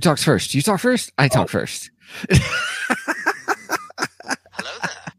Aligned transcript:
Who 0.00 0.02
talks 0.02 0.24
first? 0.24 0.54
You 0.54 0.62
talk 0.62 0.80
first? 0.80 1.12
I 1.18 1.28
talk 1.28 1.44
oh. 1.44 1.48
first. 1.48 1.90
Hello 2.30 2.40
there. 4.82 5.12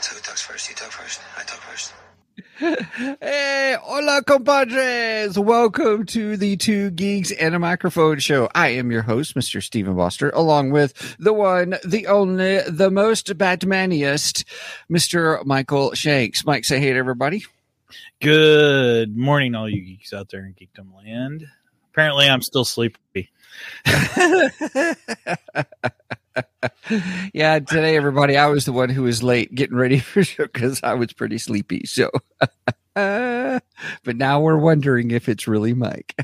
So 0.00 0.16
who 0.16 0.20
talks 0.20 0.42
first? 0.42 0.68
You 0.68 0.74
talk 0.74 0.90
first. 0.90 1.20
I 1.38 1.44
talk 1.44 1.60
first. 1.60 1.94
hey, 3.20 3.76
hola, 3.80 4.24
compadres. 4.24 5.38
Welcome 5.38 6.06
to 6.06 6.36
the 6.36 6.56
Two 6.56 6.90
Geeks 6.90 7.30
and 7.30 7.54
a 7.54 7.60
Microphone 7.60 8.18
show. 8.18 8.48
I 8.52 8.70
am 8.70 8.90
your 8.90 9.02
host, 9.02 9.36
Mr. 9.36 9.62
Stephen 9.62 9.94
Boster, 9.94 10.30
along 10.30 10.72
with 10.72 11.16
the 11.20 11.32
one, 11.32 11.76
the 11.84 12.08
only, 12.08 12.62
the 12.68 12.90
most 12.90 13.28
Batmaniest, 13.28 14.42
Mr. 14.90 15.46
Michael 15.46 15.94
Shanks. 15.94 16.44
Mike, 16.44 16.64
say 16.64 16.80
hey 16.80 16.92
to 16.94 16.98
everybody. 16.98 17.44
Good 18.20 19.16
morning, 19.16 19.54
all 19.54 19.70
you 19.70 19.82
geeks 19.82 20.12
out 20.12 20.30
there 20.30 20.44
in 20.44 20.54
Geekdom 20.54 20.92
Land. 20.96 21.46
Apparently, 21.92 22.28
I'm 22.28 22.42
still 22.42 22.64
sleepy. 22.64 23.30
yeah, 27.32 27.58
today, 27.60 27.96
everybody, 27.96 28.36
I 28.36 28.46
was 28.46 28.64
the 28.64 28.72
one 28.72 28.88
who 28.90 29.02
was 29.02 29.22
late 29.22 29.54
getting 29.54 29.76
ready 29.76 29.98
for 29.98 30.22
show 30.24 30.44
because 30.44 30.80
I 30.82 30.94
was 30.94 31.12
pretty 31.12 31.38
sleepy. 31.38 31.84
So, 31.86 32.10
but 32.94 33.62
now 34.06 34.40
we're 34.40 34.58
wondering 34.58 35.10
if 35.10 35.28
it's 35.28 35.46
really 35.48 35.74
Mike. 35.74 36.14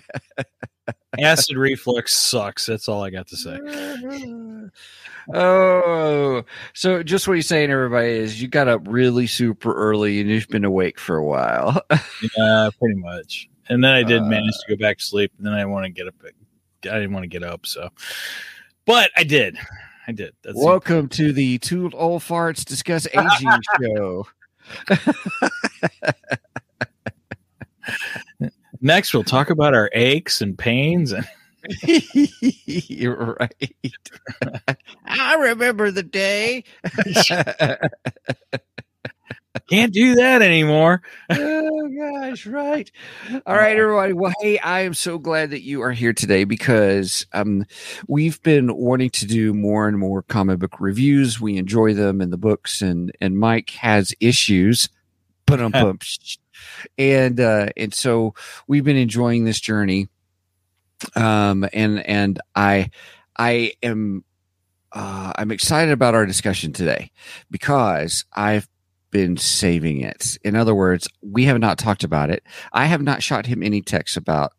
Acid 1.19 1.56
reflux 1.56 2.14
sucks. 2.14 2.66
That's 2.66 2.88
all 2.88 3.05
I 3.05 3.10
got 3.10 3.28
to 3.28 3.36
say. 3.36 3.58
oh, 5.34 6.42
so 6.72 7.03
just 7.03 7.28
what 7.28 7.36
he's 7.36 7.47
saying, 7.47 7.70
everybody, 7.70 8.08
is 8.12 8.41
you 8.41 8.48
got 8.48 8.69
up 8.69 8.80
really 8.86 9.27
super 9.27 9.75
early 9.75 10.20
and 10.20 10.30
you've 10.30 10.48
been 10.48 10.64
awake 10.64 10.98
for 10.98 11.16
a 11.16 11.25
while. 11.25 11.80
yeah, 12.36 12.70
pretty 12.78 12.98
much. 12.98 13.48
And 13.69 13.84
then 13.84 13.92
I 13.92 14.03
did 14.03 14.22
Uh, 14.22 14.27
manage 14.27 14.55
to 14.66 14.75
go 14.75 14.80
back 14.80 14.98
to 14.98 15.05
sleep. 15.05 15.33
And 15.38 15.47
then 15.47 15.55
I 15.55 15.64
want 15.66 15.84
to 15.84 15.91
get 15.91 16.08
up. 16.08 16.14
I 16.86 16.94
didn't 16.94 17.12
want 17.12 17.25
to 17.25 17.28
get 17.28 17.42
up. 17.42 17.66
So, 17.66 17.88
but 18.86 19.11
I 19.16 19.25
did. 19.25 19.58
I 20.06 20.12
did. 20.12 20.34
That's 20.42 20.58
the- 20.58 20.64
Welcome 20.64 21.08
to 21.11 21.33
the 21.33 21.58
Two 21.58 21.91
Old 21.94 22.22
Farts 22.22 22.64
Discuss 22.64 23.06
Aging 23.14 23.50
show. 23.80 24.27
next. 28.80 29.14
We'll 29.14 29.25
talk 29.25 29.50
about 29.50 29.75
our 29.75 29.91
aches 29.92 30.41
and 30.41 30.56
pains 30.58 31.12
and 31.12 31.27
You're 32.66 33.36
right. 33.38 33.75
I 35.06 35.34
remember 35.36 35.92
the 35.92 36.03
day. 36.03 36.64
Can't 39.61 39.92
do 39.92 40.14
that 40.14 40.42
anymore. 40.42 41.03
oh 41.31 41.89
gosh, 41.98 42.47
right. 42.47 42.91
All 43.47 43.55
right, 43.55 43.77
everybody. 43.77 44.14
Well, 44.14 44.33
hey, 44.41 44.59
I 44.59 44.81
am 44.81 44.94
so 44.94 45.19
glad 45.19 45.50
that 45.50 45.62
you 45.62 45.83
are 45.83 45.92
here 45.92 46.12
today 46.12 46.44
because 46.44 47.27
um 47.33 47.64
we've 48.09 48.42
been 48.42 48.75
wanting 48.75 49.11
to 49.11 49.27
do 49.27 49.53
more 49.53 49.89
and 49.89 49.98
more 49.98 50.22
comic 50.22 50.59
book 50.59 50.81
reviews. 50.81 51.41
We 51.41 51.56
enjoy 51.59 51.94
them 51.94 52.20
in 52.20 52.31
the 52.31 52.39
books 52.39 52.81
and 52.81 53.12
and 53.21 53.38
Mike 53.38 53.71
has 53.71 54.15
issues. 54.21 54.88
But 55.47 55.60
um 55.60 55.99
and 56.99 57.41
uh 57.41 57.69
and 57.76 57.93
so 57.93 58.34
we've 58.66 58.84
been 58.84 58.97
enjoying 58.97 59.44
this 59.44 59.60
journey. 59.60 60.09
Um 61.15 61.66
and 61.72 62.06
and 62.06 62.41
I 62.55 62.91
I 63.38 63.72
am 63.82 64.25
uh 64.93 65.32
I'm 65.37 65.50
excited 65.50 65.93
about 65.93 66.15
our 66.15 66.25
discussion 66.26 66.72
today 66.72 67.10
because 67.50 68.25
I've 68.32 68.69
been 69.12 69.37
saving 69.37 70.00
it. 70.00 70.37
In 70.43 70.56
other 70.56 70.75
words, 70.75 71.09
we 71.23 71.45
have 71.45 71.61
not 71.61 71.78
talked 71.78 72.03
about 72.03 72.31
it. 72.31 72.43
I 72.73 72.87
have 72.87 73.03
not 73.03 73.23
shot 73.23 73.47
him 73.47 73.62
any 73.62 73.81
texts 73.83 74.17
about 74.17 74.53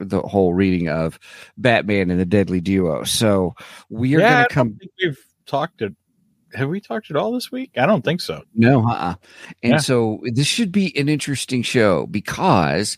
the 0.00 0.20
whole 0.20 0.52
reading 0.52 0.88
of 0.88 1.20
Batman 1.56 2.10
and 2.10 2.18
the 2.18 2.24
Deadly 2.26 2.60
Duo. 2.60 3.04
So 3.04 3.54
we 3.88 4.16
are 4.16 4.20
Yeah, 4.20 4.34
going 4.34 4.48
to 4.48 4.54
come. 4.54 4.74
think 4.74 4.90
we've 5.00 5.18
talked 5.46 5.82
it. 5.82 5.94
Have 6.54 6.68
we 6.68 6.80
talked 6.80 7.10
at 7.10 7.16
all 7.16 7.32
this 7.32 7.52
week? 7.52 7.72
I 7.76 7.86
don't 7.86 8.02
think 8.04 8.20
so. 8.20 8.42
No, 8.54 8.84
uh-uh. 8.88 9.14
and 9.62 9.72
Yeah. 9.74 9.78
so 9.78 10.20
this 10.24 10.46
should 10.46 10.72
be 10.72 10.96
an 10.96 11.08
interesting 11.08 11.62
show 11.62 12.06
because 12.06 12.96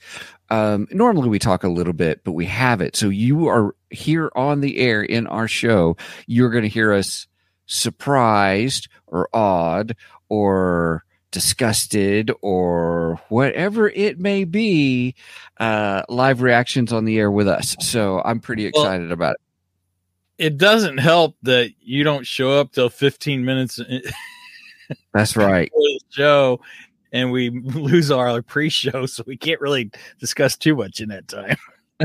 um, 0.51 0.87
normally 0.91 1.29
we 1.29 1.39
talk 1.39 1.65
a 1.65 1.69
little 1.69 1.93
bit, 1.95 2.23
but 2.23 2.33
we 2.33 2.45
have 2.47 2.81
it. 2.81 2.97
So 2.97 3.09
you 3.09 3.49
are 3.49 3.75
here 3.91 4.31
on 4.37 4.61
the 4.61 4.79
air 4.79 5.03
in 5.03 5.27
our 5.27 5.49
show. 5.49 5.97
You're 6.27 6.51
going 6.51 6.63
to 6.65 6.69
hear 6.69 6.93
us 6.93 7.27
surprised 7.67 8.89
or 9.07 9.29
awed 9.33 9.97
or 10.29 11.05
disgusted 11.33 12.31
or 12.41 13.21
whatever 13.29 13.91
it 13.91 14.19
may 14.19 14.45
be 14.45 15.15
uh 15.59 16.03
live 16.09 16.41
reactions 16.41 16.93
on 16.93 17.05
the 17.05 17.19
air 17.19 17.31
with 17.31 17.49
us. 17.49 17.77
So 17.81 18.23
i'm 18.25 18.41
pretty 18.41 18.71
Well- 18.75 18.85
excited 18.85 19.13
about 19.13 19.33
it. 19.35 19.41
It 20.39 20.59
doesn't 20.59 20.99
help 20.99 21.35
that 21.43 21.71
you 21.81 22.05
don't 22.05 22.27
show 22.27 22.61
up 22.61 22.73
till 22.73 22.91
15 22.91 23.45
minutes 23.45 23.81
that's 25.15 25.37
right. 25.37 25.73
show 26.11 26.61
and 27.13 27.33
we 27.33 27.49
lose 27.65 28.11
our 28.11 28.43
pre-show, 28.43 29.07
so 29.07 29.25
we 29.27 29.37
can't 29.37 29.61
really 29.61 29.91
discuss 30.21 30.57
too 30.57 30.77
much 30.77 31.01
in 31.01 31.09
that 31.09 31.27
time. 31.29 31.57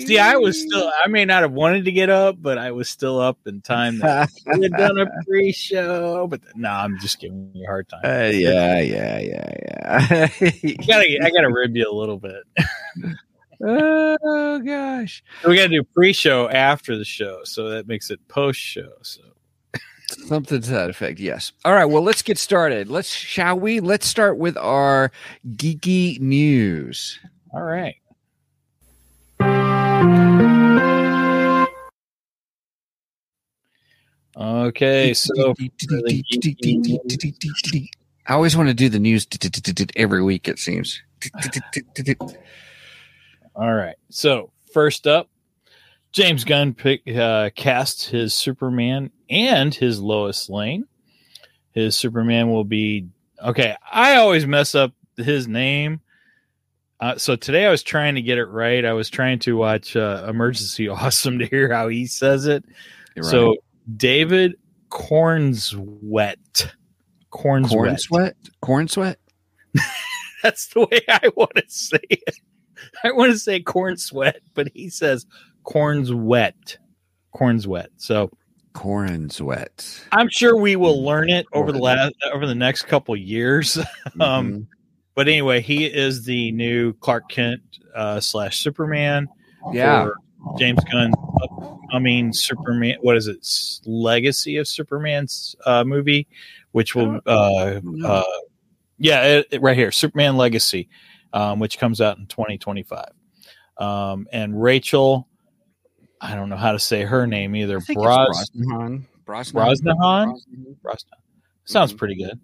See, 0.00 0.18
I 0.18 0.36
was 0.36 0.60
still, 0.60 0.90
I 1.04 1.08
may 1.08 1.24
not 1.24 1.42
have 1.42 1.52
wanted 1.52 1.84
to 1.84 1.92
get 1.92 2.08
up, 2.10 2.36
but 2.40 2.58
I 2.58 2.70
was 2.72 2.88
still 2.88 3.20
up 3.20 3.38
in 3.46 3.60
time 3.60 3.98
that 3.98 4.30
we 4.54 4.62
had 4.62 4.72
done 4.72 4.98
a 4.98 5.06
pre-show. 5.26 6.26
But 6.26 6.40
no, 6.54 6.70
I'm 6.70 6.98
just 6.98 7.20
giving 7.20 7.50
you 7.54 7.64
a 7.64 7.66
hard 7.66 7.88
time. 7.88 8.00
Uh, 8.04 8.30
yeah, 8.30 8.80
yeah, 8.80 9.18
yeah, 9.18 9.54
yeah. 9.70 10.28
I 10.40 10.76
gotta, 10.86 11.18
I 11.24 11.30
gotta 11.30 11.50
rib 11.52 11.76
you 11.76 11.90
a 11.90 11.94
little 11.94 12.18
bit. 12.18 12.42
oh 13.62 14.58
gosh, 14.64 15.22
We 15.46 15.56
gotta 15.56 15.68
do 15.68 15.82
pre-show 15.82 16.48
after 16.48 16.96
the 16.96 17.04
show, 17.04 17.40
so 17.44 17.68
that 17.70 17.86
makes 17.86 18.10
it 18.10 18.20
post-show. 18.28 18.92
So 19.02 19.20
something 20.10 20.60
to 20.60 20.70
that 20.70 20.90
effect. 20.90 21.18
Yes. 21.20 21.52
All 21.64 21.72
right. 21.72 21.84
Well, 21.84 22.02
let's 22.02 22.22
get 22.22 22.38
started. 22.38 22.88
Let's, 22.88 23.08
shall 23.12 23.58
we? 23.58 23.80
Let's 23.80 24.06
start 24.06 24.38
with 24.38 24.56
our 24.56 25.10
geeky 25.46 26.20
news. 26.20 27.18
all 27.52 27.62
right. 27.62 27.96
Okay, 34.36 35.12
so 35.12 35.54
I 38.26 38.34
always 38.34 38.56
want 38.56 38.68
to 38.68 38.74
do 38.74 38.88
the 38.88 38.98
news 38.98 39.26
every 39.96 40.22
week. 40.22 40.48
It 40.48 40.58
seems. 40.58 41.02
All 43.54 43.74
right. 43.74 43.96
So 44.08 44.50
first 44.72 45.06
up, 45.06 45.28
James 46.12 46.44
Gunn 46.44 46.74
pick, 46.74 47.02
uh, 47.08 47.50
cast 47.54 48.08
his 48.08 48.32
Superman 48.32 49.10
and 49.30 49.74
his 49.74 50.00
Lois 50.00 50.50
Lane. 50.50 50.86
His 51.72 51.96
Superman 51.96 52.50
will 52.50 52.64
be 52.64 53.06
okay. 53.42 53.76
I 53.90 54.16
always 54.16 54.46
mess 54.46 54.74
up 54.74 54.92
his 55.16 55.46
name. 55.46 56.00
Uh, 56.98 57.16
so 57.16 57.36
today 57.36 57.64
I 57.64 57.70
was 57.70 57.82
trying 57.82 58.16
to 58.16 58.22
get 58.22 58.36
it 58.36 58.46
right. 58.46 58.84
I 58.84 58.92
was 58.92 59.08
trying 59.08 59.38
to 59.40 59.56
watch 59.56 59.96
uh, 59.96 60.26
Emergency 60.28 60.88
Awesome 60.88 61.38
to 61.38 61.46
hear 61.46 61.72
how 61.72 61.88
he 61.88 62.06
says 62.06 62.46
it. 62.46 62.64
So 63.22 63.56
David 63.96 64.56
Corenswet. 64.90 66.36
Corenswet. 67.32 67.70
corn 67.70 67.98
sweat, 67.98 68.36
corn 68.60 68.88
sweat. 68.88 69.18
That's 70.42 70.66
the 70.68 70.80
way 70.80 71.00
I 71.08 71.30
want 71.36 71.54
to 71.56 71.64
say 71.68 72.00
it. 72.08 72.34
I 73.04 73.12
want 73.12 73.30
to 73.30 73.38
say 73.38 73.60
corn 73.60 73.96
sweat, 73.96 74.40
but 74.54 74.68
he 74.74 74.88
says 74.88 75.26
corn's 75.62 76.12
wet. 76.12 76.78
Corn's 77.32 77.68
wet. 77.68 77.90
So 77.98 78.30
Corn 78.72 79.28
sweat. 79.30 80.00
I'm 80.12 80.28
sure 80.28 80.56
we 80.56 80.76
will 80.76 81.04
learn 81.04 81.28
it 81.30 81.46
over 81.52 81.72
the 81.72 81.78
last 81.78 82.14
over 82.32 82.46
the 82.46 82.54
next 82.54 82.82
couple 82.84 83.16
years. 83.16 83.78
Um, 84.20 84.52
Mhm. 84.52 84.66
But 85.16 85.28
anyway, 85.28 85.60
he 85.60 85.84
is 85.86 86.24
the 86.24 86.52
new 86.52 86.92
Clark 86.94 87.28
Kent 87.28 87.60
uh, 87.94 88.20
slash 88.20 88.60
Superman. 88.60 89.28
yeah, 89.72 90.04
for 90.04 90.16
James 90.58 90.82
Gunn's 90.90 91.14
upcoming 91.42 92.32
Superman. 92.32 92.96
What 93.02 93.16
is 93.16 93.26
it? 93.26 93.46
Legacy 93.86 94.56
of 94.56 94.66
Superman's 94.68 95.54
uh, 95.66 95.84
movie, 95.84 96.26
which 96.72 96.94
will 96.94 97.20
uh, 97.26 97.80
uh, 98.04 98.22
Yeah, 98.98 99.22
it, 99.24 99.48
it- 99.50 99.62
right 99.62 99.76
here, 99.76 99.90
Superman 99.90 100.36
Legacy, 100.36 100.88
um, 101.32 101.58
which 101.58 101.78
comes 101.78 102.00
out 102.00 102.16
in 102.18 102.26
2025. 102.26 103.06
Um, 103.78 104.26
and 104.32 104.60
Rachel, 104.62 105.28
I 106.20 106.34
don't 106.34 106.48
know 106.48 106.56
how 106.56 106.72
to 106.72 106.78
say 106.78 107.02
her 107.02 107.26
name 107.26 107.56
either. 107.56 107.80
Bros, 107.80 107.96
Brosnahan. 107.96 109.04
Brosnahan. 109.26 110.36
Brosnahan? 110.84 111.04
Sounds 111.64 111.92
Mhm. 111.92 111.98
pretty 111.98 112.14
good. 112.16 112.38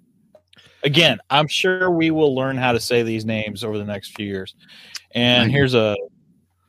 Again, 0.83 1.19
I'm 1.31 1.49
sure 1.49 1.91
we 1.91 2.11
will 2.11 2.35
learn 2.35 2.57
how 2.57 2.73
to 2.73 2.81
say 2.81 3.03
these 3.03 3.25
names 3.25 3.65
over 3.65 3.77
the 3.77 3.85
next 3.85 4.15
few 4.17 4.27
years. 4.27 4.55
And 5.13 5.51
here's 5.51 5.75
a 5.75 5.97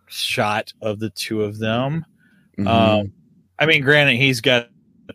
shot 0.08 0.74
of 0.82 1.00
the 1.00 1.10
two 1.12 1.44
of 1.44 1.60
them. 1.60 2.06
Mhm. 2.58 2.68
Um, 2.68 3.14
I 3.60 3.66
mean, 3.66 3.82
granted, 3.84 4.16
he's 4.16 4.42
got 4.42 4.70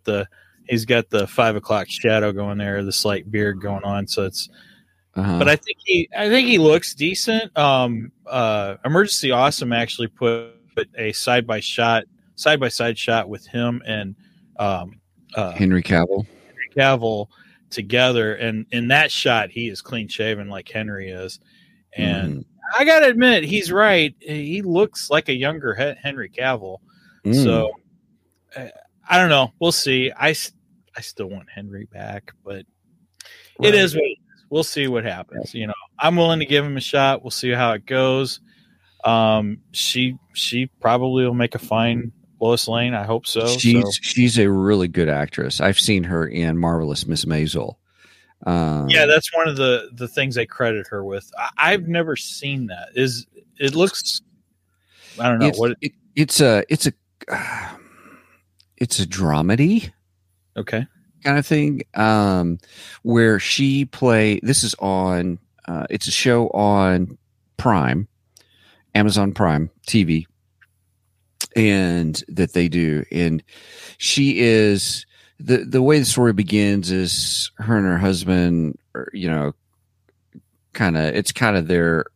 the 0.05 0.27
he's 0.69 0.85
got 0.85 1.11
the 1.11 1.27
five 1.27 1.57
o'clock 1.57 1.89
shadow 1.91 2.33
going 2.33 2.59
there, 2.59 2.85
the 2.85 2.93
slight 2.93 3.31
beard 3.31 3.61
going 3.61 3.85
on, 3.85 4.07
so 4.07 4.25
it's. 4.25 4.49
Uh-huh. 5.15 5.39
But 5.39 5.49
I 5.49 5.57
think 5.57 5.77
he, 5.85 6.09
I 6.17 6.31
think 6.31 6.49
he 6.49 6.57
looks 6.57 6.95
decent. 6.95 7.55
Um, 7.59 8.13
uh, 8.27 8.77
Emergency 8.85 9.31
Awesome 9.31 9.71
actually 9.73 10.09
put 10.09 10.53
a 10.97 11.13
side 11.13 11.47
by 11.47 11.61
shot, 11.61 12.05
side 12.35 12.61
by 12.61 12.69
side 12.69 12.99
shot 12.99 13.29
with 13.29 13.47
him 13.47 13.83
and 13.87 14.15
um, 14.59 15.01
uh, 15.35 15.53
Henry 15.53 15.83
Cavill. 15.83 16.27
Cavill 16.77 17.29
together, 17.71 18.35
and 18.35 18.67
in 18.71 18.89
that 18.89 19.11
shot, 19.11 19.51
he 19.51 19.69
is 19.69 19.81
clean 19.81 20.09
shaven 20.09 20.49
like 20.49 20.69
Henry 20.69 21.11
is, 21.11 21.41
and 21.97 22.39
Mhm. 22.39 22.45
I 22.79 22.85
gotta 22.85 23.07
admit, 23.07 23.45
he's 23.45 23.71
right. 23.73 24.15
He 24.21 24.63
looks 24.63 25.11
like 25.11 25.29
a 25.29 25.35
younger 25.35 25.75
Henry 25.75 26.31
Cavill. 26.31 26.79
Mm. 27.25 27.43
So 27.43 27.71
uh, 28.57 28.69
I 29.09 29.19
don't 29.19 29.31
know. 29.31 29.53
We'll 29.61 29.73
see. 29.73 30.11
I 30.17 30.35
I 30.97 31.01
still 31.01 31.29
want 31.29 31.49
Henry 31.51 31.87
back, 31.87 32.33
but 32.45 32.65
it 33.63 33.75
is 33.75 33.95
what 33.95 34.05
it 34.05 34.11
is. 34.11 34.17
We'll 34.51 34.65
see 34.65 34.87
what 34.87 35.05
happens. 35.05 35.55
You 35.55 35.67
know, 35.67 35.75
I'm 35.99 36.17
willing 36.17 36.39
to 36.41 36.47
give 36.47 36.65
him 36.65 36.77
a 36.77 36.81
shot. 36.81 37.23
We'll 37.23 37.31
see 37.31 37.51
how 37.51 37.73
it 37.73 37.87
goes. 37.87 38.41
Um, 39.05 39.59
she 39.73 40.17
she 40.33 40.67
probably 40.81 41.25
will 41.25 41.35
make 41.35 41.55
a 41.55 41.59
fine 41.59 42.13
Lois 42.41 42.69
Lane. 42.69 42.95
I 42.95 43.05
hope 43.05 43.27
so. 43.27 43.47
she's 43.47 43.83
so 43.83 43.91
she's 44.01 44.39
a 44.39 44.51
really 44.51 44.89
good 44.89 45.09
actress. 45.09 45.61
I've 45.61 45.79
seen 45.79 46.05
her 46.05 46.27
in 46.27 46.59
Marvelous 46.59 47.07
Miss 47.07 47.25
Maisel. 47.25 47.77
Um, 48.47 48.89
yeah, 48.89 49.07
that's 49.07 49.35
one 49.35 49.49
of 49.49 49.57
the 49.57 49.91
the 49.93 50.09
things 50.09 50.37
I 50.37 50.45
credit 50.45 50.89
her 50.89 51.05
with. 51.05 51.31
I, 51.39 51.73
I've 51.73 51.89
never 51.89 52.17
seen 52.17 52.67
that. 52.67 52.89
Is 52.95 53.27
it 53.59 53.75
looks? 53.75 54.21
I 55.19 55.29
don't 55.29 55.39
know 55.39 55.47
it's, 55.47 55.59
what. 55.59 55.77
it, 55.81 55.93
it's 56.17 56.41
a 56.41 56.65
it's 56.69 56.87
a 56.87 56.93
it's 58.77 58.99
a 58.99 59.07
dramedy 59.07 59.93
Okay. 60.57 60.87
kind 61.23 61.39
of 61.39 61.47
thing 61.47 61.83
um 61.95 62.59
where 63.03 63.39
she 63.39 63.85
play 63.85 64.41
this 64.43 64.65
is 64.65 64.75
on 64.81 65.39
uh 65.69 65.87
it's 65.89 66.09
a 66.09 66.11
show 66.11 66.49
on 66.49 67.17
prime 67.57 68.09
amazon 68.95 69.33
prime 69.33 69.71
tv 69.87 70.27
and 71.57 72.23
that 72.29 72.53
they 72.53 72.69
do. 72.69 73.05
And 73.13 73.43
she 73.99 74.41
is 74.41 75.07
the 75.39 75.59
the 75.59 75.83
way 75.83 75.99
the 75.99 76.05
story 76.05 76.33
begins 76.33 76.91
is 76.91 77.51
her 77.59 77.77
and 77.77 77.87
her 77.87 77.99
husband 77.99 78.79
are, 78.95 79.09
you 79.13 79.29
know 79.29 79.53
kind 80.73 80.97
of 80.97 81.15
it's 81.15 81.33
kind 81.33 81.57
of 81.57 81.69
their 81.69 82.07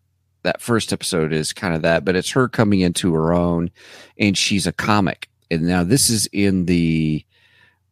that 0.43 0.63
first 0.63 0.93
episode 0.93 1.33
is 1.33 1.53
kind 1.53 1.75
of 1.75 1.83
that 1.83 2.05
but 2.05 2.17
it's 2.17 2.31
her 2.31 2.49
coming 2.49 2.81
into 2.81 3.13
her 3.13 3.33
own 3.35 3.71
and 4.19 4.39
she's 4.39 4.67
a 4.67 4.73
comic. 4.73 5.29
And 5.51 5.63
now 5.63 5.85
this 5.85 6.11
is 6.11 6.27
in 6.33 6.67
the 6.67 7.25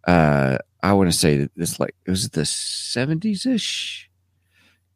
uh 0.07 0.59
i 0.83 0.93
want 0.93 1.11
to 1.11 1.17
say 1.17 1.39
that 1.39 1.51
this 1.57 1.79
like 1.79 1.95
it 2.05 2.11
was 2.11 2.25
it 2.25 2.33
the 2.33 2.43
70s 2.43 3.47
ish 3.47 4.11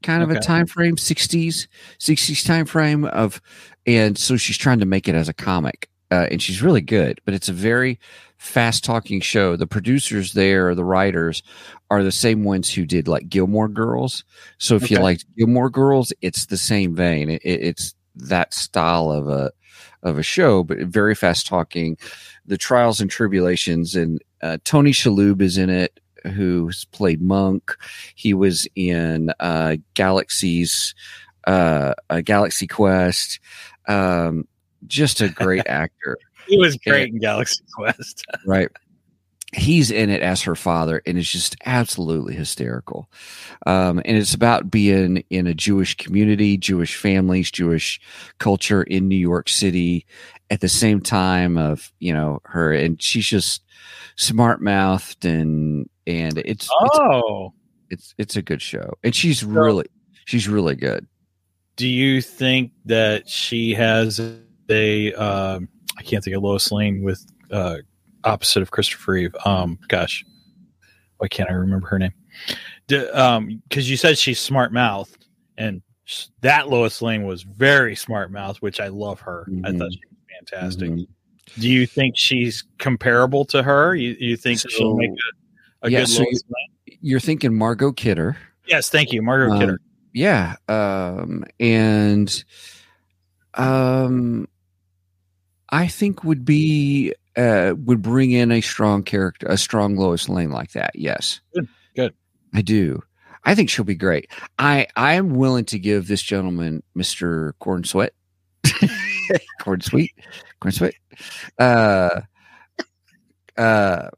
kind 0.02 0.23
of 0.23 0.31
a 0.31 0.38
time 0.38 0.67
frame 0.67 0.96
60s 0.96 1.67
60s 1.99 2.46
time 2.46 2.67
frame 2.67 3.05
of 3.05 3.41
and 3.88 4.17
so 4.19 4.37
she's 4.37 4.58
trying 4.58 4.79
to 4.81 4.87
make 4.87 5.08
it 5.08 5.14
as 5.17 5.29
a 5.29 5.35
comic 5.35 5.88
uh, 6.12 6.26
and 6.31 6.40
she's 6.43 6.62
really 6.62 6.81
good 6.82 7.20
but 7.25 7.35
it's 7.35 7.49
a 7.49 7.52
very 7.55 7.99
fast 8.38 8.85
talking 8.85 9.20
show. 9.20 9.56
The 9.56 9.67
producers 9.67 10.32
there 10.35 10.73
the 10.76 10.85
writers 10.85 11.43
are 11.90 12.05
the 12.05 12.12
same 12.12 12.44
ones 12.44 12.73
who 12.73 12.87
did 12.87 13.08
like 13.08 13.29
gilmore 13.29 13.69
girls. 13.69 14.23
So 14.58 14.76
if 14.76 14.90
you 14.93 14.96
Okay. 14.99 15.02
like 15.02 15.20
gilmore 15.37 15.70
girls 15.70 16.12
it's 16.20 16.46
the 16.46 16.56
same 16.56 16.94
vein. 16.94 17.31
It, 17.31 17.43
it- 17.44 17.62
it's 17.62 17.94
that 18.14 18.55
style 18.55 19.11
of 19.11 19.29
a 19.29 19.50
of 20.05 20.19
a 20.19 20.23
show 20.23 20.62
but 20.62 20.79
very 20.79 21.14
fast 21.17 21.46
talking. 21.49 21.96
The 22.46 22.56
trials 22.58 23.00
and 23.00 23.11
tribulations 23.11 23.94
and 23.96 24.23
uh, 24.41 24.58
tony 24.64 24.93
shalhoub 24.93 25.41
is 25.43 25.58
in 25.58 25.70
it 25.70 25.99
who's 26.34 26.84
played 26.87 27.20
monk. 27.20 27.76
He 28.14 28.34
was 28.34 28.69
in 28.76 29.32
uh 29.41 29.76
galaxies 29.94 30.94
uh, 31.46 31.94
uh 32.11 32.20
galaxy 32.20 32.67
quest 32.69 33.41
um 33.88 34.46
just 34.87 35.20
a 35.20 35.29
great 35.29 35.62
actor. 35.67 36.19
He 36.46 36.56
was 36.56 36.76
great 36.76 37.11
in 37.11 37.19
Galaxy 37.19 37.62
Quest. 37.75 38.25
right. 38.46 38.69
He's 39.55 39.90
in 39.90 40.11
it 40.11 40.20
as 40.20 40.43
her 40.43 40.55
father 40.55 41.02
and 41.06 41.17
it's 41.17 41.31
just 41.31 41.56
absolutely 41.64 42.35
hysterical. 42.35 43.11
Um, 43.67 44.00
and 44.05 44.17
it's 44.17 44.35
about 44.35 44.70
being 44.70 45.25
in 45.31 45.46
a 45.46 45.55
jewish 45.55 45.96
community 45.96 46.58
jewish 46.58 46.96
families 46.96 47.50
jewish 47.50 47.99
culture 48.38 48.82
in 48.82 49.08
new 49.08 49.17
york 49.17 49.49
city 49.49 50.06
at 50.50 50.61
the 50.61 50.69
same 50.69 51.00
time 51.00 51.58
of 51.58 51.93
you 51.99 52.12
know 52.12 52.41
her. 52.44 52.73
And 52.73 53.00
she's 53.00 53.26
just 53.26 53.62
smart 54.17 54.61
mouthed 54.61 55.25
and 55.25 55.88
and 56.06 56.38
it's, 56.38 56.69
it's 56.70 56.99
Oh, 56.99 57.52
it's 57.91 58.14
it's 58.19 58.37
a 58.37 58.43
good 58.43 58.62
show. 58.62 58.94
And 59.02 59.14
she's 59.14 59.44
really 59.44 59.87
she's 60.25 60.49
really 60.49 60.75
good 60.75 61.06
do 61.79 61.89
you 61.89 62.21
think 62.21 62.73
that 62.85 63.29
she 63.29 63.73
has 63.73 64.21
a? 64.69 65.15
Um, 65.15 65.69
I 65.97 66.03
can't 66.03 66.23
think 66.23 66.37
of 66.37 66.43
Lois 66.43 66.71
Lane 66.71 67.03
with 67.03 67.25
uh, 67.51 67.77
opposite 68.25 68.61
of 68.63 68.71
Christopher 68.73 69.13
Reeve. 69.13 69.37
Um, 69.47 69.79
gosh, 69.89 70.25
why 71.17 71.29
can't 71.29 71.49
I 71.49 71.55
remember 71.55 71.87
her 71.89 71.99
name? 71.99 72.13
D- 72.89 73.09
um, 73.09 73.63
because 73.69 73.89
you 73.89 73.97
said 73.97 74.19
she's 74.19 74.41
smart 74.41 74.73
mouthed, 74.73 75.27
and 75.57 75.81
that 76.41 76.69
Lois 76.69 77.01
Lane 77.01 77.25
was 77.25 77.43
very 77.45 77.95
smart 77.97 78.31
mouthed, 78.33 78.61
which 78.61 78.81
I 78.81 78.89
love 78.89 79.21
her. 79.21 79.47
I 79.65 79.71
Mhm. 79.71 79.79
thought 79.79 79.93
she 79.93 80.01
was 80.11 80.19
fantastic. 80.51 80.91
Mhm. 80.91 81.07
Do 81.59 81.69
you 81.69 81.87
think 81.87 82.15
she's 82.19 82.65
comparable 82.79 83.45
to 83.47 83.63
her? 83.63 83.95
You, 83.95 84.17
you 84.19 84.37
think 84.37 84.59
So- 84.59 84.69
she'll 84.69 84.97
make 84.97 85.11
a, 85.11 85.87
a 85.87 85.91
yeah, 85.91 86.01
good 86.01 86.09
so 86.09 86.23
Lois 86.23 86.43
Lane? 86.49 86.99
you're 87.01 87.21
thinking 87.21 87.57
margot 87.57 87.93
kidder 87.93 88.37
Yes, 88.67 88.91
thank 88.91 89.13
you, 89.13 89.23
Margot 89.23 89.53
Um, 89.55 89.59
Kidder. 89.61 89.81
Yeah 90.12 90.56
um 90.69 91.44
and 91.60 92.44
um 93.55 94.48
i 95.70 95.86
think 95.86 96.24
would 96.24 96.44
be 96.44 97.15
uh 97.36 97.74
would 97.84 98.03
bring 98.03 98.31
in 98.31 98.50
a 98.50 98.60
strong 98.60 99.03
character 99.03 99.46
a 99.48 99.56
strong 99.56 99.96
lois 99.96 100.29
lane 100.29 100.50
like 100.50 100.72
that 100.72 100.93
yes. 100.94 101.41
Good, 101.55 101.69
good. 101.96 102.15
i 102.55 102.62
do. 102.62 103.03
I 103.44 103.55
think 103.55 103.70
she'll 103.70 103.84
be 103.84 103.94
great. 103.94 104.31
I 104.58 104.88
i 104.96 105.15
am 105.15 105.34
willing 105.36 105.65
to 105.67 105.79
give 105.79 106.08
this 106.08 106.22
gentleman 106.22 106.82
mr 106.96 107.53
corn 107.60 107.84
sweat. 107.84 108.12
Corn 109.60 109.81
sweet? 109.81 110.12
Corn 110.60 110.72
sweat? 110.72 110.94
Uh 111.58 112.22
uh 113.56 114.08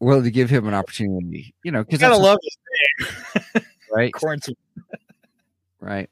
willing 0.00 0.24
to 0.24 0.30
give 0.30 0.50
him 0.50 0.66
an 0.66 0.74
opportunity 0.74 1.54
you 1.62 1.70
know 1.70 1.84
because 1.84 2.00
gotta 2.00 2.16
love 2.16 2.38
this 2.42 2.56
thing. 3.52 3.62
right? 3.92 4.12
Corn. 4.12 4.38
Right 5.80 6.08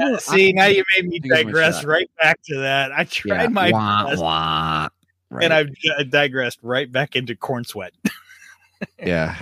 uh, 0.00 0.18
See, 0.18 0.52
now 0.52 0.66
you 0.66 0.84
made 0.96 1.08
me 1.08 1.18
Give 1.18 1.32
him 1.32 1.38
a 1.38 1.44
digress 1.44 1.84
right 1.84 2.10
back 2.20 2.40
to 2.44 2.58
that. 2.58 2.92
I 2.92 3.04
tried 3.04 3.52
my 3.52 3.70
wah, 3.70 4.08
best, 4.10 4.22
wah. 4.22 4.88
Right. 5.30 5.44
and 5.44 5.52
I've 5.54 5.68
I 5.98 6.02
digressed 6.04 6.58
right 6.62 6.90
back 6.90 7.16
into 7.16 7.34
corn 7.36 7.64
sweat. 7.64 7.92
yeah 9.02 9.36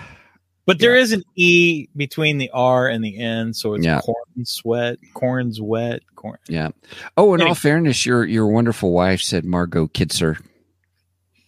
But 0.66 0.78
there 0.78 0.96
is 0.96 1.12
an 1.12 1.22
e 1.34 1.88
between 1.96 2.38
the 2.38 2.50
r 2.52 2.88
and 2.88 3.04
the 3.04 3.18
n, 3.18 3.52
so 3.54 3.74
it's 3.74 3.84
Yeah. 3.84 4.00
corn 4.00 4.44
sweat, 4.44 4.98
corn's 5.14 5.60
wet, 5.60 6.00
corn. 6.14 6.38
yeah 6.48 6.70
oh 7.16 7.34
in 7.34 7.40
Anyway. 7.40 7.48
all 7.50 7.54
fairness 7.54 8.06
your 8.06 8.24
your 8.24 8.46
wonderful 8.46 8.92
wife 8.92 9.20
said 9.20 9.44
margot 9.44 9.86
kidser 9.88 10.40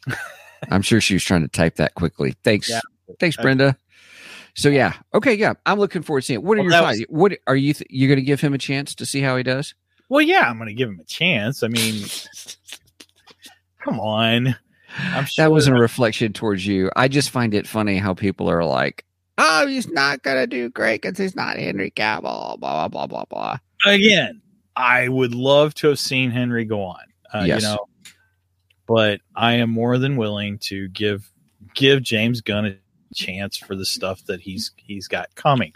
i'm 0.70 0.82
sure 0.82 1.00
she 1.00 1.14
was 1.14 1.24
trying 1.24 1.42
to 1.42 1.48
type 1.48 1.76
that 1.76 1.94
quickly 1.94 2.34
thanks 2.44 2.68
Yeah. 2.68 2.80
thanks 3.20 3.36
brenda 3.36 3.76
so 4.58 4.68
yeah 4.68 4.94
okay 5.14 5.34
yeah 5.34 5.52
i'm 5.66 5.78
looking 5.78 6.02
forward 6.02 6.20
to 6.20 6.26
seeing 6.26 6.40
it 6.40 6.42
what 6.42 6.58
are 6.58 6.62
Well, 6.62 6.70
your 6.70 6.72
thoughts 6.72 7.00
what 7.08 7.38
are 7.46 7.56
you 7.56 7.72
th- 7.74 7.88
you 7.90 8.08
gonna 8.08 8.20
give 8.20 8.40
him 8.40 8.52
a 8.54 8.58
chance 8.58 8.94
to 8.96 9.06
see 9.06 9.20
how 9.20 9.36
he 9.36 9.42
does 9.42 9.74
Well, 10.08 10.20
yeah, 10.22 10.48
I'm 10.48 10.56
going 10.56 10.68
to 10.68 10.74
give 10.74 10.88
him 10.88 10.98
a 11.00 11.04
chance. 11.04 11.62
I 11.62 11.68
mean, 11.68 12.02
come 13.78 14.00
on. 14.00 14.56
I'm 14.98 15.26
sure 15.26 15.44
that 15.44 15.50
wasn't 15.50 15.76
a 15.76 15.80
reflection 15.80 16.32
towards 16.32 16.66
you 16.66 16.90
i 16.96 17.08
just 17.08 17.30
find 17.30 17.52
it 17.54 17.66
funny 17.66 17.98
how 17.98 18.14
people 18.14 18.50
are 18.50 18.64
like 18.64 19.04
oh 19.36 19.66
he's 19.66 19.86
not 19.88 20.22
gonna 20.22 20.46
do 20.46 20.70
great 20.70 21.02
because 21.02 21.18
he's 21.18 21.36
not 21.36 21.56
henry 21.56 21.90
cavill 21.90 22.58
blah 22.58 22.58
blah 22.58 22.88
blah 22.88 23.06
blah 23.06 23.24
blah 23.26 23.58
again. 23.86 24.40
I 24.76 25.08
would 25.08 25.34
love 25.34 25.74
to 25.74 25.88
have 25.88 25.98
seen 25.98 26.30
Henry 26.30 26.64
go 26.64 26.82
on. 26.82 27.00
Uh, 27.34 27.44
Yes. 27.46 27.62
You 27.62 27.68
know, 27.68 27.86
but 28.86 29.20
I 29.34 29.54
am 29.54 29.70
more 29.70 29.98
than 29.98 30.16
willing 30.16 30.58
to 30.60 30.88
give 30.88 31.30
give 31.74 32.02
James 32.02 32.40
Gunn 32.40 32.66
a 32.66 32.76
chance 33.14 33.56
for 33.56 33.74
the 33.76 33.84
stuff 33.86 34.24
that 34.26 34.40
he's 34.40 34.72
he's 34.76 35.08
got 35.08 35.34
coming. 35.34 35.72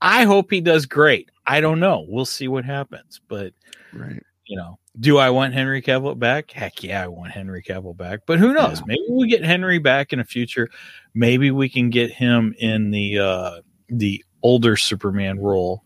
I 0.00 0.24
hope 0.24 0.50
he 0.50 0.60
does 0.60 0.86
great. 0.86 1.30
I 1.46 1.60
don't 1.60 1.80
know. 1.80 2.04
We'll 2.08 2.24
see 2.26 2.48
what 2.48 2.64
happens. 2.64 3.20
But 3.28 3.52
Right. 3.92 4.22
you 4.44 4.56
know, 4.56 4.78
do 5.00 5.18
I 5.18 5.30
want 5.30 5.54
Henry 5.54 5.80
Cavill 5.82 6.18
back? 6.18 6.50
Heck 6.50 6.82
yeah, 6.82 7.02
I 7.02 7.08
want 7.08 7.32
Henry 7.32 7.62
Cavill 7.62 7.96
back. 7.96 8.20
But 8.26 8.38
who 8.38 8.52
knows? 8.52 8.80
Yeah. 8.80 8.84
Maybe 8.88 9.02
we 9.10 9.28
get 9.28 9.44
Henry 9.44 9.78
back 9.78 10.12
in 10.12 10.18
the 10.18 10.24
future. 10.24 10.68
Maybe 11.14 11.50
we 11.50 11.68
can 11.68 11.90
get 11.90 12.10
him 12.10 12.54
in 12.58 12.90
the 12.90 13.18
uh 13.18 13.60
the 13.88 14.24
older 14.42 14.76
Superman 14.76 15.38
role. 15.38 15.82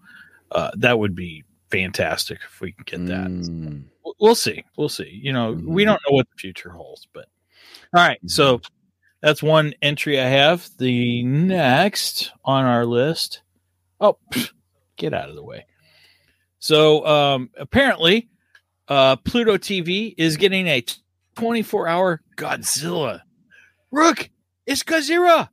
Uh 0.51 0.71
that 0.77 0.99
would 0.99 1.15
be 1.15 1.45
fantastic 1.71 2.39
if 2.45 2.61
we 2.61 2.73
can 2.73 2.85
get 2.85 3.07
that. 3.07 3.29
Mm. 3.31 3.85
We'll- 4.19 4.35
see. 4.35 4.65
We'll 4.77 4.89
see. 4.89 5.09
You 5.23 5.33
know, 5.33 5.53
we 5.53 5.85
Mhm. 5.85 5.87
don't 5.87 6.03
know 6.09 6.15
what 6.17 6.29
the 6.31 6.37
future 6.37 6.71
holds, 6.71 7.07
but 7.13 7.27
all 7.95 8.05
right. 8.07 8.19
So 8.27 8.61
that's 9.21 9.43
one 9.43 9.75
entry 9.83 10.21
I 10.21 10.27
have. 10.27 10.69
The 10.79 11.23
next 11.23 12.33
on 12.45 12.65
our 12.65 12.87
list. 12.87 13.43
Oh, 14.01 14.19
get 14.97 15.15
out 15.15 15.29
of 15.29 15.35
the 15.35 15.45
way. 15.45 15.67
So 16.59 17.07
um 17.07 17.51
apparently 17.59 18.29
uh 18.89 19.17
Pluto 19.17 19.57
TV 19.57 20.15
is 20.17 20.37
getting 20.37 20.67
a 20.67 20.85
24 21.37 21.89
hour 21.89 22.21
Godzilla. 22.37 23.21
Rook, 23.91 24.31
it's 24.67 24.83
Godzilla. 24.83 25.49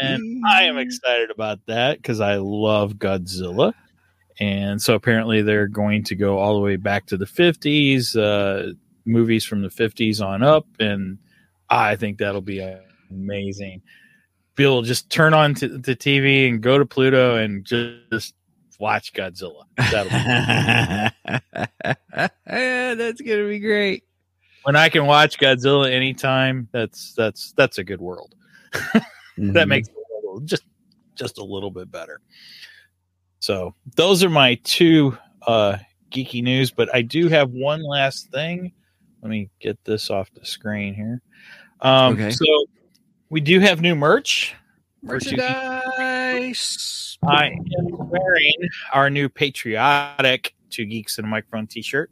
And 0.00 0.44
I 0.46 0.64
am 0.64 0.78
excited 0.78 1.30
about 1.30 1.60
that 1.66 1.96
because 1.96 2.20
I 2.20 2.36
love 2.36 2.94
Godzilla. 2.94 3.72
And 4.40 4.80
so 4.80 4.94
apparently 4.94 5.42
they're 5.42 5.66
going 5.66 6.04
to 6.04 6.14
go 6.14 6.38
all 6.38 6.54
the 6.54 6.60
way 6.60 6.76
back 6.76 7.06
to 7.06 7.16
the 7.16 7.24
50s, 7.24 8.16
uh, 8.16 8.74
movies 9.08 9.44
from 9.44 9.62
the 9.62 9.68
50s 9.68 10.24
on 10.24 10.42
up. 10.42 10.66
And 10.78 11.18
I 11.70 11.96
think 11.96 12.18
that'll 12.18 12.40
be 12.42 12.60
amazing. 13.10 13.82
Bill, 14.54 14.82
just 14.82 15.08
turn 15.10 15.34
on 15.34 15.54
to 15.56 15.68
the 15.68 15.96
TV 15.96 16.48
and 16.48 16.60
go 16.60 16.78
to 16.78 16.84
Pluto 16.86 17.36
and 17.36 17.64
just 17.64 18.34
watch 18.78 19.12
Godzilla. 19.12 19.62
That'll 19.76 20.10
be, 20.10 21.48
yeah, 22.46 22.94
that's 22.94 23.20
gonna 23.20 23.46
be 23.48 23.58
great. 23.60 24.04
when 24.64 24.76
I 24.76 24.88
can 24.88 25.06
watch 25.06 25.38
Godzilla 25.38 25.90
anytime, 25.90 26.68
that's 26.72 27.14
that's 27.14 27.52
that's 27.52 27.78
a 27.78 27.84
good 27.84 28.00
world. 28.00 28.34
that 28.72 29.04
Mhm. 29.38 29.68
makes 29.68 29.88
world 30.24 30.46
just 30.46 30.64
just 31.14 31.38
a 31.38 31.44
little 31.44 31.70
bit 31.70 31.90
better. 31.90 32.20
So 33.40 33.74
those 33.96 34.24
are 34.24 34.30
my 34.30 34.56
two 34.64 35.16
uh, 35.46 35.78
geeky 36.10 36.42
news, 36.42 36.70
but 36.72 36.92
I 36.94 37.02
do 37.02 37.28
have 37.28 37.50
one 37.52 37.82
last 37.82 38.30
thing. 38.32 38.72
Let 39.22 39.30
me 39.30 39.50
get 39.60 39.82
this 39.84 40.10
off 40.10 40.30
the 40.34 40.44
screen 40.44 40.94
here. 40.94 41.20
Um, 41.80 42.14
Okay. 42.14 42.30
So 42.30 42.66
we 43.30 43.40
do 43.40 43.60
have 43.60 43.80
new 43.80 43.94
merch. 43.94 44.54
for 45.06 45.18
Two 45.20 45.36
merchandise. 45.36 47.18
I 47.26 47.46
am 47.46 48.08
wearing 48.08 48.54
our 48.92 49.10
new 49.10 49.28
patriotic 49.28 50.54
Two 50.70 50.84
Geeks 50.84 51.18
and 51.18 51.26
a 51.26 51.30
Microphone 51.30 51.66
t-shirt. 51.66 52.10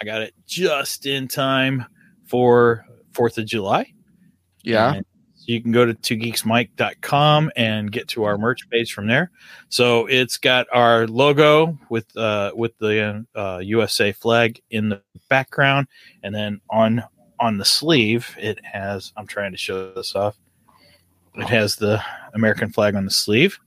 I 0.00 0.04
got 0.04 0.20
it 0.22 0.34
just 0.46 1.06
in 1.06 1.28
time 1.28 1.84
for 2.26 2.84
Fourth 3.12 3.38
of 3.38 3.46
July. 3.46 3.92
Yeah. 4.62 4.94
And 4.94 5.06
so 5.06 5.15
you 5.46 5.62
can 5.62 5.72
go 5.72 5.86
to 5.86 5.94
twogeeksmike.com 5.94 7.50
and 7.56 7.92
get 7.92 8.08
to 8.08 8.24
our 8.24 8.36
merch 8.36 8.68
page 8.68 8.92
from 8.92 9.06
there. 9.06 9.30
So 9.68 10.06
it's 10.06 10.36
got 10.36 10.66
our 10.72 11.06
logo 11.06 11.78
with 11.88 12.14
uh, 12.16 12.52
with 12.54 12.76
the 12.78 13.24
uh, 13.34 13.60
USA 13.62 14.12
flag 14.12 14.60
in 14.70 14.88
the 14.88 15.02
background, 15.28 15.86
and 16.22 16.34
then 16.34 16.60
on 16.70 17.02
on 17.38 17.58
the 17.58 17.64
sleeve 17.64 18.34
it 18.38 18.58
has. 18.64 19.12
I'm 19.16 19.26
trying 19.26 19.52
to 19.52 19.58
show 19.58 19.92
this 19.92 20.14
off. 20.14 20.36
It 21.34 21.48
has 21.48 21.76
the 21.76 22.02
American 22.34 22.70
flag 22.70 22.94
on 22.96 23.04
the 23.04 23.10
sleeve, 23.10 23.58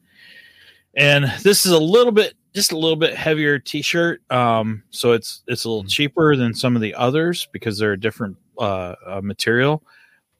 and 0.95 1.25
this 1.43 1.65
is 1.65 1.71
a 1.71 1.79
little 1.79 2.11
bit 2.11 2.33
just 2.53 2.71
a 2.71 2.77
little 2.77 2.95
bit 2.95 3.15
heavier 3.15 3.59
t-shirt 3.59 4.23
um 4.31 4.81
so 4.89 5.11
it's 5.11 5.43
it's 5.45 5.65
a 5.65 5.69
little 5.69 5.83
cheaper 5.83 6.35
than 6.35 6.51
some 6.51 6.75
of 6.75 6.81
the 6.81 6.95
others 6.95 7.47
because 7.53 7.77
they're 7.77 7.93
a 7.93 7.99
different 7.99 8.35
uh, 8.57 8.95
uh 9.05 9.21
material 9.23 9.83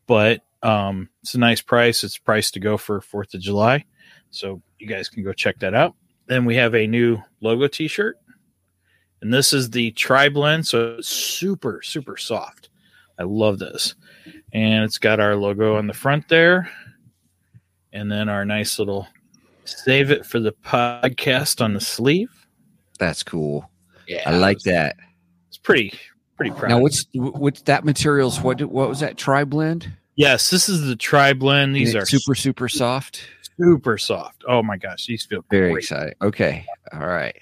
but 0.07 0.41
um 0.63 1.09
it's 1.21 1.35
a 1.35 1.39
nice 1.39 1.61
price 1.61 2.03
it's 2.03 2.17
priced 2.17 2.53
to 2.53 2.59
go 2.59 2.77
for 2.77 2.99
fourth 3.01 3.33
of 3.33 3.39
july 3.41 3.83
so 4.29 4.61
you 4.77 4.87
guys 4.87 5.07
can 5.09 5.23
go 5.23 5.31
check 5.33 5.57
that 5.59 5.73
out 5.73 5.95
then 6.27 6.45
we 6.45 6.55
have 6.55 6.75
a 6.75 6.85
new 6.87 7.17
logo 7.41 7.67
t-shirt 7.67 8.17
and 9.21 9.33
this 9.33 9.53
is 9.53 9.69
the 9.69 9.91
tri 9.91 10.27
blend 10.29 10.65
so 10.67 10.95
it's 10.99 11.07
super 11.07 11.81
super 11.81 12.17
soft 12.17 12.69
i 13.17 13.23
love 13.23 13.57
this 13.59 13.95
and 14.53 14.83
it's 14.83 14.97
got 14.97 15.19
our 15.19 15.35
logo 15.35 15.77
on 15.77 15.87
the 15.87 15.93
front 15.93 16.27
there 16.27 16.69
and 17.93 18.11
then 18.11 18.27
our 18.29 18.43
nice 18.45 18.77
little 18.79 19.07
save 19.65 20.11
it 20.11 20.25
for 20.25 20.39
the 20.39 20.51
podcast 20.65 21.61
on 21.63 21.73
the 21.73 21.79
sleeve 21.81 22.29
That's 22.99 23.23
cool. 23.23 23.69
yeah 24.07 24.23
I 24.25 24.35
like 24.37 24.59
that. 24.61 24.95
it's 25.47 25.57
pretty 25.57 25.93
pretty 26.35 26.51
proud 26.51 26.69
Now, 26.69 26.79
what's 26.79 27.05
what's 27.13 27.61
that 27.63 27.83
materials? 27.85 28.41
What 28.41 28.61
what 28.63 28.89
was 28.89 28.99
that? 29.01 29.17
Tri 29.17 29.43
blend. 29.43 29.91
Yes 30.19 30.49
this 30.49 30.69
is 30.69 30.85
the 30.85 30.95
tri 30.95 31.33
blend 31.33 31.75
these 31.75 31.95
are 31.95 32.05
super 32.05 32.35
super 32.35 32.69
soft. 32.69 33.21
super 33.59 33.97
soft 33.97 34.43
oh 34.47 34.61
my 34.61 34.77
gosh 34.77 35.07
these 35.07 35.25
feel 35.25 35.43
Very 35.49 35.71
great 35.71 35.83
exciting. 35.83 36.13
Okay. 36.21 36.65
All 36.93 37.07
right. 37.07 37.35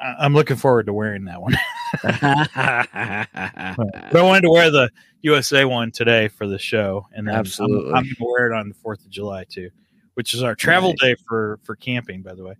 I- 0.00 0.14
i'm 0.20 0.32
looking 0.32 0.56
forward 0.56 0.86
to 0.86 0.92
wearing 0.92 1.24
that 1.26 1.42
one 1.42 1.52
but 2.02 2.48
i 3.34 4.22
wanted 4.22 4.42
to 4.42 4.50
wear 4.50 4.70
the 4.70 4.90
usa 5.22 5.64
one 5.64 5.90
today 5.90 6.28
for 6.28 6.46
the 6.46 6.58
show 6.58 7.06
and 7.14 7.26
then 7.26 7.34
I'm- 7.34 7.40
Absolutely. 7.40 7.92
i'm, 7.92 8.04
gonna 8.04 8.14
wear 8.20 8.46
it 8.50 8.54
on 8.54 8.68
the 8.68 8.74
4th 8.76 9.04
of 9.04 9.10
july 9.10 9.44
too 9.48 9.70
which 10.14 10.34
is 10.34 10.42
our 10.42 10.54
travel 10.54 10.92
day 10.94 11.16
for 11.26 11.58
for 11.64 11.76
camping 11.76 12.22
by 12.22 12.34
the 12.34 12.44
way 12.44 12.54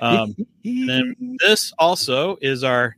um 0.00 0.34
then 0.64 1.14
this 1.46 1.72
also 1.78 2.36
is 2.42 2.62
our 2.64 2.96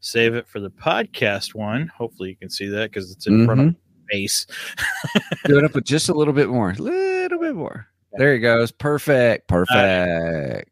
save 0.00 0.34
it 0.34 0.48
for 0.48 0.58
the 0.58 0.70
podcast 0.70 1.54
one 1.54 1.86
hopefully 1.86 2.30
you 2.30 2.36
can 2.36 2.50
see 2.50 2.66
that 2.66 2.90
because 2.90 3.12
it's 3.12 3.26
in 3.26 3.44
front 3.46 3.60
of 3.60 3.66
my 3.68 3.74
face 4.12 4.46
Do 5.46 5.58
it 5.58 5.64
up 5.64 5.74
with 5.74 5.84
just 5.84 6.08
a 6.08 6.14
little 6.14 6.34
bit 6.34 6.48
more. 6.48 6.72
little 6.74 7.40
bit 7.40 7.54
more. 7.54 7.88
There 8.12 8.34
he 8.34 8.40
goes. 8.40 8.70
Perfect. 8.70 9.48
Perfect. 9.48 10.70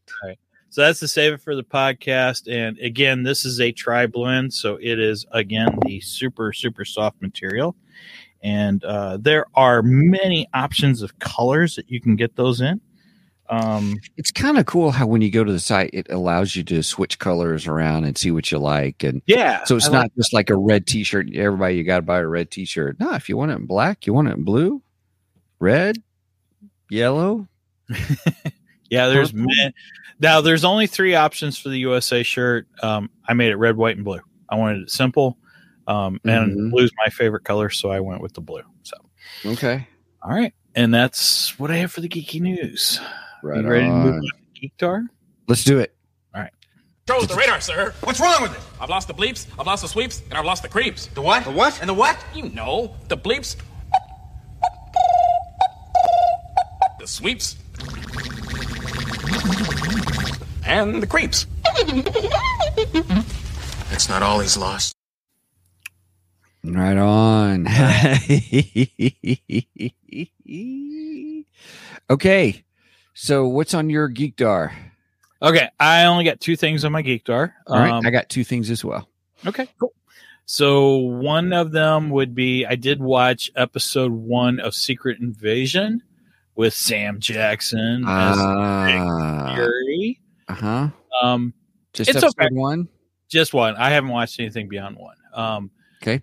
So 0.72 0.82
that's 0.82 1.00
the 1.00 1.08
save 1.08 1.32
it 1.32 1.40
for 1.40 1.56
the 1.56 1.64
podcast. 1.64 2.52
And 2.52 2.78
again, 2.78 3.24
this 3.24 3.44
is 3.44 3.60
a 3.60 3.72
tri 3.72 4.06
blend. 4.06 4.54
So 4.54 4.78
it 4.80 5.00
is, 5.00 5.26
again, 5.32 5.76
the 5.82 6.00
super, 6.00 6.52
super 6.52 6.84
soft 6.84 7.20
material. 7.20 7.74
And 8.42 8.84
uh, 8.84 9.18
there 9.20 9.46
are 9.56 9.82
many 9.82 10.46
options 10.54 11.02
of 11.02 11.18
colors 11.18 11.74
that 11.74 11.90
you 11.90 12.00
can 12.00 12.14
get 12.14 12.36
those 12.36 12.60
in. 12.60 12.80
Um, 13.50 13.96
It's 14.16 14.30
kind 14.30 14.58
of 14.58 14.66
cool 14.66 14.92
how 14.92 15.06
when 15.06 15.22
you 15.22 15.30
go 15.30 15.42
to 15.42 15.52
the 15.52 15.58
site, 15.60 15.90
it 15.92 16.06
allows 16.10 16.54
you 16.54 16.62
to 16.64 16.82
switch 16.82 17.18
colors 17.18 17.66
around 17.66 18.04
and 18.04 18.16
see 18.16 18.30
what 18.30 18.50
you 18.52 18.58
like. 18.58 19.02
And 19.02 19.22
yeah. 19.26 19.64
so 19.64 19.76
it's 19.76 19.88
I 19.88 19.92
not 19.92 20.02
like- 20.04 20.14
just 20.16 20.32
like 20.32 20.50
a 20.50 20.56
red 20.56 20.86
t-shirt. 20.86 21.34
Everybody, 21.34 21.74
you 21.76 21.84
got 21.84 21.96
to 21.96 22.02
buy 22.02 22.20
a 22.20 22.26
red 22.26 22.50
t-shirt. 22.50 23.00
No, 23.00 23.12
if 23.14 23.28
you 23.28 23.36
want 23.36 23.50
it 23.50 23.56
in 23.56 23.66
black, 23.66 24.06
you 24.06 24.14
want 24.14 24.28
it 24.28 24.36
in 24.36 24.44
blue, 24.44 24.82
red, 25.58 25.96
yellow. 26.88 27.48
yeah, 28.88 29.08
there's 29.08 29.32
now 30.20 30.40
there's 30.40 30.64
only 30.64 30.86
three 30.86 31.14
options 31.16 31.58
for 31.58 31.70
the 31.70 31.78
USA 31.78 32.22
shirt. 32.22 32.68
Um, 32.82 33.10
I 33.26 33.34
made 33.34 33.50
it 33.50 33.56
red, 33.56 33.76
white, 33.76 33.96
and 33.96 34.04
blue. 34.04 34.20
I 34.48 34.56
wanted 34.56 34.82
it 34.82 34.90
simple. 34.90 35.38
Um, 35.88 36.20
and 36.24 36.56
Mhm. 36.56 36.70
blue's 36.70 36.92
my 37.04 37.10
favorite 37.10 37.42
color, 37.44 37.68
so 37.70 37.90
I 37.90 37.98
went 37.98 38.20
with 38.20 38.34
the 38.34 38.40
blue. 38.40 38.62
So, 38.84 38.96
Okay. 39.44 39.88
all 40.22 40.30
right. 40.30 40.54
And 40.76 40.94
that's 40.94 41.58
what 41.58 41.72
I 41.72 41.76
have 41.78 41.90
for 41.90 42.00
the 42.00 42.08
geeky 42.08 42.40
news. 42.40 43.00
Right. 43.42 43.62
you 43.62 43.68
ready 43.68 43.86
to 43.86 43.92
move 43.92 44.14
on. 44.14 44.18
on 44.18 44.22
to 44.22 44.68
Geekdar? 44.68 45.06
Let's 45.48 45.64
do 45.64 45.78
it. 45.78 45.94
All 46.34 46.42
right. 46.42 46.52
Controls 47.06 47.28
the 47.28 47.34
radar, 47.34 47.60
sir. 47.60 47.94
What's 48.04 48.20
wrong 48.20 48.42
with 48.42 48.52
it? 48.52 48.60
I've 48.80 48.88
lost 48.88 49.08
the 49.08 49.14
bleeps, 49.14 49.46
I've 49.58 49.66
lost 49.66 49.82
the 49.82 49.88
sweeps, 49.88 50.22
and 50.28 50.34
I've 50.34 50.44
lost 50.44 50.62
the 50.62 50.68
creeps. 50.68 51.06
The 51.06 51.22
what? 51.22 51.44
The 51.44 51.50
what? 51.50 51.78
And 51.80 51.88
the 51.88 51.94
what? 51.94 52.16
You 52.34 52.50
know, 52.50 52.94
the 53.08 53.16
bleeps, 53.16 53.56
the 56.98 57.06
sweeps, 57.06 57.56
and 60.64 61.02
the 61.02 61.06
creeps. 61.06 61.46
That's 63.90 64.08
not 64.08 64.22
all 64.22 64.40
he's 64.40 64.56
lost. 64.56 64.94
Right 66.62 66.96
on. 66.96 67.66
okay. 72.10 72.64
So 73.14 73.48
what's 73.48 73.74
on 73.74 73.90
your 73.90 74.08
Geekdar? 74.10 74.72
Okay, 75.42 75.68
I 75.78 76.04
only 76.04 76.24
got 76.24 76.40
two 76.40 76.56
things 76.56 76.84
on 76.84 76.92
my 76.92 77.02
Geekdar. 77.02 77.52
All 77.66 77.78
right. 77.78 77.92
Um, 77.92 78.04
I 78.06 78.10
got 78.10 78.28
two 78.28 78.44
things 78.44 78.70
as 78.70 78.84
well. 78.84 79.08
okay, 79.46 79.68
cool. 79.80 79.92
So 80.46 80.96
one 80.96 81.52
of 81.52 81.70
them 81.72 82.10
would 82.10 82.34
be 82.34 82.66
I 82.66 82.74
did 82.74 83.00
watch 83.00 83.50
episode 83.56 84.10
one 84.12 84.58
of 84.60 84.74
Secret 84.74 85.20
Invasion 85.20 86.02
with 86.56 86.74
Sam 86.74 87.20
Jackson 87.20 88.04
as 88.06 88.36
Ah, 88.38 89.52
Fury. 89.54 90.20
uh 90.48 90.54
huh. 90.54 90.88
Um, 91.22 91.54
Just 91.92 92.10
It's 92.10 92.16
episode 92.18 92.34
okay. 92.46 92.54
one. 92.54 92.88
just 93.28 93.54
one. 93.54 93.76
I 93.76 93.90
haven't 93.90 94.10
watched 94.10 94.40
anything 94.40 94.68
beyond 94.68 94.96
one. 94.96 95.16
Um, 95.32 95.70
Okay. 96.02 96.22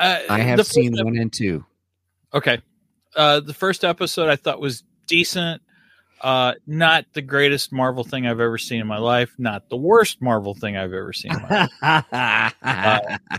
uh, 0.00 0.20
I 0.30 0.40
have 0.40 0.66
seen 0.66 0.98
ep- 0.98 1.04
one 1.04 1.16
and 1.18 1.32
two. 1.32 1.64
Okay. 2.32 2.60
Uh, 3.14 3.40
the 3.40 3.54
first 3.54 3.84
episode 3.84 4.28
I 4.28 4.36
thought 4.36 4.60
was 4.60 4.82
decent. 5.06 5.60
Uh, 6.26 6.54
not 6.66 7.04
the 7.12 7.22
greatest 7.22 7.72
Marvel 7.72 8.02
thing 8.02 8.26
I've 8.26 8.40
ever 8.40 8.58
seen 8.58 8.80
in 8.80 8.86
my 8.88 8.98
life. 8.98 9.32
Not 9.38 9.68
the 9.68 9.76
worst 9.76 10.20
Marvel 10.20 10.54
thing 10.54 10.76
I've 10.76 10.92
ever 10.92 11.12
seen. 11.12 11.30
In 11.30 11.40
my 11.40 11.70
life. 11.80 12.50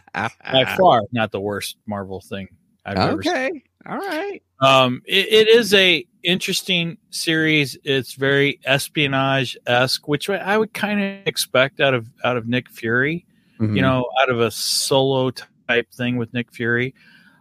By 0.13 0.75
far, 0.77 1.01
not 1.11 1.33
the 1.33 1.41
worst 1.41 1.75
Marvel 1.85 2.21
thing 2.21 2.47
I've 2.85 2.95
ever 2.95 3.21
seen. 3.21 3.33
okay. 3.33 3.63
All 3.89 3.97
right. 3.97 4.41
Um, 4.61 5.01
it, 5.05 5.27
it 5.27 5.47
is 5.49 5.73
a 5.73 6.07
interesting 6.23 6.97
series. 7.09 7.77
It's 7.83 8.13
very 8.13 8.61
espionage 8.63 9.57
esque, 9.67 10.07
which 10.07 10.29
I 10.29 10.57
would 10.57 10.73
kind 10.73 11.01
of 11.01 11.27
expect 11.27 11.81
out 11.81 11.93
of 11.93 12.07
out 12.23 12.37
of 12.37 12.47
Nick 12.47 12.69
Fury. 12.69 13.25
Mm-hmm. 13.59 13.75
You 13.75 13.81
know, 13.81 14.07
out 14.21 14.29
of 14.29 14.39
a 14.39 14.49
solo 14.49 15.31
type 15.67 15.91
thing 15.91 16.15
with 16.15 16.33
Nick 16.33 16.53
Fury. 16.53 16.95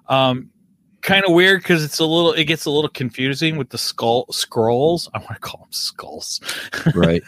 Um, 0.08 0.50
kind 1.06 1.24
of 1.24 1.32
weird 1.32 1.62
because 1.62 1.82
it's 1.82 1.98
a 2.00 2.04
little. 2.04 2.32
It 2.32 2.44
gets 2.44 2.66
a 2.66 2.70
little 2.70 2.90
confusing 2.90 3.56
with 3.56 3.70
the 3.70 3.78
skull 3.78 4.26
Skrulls. 4.26 5.08
I 5.14 5.18
want 5.18 5.30
to 5.34 5.38
call 5.40 5.60
them 5.60 5.72
skulls 5.72 6.40
right. 6.94 7.22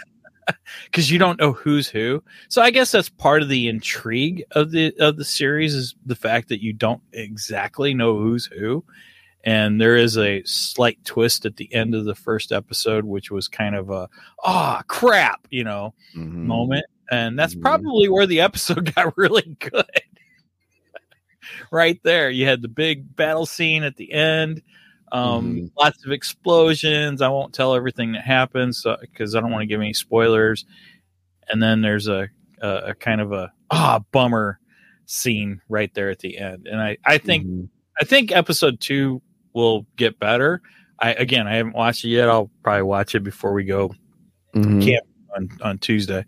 because 0.85 1.11
you 1.11 1.19
don't 1.19 1.39
know 1.41 1.53
who's 1.53 1.89
who. 1.89 2.23
So 2.49 2.61
I 2.61 2.71
guess 2.71 2.91
that's 2.93 3.09
part 3.09 3.41
of 3.43 3.49
the 3.49 3.69
intrigue 3.69 4.45
of 4.53 4.71
the 4.73 4.93
of 4.99 5.17
the 5.17 5.25
series 5.25 5.75
is 5.75 5.95
the 6.05 6.17
fact 6.17 6.49
that 6.51 6.63
you 6.63 6.73
don't 6.75 7.01
exactly 7.13 7.95
know 7.95 8.19
who's 8.19 8.47
who. 8.47 8.85
And 9.45 9.81
there 9.81 9.97
is 9.97 10.19
a 10.19 10.43
slight 10.45 11.03
twist 11.05 11.47
at 11.47 11.57
the 11.57 11.73
end 11.73 11.95
of 11.95 12.05
the 12.05 12.15
first 12.15 12.51
episode, 12.53 13.05
which 13.05 13.31
was 13.31 13.47
kind 13.49 13.77
of 13.77 13.89
a 13.91 14.09
ah 14.45 14.83
crap, 14.89 15.47
you 15.51 15.65
know, 15.65 15.95
Mhm. 16.17 16.33
moment. 16.47 16.85
And 17.11 17.39
that's 17.39 17.55
Mhm. 17.55 17.63
probably 17.63 18.09
where 18.09 18.27
the 18.27 18.41
episode 18.41 18.93
got 18.95 19.17
really 19.17 19.57
good. 19.61 19.87
Right 21.71 22.01
there. 22.05 22.31
You 22.31 22.47
had 22.47 22.63
the 22.63 22.69
big 22.69 23.15
battle 23.17 23.47
scene 23.47 23.83
at 23.83 23.97
the 23.97 24.13
end. 24.13 24.63
Um, 25.11 25.55
Mhm. 25.57 25.71
lots 25.79 26.05
of 26.05 26.13
explosions. 26.13 27.23
I 27.23 27.29
won't 27.29 27.55
tell 27.55 27.75
everything 27.75 28.13
that 28.13 28.25
happens 28.25 28.85
because 29.01 29.35
I 29.35 29.41
don't 29.41 29.51
want 29.51 29.63
to 29.63 29.67
give 29.67 29.81
any 29.81 29.95
spoilers. 29.95 30.67
And 31.49 31.63
then 31.63 31.81
there's 31.81 32.09
a, 32.09 32.29
a, 32.61 32.69
a 32.89 32.95
kind 32.95 33.21
of 33.21 33.33
a 33.33 33.53
ah 33.71 34.01
bummer 34.13 34.59
scene 35.07 35.63
right 35.71 35.93
there 35.95 36.11
at 36.11 36.19
the 36.19 36.37
end. 36.37 36.67
And 36.67 36.81
I, 36.81 36.99
I 37.05 37.17
think 37.19 37.47
Mhm. 37.47 37.69
I 38.01 38.05
think 38.05 38.31
episode 38.33 38.81
two 38.81 39.23
will 39.55 39.87
get 39.97 40.19
better. 40.19 40.61
I 41.01 41.15
again 41.15 41.47
I 41.47 41.55
haven't 41.57 41.75
watched 41.75 42.05
it 42.05 42.09
yet. 42.11 42.29
I'll 42.29 42.51
probably 42.63 42.83
watch 42.83 43.15
it 43.15 43.21
before 43.25 43.55
we 43.55 43.65
go 43.65 43.95
Mhm. 44.55 44.85
camp 44.85 45.07
on, 45.37 45.49
on 45.63 45.79
Tuesday. 45.79 46.25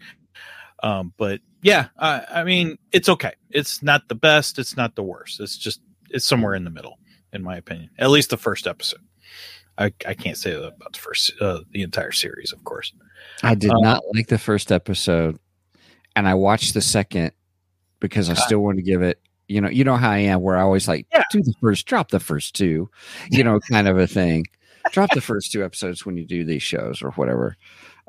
Um, 0.82 1.12
but 1.16 1.40
yeah, 1.62 1.88
I, 1.98 2.24
I 2.36 2.44
mean, 2.44 2.78
it's 2.92 3.08
okay. 3.08 3.32
It's 3.50 3.82
not 3.82 4.08
the 4.08 4.14
best. 4.14 4.58
It's 4.58 4.76
not 4.76 4.94
the 4.96 5.02
worst. 5.02 5.40
It's 5.40 5.56
just 5.56 5.80
it's 6.10 6.24
somewhere 6.24 6.54
in 6.54 6.64
the 6.64 6.70
middle, 6.70 6.98
in 7.32 7.42
my 7.42 7.56
opinion. 7.56 7.90
At 7.98 8.10
least 8.10 8.30
the 8.30 8.36
first 8.36 8.66
episode. 8.66 9.00
I, 9.78 9.92
I 10.06 10.14
can't 10.14 10.36
say 10.36 10.50
that 10.52 10.66
about 10.66 10.92
the 10.92 10.98
first 10.98 11.32
uh, 11.40 11.60
the 11.70 11.82
entire 11.82 12.12
series, 12.12 12.52
of 12.52 12.64
course. 12.64 12.92
I 13.42 13.54
did 13.54 13.70
Um, 13.70 13.82
not 13.82 14.02
like 14.14 14.26
the 14.28 14.38
first 14.38 14.72
episode, 14.72 15.38
and 16.16 16.26
I 16.28 16.34
watched 16.34 16.74
the 16.74 16.80
second 16.82 17.32
because 18.00 18.28
I 18.30 18.34
still 18.34 18.60
want 18.60 18.76
to 18.78 18.82
give 18.82 19.02
it. 19.02 19.20
You 19.48 19.60
know, 19.60 19.68
you 19.68 19.84
know 19.84 19.96
how 19.96 20.10
I 20.10 20.18
am, 20.18 20.42
where 20.42 20.56
I 20.56 20.62
always 20.62 20.86
like 20.86 21.06
Yeah. 21.12 21.24
do 21.32 21.42
the 21.42 21.54
first, 21.60 21.86
drop 21.86 22.10
the 22.10 22.20
first 22.20 22.54
two, 22.54 22.88
you 23.30 23.42
know, 23.42 23.58
kind 23.60 23.88
of 23.88 23.98
a 23.98 24.06
thing. 24.06 24.44
drop 24.92 25.10
the 25.12 25.20
first 25.30 25.50
two 25.52 25.64
episodes 25.64 26.06
when 26.06 26.16
you 26.16 26.24
do 26.24 26.44
these 26.44 26.62
shows 26.62 27.02
or 27.02 27.10
whatever. 27.12 27.56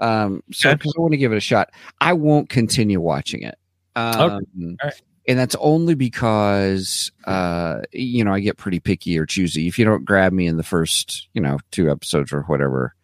Um, 0.01 0.43
so 0.51 0.69
Okay. 0.69 0.75
because 0.77 0.93
I 0.97 1.01
want 1.01 1.13
to 1.13 1.17
give 1.17 1.31
it 1.31 1.37
a 1.37 1.41
shot, 1.41 1.69
I 2.01 2.13
won't 2.13 2.49
continue 2.49 2.99
watching 2.99 3.43
it. 3.43 3.55
Um, 3.95 4.15
All 4.19 4.39
right. 4.83 5.01
And 5.27 5.37
that's 5.37 5.55
only 5.59 5.93
because, 5.93 7.11
uh, 7.25 7.81
you 7.93 8.23
know, 8.25 8.33
I 8.33 8.39
get 8.39 8.57
pretty 8.57 8.79
picky 8.79 9.17
or 9.19 9.25
choosy. 9.27 9.67
If 9.67 9.77
you 9.77 9.85
don't 9.85 10.03
grab 10.03 10.33
me 10.33 10.47
in 10.47 10.57
the 10.57 10.63
first, 10.63 11.27
you 11.33 11.41
know, 11.41 11.59
two 11.69 11.91
episodes 11.91 12.33
or 12.33 12.41
whatever, 12.43 12.95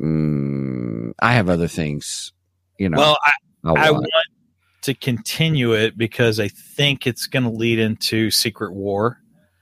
mm, 0.00 1.12
I 1.20 1.32
have 1.32 1.48
other 1.48 1.68
things, 1.68 2.32
you 2.78 2.88
know. 2.88 2.98
well, 2.98 3.18
I, 3.64 3.86
I 3.86 3.90
want 3.90 4.06
to 4.82 4.94
continue 4.94 5.72
it 5.72 5.96
because 5.96 6.40
I 6.40 6.48
think 6.48 7.06
it's 7.06 7.26
going 7.26 7.44
to 7.44 7.50
lead 7.50 7.78
into 7.78 8.30
Secret 8.30 8.72
War, 8.72 9.20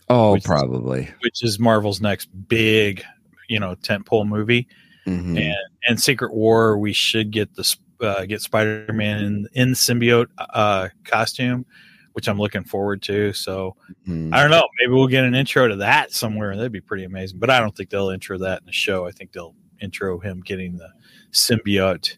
oh, 0.08 0.32
which 0.32 0.40
is- 0.42 0.46
probably. 0.46 1.10
which 1.20 1.42
is 1.44 1.58
Marvel's 1.58 2.00
next 2.00 2.26
big, 2.48 3.04
you 3.48 3.60
know, 3.60 3.74
tentpole 3.76 4.26
movie. 4.26 4.66
Mhm. 5.06 5.38
and 5.38 5.56
and 5.88 6.00
Secret 6.00 6.32
War, 6.34 6.78
we 6.78 6.92
should 6.92 7.30
get 7.30 7.54
the 7.54 7.76
uh, 8.00 8.24
get 8.26 8.40
Spider 8.40 8.92
Man 8.92 9.22
in 9.24 9.48
in 9.54 9.68
symbiote 9.72 10.26
uh, 10.38 10.88
costume, 11.04 11.64
which 12.12 12.28
I'm 12.28 12.38
looking 12.38 12.64
forward 12.64 13.02
to. 13.02 13.32
So 13.32 13.76
Mhm. 14.08 14.32
I 14.34 14.40
don't 14.42 14.50
know, 14.50 14.66
maybe 14.80 14.92
we'll 14.92 15.06
get 15.06 15.24
an 15.24 15.34
intro 15.34 15.68
to 15.68 15.76
that 15.76 16.12
somewhere. 16.12 16.56
That'd 16.56 16.72
be 16.72 16.80
pretty 16.80 17.04
amazing. 17.04 17.38
But 17.38 17.50
I 17.50 17.60
don't 17.60 17.74
think 17.76 17.90
they'll 17.90 18.10
intro 18.10 18.38
that 18.38 18.60
in 18.60 18.66
the 18.66 18.72
show. 18.72 19.06
I 19.06 19.10
think 19.10 19.32
they'll 19.32 19.54
intro 19.80 20.18
him 20.18 20.40
getting 20.40 20.76
the 20.76 20.90
symbiote 21.32 22.16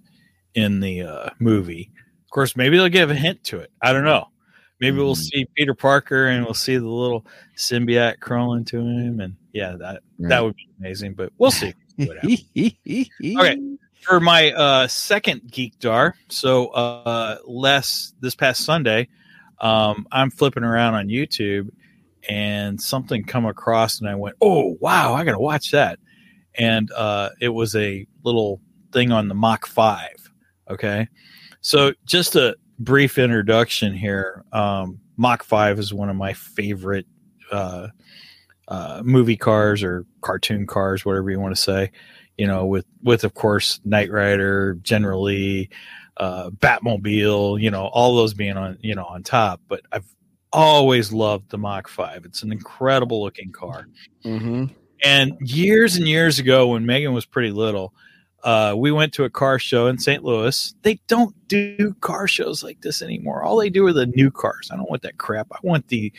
in 0.55 0.81
the 0.81 1.03
uh, 1.03 1.31
movie. 1.39 1.91
Of 2.25 2.31
course, 2.31 2.57
maybe 2.57 2.77
they'll 2.77 2.89
give 2.89 3.11
a 3.11 3.15
hint 3.15 3.43
to 3.45 3.59
it. 3.59 3.71
I 3.83 3.93
don't 3.93 4.05
know. 4.05 4.29
Maybe 4.81 4.99
we'll 4.99 5.15
Mhm. 5.15 5.31
see 5.31 5.47
Peter 5.57 5.75
Parker 5.75 6.27
and 6.27 6.45
we'll 6.45 6.53
see 6.55 6.77
the 6.77 6.87
little 6.89 7.25
symbiote 7.57 8.21
crawling 8.21 8.65
to 8.67 8.79
him, 8.79 9.21
and 9.21 9.37
yeah, 9.55 9.75
that 9.79 10.03
that 10.19 10.45
would 10.45 10.55
be 10.55 10.69
amazing. 10.79 11.15
But 11.15 11.33
we'll 11.39 11.51
see. 11.51 11.73
Okay. 13.39 13.59
for 14.03 14.21
my 14.21 14.53
uh 14.53 14.87
second 14.87 15.43
geek 15.51 15.79
dar 15.79 16.15
so 16.29 16.69
uh 16.69 17.39
less 17.47 18.13
this 18.21 18.35
past 18.35 18.65
sunday 18.65 19.09
um 19.61 20.07
i'm 20.13 20.31
flipping 20.31 20.63
around 20.63 20.95
on 20.95 21.09
youtube 21.09 21.71
and 22.29 22.81
something 22.81 23.25
come 23.25 23.47
across 23.47 24.01
and 24.01 24.09
i 24.09 24.15
went 24.15 24.37
oh 24.41 24.77
wow 24.81 25.15
i 25.15 25.25
gotta 25.25 25.39
watch 25.39 25.71
that. 25.71 25.99
And 26.59 26.91
uh 26.93 27.31
it 27.41 27.51
was 27.51 27.75
a 27.77 28.07
little 28.23 28.61
thing 28.93 29.13
on 29.13 29.29
the 29.29 29.35
mach 29.35 29.67
5 29.67 30.09
okay? 30.71 31.09
So 31.61 31.93
just 32.05 32.37
a 32.37 32.57
brief 32.79 33.19
introduction 33.19 33.95
here. 33.95 34.45
Um 34.53 35.01
mach 35.17 35.43
5 35.43 35.79
is 35.79 35.95
one 35.95 36.09
of 36.09 36.17
my 36.17 36.33
favorite 36.33 37.07
uh 37.53 37.89
uh, 38.69 39.03
movie 39.05 39.37
cars 39.37 39.83
or 39.83 40.05
cartoon 40.23 40.67
cars, 40.67 41.05
whatever 41.05 41.31
you 41.31 41.41
want 41.41 41.55
to 41.55 41.61
say 41.61 41.91
you 42.37 42.47
know, 42.47 42.67
with 42.67 42.87
with 43.03 43.25
of 43.25 43.35
course 43.35 43.81
Knight 43.85 44.11
Rider, 44.11 44.75
General 44.83 45.23
Lee 45.23 45.69
uh, 46.19 46.51
Batmobile, 46.51 47.61
you 47.61 47.71
know, 47.71 47.87
all 47.87 48.17
those 48.17 48.35
being 48.35 48.57
on 48.57 48.79
you 48.81 48.95
know 48.95 49.05
on 49.05 49.23
top. 49.23 49.61
But 49.69 49.83
I've 49.93 50.07
always 50.53 51.13
loved 51.13 51.51
the 51.51 51.59
Mach 51.59 51.89
Five. 51.89 52.25
It's 52.25 52.43
an 52.43 52.53
incredible 52.53 53.23
looking 53.23 53.53
car. 53.53 53.89
Mhm. 54.25 54.75
And 55.05 55.37
years 55.41 55.97
and 55.97 56.07
years 56.09 56.39
ago, 56.39 56.69
when 56.69 56.87
Megan 56.87 57.13
was 57.13 57.27
pretty 57.27 57.51
little, 57.51 57.93
uh, 58.45 58.75
we 58.77 58.91
went 58.91 59.13
to 59.15 59.25
a 59.25 59.31
car 59.31 59.59
show 59.59 59.89
in 59.89 59.99
St. 59.99 60.25
Louis. 60.25 60.75
They 60.83 60.99
don't 61.07 61.35
do 61.49 61.95
car 62.01 62.27
shows 62.27 62.63
like 62.63 62.81
this 62.81 63.03
anymore. 63.03 63.43
All 63.43 63.59
they 63.59 63.69
do 63.69 63.87
are 63.87 63.93
the 63.93 64.07
new 64.07 64.31
cars. 64.31 64.71
I 64.73 64.77
don't 64.77 64.89
want 64.89 65.03
that 65.03 65.19
crap. 65.19 65.49
I 65.53 65.59
want 65.63 65.89
the 65.89 66.13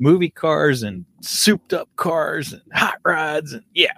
movie 0.00 0.30
cars 0.30 0.82
and 0.82 1.04
souped 1.20 1.72
up 1.72 1.88
cars 1.96 2.52
and 2.52 2.62
hot 2.72 2.98
rods 3.04 3.52
and 3.52 3.62
yeah. 3.74 3.92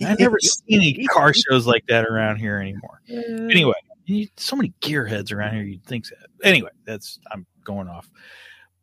I 0.00 0.14
never 0.18 0.38
seen 0.40 0.80
any 0.80 1.06
car 1.06 1.34
shows 1.34 1.66
like 1.66 1.86
that 1.88 2.06
around 2.06 2.36
here 2.36 2.58
anymore. 2.58 3.02
Anyway, 3.10 3.74
you, 4.06 4.28
so 4.36 4.56
many 4.56 4.72
gearheads 4.80 5.32
around 5.32 5.54
here. 5.54 5.64
You'd 5.64 5.84
think 5.84 6.06
that. 6.08 6.28
Anyway, 6.42 6.70
that's 6.84 7.18
I'm 7.30 7.46
going 7.64 7.88
off. 7.88 8.08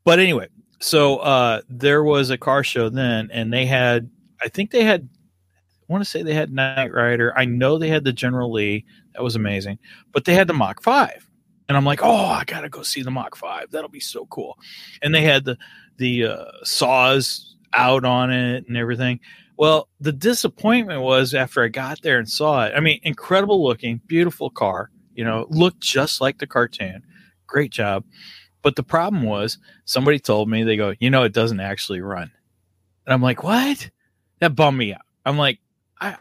But 0.03 0.19
anyway, 0.19 0.47
so 0.79 1.17
uh, 1.17 1.61
there 1.69 2.03
was 2.03 2.29
a 2.29 2.37
car 2.37 2.63
show 2.63 2.89
then, 2.89 3.29
and 3.31 3.51
they 3.51 3.65
had. 3.65 4.09
I 4.41 4.49
think 4.49 4.71
they 4.71 4.83
had. 4.83 5.09
I 5.63 5.91
want 5.91 6.03
to 6.03 6.09
say 6.09 6.21
they 6.21 6.33
had 6.33 6.53
Knight 6.53 6.93
Rider. 6.93 7.33
I 7.37 7.45
know 7.45 7.77
they 7.77 7.89
had 7.89 8.03
the 8.03 8.13
General 8.13 8.51
Lee. 8.51 8.85
That 9.13 9.23
was 9.23 9.35
amazing. 9.35 9.79
But 10.11 10.25
they 10.25 10.35
had 10.35 10.47
the 10.47 10.53
Mach 10.53 10.81
Five, 10.81 11.28
and 11.69 11.77
I'm 11.77 11.85
like, 11.85 12.01
oh, 12.03 12.25
I 12.25 12.43
gotta 12.45 12.67
go 12.67 12.81
see 12.81 13.03
the 13.03 13.11
Mach 13.11 13.35
Five. 13.35 13.69
That'll 13.71 13.89
be 13.89 13.99
so 13.99 14.25
cool. 14.25 14.57
And 15.01 15.13
they 15.13 15.21
had 15.21 15.45
the 15.45 15.57
the 15.97 16.25
uh, 16.25 16.45
saws 16.63 17.55
out 17.73 18.03
on 18.03 18.31
it 18.31 18.67
and 18.67 18.75
everything. 18.75 19.19
Well, 19.55 19.87
the 19.99 20.11
disappointment 20.11 21.01
was 21.01 21.33
after 21.33 21.63
I 21.63 21.67
got 21.67 22.01
there 22.01 22.17
and 22.17 22.27
saw 22.27 22.65
it. 22.65 22.73
I 22.75 22.79
mean, 22.79 22.99
incredible 23.03 23.63
looking, 23.63 24.01
beautiful 24.07 24.49
car. 24.49 24.89
You 25.13 25.23
know, 25.23 25.45
looked 25.49 25.81
just 25.81 26.21
like 26.21 26.39
the 26.39 26.47
cartoon. 26.47 27.03
Great 27.45 27.71
job. 27.71 28.03
But 28.61 28.75
the 28.75 28.83
problem 28.83 29.23
was 29.23 29.57
somebody 29.85 30.19
told 30.19 30.49
me 30.49 30.63
they 30.63 30.77
go, 30.77 30.95
you 30.99 31.09
know, 31.09 31.23
it 31.23 31.33
doesn't 31.33 31.59
actually 31.59 32.01
run. 32.01 32.31
And 33.05 33.13
I'm 33.13 33.21
like, 33.21 33.43
what? 33.43 33.89
That 34.39 34.55
bummed 34.55 34.77
me 34.77 34.93
out. 34.93 35.01
I'm 35.25 35.37
like, 35.37 35.59
I 36.01 36.17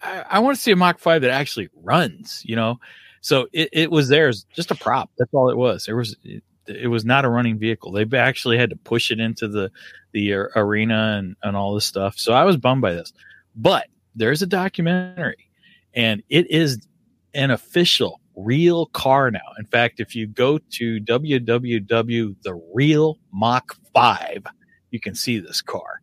I, 0.00 0.24
I 0.30 0.38
want 0.38 0.56
to 0.56 0.62
see 0.62 0.70
a 0.70 0.76
Mach 0.76 0.98
5 0.98 1.22
that 1.22 1.30
actually 1.30 1.68
runs, 1.82 2.42
you 2.44 2.56
know? 2.56 2.78
So 3.26 3.48
it, 3.52 3.70
it 3.72 3.90
was 3.90 4.06
there 4.06 4.28
as 4.28 4.46
just 4.54 4.70
a 4.70 4.76
prop. 4.76 5.10
That's 5.18 5.34
all 5.34 5.50
it 5.50 5.56
was. 5.56 5.86
There 5.86 5.96
was 5.96 6.16
it, 6.22 6.44
it 6.68 6.86
was 6.86 7.04
not 7.04 7.24
a 7.24 7.28
running 7.28 7.58
vehicle. 7.58 7.90
They 7.90 8.06
actually 8.16 8.56
had 8.56 8.70
to 8.70 8.76
push 8.76 9.10
it 9.10 9.18
into 9.18 9.48
the 9.48 9.72
the 10.12 10.32
arena 10.54 11.16
and, 11.18 11.34
and 11.42 11.56
all 11.56 11.74
this 11.74 11.84
stuff. 11.84 12.20
So 12.20 12.34
I 12.34 12.44
was 12.44 12.56
bummed 12.56 12.82
by 12.82 12.92
this. 12.92 13.12
But 13.56 13.88
there's 14.14 14.42
a 14.42 14.46
documentary 14.46 15.50
and 15.92 16.22
it 16.28 16.48
is 16.52 16.86
an 17.34 17.50
official 17.50 18.20
real 18.36 18.86
car 18.86 19.32
now. 19.32 19.54
In 19.58 19.66
fact, 19.66 19.98
if 19.98 20.14
you 20.14 20.28
go 20.28 20.58
to 20.58 21.00
www 21.00 22.36
the 22.42 22.70
real 22.72 23.18
Mach 23.32 23.76
5, 23.92 24.46
you 24.92 25.00
can 25.00 25.16
see 25.16 25.40
this 25.40 25.62
car. 25.62 26.00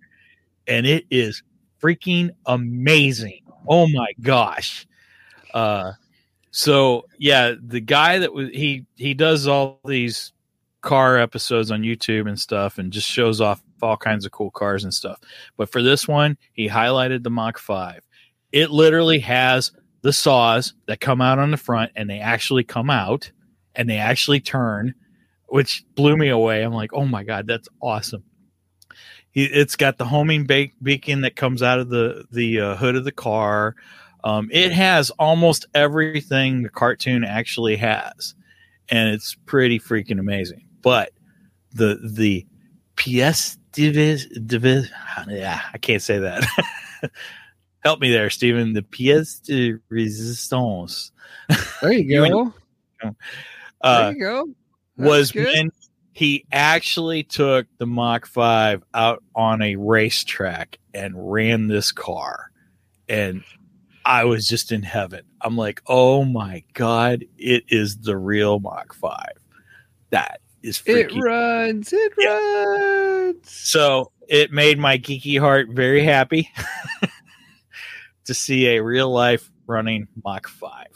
And 0.68 0.86
it 0.86 1.06
is 1.10 1.42
freaking 1.82 2.32
amazing. 2.46 3.44
Oh 3.66 3.88
my 3.88 4.12
gosh. 4.20 4.86
Uh, 5.54 5.94
so 6.56 7.08
yeah, 7.18 7.56
the 7.60 7.82
guy 7.82 8.20
that 8.20 8.32
was 8.32 8.50
he 8.50 8.86
he 8.96 9.16
does 9.16 9.48
all 9.48 9.80
these 9.86 10.32
car 10.82 11.18
episodes 11.18 11.72
on 11.72 11.82
YouTube 11.82 12.28
and 12.28 12.40
stuff, 12.40 12.78
and 12.78 12.94
just 12.94 13.10
shows 13.10 13.42
off 13.42 13.64
all 13.82 13.98
kinds 13.98 14.24
of 14.24 14.32
cool 14.32 14.52
cars 14.52 14.84
and 14.84 14.94
stuff. 14.94 15.20
But 15.58 15.72
for 15.72 15.82
this 15.82 16.08
one, 16.08 16.38
he 16.54 16.70
highlighted 16.70 17.24
the 17.24 17.32
Mach 17.32 17.58
Five. 17.58 18.02
It 18.52 18.70
literally 18.70 19.18
has 19.20 19.72
the 20.04 20.14
saws 20.14 20.76
that 20.86 21.00
come 21.00 21.22
out 21.22 21.40
on 21.40 21.50
the 21.50 21.58
front, 21.58 21.92
and 21.96 22.08
they 22.08 22.20
actually 22.20 22.64
come 22.64 22.92
out, 22.92 23.32
and 23.76 23.90
they 23.90 23.98
actually 23.98 24.40
turn, 24.40 24.94
which 25.48 25.84
blew 25.96 26.16
me 26.16 26.30
away. 26.30 26.62
I'm 26.62 26.74
like, 26.74 26.94
oh 26.94 27.06
my 27.06 27.24
god, 27.24 27.48
that's 27.48 27.68
awesome. 27.82 28.24
He, 29.32 29.46
it's 29.46 29.76
got 29.76 29.98
the 29.98 30.06
homing 30.06 30.46
beacon 30.46 31.22
that 31.22 31.36
comes 31.36 31.64
out 31.64 31.80
of 31.80 31.90
the 31.90 32.26
the 32.32 32.60
uh, 32.60 32.76
hood 32.76 32.96
of 32.96 33.06
the 33.06 33.12
car. 33.12 33.76
Um, 34.24 34.50
it 34.52 34.72
has 34.72 35.10
almost 35.12 35.66
everything 35.74 36.64
the 36.64 36.70
cartoon 36.70 37.24
actually 37.24 37.76
has, 37.78 38.36
and 38.90 39.10
it's 39.10 39.36
pretty 39.46 39.80
freaking 39.80 40.20
amazing. 40.20 40.66
But 40.82 41.12
the 41.74 42.00
the 42.04 42.46
pièce 42.96 43.58
divis 43.74 44.26
divis 44.46 44.88
yeah, 45.28 45.62
I 45.74 45.78
can't 45.78 46.02
say 46.02 46.20
that. 46.20 46.46
Help 47.80 48.00
me 48.00 48.12
there, 48.12 48.30
Stephen. 48.30 48.74
The 48.74 48.82
pièce 48.82 49.42
de 49.44 49.78
résistance 49.92 51.12
There 51.82 51.92
you 51.92 52.04
You 52.24 52.54
go. 53.02 53.16
uh, 53.82 54.04
there 54.04 54.14
you 54.14 54.20
go. 54.20 54.48
That's 54.98 55.10
was 55.10 55.32
good. 55.32 55.48
when 55.48 55.72
he 56.14 56.46
actually 56.52 57.24
took 57.24 57.66
the 57.80 57.88
Mach 57.88 58.26
5 58.26 58.84
out 58.94 59.24
on 59.36 59.62
a 59.62 59.76
racetrack 59.76 60.78
and 60.94 61.14
ran 61.32 61.68
this 61.68 61.92
car. 61.92 62.52
And 63.10 63.44
I 64.06 64.26
was 64.26 64.48
just 64.48 64.72
in 64.72 64.84
heaven. 64.84 65.24
I'm 65.42 65.56
like, 65.56 65.82
oh 65.88 66.26
my 66.26 66.64
God, 66.74 67.26
it 67.38 67.64
is 67.70 67.98
the 68.00 68.18
real 68.18 68.60
Mach 68.60 68.94
5. 68.94 69.18
That 70.10 70.42
is 70.62 70.82
It 70.86 71.14
runs. 71.14 71.94
It 71.94 72.14
runs. 72.18 73.50
So 73.50 74.12
it 74.28 74.52
made 74.52 74.80
my 74.80 74.98
geeky 74.98 75.40
heart 75.40 75.70
very 75.72 76.04
happy 76.04 76.50
to 78.26 78.34
see 78.34 78.68
a 78.68 78.84
real 78.84 79.12
life 79.12 79.50
running 79.68 80.08
Mach 80.24 80.48
5. 80.48 80.88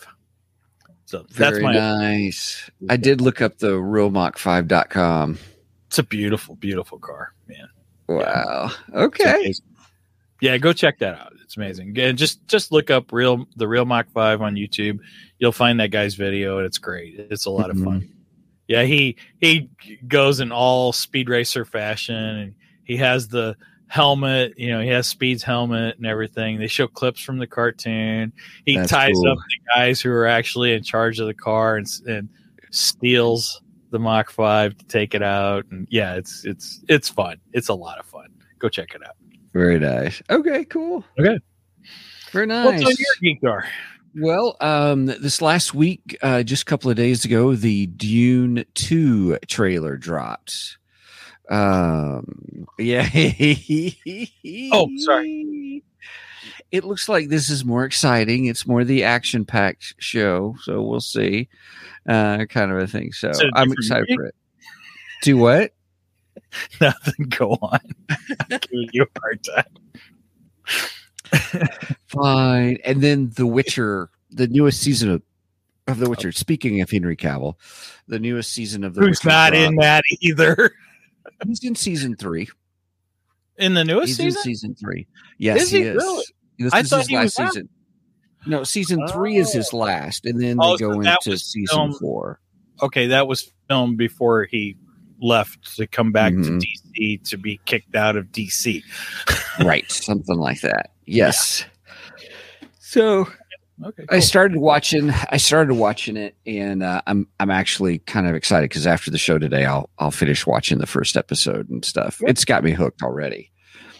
So 1.05 1.19
that's 1.19 1.37
Very 1.37 1.63
my, 1.63 1.73
nice. 1.73 2.69
I 2.89 2.97
did 2.97 3.21
look 3.21 3.41
up 3.41 3.59
the 3.59 3.71
realmach5.com. 3.71 5.39
it's 5.87 5.97
a 5.99 6.03
beautiful, 6.03 6.55
beautiful 6.55 6.99
car, 6.99 7.33
man. 7.47 7.69
Wow. 8.09 8.71
It's 8.89 8.95
Okay. 8.95 9.53
Yeah, 10.41 10.57
go 10.57 10.73
check 10.73 10.99
that 10.99 11.15
out. 11.15 11.33
It's 11.43 11.57
amazing. 11.57 11.97
And 11.97 12.17
just 12.17 12.45
just 12.47 12.71
look 12.71 12.91
up 12.91 13.11
real 13.11 13.47
the 13.55 13.67
real 13.67 13.85
Mach 13.85 14.09
Five 14.11 14.41
on 14.41 14.55
YouTube. 14.55 14.99
You'll 15.39 15.51
find 15.51 15.79
that 15.79 15.91
guy's 15.91 16.15
video, 16.15 16.57
and 16.57 16.65
it's 16.65 16.77
great. 16.77 17.15
It's 17.17 17.45
a 17.45 17.49
lot 17.49 17.69
of 17.69 17.77
fun. 17.77 18.01
Mm-hmm. 18.01 18.11
Yeah, 18.67 18.83
he 18.83 19.15
he 19.39 19.69
goes 20.07 20.39
in 20.39 20.51
all 20.51 20.91
speed 20.91 21.29
racer 21.29 21.65
fashion, 21.65 22.15
and 22.15 22.55
he 22.83 22.97
has 22.97 23.29
the 23.29 23.55
helmet. 23.87 24.53
You 24.57 24.69
know, 24.69 24.81
he 24.81 24.89
has 24.89 25.07
Speed's 25.07 25.43
helmet 25.43 25.97
and 25.97 26.05
everything. 26.05 26.59
They 26.59 26.67
show 26.67 26.87
clips 26.87 27.21
from 27.21 27.37
the 27.37 27.47
cartoon. 27.47 28.33
He 28.65 28.75
That's 28.75 28.91
ties 28.91 29.13
cool. 29.15 29.31
up 29.31 29.37
the 29.37 29.79
guys 29.79 30.01
who 30.01 30.11
are 30.11 30.27
actually 30.27 30.73
in 30.73 30.83
charge 30.83 31.19
of 31.19 31.27
the 31.27 31.33
car 31.33 31.77
and 31.77 31.87
and 32.07 32.29
steals 32.71 33.61
the 33.91 33.99
Mach 33.99 34.29
Five 34.29 34.77
to 34.77 34.85
take 34.85 35.15
it 35.15 35.23
out. 35.23 35.65
And 35.71 35.87
yeah, 35.89 36.15
it's 36.15 36.45
it's 36.45 36.83
it's 36.89 37.09
fun. 37.09 37.37
It's 37.53 37.69
a 37.69 37.73
lot 37.73 37.99
of 37.99 38.05
fun. 38.05 38.27
Go 38.59 38.69
check 38.69 38.93
it 38.93 39.01
out. 39.05 39.15
Very 39.57 39.79
nice. 39.79 40.21
Okay, 40.29 40.65
cool. 40.65 41.03
Okay. 41.19 41.39
Very 42.31 42.45
nice. 42.45 42.65
What's 42.65 42.85
on 42.85 42.91
your 42.99 43.33
geek? 43.33 43.39
Well, 44.19 44.55
um, 44.61 45.07
this 45.07 45.41
last 45.41 45.73
week, 45.73 46.15
uh, 46.21 46.43
just 46.43 46.61
a 46.61 46.65
couple 46.65 46.91
of 46.91 46.97
days 46.97 47.25
ago, 47.25 47.55
the 47.55 47.87
Dune 47.87 48.65
2 48.75 49.39
trailer 49.47 49.97
dropped. 49.97 50.77
Um, 51.49 52.67
yeah. 52.77 53.09
Oh, 54.71 54.89
sorry. 54.97 55.83
It 56.71 56.83
looks 56.83 57.09
like 57.09 57.29
this 57.29 57.49
is 57.49 57.65
more 57.65 57.83
exciting. 57.83 58.45
It's 58.45 58.67
more 58.67 58.83
the 58.83 59.03
action 59.05 59.43
packed 59.43 59.95
show. 59.97 60.55
So 60.61 60.83
we'll 60.83 60.99
see. 60.99 61.49
Uh, 62.07 62.45
kind 62.45 62.71
of 62.71 62.77
a 62.77 62.85
thing. 62.85 63.11
So 63.11 63.29
Is 63.31 63.39
it 63.39 63.47
a 63.55 63.57
I'm 63.57 63.71
excited 63.71 64.07
for 64.13 64.25
it. 64.25 64.35
Do 65.23 65.37
what? 65.37 65.71
Nothing. 66.81 67.25
Go 67.29 67.51
on. 67.61 67.79
I'm 68.09 68.59
giving 68.59 68.89
you 68.93 69.03
a 69.03 69.19
hard 69.19 69.43
time. 69.43 69.65
Fine. 72.07 72.77
And 72.83 73.01
then 73.01 73.31
The 73.35 73.45
Witcher, 73.45 74.09
the 74.31 74.47
newest 74.47 74.81
season 74.81 75.09
of, 75.11 75.21
of 75.87 75.99
The 75.99 76.09
Witcher. 76.09 76.29
Oh. 76.29 76.31
Speaking 76.31 76.81
of 76.81 76.89
Henry 76.89 77.15
Cavill, 77.17 77.55
the 78.07 78.19
newest 78.19 78.51
season 78.53 78.83
of 78.83 78.93
The 78.93 79.01
Who's 79.01 79.19
Witcher 79.23 79.29
not 79.29 79.53
in 79.53 79.75
that 79.77 80.03
either? 80.21 80.73
He's 81.45 81.63
in 81.63 81.75
season 81.75 82.15
three. 82.15 82.47
In 83.57 83.73
the 83.73 83.83
newest 83.83 84.09
He's 84.09 84.17
season? 84.17 84.39
in 84.39 84.43
season 84.43 84.75
three. 84.75 85.07
Yes, 85.37 85.63
Is 85.63 85.71
he, 85.71 85.77
he 85.79 85.83
is. 85.85 85.95
really? 85.95 86.23
This 86.59 86.73
I 86.73 86.79
is 86.79 86.91
his 86.91 87.11
last 87.11 87.23
was 87.23 87.39
out. 87.39 87.53
season. 87.53 87.69
No, 88.45 88.63
season 88.63 89.07
three 89.07 89.37
is 89.37 89.51
his 89.51 89.71
oh. 89.73 89.77
last, 89.77 90.25
and 90.25 90.41
then 90.41 90.57
Oh, 90.59 90.77
they 90.77 90.81
go 90.85 91.01
that 91.03 91.19
into 91.25 91.37
season 91.37 91.75
filmed- 91.75 91.97
four. 91.97 92.39
Okay, 92.81 93.07
that 93.07 93.27
was 93.27 93.51
filmed 93.67 93.97
before 93.97 94.45
he 94.45 94.77
left 95.21 95.75
to 95.77 95.87
come 95.87 96.11
back 96.11 96.33
Mhm. 96.33 96.61
to 96.61 96.67
DC 96.99 97.17
to 97.29 97.37
be 97.37 97.59
kicked 97.65 97.95
out 97.95 98.15
of 98.15 98.31
DC. 98.31 98.83
right, 99.65 99.89
something 99.91 100.37
like 100.37 100.61
that. 100.61 100.91
Yes. 101.05 101.65
So 102.79 103.27
Okay, 103.85 104.05
I 104.09 104.21
started 104.21 104.57
watching. 104.57 105.11
I 105.29 105.37
started 105.37 105.75
watching 105.75 106.17
it, 106.17 106.35
and 106.47 106.81
uh, 106.81 106.99
I'm 107.05 107.27
I'm 107.39 107.51
actually 107.51 107.99
kind 107.99 108.25
of 108.27 108.33
excited 108.33 108.71
because 108.71 108.87
after 108.87 109.11
the 109.11 109.19
show 109.19 109.37
today, 109.37 109.65
I'll 109.65 109.91
I'll 109.99 110.09
finish 110.09 110.47
watching 110.47 110.79
the 110.79 110.87
first 110.87 111.15
episode 111.15 111.69
and 111.69 111.85
stuff. 111.85 112.17
Yep. 112.19 112.29
It's 112.31 112.43
got 112.43 112.63
me 112.63 112.71
hooked 112.71 113.03
already, 113.03 113.51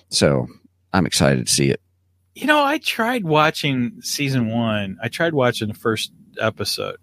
so 0.10 0.48
I'm 0.94 1.06
excited 1.06 1.46
to 1.46 1.54
see 1.54 1.70
it. 1.70 1.80
You 2.34 2.48
know, 2.48 2.64
I 2.64 2.80
tried 2.80 3.24
watching 3.24 3.92
season 4.02 4.48
one. 4.50 4.98
I 5.04 5.10
tried 5.10 5.36
watching 5.36 5.68
the 5.68 5.76
first 5.76 6.12
episode, 6.42 6.98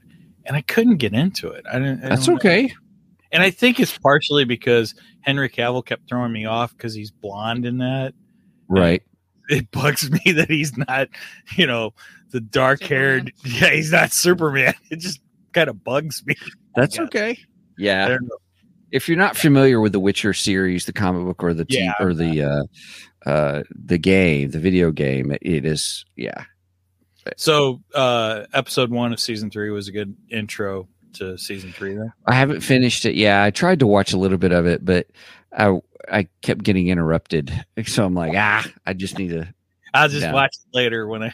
and 0.44 0.56
I 0.56 0.60
couldn't 0.60 0.96
get 0.96 1.12
into 1.14 1.50
it. 1.50 1.64
I 1.70 1.78
didn't. 1.78 2.04
I 2.04 2.08
That's 2.08 2.26
don't 2.26 2.34
know. 2.34 2.38
Okay. 3.34 3.36
And 3.36 3.42
I 3.42 3.50
think 3.50 3.80
it's 3.80 3.96
partially 3.98 4.44
because 4.44 4.94
Henry 5.20 5.48
Cavill 5.48 5.84
kept 5.84 6.08
throwing 6.08 6.32
me 6.32 6.44
off 6.46 6.76
because 6.76 6.94
he's 6.94 7.10
blonde 7.10 7.66
in 7.66 7.78
that. 7.78 8.14
Right. 8.68 9.02
It 9.48 9.70
bugs 9.70 10.10
me 10.10 10.32
that 10.32 10.48
he's 10.48 10.76
not, 10.76 11.08
you 11.56 11.66
know, 11.66 11.92
the 12.30 12.40
dark 12.40 12.82
haired. 12.82 13.32
Yeah, 13.44 13.70
he's 13.70 13.92
not 13.92 14.12
Superman. 14.12 14.74
It 14.90 15.00
just 15.00 15.20
kind 15.52 15.68
of 15.68 15.84
bugs 15.84 16.22
me. 16.26 16.34
That's 16.74 16.96
Yeah. 16.96 17.02
okay. 17.04 17.30
I 17.30 17.36
Yeah. 17.78 18.08
don't 18.08 18.22
know. 18.22 18.36
if 18.90 19.08
you're 19.08 19.18
not 19.18 19.36
familiar 19.36 19.80
with 19.80 19.92
the 19.92 19.98
Witcher 20.00 20.32
series, 20.32 20.86
the 20.86 20.92
comic 20.92 21.24
book 21.26 21.42
or 21.42 21.52
the 21.52 21.64
t- 21.64 21.78
Yeah, 21.78 21.92
or 22.00 22.14
the 22.14 22.42
uh, 22.42 23.28
uh, 23.28 23.62
the 23.70 23.98
game, 23.98 24.50
the 24.50 24.58
video 24.60 24.90
game, 24.92 25.30
it- 25.32 25.42
it 25.42 25.64
is 25.64 26.04
yeah. 26.16 26.44
So, 27.38 27.82
uh, 27.94 28.44
episode 28.52 28.90
one 28.90 29.12
of 29.12 29.18
season 29.18 29.50
three 29.50 29.70
was 29.70 29.88
a 29.88 29.92
good 29.92 30.14
intro 30.30 30.88
to 31.14 31.38
season 31.38 31.72
three. 31.72 31.94
There, 31.94 32.14
I 32.26 32.34
haven't 32.34 32.60
finished 32.60 33.04
it. 33.04 33.14
Yeah, 33.14 33.42
I 33.42 33.50
tried 33.50 33.80
to 33.80 33.86
watch 33.86 34.12
a 34.12 34.18
little 34.18 34.38
bit 34.38 34.52
of 34.52 34.66
it, 34.66 34.84
but 34.84 35.06
I 35.56 35.80
I 36.10 36.28
kept 36.42 36.62
getting 36.62 36.88
interrupted, 36.88 37.52
so 37.86 38.04
I'm 38.04 38.14
like, 38.14 38.34
ah, 38.36 38.64
I 38.86 38.92
just 38.92 39.18
need 39.18 39.28
to 39.28 39.52
I'll 39.94 40.08
just 40.08 40.30
watch 40.32 40.56
it 40.56 40.76
later 40.76 41.06
when 41.06 41.22
I 41.22 41.32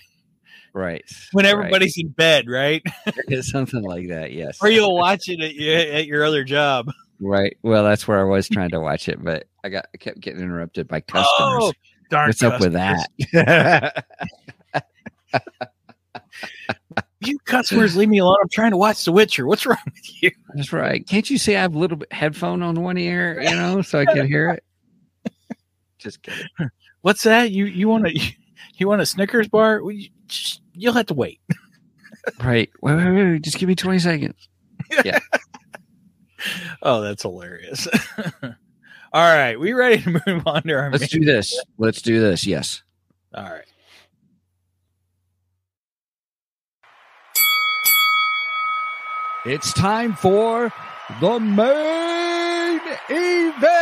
right 0.72 1.02
when 1.32 1.44
right. 1.44 1.52
everybody's 1.52 1.96
in 1.96 2.08
bed, 2.08 2.48
right? 2.48 2.82
something 3.40 3.82
like 3.82 4.08
that. 4.08 4.32
Yes, 4.32 4.58
or 4.60 4.70
you'll 4.70 4.94
watch 4.94 5.28
it 5.28 5.40
at 5.40 5.54
your, 5.54 5.76
at 5.76 6.06
your 6.06 6.24
other 6.24 6.44
job. 6.44 6.90
right. 7.20 7.56
Well, 7.62 7.84
that's 7.84 8.06
where 8.06 8.20
I 8.20 8.24
was 8.24 8.48
trying 8.48 8.70
to 8.70 8.80
watch 8.80 9.08
it, 9.08 9.22
but 9.22 9.46
I 9.64 9.70
got 9.70 9.86
I 9.94 9.96
kept 9.96 10.20
getting 10.20 10.42
interrupted 10.42 10.88
by 10.88 11.00
customers. 11.00 11.26
Oh, 11.38 11.72
darn! 12.10 12.28
What's 12.28 12.42
up 12.42 12.60
with 12.60 12.74
that? 12.74 14.04
You 17.22 17.38
customers, 17.60 17.96
leave 17.96 18.08
me 18.08 18.18
alone. 18.18 18.36
I'm 18.42 18.48
trying 18.48 18.70
to 18.72 18.76
watch 18.76 19.04
The 19.04 19.12
Witcher. 19.12 19.46
What's 19.46 19.66
wrong 19.66 19.78
with 19.84 20.22
you? 20.22 20.30
That's 20.54 20.72
right. 20.72 21.06
Can't 21.06 21.28
you 21.30 21.38
see 21.38 21.56
I 21.56 21.62
have 21.62 21.74
a 21.74 21.78
little 21.78 21.96
bit 21.96 22.12
headphone 22.12 22.62
on 22.62 22.80
one 22.82 22.98
ear, 22.98 23.40
you 23.42 23.50
know, 23.50 23.82
so 23.82 23.98
I 24.00 24.06
can 24.06 24.26
hear 24.26 24.50
it? 24.50 24.64
Just 25.98 26.22
kidding. 26.22 26.46
What's 27.02 27.22
that? 27.24 27.50
You 27.50 27.66
you 27.66 27.88
want 27.88 28.06
to 28.06 28.18
you 28.76 28.88
want 28.88 29.00
a 29.02 29.06
Snickers 29.06 29.48
bar? 29.48 29.82
Well, 29.82 29.92
you, 29.92 30.08
just, 30.26 30.62
you'll 30.74 30.94
have 30.94 31.06
to 31.06 31.14
wait. 31.14 31.40
Right. 32.38 32.68
Wait, 32.82 32.94
wait, 32.96 33.14
wait, 33.14 33.24
wait. 33.32 33.42
Just 33.42 33.56
give 33.56 33.66
me 33.68 33.74
20 33.74 33.98
seconds. 33.98 34.48
Yeah. 35.04 35.20
oh, 36.82 37.00
that's 37.00 37.22
hilarious. 37.22 37.86
All 38.42 38.54
right, 39.34 39.58
we 39.58 39.72
ready 39.72 40.02
to 40.02 40.20
move 40.26 40.42
on 40.46 40.62
to 40.64 40.72
our 40.74 40.90
Let's 40.90 41.12
main- 41.14 41.22
do 41.22 41.24
this. 41.26 41.58
Let's 41.78 42.02
do 42.02 42.20
this. 42.20 42.46
Yes. 42.46 42.82
All 43.34 43.44
right. 43.44 43.64
It's 49.46 49.72
time 49.72 50.12
for 50.14 50.70
the 51.20 51.40
main 51.40 52.80
event. 53.08 53.78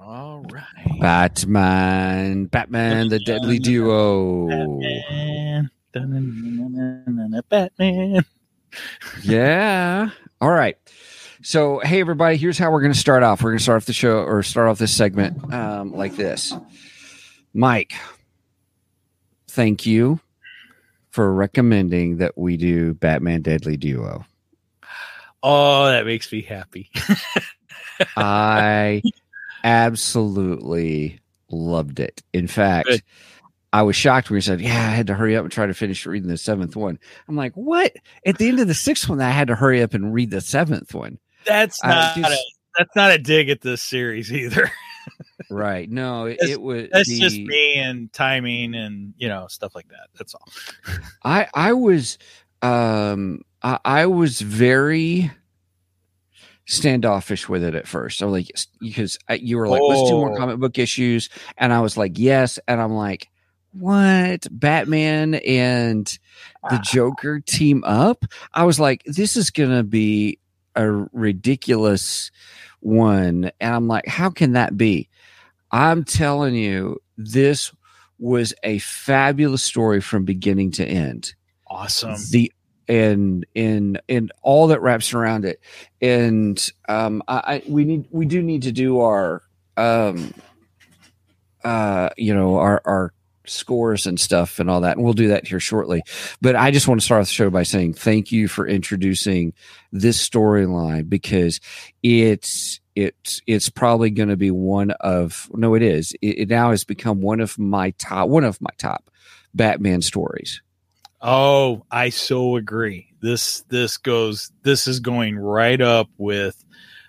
All 0.00 0.44
right. 0.50 1.00
Batman, 1.00 2.46
Batman, 2.46 3.08
the 3.08 3.20
Deadly 3.20 3.60
Duo. 3.60 4.48
Batman. 4.48 5.70
Batman. 7.48 8.24
Yeah. 9.22 10.10
All 10.40 10.50
right. 10.50 10.76
So, 11.40 11.78
hey, 11.78 12.00
everybody, 12.00 12.36
here's 12.36 12.58
how 12.58 12.72
we're 12.72 12.80
going 12.80 12.92
to 12.92 12.98
start 12.98 13.22
off. 13.22 13.42
We're 13.42 13.50
going 13.50 13.58
to 13.58 13.62
start 13.62 13.76
off 13.76 13.86
the 13.86 13.92
show 13.92 14.18
or 14.24 14.42
start 14.42 14.68
off 14.68 14.78
this 14.78 14.92
segment 14.92 15.54
um, 15.54 15.92
like 15.92 16.16
this 16.16 16.52
Mike, 17.52 17.92
thank 19.54 19.86
you 19.86 20.20
for 21.10 21.32
recommending 21.32 22.18
that 22.18 22.36
we 22.36 22.56
do 22.56 22.94
Batman 22.94 23.42
Deadly 23.42 23.76
Duo. 23.76 24.24
Oh, 25.42 25.86
that 25.86 26.06
makes 26.06 26.30
me 26.32 26.42
happy. 26.42 26.90
I 28.16 29.02
absolutely 29.62 31.20
loved 31.50 32.00
it. 32.00 32.22
In 32.32 32.46
fact, 32.48 32.88
Good. 32.88 33.02
I 33.72 33.82
was 33.82 33.96
shocked 33.96 34.30
when 34.30 34.36
you 34.36 34.40
said, 34.40 34.60
Yeah, 34.60 34.70
I 34.76 34.90
had 34.90 35.06
to 35.08 35.14
hurry 35.14 35.36
up 35.36 35.44
and 35.44 35.52
try 35.52 35.66
to 35.66 35.74
finish 35.74 36.04
reading 36.06 36.28
the 36.28 36.36
seventh 36.36 36.76
one. 36.76 36.98
I'm 37.28 37.36
like, 37.36 37.52
What? 37.54 37.92
At 38.26 38.38
the 38.38 38.48
end 38.48 38.60
of 38.60 38.68
the 38.68 38.74
sixth 38.74 39.08
one, 39.08 39.20
I 39.20 39.30
had 39.30 39.48
to 39.48 39.54
hurry 39.54 39.82
up 39.82 39.94
and 39.94 40.12
read 40.14 40.30
the 40.30 40.40
seventh 40.40 40.94
one. 40.94 41.18
That's 41.46 41.82
I 41.84 41.88
not 41.88 42.16
just- 42.16 42.32
a, 42.32 42.44
that's 42.78 42.96
not 42.96 43.12
a 43.12 43.18
dig 43.18 43.50
at 43.50 43.60
this 43.60 43.82
series 43.82 44.32
either. 44.32 44.70
Right. 45.50 45.90
No, 45.90 46.26
it, 46.26 46.38
it 46.40 46.60
was. 46.62 46.88
That's 46.92 47.08
the- 47.08 47.20
just 47.20 47.36
me 47.38 47.74
and 47.76 48.12
timing 48.12 48.74
and 48.74 49.14
you 49.18 49.28
know 49.28 49.46
stuff 49.48 49.74
like 49.74 49.88
that. 49.88 50.08
That's 50.16 50.34
all. 50.34 50.48
I 51.24 51.48
I 51.54 51.72
was 51.74 52.18
um 52.62 53.42
I, 53.62 53.78
I 53.84 54.06
was 54.06 54.40
very 54.40 55.30
standoffish 56.66 57.48
with 57.48 57.62
it 57.62 57.74
at 57.74 57.86
first. 57.86 58.18
So 58.18 58.28
like 58.28 58.50
because 58.80 59.18
you 59.38 59.58
were 59.58 59.68
like, 59.68 59.82
let's 59.82 60.08
do 60.08 60.16
more 60.16 60.32
Oh. 60.32 60.36
comic 60.36 60.58
book 60.58 60.78
issues, 60.78 61.28
and 61.58 61.72
I 61.72 61.80
was 61.80 61.96
like, 61.96 62.18
yes, 62.18 62.58
and 62.66 62.80
I'm 62.80 62.92
like, 62.94 63.28
what? 63.72 64.46
Batman 64.50 65.34
and 65.34 66.06
the 66.70 66.78
Joker 66.82 67.40
team 67.40 67.82
up? 67.84 68.24
I 68.52 68.64
was 68.64 68.80
like, 68.80 69.02
this 69.04 69.36
is 69.36 69.50
gonna 69.50 69.82
be 69.84 70.38
a 70.74 70.90
ridiculous 70.90 72.30
one, 72.84 73.50
and 73.60 73.74
I'm 73.74 73.88
like, 73.88 74.06
how 74.06 74.30
can 74.30 74.52
that 74.52 74.76
be? 74.76 75.08
I'm 75.70 76.04
telling 76.04 76.54
you, 76.54 77.00
this 77.16 77.72
was 78.18 78.54
a 78.62 78.78
fabulous 78.78 79.62
story 79.62 80.00
from 80.00 80.24
beginning 80.24 80.70
to 80.72 80.84
end 80.86 81.34
Awesome. 81.66 82.16
the 82.30 82.52
and 82.86 83.44
in 83.54 83.98
in 84.08 84.30
all 84.42 84.68
that 84.68 84.80
wraps 84.82 85.14
around 85.14 85.44
it 85.44 85.58
and 86.02 86.70
um 86.88 87.22
I, 87.26 87.36
I 87.36 87.62
we 87.66 87.84
need 87.84 88.06
we 88.10 88.26
do 88.26 88.42
need 88.42 88.62
to 88.62 88.72
do 88.72 89.00
our 89.00 89.42
um 89.76 90.32
uh 91.64 92.10
you 92.16 92.34
know 92.34 92.58
our 92.58 92.82
our 92.84 93.12
scores 93.46 94.06
and 94.06 94.18
stuff 94.18 94.58
and 94.58 94.70
all 94.70 94.80
that 94.80 94.96
and 94.96 95.04
we'll 95.04 95.12
do 95.12 95.28
that 95.28 95.46
here 95.46 95.60
shortly 95.60 96.02
but 96.40 96.56
i 96.56 96.70
just 96.70 96.88
want 96.88 97.00
to 97.00 97.04
start 97.04 97.20
off 97.20 97.26
the 97.26 97.32
show 97.32 97.50
by 97.50 97.62
saying 97.62 97.92
thank 97.92 98.32
you 98.32 98.48
for 98.48 98.66
introducing 98.66 99.52
this 99.92 100.26
storyline 100.28 101.08
because 101.08 101.60
it's 102.02 102.80
it's 102.94 103.42
it's 103.46 103.68
probably 103.68 104.08
going 104.10 104.28
to 104.28 104.36
be 104.36 104.50
one 104.50 104.90
of 105.00 105.50
no 105.54 105.74
it 105.74 105.82
is 105.82 106.12
it, 106.22 106.38
it 106.38 106.48
now 106.48 106.70
has 106.70 106.84
become 106.84 107.20
one 107.20 107.40
of 107.40 107.58
my 107.58 107.90
top 107.98 108.28
one 108.28 108.44
of 108.44 108.60
my 108.60 108.70
top 108.78 109.10
batman 109.54 110.00
stories 110.02 110.60
Oh, 111.26 111.86
I 111.90 112.10
so 112.10 112.56
agree. 112.56 113.08
This 113.22 113.62
this 113.70 113.96
goes 113.96 114.52
this 114.62 114.86
is 114.86 115.00
going 115.00 115.38
right 115.38 115.80
up 115.80 116.10
with 116.18 116.62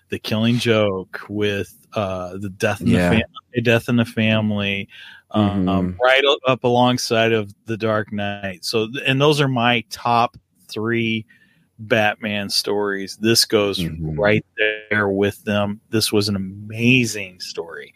the 0.07 0.17
killing 0.19 0.57
joke 0.57 1.19
with 1.27 1.75
uh 1.95 2.37
the 2.37 2.49
death 2.49 2.79
in 2.79 2.87
Yeah. 2.87 3.09
the 3.09 3.15
family 3.15 3.61
death 3.61 3.89
in 3.89 3.97
the 3.97 4.05
family 4.05 4.87
um, 5.35 5.65
Mhm. 5.65 5.97
right 5.99 6.23
up 6.47 6.63
alongside 6.63 7.33
of 7.33 7.53
the 7.65 7.77
dark 7.77 8.11
knight 8.13 8.63
so 8.65 8.87
and 9.05 9.19
those 9.21 9.39
are 9.41 9.47
my 9.47 9.83
top 9.89 10.37
three 10.69 11.25
batman 11.79 12.49
stories 12.49 13.17
this 13.17 13.43
goes 13.45 13.79
Mhm. 13.79 14.17
right 14.17 14.45
there 14.89 15.09
with 15.09 15.43
them 15.43 15.81
this 15.89 16.11
was 16.11 16.29
an 16.29 16.35
amazing 16.37 17.39
story 17.41 17.93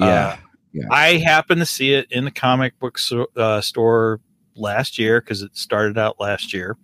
Yeah. 0.00 0.06
Uh, 0.06 0.36
Yeah. 0.72 0.84
i 0.90 1.08
happened 1.18 1.60
to 1.60 1.66
see 1.66 1.94
it 1.94 2.06
in 2.10 2.24
the 2.24 2.30
comic 2.32 2.76
book 2.80 2.98
so, 2.98 3.26
uh, 3.36 3.60
store 3.60 4.20
last 4.56 4.98
year 4.98 5.20
because 5.20 5.42
it 5.42 5.56
started 5.56 5.96
out 5.96 6.18
last 6.20 6.52
year 6.52 6.76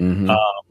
Mhm. 0.00 0.30
uh, 0.30 0.62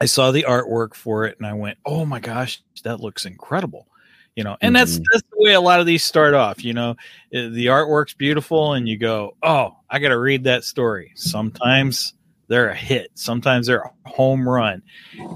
I 0.00 0.04
saw 0.06 0.30
the 0.30 0.44
artwork 0.48 0.94
for 0.94 1.24
it 1.24 1.36
and 1.38 1.46
I 1.46 1.54
went, 1.54 1.78
"Oh 1.86 2.04
my 2.04 2.20
gosh, 2.20 2.60
that 2.84 3.00
looks 3.00 3.24
incredible." 3.24 3.88
You 4.36 4.44
know, 4.44 4.56
and 4.60 4.76
that's 4.76 4.98
Mhm. 4.98 5.04
that's 5.10 5.22
the 5.32 5.36
way 5.42 5.54
a 5.54 5.60
lot 5.60 5.80
of 5.80 5.86
these 5.86 6.04
start 6.04 6.34
off, 6.34 6.62
you 6.62 6.74
know. 6.74 6.94
The 7.32 7.66
artwork's 7.66 8.12
beautiful 8.12 8.74
and 8.74 8.86
you 8.86 8.98
go, 8.98 9.34
"Oh, 9.42 9.78
I 9.88 9.98
got 9.98 10.10
to 10.10 10.18
read 10.18 10.44
that 10.44 10.62
story." 10.62 11.12
Sometimes 11.16 12.12
they're 12.46 12.68
a 12.68 12.74
hit, 12.76 13.10
sometimes 13.14 13.66
they're 13.66 13.80
a 14.04 14.08
home 14.08 14.46
run, 14.46 14.82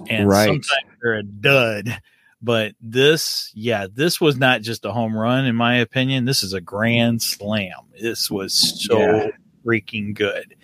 and 0.08 0.28
Right. 0.28 0.46
sometimes 0.48 0.98
they're 1.02 1.14
a 1.14 1.22
dud. 1.22 2.00
But 2.42 2.74
this, 2.80 3.50
yeah, 3.54 3.86
this 3.92 4.20
was 4.20 4.36
not 4.38 4.62
just 4.62 4.84
a 4.84 4.92
home 4.92 5.16
run 5.16 5.46
in 5.46 5.56
my 5.56 5.76
opinion. 5.76 6.26
This 6.26 6.42
is 6.42 6.52
a 6.54 6.60
grand 6.60 7.22
slam. 7.22 7.72
This 8.00 8.30
was 8.30 8.54
so 8.54 8.98
Yeah. 9.00 9.28
freaking 9.66 10.14
good 10.14 10.54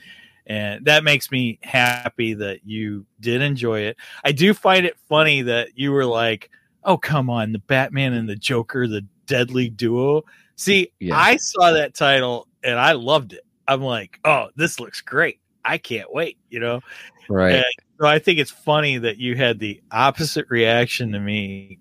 and 0.49 0.85
that 0.87 1.05
makes 1.05 1.31
me 1.31 1.59
happy 1.62 2.35
that 2.35 2.61
you 2.66 3.07
did 3.20 3.42
enjoy 3.42 3.81
it. 3.83 3.96
I 4.25 4.33
do 4.33 4.55
find 4.55 4.87
it 4.87 4.99
funny 5.09 5.42
that 5.42 5.79
you 5.79 5.92
were 5.92 6.07
like, 6.07 6.51
"Oh, 6.87 6.96
come 6.96 7.29
on, 7.29 7.53
the 7.53 7.59
Batman 7.59 8.14
and 8.14 8.29
the 8.29 8.37
Joker, 8.37 8.87
the 8.88 9.05
deadly 9.27 9.68
duo." 9.68 10.25
See, 10.57 10.90
Yeah. 11.01 11.18
I 11.18 11.37
saw 11.37 11.72
that 11.72 11.94
title 11.94 12.49
and 12.64 12.79
I 12.79 12.92
loved 12.92 13.35
it. 13.35 13.44
I'm 13.68 13.83
like, 13.83 14.18
"Oh, 14.25 14.49
this 14.57 14.81
looks 14.81 15.03
great. 15.03 15.40
I 15.64 15.77
can't 15.79 16.11
wait," 16.12 16.38
you 16.49 16.61
know? 16.61 16.81
right. 17.29 17.57
and- 17.57 17.64
So 17.99 18.07
I 18.07 18.18
think 18.18 18.38
it's 18.38 18.51
funny 18.51 18.99
that 18.99 19.16
you 19.18 19.37
had 19.37 19.59
the 19.59 19.81
opposite 19.90 20.46
reaction 20.51 21.12
to 21.12 21.18
me 21.20 21.79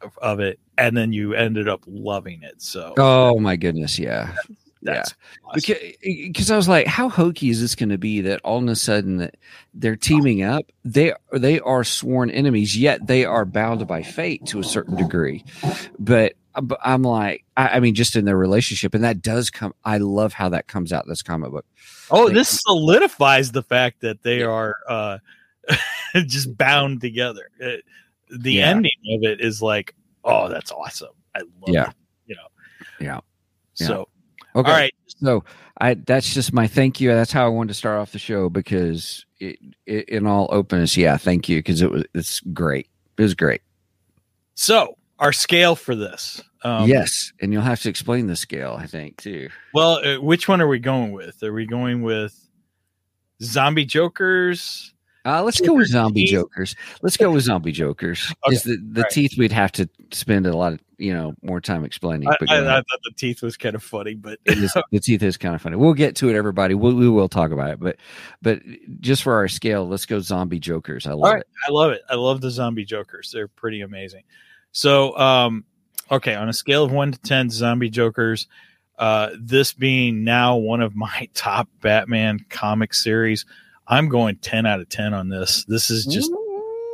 of, 0.00 0.16
of 0.22 0.40
it 0.40 0.58
and 0.78 0.96
then 0.96 1.12
you 1.12 1.34
ended 1.34 1.68
up 1.68 1.82
loving 1.86 2.42
it. 2.42 2.62
So 2.62 2.94
oh 2.96 3.38
my 3.38 3.54
goodness, 3.56 3.98
yeah. 3.98 4.34
That's 4.82 5.14
awesome. 5.44 5.74
Eh, 5.74 5.92
because 6.02 6.28
because 6.28 6.50
I 6.50 6.56
was 6.56 6.68
like, 6.68 6.86
how 6.86 7.08
hokey 7.08 7.50
is 7.50 7.60
this 7.60 7.74
going 7.74 7.88
to 7.88 7.98
be 7.98 8.20
that 8.22 8.40
all 8.44 8.58
of 8.62 8.68
a 8.68 8.76
sudden 8.76 9.16
that 9.18 9.36
they're 9.74 9.96
teaming 9.96 10.42
up? 10.42 10.64
They 10.84 11.12
they 11.32 11.60
are 11.60 11.84
sworn 11.84 12.30
enemies, 12.30 12.76
yet 12.76 13.06
they 13.06 13.24
are 13.24 13.44
bound 13.44 13.86
by 13.86 14.02
fate 14.02 14.46
to 14.46 14.60
a 14.60 14.64
certain 14.64 14.96
degree. 14.96 15.44
But, 15.98 16.34
uh, 16.54 16.60
but 16.60 16.78
I'm 16.84 17.02
like, 17.02 17.44
I, 17.56 17.68
I 17.68 17.80
mean, 17.80 17.94
just 17.94 18.16
in 18.16 18.24
their 18.24 18.36
relationship, 18.36 18.94
and 18.94 19.04
that 19.04 19.22
does 19.22 19.50
come. 19.50 19.74
I 19.84 19.98
love 19.98 20.32
how 20.32 20.48
that 20.50 20.66
comes 20.68 20.92
out 20.92 21.04
in 21.04 21.08
this 21.10 21.22
comic 21.22 21.50
book. 21.50 21.66
Oh, 22.10 22.24
Like- 22.24 22.34
this 22.34 22.60
solidifies 22.62 23.52
the 23.52 23.62
fact 23.62 24.00
that 24.02 24.22
they 24.22 24.42
are 24.42 24.76
uh, 24.88 25.18
just 26.14 26.56
bound 26.56 27.00
together. 27.00 27.48
It- 27.58 27.84
the 28.30 28.52
Yeah. 28.54 28.68
ending 28.68 28.90
of 29.14 29.22
it 29.22 29.40
is 29.40 29.62
like, 29.62 29.94
oh, 30.22 30.48
that's 30.50 30.70
awesome. 30.70 31.08
I 31.34 31.40
love 31.40 31.48
Yeah. 31.74 31.88
it. 31.88 31.94
You 32.26 32.36
know. 32.36 32.48
Yeah. 33.00 33.20
So, 33.72 34.08
Okay, 34.56 34.70
all 34.70 34.76
right. 34.76 34.94
So 35.06 35.44
I 35.80 35.94
that's 35.94 36.32
just 36.34 36.52
my 36.52 36.66
thank 36.66 37.00
you. 37.00 37.10
That's 37.10 37.32
how 37.32 37.44
I 37.44 37.48
wanted 37.48 37.68
to 37.68 37.74
start 37.74 37.98
off 38.00 38.12
the 38.12 38.18
show 38.18 38.48
because 38.48 39.24
it, 39.40 39.58
it, 39.86 40.08
in 40.08 40.26
all 40.26 40.48
openness, 40.50 40.96
yeah, 40.96 41.16
thank 41.16 41.48
you 41.48 41.58
because 41.58 41.82
it 41.82 41.90
was 41.90 42.04
it's 42.14 42.40
great. 42.40 42.88
It 43.16 43.22
was 43.22 43.34
great. 43.34 43.62
So, 44.54 44.96
our 45.18 45.32
scale 45.32 45.76
for 45.76 45.94
this. 45.94 46.42
Um, 46.62 46.88
yes, 46.88 47.32
and 47.40 47.52
you'll 47.52 47.62
have 47.62 47.80
to 47.82 47.88
explain 47.88 48.26
the 48.26 48.34
scale, 48.34 48.76
I 48.78 48.86
think, 48.86 49.18
too. 49.18 49.48
Well, 49.72 50.04
uh, 50.04 50.20
which 50.20 50.48
one 50.48 50.60
are 50.60 50.66
we 50.66 50.80
going 50.80 51.12
with? 51.12 51.40
Are 51.44 51.52
we 51.52 51.66
going 51.66 52.02
with 52.02 52.34
zombie 53.42 53.84
jokers? 53.84 54.92
Uh, 55.24 55.42
let's 55.42 55.60
go 55.60 55.74
with 55.74 55.88
zombie 55.88 56.22
Teeth? 56.24 56.32
jokers. 56.32 56.74
Let's 57.02 57.16
go 57.16 57.30
with 57.30 57.44
zombie 57.44 57.72
jokers. 57.72 58.32
Okay, 58.46 58.56
Is 58.56 58.62
the 58.62 58.76
the 58.92 59.02
right. 59.02 59.10
teeth 59.10 59.32
we'd 59.38 59.52
have 59.52 59.70
to 59.72 59.88
spend 60.12 60.46
a 60.46 60.56
lot 60.56 60.72
of 60.72 60.80
you 60.98 61.14
know 61.14 61.34
more 61.42 61.60
time 61.60 61.84
explaining. 61.84 62.28
I, 62.28 62.36
but 62.38 62.50
I. 62.50 62.58
I 62.58 62.76
thought 62.76 63.00
the 63.04 63.12
teeth 63.16 63.42
was 63.42 63.56
kind 63.56 63.74
of 63.74 63.82
funny, 63.82 64.14
but 64.14 64.38
is- 64.44 64.76
the 64.92 65.00
teeth 65.00 65.22
is 65.22 65.36
kind 65.36 65.54
of 65.54 65.62
funny. 65.62 65.76
We'll 65.76 65.94
get 65.94 66.16
to 66.16 66.28
it, 66.28 66.36
everybody. 66.36 66.74
We'll, 66.74 66.94
we 66.94 67.08
will 67.08 67.28
talk 67.28 67.50
about 67.50 67.70
it, 67.70 67.80
but 67.80 67.96
but 68.42 68.60
just 69.00 69.22
for 69.22 69.34
our 69.34 69.48
scale, 69.48 69.88
let's 69.88 70.06
go 70.06 70.20
zombie 70.20 70.58
jokers. 70.58 71.06
I 71.06 71.12
love 71.12 71.32
right. 71.32 71.40
it. 71.40 71.48
I 71.66 71.70
love 71.70 71.92
it. 71.92 72.02
I 72.10 72.16
love 72.16 72.40
the 72.40 72.50
zombie 72.50 72.84
jokers. 72.84 73.30
They're 73.32 73.48
pretty 73.48 73.80
amazing. 73.80 74.24
So, 74.72 75.16
um, 75.16 75.64
okay, 76.10 76.34
on 76.34 76.48
a 76.48 76.52
scale 76.52 76.84
of 76.84 76.92
one 76.92 77.12
to 77.12 77.18
ten, 77.20 77.50
zombie 77.50 77.90
jokers. 77.90 78.46
Uh, 78.98 79.30
this 79.38 79.72
being 79.72 80.24
now 80.24 80.56
one 80.56 80.80
of 80.80 80.96
my 80.96 81.28
top 81.34 81.68
Batman 81.80 82.44
comic 82.50 82.92
series, 82.92 83.46
I'm 83.86 84.08
going 84.08 84.36
ten 84.36 84.66
out 84.66 84.80
of 84.80 84.88
ten 84.88 85.14
on 85.14 85.28
this. 85.28 85.64
This 85.64 85.90
is 85.90 86.04
just 86.04 86.32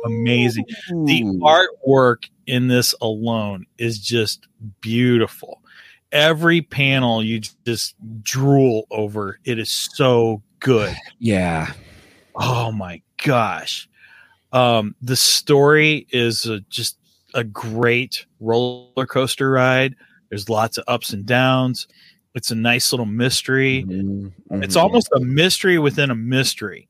amazing. 0.05 0.65
The 0.89 1.23
artwork 1.41 2.29
in 2.47 2.67
this 2.67 2.93
alone 3.01 3.65
is 3.77 3.99
just 3.99 4.47
beautiful. 4.81 5.61
Every 6.11 6.61
panel 6.61 7.23
you 7.23 7.41
just 7.65 7.95
drool 8.23 8.85
over. 8.91 9.39
It 9.43 9.59
is 9.59 9.71
so 9.71 10.41
good. 10.59 10.95
Yeah. 11.19 11.73
Oh 12.35 12.71
my 12.71 13.01
gosh. 13.23 13.89
Um, 14.53 14.95
the 15.01 15.15
story 15.15 16.07
is 16.11 16.45
uh 16.45 16.59
just 16.69 16.97
a 17.33 17.43
great 17.43 18.25
roller 18.39 19.05
coaster 19.05 19.51
ride. 19.51 19.95
There's 20.29 20.49
lots 20.49 20.77
of 20.77 20.85
ups 20.87 21.11
and 21.11 21.25
downs. 21.25 21.87
It's 22.33 22.51
a 22.51 22.55
nice 22.55 22.91
little 22.93 23.05
mystery. 23.05 23.85
Mhm, 23.87 24.31
It's 24.63 24.75
mhm. 24.75 24.81
almost 24.81 25.09
a 25.15 25.19
mystery 25.19 25.79
within 25.79 26.11
a 26.11 26.15
mystery, 26.15 26.87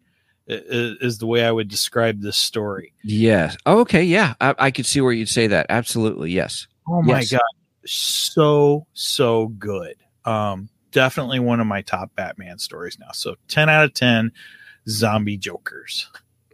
is 0.47 1.17
the 1.17 1.25
way 1.27 1.43
I 1.43 1.51
would 1.51 1.67
describe 1.69 2.21
this 2.21 2.37
story. 2.37 2.93
yes. 3.03 3.57
Oh, 3.65 3.79
okay, 3.79 4.03
yeah. 4.03 4.35
I, 4.39 4.53
I 4.59 4.71
could 4.71 4.85
see 4.85 5.01
where 5.01 5.11
you'd 5.13 5.29
say 5.29 5.47
that. 5.47 5.65
Absolutely, 5.69 6.31
yes. 6.31 6.67
Oh 6.87 7.01
my 7.01 7.19
Yes. 7.21 7.31
god, 7.31 7.41
so 7.85 8.85
so 8.93 9.47
good. 9.47 9.95
Um, 10.23 10.69
definitely 10.91 11.39
one 11.39 11.59
of 11.59 11.67
my 11.67 11.81
top 11.81 12.13
Batman 12.15 12.59
stories 12.59 12.97
now. 12.99 13.11
So 13.13 13.35
ten 13.47 13.69
out 13.69 13.85
of 13.85 13.93
ten, 13.95 14.31
zombie 14.87 15.37
jokers. 15.37 16.07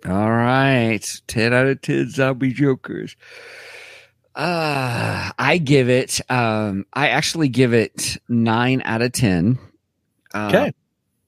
All 0.05 0.31
right, 0.31 1.21
ten 1.27 1.53
out 1.53 1.67
of 1.67 1.81
ten 1.81 2.09
zombie 2.09 2.53
jokers. 2.53 3.15
Uh 4.33 5.31
I 5.37 5.57
give 5.57 5.89
it. 5.89 6.21
Um, 6.31 6.85
I 6.93 7.09
actually 7.09 7.49
give 7.49 7.73
it 7.73 8.17
nine 8.29 8.81
out 8.85 9.01
of 9.01 9.11
ten. 9.11 9.59
Uh, 10.33 10.47
Okay. 10.53 10.71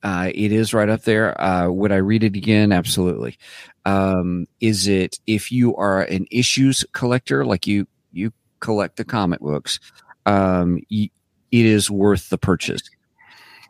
Uh, 0.04 0.30
it 0.36 0.52
is 0.52 0.74
right 0.74 0.90
up 0.90 1.04
there. 1.04 1.40
Uh, 1.42 1.70
would 1.70 1.92
I 1.94 1.98
read 1.98 2.24
it 2.24 2.36
again? 2.36 2.72
Absolutely. 2.72 3.38
Um, 3.86 4.46
is 4.60 4.88
it 4.88 5.20
if 5.28 5.52
you 5.52 5.76
are 5.78 6.02
an 6.04 6.26
issues 6.30 6.84
collector, 6.92 7.46
like 7.46 7.66
you 7.66 7.88
you 8.12 8.32
collect 8.60 8.98
the 8.98 9.06
comic 9.06 9.40
books, 9.40 9.80
um, 10.26 10.80
y- 10.92 11.10
it 11.52 11.66
is 11.66 11.90
worth 11.90 12.30
the 12.30 12.38
purchase. 12.38 12.82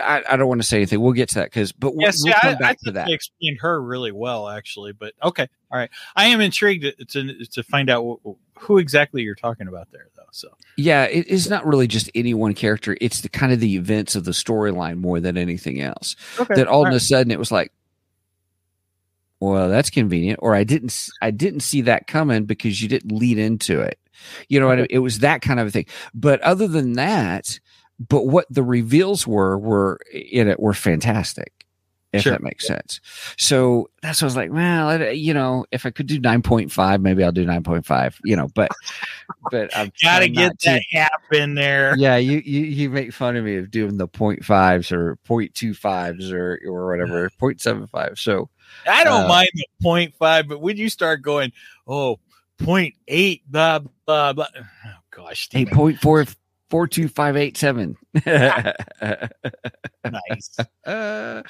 I, 0.01 0.23
I 0.29 0.35
don't 0.37 0.47
want 0.47 0.61
to 0.61 0.67
say 0.67 0.77
anything. 0.77 0.99
We'll 0.99 1.13
get 1.13 1.29
to 1.29 1.35
that 1.35 1.45
because, 1.45 1.71
but 1.71 1.95
we'll, 1.95 2.05
Yes, 2.05 2.19
we'll 2.21 2.31
yeah, 2.31 2.39
come 2.39 2.57
I, 2.61 2.69
I 2.69 2.73
to 2.73 2.79
think 2.83 2.95
that. 2.95 3.07
they 3.07 3.13
explained 3.13 3.59
her 3.61 3.81
really 3.81 4.11
well, 4.11 4.49
actually. 4.49 4.91
But 4.91 5.13
okay, 5.23 5.47
all 5.71 5.79
right. 5.79 5.89
I 6.15 6.25
am 6.25 6.41
intrigued 6.41 6.85
to 7.09 7.45
to, 7.45 7.63
find 7.63 7.89
out 7.89 8.19
wh- 8.25 8.31
who 8.59 8.77
exactly 8.77 9.21
you're 9.21 9.35
talking 9.35 9.67
about 9.67 9.89
there, 9.91 10.07
though. 10.15 10.23
So 10.31 10.49
Yeah, 10.75 11.03
it 11.05 11.27
is 11.27 11.49
not 11.49 11.65
really 11.65 11.87
just 11.87 12.09
any 12.13 12.33
one 12.33 12.53
character. 12.53 12.97
It's 12.99 13.21
the 13.21 13.29
kind 13.29 13.53
of 13.53 13.59
the 13.59 13.75
events 13.75 14.15
of 14.15 14.25
the 14.25 14.31
storyline 14.31 14.97
more 14.97 15.19
than 15.19 15.37
anything 15.37 15.81
else. 15.81 16.15
okay, 16.39 16.55
that 16.55 16.67
all 16.67 16.85
of 16.85 16.93
a 16.93 16.99
sudden 16.99 17.31
it 17.31 17.39
was 17.39 17.51
like 17.51 17.71
well 19.39 19.69
that's 19.69 19.91
convenient 19.91 20.39
or 20.41 20.55
i 20.55 20.63
didn't 20.63 21.09
I 21.21 21.29
didn't 21.29 21.59
see 21.59 21.81
that 21.81 22.07
coming 22.07 22.45
because 22.45 22.81
you 22.81 22.89
didn't 22.89 23.11
lead 23.11 23.37
into 23.37 23.81
it 23.81 23.99
you 24.49 24.59
know 24.59 24.65
what 24.65 24.79
I 24.79 24.81
mean? 24.81 24.87
it 24.89 24.97
was 24.97 25.19
that 25.19 25.41
kind 25.43 25.59
of 25.59 25.67
a 25.67 25.69
thing 25.71 25.85
but 26.15 26.41
other 26.41 26.67
than 26.67 26.93
that 26.93 27.59
but 28.09 28.27
what 28.27 28.45
the 28.49 28.63
reveals 28.63 29.25
were 29.27 29.57
were 29.57 29.99
in 30.13 30.47
it 30.47 30.59
were 30.59 30.73
fantastic 30.73 31.53
if 32.13 32.21
Sure. 32.21 32.31
that 32.31 32.41
makes 32.41 32.65
sense 32.65 33.01
so 33.37 33.89
that's 34.01 34.21
what 34.21 34.25
i 34.25 34.29
was 34.29 34.35
like 34.37 34.51
well 34.51 35.11
you 35.13 35.33
know 35.33 35.65
if 35.71 35.85
i 35.85 35.89
could 35.89 36.07
do 36.07 36.21
9.5 36.21 37.01
maybe 37.01 37.21
i'll 37.23 37.33
do 37.33 37.45
9.5 37.45 38.15
you 38.23 38.33
know 38.35 38.47
but 38.55 38.71
but 39.51 39.75
i'm 39.75 39.91
gotta 40.01 40.29
get 40.29 40.57
that 40.61 40.81
app 40.93 41.21
in 41.33 41.53
there. 41.55 41.95
yeah, 41.97 42.15
you, 42.15 42.41
you 42.45 42.61
you 42.61 42.89
make 42.89 43.11
fun 43.13 43.35
of 43.35 43.43
me 43.43 43.57
of 43.57 43.69
doing 43.71 43.97
the 43.97 44.07
point 44.07 44.45
fives 44.45 44.91
or 44.91 45.17
point 45.25 45.53
two 45.53 45.73
fives 45.73 46.31
or 46.31 46.59
or 46.65 46.87
whatever 46.89 47.29
point 47.39 47.59
seven 47.61 47.85
five. 47.87 48.17
So 48.17 48.49
I 48.89 49.03
don't 49.03 49.25
Uh, 49.25 49.27
mind 49.27 49.49
the 49.53 49.65
point 49.81 50.13
five, 50.17 50.47
but 50.47 50.61
when 50.61 50.77
you 50.77 50.89
start 50.89 51.21
going, 51.21 51.51
oh, 51.87 52.19
point 52.57 52.95
eight, 53.09 53.43
blah 53.51 53.79
blah 54.05 54.31
blah. 54.33 54.47
Oh, 54.55 54.89
gosh, 55.11 55.49
eight 55.53 55.67
Stephen, 55.67 55.73
point 55.75 55.99
four 56.69 56.81
four 56.81 56.87
two 56.87 57.07
five 57.07 57.37
eight 57.37 57.57
seven. 57.57 57.97
nice. 58.25 58.75
Uh, 60.85 61.41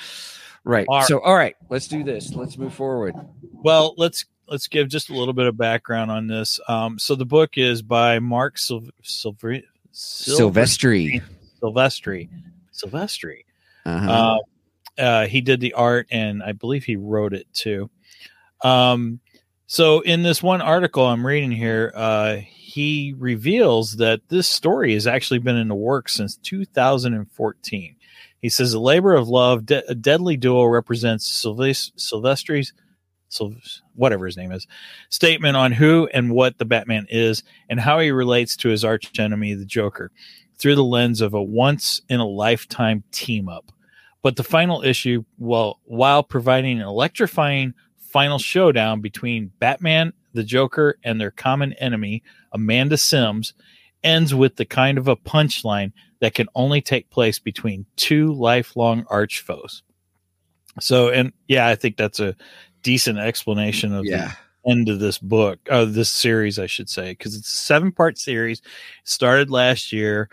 right. 0.63 0.85
All 0.87 0.97
right. 0.97 1.07
So 1.07 1.19
all 1.19 1.35
right, 1.35 1.55
let's 1.69 1.87
do 1.87 2.03
this. 2.03 2.33
Let's 2.33 2.57
move 2.57 2.73
forward. 2.73 3.15
Well, 3.51 3.93
let's 3.97 4.25
let's 4.47 4.67
give 4.67 4.87
just 4.87 5.09
a 5.09 5.13
little 5.13 5.33
bit 5.33 5.47
of 5.47 5.57
background 5.57 6.11
on 6.11 6.27
this. 6.27 6.59
Um, 6.67 6.99
so 6.99 7.15
the 7.15 7.25
book 7.25 7.57
is 7.57 7.81
by 7.81 8.19
Marc 8.19 8.57
Sil- 8.59 8.93
Silver- 9.03 9.61
Silvestri. 9.93 11.21
Silvestri. 11.61 12.29
Silvestri. 12.73 13.45
Uh-huh. 13.85 14.39
Uh, 14.97 15.01
uh, 15.01 15.27
he 15.27 15.41
did 15.41 15.59
the 15.59 15.73
art, 15.73 16.07
and 16.11 16.41
I 16.43 16.51
believe 16.51 16.83
he 16.83 16.95
wrote 16.95 17.33
it 17.33 17.47
too. 17.53 17.89
Um, 18.63 19.19
so 19.67 19.99
in 19.99 20.23
this 20.23 20.41
one 20.41 20.61
article 20.61 21.05
I'm 21.05 21.25
reading 21.27 21.51
here, 21.51 21.91
uh, 21.93 22.37
he 22.37 23.13
reveals 23.17 23.97
that 23.97 24.21
this 24.29 24.47
story 24.47 24.93
has 24.93 25.07
actually 25.07 25.39
been 25.39 25.57
in 25.57 25.67
the 25.67 25.75
works 25.75 26.13
since 26.13 26.37
2014. 26.37 27.95
He 28.41 28.49
says 28.49 28.71
the 28.71 28.79
labor 28.79 29.13
of 29.13 29.27
love, 29.27 29.65
de- 29.65 29.89
a 29.89 29.95
deadly 29.95 30.37
duo, 30.37 30.63
represents 30.63 31.27
Sylvest- 31.27 31.99
Silvestri's, 31.99 32.71
Syl- 33.29 33.55
whatever 33.93 34.25
his 34.25 34.37
name 34.37 34.53
is, 34.53 34.67
statement 35.09 35.57
on 35.57 35.73
who 35.73 36.07
and 36.13 36.31
what 36.31 36.57
the 36.57 36.65
Batman 36.65 37.05
is 37.09 37.43
and 37.69 37.79
how 37.79 37.99
he 37.99 38.11
relates 38.11 38.55
to 38.57 38.69
his 38.69 38.85
archenemy, 38.85 39.53
the 39.53 39.65
Joker, 39.65 40.11
through 40.57 40.75
the 40.75 40.83
lens 40.83 41.19
of 41.19 41.33
a 41.33 41.43
once 41.43 42.01
in 42.07 42.19
a 42.21 42.27
lifetime 42.27 43.03
team 43.11 43.49
up. 43.49 43.71
But 44.21 44.37
the 44.37 44.43
final 44.43 44.81
issue, 44.81 45.25
well, 45.37 45.79
while 45.83 46.23
providing 46.23 46.79
an 46.79 46.87
electrifying 46.87 47.73
final 48.07 48.39
showdown 48.39 49.01
between 49.01 49.51
Batman, 49.59 50.13
the 50.33 50.43
Joker, 50.43 50.97
and 51.03 51.19
their 51.19 51.31
common 51.31 51.73
enemy, 51.73 52.23
Amanda 52.51 52.97
Sims, 52.97 53.53
ends 54.03 54.33
with 54.33 54.55
the 54.55 54.65
kind 54.65 54.97
of 54.97 55.07
a 55.07 55.15
punchline 55.15 55.91
that 56.19 56.33
can 56.33 56.47
only 56.55 56.81
take 56.81 57.09
place 57.09 57.39
between 57.39 57.85
two 57.95 58.33
lifelong 58.33 59.05
arch 59.09 59.41
foes. 59.41 59.83
So, 60.79 61.09
and 61.09 61.33
yeah, 61.47 61.67
I 61.67 61.75
think 61.75 61.97
that's 61.97 62.19
a 62.19 62.35
decent 62.83 63.19
explanation 63.19 63.93
of 63.93 64.05
yeah. 64.05 64.33
the 64.63 64.71
end 64.71 64.89
of 64.89 64.99
this 64.99 65.17
book, 65.17 65.59
uh, 65.69 65.85
this 65.85 66.09
series, 66.09 66.59
I 66.59 66.67
should 66.67 66.89
say, 66.89 67.11
because 67.11 67.35
it's 67.35 67.49
a 67.49 67.57
seven 67.57 67.91
part 67.91 68.17
series. 68.17 68.61
started 69.03 69.49
last 69.49 69.91
year, 69.91 70.29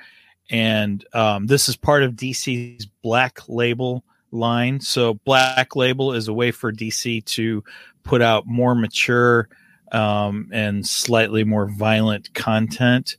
and 0.50 1.04
um, 1.14 1.46
this 1.46 1.68
is 1.68 1.76
part 1.76 2.02
of 2.02 2.12
DC's 2.12 2.86
Black 3.02 3.40
Label 3.48 4.04
line. 4.34 4.80
So, 4.80 5.14
Black 5.24 5.76
Label 5.76 6.12
is 6.12 6.28
a 6.28 6.32
way 6.32 6.50
for 6.50 6.72
DC 6.72 7.24
to 7.26 7.64
put 8.02 8.20
out 8.20 8.46
more 8.46 8.74
mature 8.74 9.48
um, 9.92 10.50
and 10.52 10.86
slightly 10.86 11.44
more 11.44 11.66
violent 11.70 12.32
content. 12.34 13.16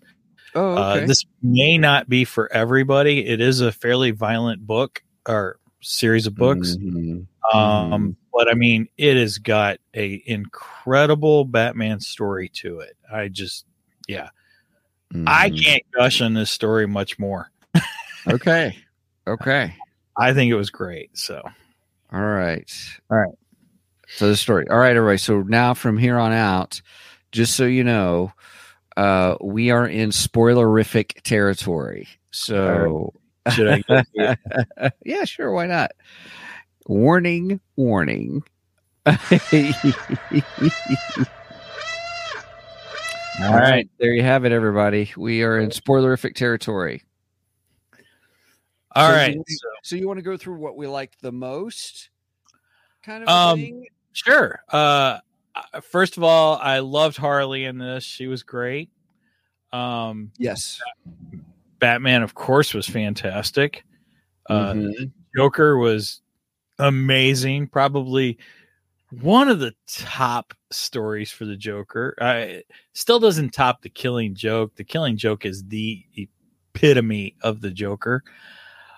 Oh, 0.53 0.75
okay. 0.75 1.03
Uh, 1.03 1.07
this 1.07 1.25
may 1.41 1.77
not 1.77 2.07
be 2.07 2.25
for 2.25 2.51
everybody. 2.51 3.25
It 3.25 3.41
is 3.41 3.61
a 3.61 3.71
fairly 3.71 4.11
violent 4.11 4.65
book 4.65 5.03
or 5.27 5.57
series 5.81 6.27
of 6.27 6.35
books. 6.35 6.77
Mhm. 6.77 7.25
Um, 7.53 8.17
but 8.33 8.49
I 8.49 8.53
mean, 8.55 8.87
it 8.97 9.17
has 9.17 9.37
got 9.37 9.77
a 9.95 10.21
incredible 10.25 11.45
Batman 11.45 11.99
story 11.99 12.49
to 12.55 12.79
it. 12.79 12.97
I 13.11 13.27
just, 13.27 13.65
yeah, 14.07 14.29
I 15.27 15.49
Mhm. 15.49 15.63
can't 15.63 15.83
gush 15.93 16.21
on 16.21 16.33
this 16.33 16.51
story 16.51 16.87
much 16.87 17.17
more. 17.19 17.51
Okay. 18.27 18.75
Okay. 19.27 19.75
I 20.17 20.33
think 20.33 20.51
it 20.51 20.55
was 20.55 20.69
great. 20.69 21.17
So 21.17 21.41
All 22.11 22.21
right. 22.21 22.71
All 23.11 23.17
right. 23.17 23.35
So 24.07 24.27
the 24.29 24.35
story. 24.35 24.65
All 24.69 24.77
right, 24.77 24.95
everybody. 24.95 25.17
So 25.17 25.41
now 25.41 25.73
from 25.73 25.97
here 25.97 26.17
on 26.17 26.31
out, 26.31 26.81
just 27.31 27.55
so 27.55 27.65
you 27.65 27.83
know, 27.83 28.31
uh, 28.95 29.35
we 29.41 29.71
are 29.71 29.87
in 29.87 30.09
spoilerific 30.11 31.21
territory. 31.23 32.07
So 32.31 33.13
should 33.51 33.83
I? 33.89 34.37
Yeah, 35.03 35.25
sure. 35.25 35.51
Why 35.51 35.67
not? 35.67 35.91
Warning, 36.87 37.59
warning. 37.75 38.43
All 39.05 39.15
right. 43.53 43.89
There 43.99 44.13
you 44.13 44.23
have 44.23 44.45
it, 44.45 44.51
everybody. 44.51 45.11
We 45.17 45.43
are 45.43 45.59
in 45.59 45.69
spoilerific 45.69 46.35
territory. 46.35 47.03
All 48.95 49.09
So 49.09 49.13
right. 49.15 49.33
you- 49.35 49.43
so- 49.47 49.67
So 49.83 49.95
you 49.95 50.07
want 50.07 50.17
to 50.17 50.23
go 50.23 50.37
through 50.37 50.55
what 50.57 50.75
we 50.77 50.87
liked 50.87 51.21
the 51.21 51.31
most? 51.31 52.09
Kind 53.03 53.23
of 53.23 53.29
Um, 53.29 53.59
thing? 53.59 53.87
Sure. 54.13 54.61
Uh, 54.69 55.19
first 55.83 56.17
of 56.17 56.23
all, 56.23 56.57
I 56.57 56.79
loved 56.79 57.17
Harley 57.17 57.65
in 57.65 57.77
this. 57.77 58.03
She 58.03 58.27
was 58.27 58.43
great. 58.43 58.89
Um, 59.73 60.31
Yes. 60.37 60.81
Batman, 61.79 62.23
of 62.23 62.33
course, 62.33 62.73
was 62.73 62.87
fantastic. 62.87 63.83
Uh, 64.49 64.73
Mhm. 64.73 65.11
Joker 65.35 65.77
was 65.77 66.21
amazing. 66.79 67.67
Probably 67.67 68.37
one 69.11 69.49
of 69.49 69.59
the 69.59 69.73
top 69.87 70.53
stories 70.71 71.31
for 71.31 71.45
the 71.45 71.55
Joker. 71.57 72.15
I 72.21 72.63
still 72.93 73.19
doesn't 73.19 73.49
top 73.53 73.81
the 73.81 73.89
Killing 73.89 74.33
Joke. 74.35 74.75
The 74.75 74.83
Killing 74.83 75.17
Joke 75.17 75.45
is 75.45 75.63
the 75.65 76.05
epitome 76.73 77.35
of 77.41 77.61
the 77.61 77.71
Joker. 77.71 78.23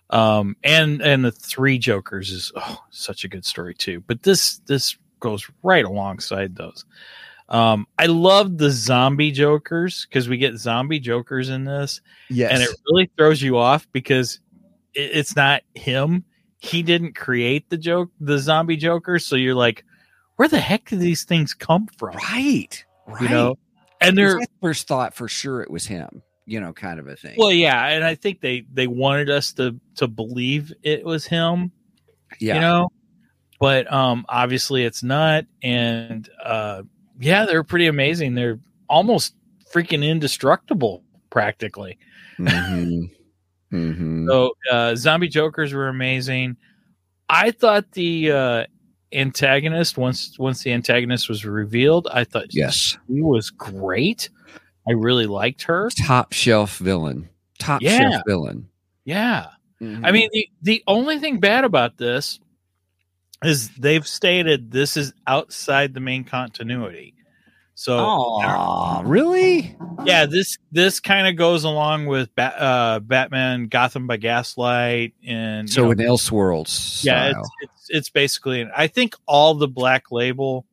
Um, 0.10 0.56
and 0.64 1.02
and 1.02 1.26
the 1.26 1.32
Three 1.32 1.78
Jokers 1.78 2.32
is 2.32 2.52
oh, 2.56 2.80
such 2.92 3.24
a 3.24 3.28
good 3.28 3.46
story 3.46 3.74
too. 3.74 4.04
But 4.08 4.24
this 4.24 4.60
this 4.60 4.98
goes 5.20 5.50
right 5.64 5.86
alongside 5.86 6.56
those. 6.56 6.86
Um, 7.50 7.88
I 7.98 8.08
love 8.08 8.58
the 8.58 8.70
zombie 8.72 9.32
Jokers 9.32 10.06
because 10.08 10.28
we 10.28 10.38
get 10.38 10.58
zombie 10.58 11.00
Jokers 11.00 11.50
in 11.50 11.64
this 11.64 12.02
Yes. 12.30 12.52
and 12.52 12.62
it 12.62 12.70
really 12.90 13.10
throws 13.18 13.42
you 13.42 13.58
off 13.58 13.88
because 13.94 14.42
it, 14.94 15.12
it's 15.14 15.36
not 15.36 15.62
him. 15.74 16.26
He 16.58 16.84
didn't 16.84 17.16
create 17.16 17.70
the 17.70 17.78
joke, 17.78 18.12
the 18.20 18.38
zombie 18.38 18.76
Joker. 18.76 19.18
So 19.20 19.38
you're 19.38 19.56
like, 19.56 19.86
where 20.36 20.50
the 20.50 20.60
heck 20.60 20.90
do 20.90 20.98
these 20.98 21.24
things 21.24 21.54
come 21.54 21.88
from? 21.98 22.16
right. 22.16 22.84
Right. 23.08 23.22
You 23.22 23.30
know, 23.30 23.58
and 24.02 24.18
their 24.18 24.40
first 24.62 24.88
thought 24.88 25.14
for 25.14 25.30
sure 25.30 25.62
it 25.62 25.72
was 25.72 25.86
him, 25.86 26.22
you 26.48 26.60
know, 26.60 26.74
kind 26.74 27.00
of 27.00 27.08
a 27.08 27.16
thing. 27.16 27.36
well, 27.38 27.52
yeah, 27.52 27.88
and 27.90 28.04
I 28.04 28.16
think 28.16 28.42
they 28.42 28.66
they 28.74 28.88
wanted 28.88 29.30
us 29.30 29.54
to 29.54 29.80
to 29.98 30.08
believe 30.08 30.74
it 30.82 31.06
was 31.06 31.26
him. 31.26 31.72
yeah. 32.40 32.56
You 32.56 32.62
know, 32.62 32.90
but 33.60 33.92
um, 33.94 34.26
obviously 34.30 34.84
it's 34.86 35.04
not. 35.04 35.46
And 35.62 36.28
uh, 36.44 36.84
yeah, 37.20 37.46
they're 37.46 37.64
pretty 37.64 37.88
amazing. 37.88 38.34
They're 38.34 38.60
almost 38.90 39.36
freaking 39.74 40.04
indestructible, 40.08 41.04
practically. 41.30 41.98
Mhm. 42.40 43.12
Mhm. 43.74 44.28
So 44.28 44.52
uh, 44.72 44.96
zombie 44.96 45.28
jokers 45.28 45.74
were 45.74 45.90
amazing. 45.90 46.56
I 47.30 47.52
thought 47.52 47.92
the 47.92 48.32
uh, 48.32 48.66
antagonist 49.12 49.98
once 49.98 50.38
once 50.40 50.64
the 50.64 50.72
antagonist 50.72 51.28
was 51.28 51.44
revealed, 51.46 52.08
I 52.12 52.24
thought 52.24 52.46
Yes. 52.54 52.98
he 53.10 53.22
was 53.22 53.50
great. 53.50 54.30
I 54.88 54.94
really 54.94 55.26
liked 55.28 55.64
her. 55.64 55.90
Top 56.06 56.34
shelf 56.34 56.78
villain. 56.78 57.30
Top 57.60 57.82
Yeah. 57.82 57.98
shelf 58.12 58.24
villain. 58.28 58.68
Yeah. 59.06 59.48
Mhm. 59.82 60.02
I 60.06 60.12
mean 60.12 60.30
the 60.34 60.50
the 60.62 60.84
only 60.88 61.20
thing 61.20 61.40
bad 61.40 61.64
about 61.64 61.98
this 61.98 62.40
is 63.44 63.70
they've 63.78 64.08
stated 64.08 64.72
this 64.72 64.98
is 64.98 65.14
outside 65.28 65.94
the 65.94 66.00
main 66.00 66.24
continuity. 66.24 67.14
So 67.76 67.96
Aw, 68.00 69.02
really? 69.06 69.76
yeah, 70.04 70.26
this 70.26 70.58
this 70.72 71.00
kind 71.00 71.28
of 71.28 71.36
goes 71.36 71.64
along 71.64 72.08
with 72.08 72.34
Bat, 72.34 72.56
uh, 72.60 73.00
Batman 73.02 73.68
Gotham 73.68 74.08
by 74.08 74.18
Gaslight 74.18 75.14
and 75.24 75.70
So 75.70 75.84
know, 75.84 75.92
in 75.92 76.00
Elseworlds. 76.00 77.04
yeah 77.06 77.30
it's, 77.38 77.50
it's 77.62 77.90
it's 77.90 78.10
basically 78.10 78.68
i 78.76 78.88
think 78.88 79.14
all 79.28 79.54
the 79.54 79.68
black 79.68 80.12
label 80.12 80.66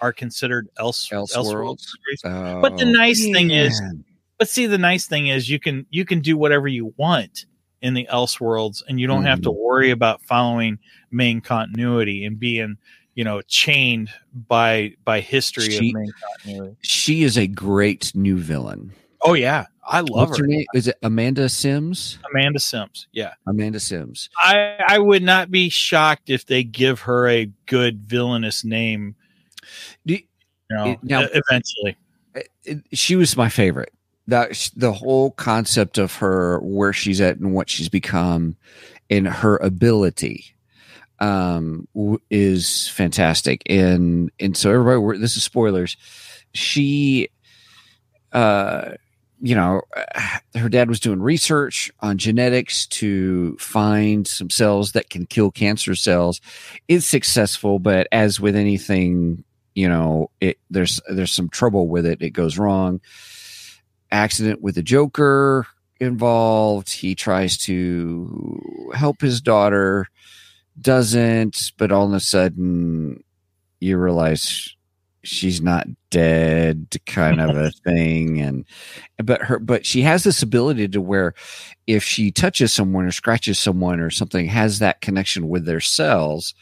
are 0.00 0.12
considered 0.12 0.68
else 0.78 1.08
Elseworlds. 1.08 1.86
Elseworlds 2.22 2.60
but 2.62 2.76
the 2.76 2.84
oh, 2.84 2.92
nice 2.92 3.22
thing 3.22 3.50
is- 3.50 3.80
Oh, 3.84 3.98
but 4.38 4.48
see 4.48 4.66
the 4.66 4.78
nice 4.78 5.06
thing 5.06 5.26
is 5.26 5.50
you 5.50 5.58
can 5.58 5.84
you 5.90 6.04
can 6.04 6.20
do 6.20 6.36
whatever 6.36 6.68
you 6.68 6.94
want 6.96 7.46
in 7.82 7.94
the 7.94 8.06
elseworlds 8.10 8.82
and 8.88 8.98
you 9.00 9.06
don't 9.06 9.24
have 9.24 9.42
to 9.42 9.50
mm-hmm. 9.50 9.60
worry 9.60 9.90
about 9.90 10.22
following 10.22 10.78
main 11.10 11.40
continuity 11.40 12.24
and 12.24 12.38
being 12.38 12.76
you 13.14 13.24
know 13.24 13.40
chained 13.42 14.10
by 14.48 14.94
by 15.04 15.20
history 15.20 15.70
She- 15.70 15.88
of 15.88 15.94
main 15.94 16.12
continuity 16.34 16.76
she 16.82 17.22
is 17.22 17.36
a 17.36 17.46
great 17.46 18.12
new 18.14 18.36
villain. 18.38 18.92
oh 19.22 19.34
yeah 19.34 19.66
i 19.84 20.00
love 20.00 20.28
What's 20.30 20.38
her 20.38 20.46
name? 20.46 20.66
Is 20.74 20.88
it 20.88 20.96
Amanda 21.02 21.48
Sims? 21.48 22.18
amanda 22.30 22.60
sims 22.60 23.06
yeah 23.12 23.34
Amanda 23.46 23.80
Sims. 23.80 24.28
i 24.40 24.76
i 24.88 24.98
would 24.98 25.22
not 25.22 25.50
be 25.50 25.68
shocked 25.68 26.30
if 26.30 26.46
they 26.46 26.62
give 26.62 27.00
her 27.00 27.28
a 27.28 27.46
good 27.66 28.00
villainous 28.00 28.64
name 28.64 29.14
you 30.04 30.18
It- 30.86 30.98
now- 31.02 31.26
eventually 31.32 31.96
she 32.92 33.16
was 33.16 33.36
my 33.36 33.48
favorite. 33.48 33.92
That 34.26 34.70
the 34.76 34.92
whole 34.92 35.30
concept 35.30 35.96
of 35.96 36.14
her, 36.16 36.60
where 36.60 36.92
she's 36.92 37.18
at 37.20 37.38
and 37.38 37.54
what 37.54 37.70
she's 37.70 37.88
become, 37.88 38.56
and 39.08 39.26
her 39.26 39.56
ability, 39.56 40.44
um, 41.18 41.88
w- 41.94 42.20
is 42.30 42.88
fantastic. 42.88 43.62
And 43.64 44.30
and 44.38 44.54
so 44.54 44.70
everybody, 44.70 44.98
we're, 44.98 45.16
this 45.16 45.38
is 45.38 45.44
spoilers. 45.44 45.96
She, 46.52 47.30
uh, 48.32 48.92
you 49.40 49.54
know, 49.54 49.80
her 50.54 50.68
dad 50.68 50.90
was 50.90 51.00
doing 51.00 51.22
research 51.22 51.90
on 52.00 52.18
genetics 52.18 52.86
to 52.88 53.56
find 53.56 54.26
some 54.28 54.50
cells 54.50 54.92
that 54.92 55.08
can 55.08 55.24
kill 55.24 55.50
cancer 55.50 55.94
cells. 55.94 56.42
It's 56.86 57.06
successful, 57.06 57.78
but 57.78 58.06
as 58.12 58.40
with 58.40 58.56
anything 58.56 59.42
you 59.78 59.88
know 59.88 60.28
it 60.40 60.58
there's 60.70 61.00
there's 61.08 61.30
some 61.30 61.48
trouble 61.48 61.86
with 61.86 62.04
it. 62.04 62.20
It 62.20 62.30
goes 62.30 62.58
wrong. 62.58 63.00
Accident 64.10 64.60
with 64.60 64.74
the 64.74 64.82
joker 64.82 65.68
involved. 66.00 66.90
He 66.90 67.14
tries 67.14 67.56
to 67.58 68.90
help 68.94 69.20
his 69.20 69.40
daughter 69.40 70.08
doesn't 70.80 71.72
but 71.76 71.92
all 71.92 72.06
of 72.06 72.12
a 72.12 72.20
sudden 72.20 73.22
you 73.80 73.98
realize 73.98 74.74
she's 75.22 75.60
not 75.60 75.86
dead 76.10 76.88
kind 77.06 77.40
of 77.40 77.56
a 77.56 77.70
thing. 77.84 78.40
And 78.40 78.64
but 79.22 79.42
her 79.42 79.60
but 79.60 79.86
she 79.86 80.02
has 80.02 80.24
this 80.24 80.42
ability 80.42 80.88
to 80.88 81.00
where 81.00 81.34
if 81.86 82.02
she 82.02 82.32
touches 82.32 82.72
someone 82.72 83.04
or 83.04 83.12
scratches 83.12 83.60
someone 83.60 84.00
or 84.00 84.10
something 84.10 84.46
has 84.46 84.80
that 84.80 85.00
connection 85.00 85.48
with 85.48 85.66
their 85.66 85.80
cells 85.80 86.52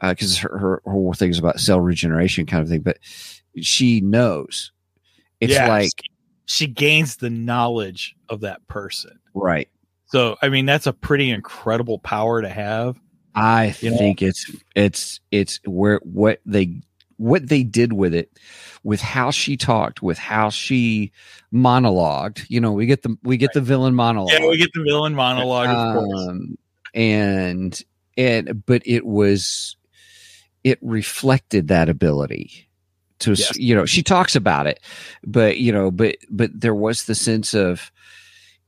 because 0.00 0.36
her, 0.38 0.48
her 0.58 0.82
her 0.84 0.90
whole 0.92 1.12
thing 1.14 1.30
is 1.30 1.38
about 1.38 1.60
cell 1.60 1.80
regeneration 1.80 2.46
kind 2.46 2.62
of 2.62 2.68
thing 2.68 2.80
but 2.80 2.98
she 3.60 4.00
knows 4.00 4.72
it's 5.40 5.52
Yeah, 5.54 5.68
like 5.68 5.92
she 6.46 6.66
gains 6.66 7.16
the 7.16 7.30
knowledge 7.30 8.14
of 8.28 8.40
that 8.40 8.66
person. 8.68 9.18
right 9.34 9.68
So, 10.06 10.36
I 10.40 10.48
mean, 10.48 10.66
that's 10.66 10.86
a 10.86 10.92
pretty 10.92 11.30
incredible 11.30 11.98
power 11.98 12.40
to 12.42 12.48
have. 12.48 12.98
i 13.34 13.74
You 13.80 13.90
know? 13.90 13.98
think 13.98 14.22
it's 14.22 14.50
it's 14.74 15.20
it's 15.30 15.60
where 15.66 16.00
what 16.04 16.40
they 16.46 16.80
what 17.18 17.48
they 17.48 17.62
did 17.62 17.92
with 17.94 18.14
it 18.14 18.30
with 18.84 19.00
how 19.00 19.30
she 19.30 19.56
talked 19.56 20.02
with 20.02 20.18
how 20.18 20.50
she 20.50 21.10
monologued 21.52 22.44
you 22.48 22.60
know 22.60 22.72
we 22.72 22.86
get 22.86 23.02
the 23.02 23.16
we 23.22 23.36
get 23.36 23.52
the 23.54 23.60
villain 23.60 23.94
monologue 23.94 24.32
Yeah, 24.40 24.48
we 24.48 24.58
get 24.58 24.72
the 24.74 24.82
villain 24.82 25.14
monologue, 25.14 25.66
of 25.66 25.92
course. 25.94 26.26
um, 26.28 26.58
and 26.94 27.82
and 28.16 28.64
but 28.66 28.82
it 28.86 29.04
was 29.06 29.75
it 30.66 30.78
reflected 30.82 31.68
that 31.68 31.88
ability 31.88 32.68
to 33.20 33.30
Yes. 33.30 33.56
you 33.56 33.74
know 33.74 33.86
she 33.86 34.02
talks 34.02 34.34
about 34.34 34.66
it 34.66 34.80
but 35.24 35.58
you 35.58 35.72
know 35.72 35.90
but 35.90 36.16
but 36.28 36.50
there 36.52 36.74
was 36.74 37.04
the 37.04 37.14
sense 37.14 37.54
of 37.54 37.92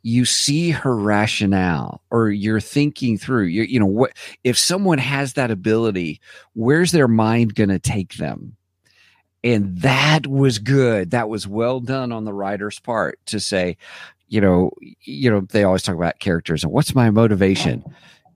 you 0.02 0.24
see 0.24 0.70
her 0.70 0.96
rationale 0.96 2.02
or 2.10 2.30
you're 2.30 2.60
thinking 2.60 3.18
through 3.18 3.46
you, 3.46 3.64
you 3.64 3.80
know 3.80 3.84
what 4.00 4.12
if 4.44 4.56
someone 4.56 4.98
has 4.98 5.32
that 5.34 5.50
ability 5.50 6.20
where's 6.54 6.92
their 6.92 7.08
mind 7.08 7.54
going 7.56 7.68
to 7.68 7.80
take 7.80 8.14
them? 8.14 8.54
And 9.44 9.78
that 9.82 10.26
was 10.26 10.58
good. 10.58 11.10
That 11.10 11.28
was 11.28 11.46
well 11.46 11.80
done 11.80 12.10
on 12.12 12.24
the 12.24 12.32
writer's 12.32 12.78
part 12.80 13.18
to 13.26 13.40
say 13.40 13.76
you 14.28 14.40
know 14.40 14.70
you 15.02 15.30
know 15.30 15.40
they 15.40 15.64
always 15.64 15.82
talk 15.82 15.96
about 15.96 16.20
characters 16.20 16.62
and 16.62 16.72
what's 16.72 16.94
my 16.94 17.10
motivation? 17.10 17.84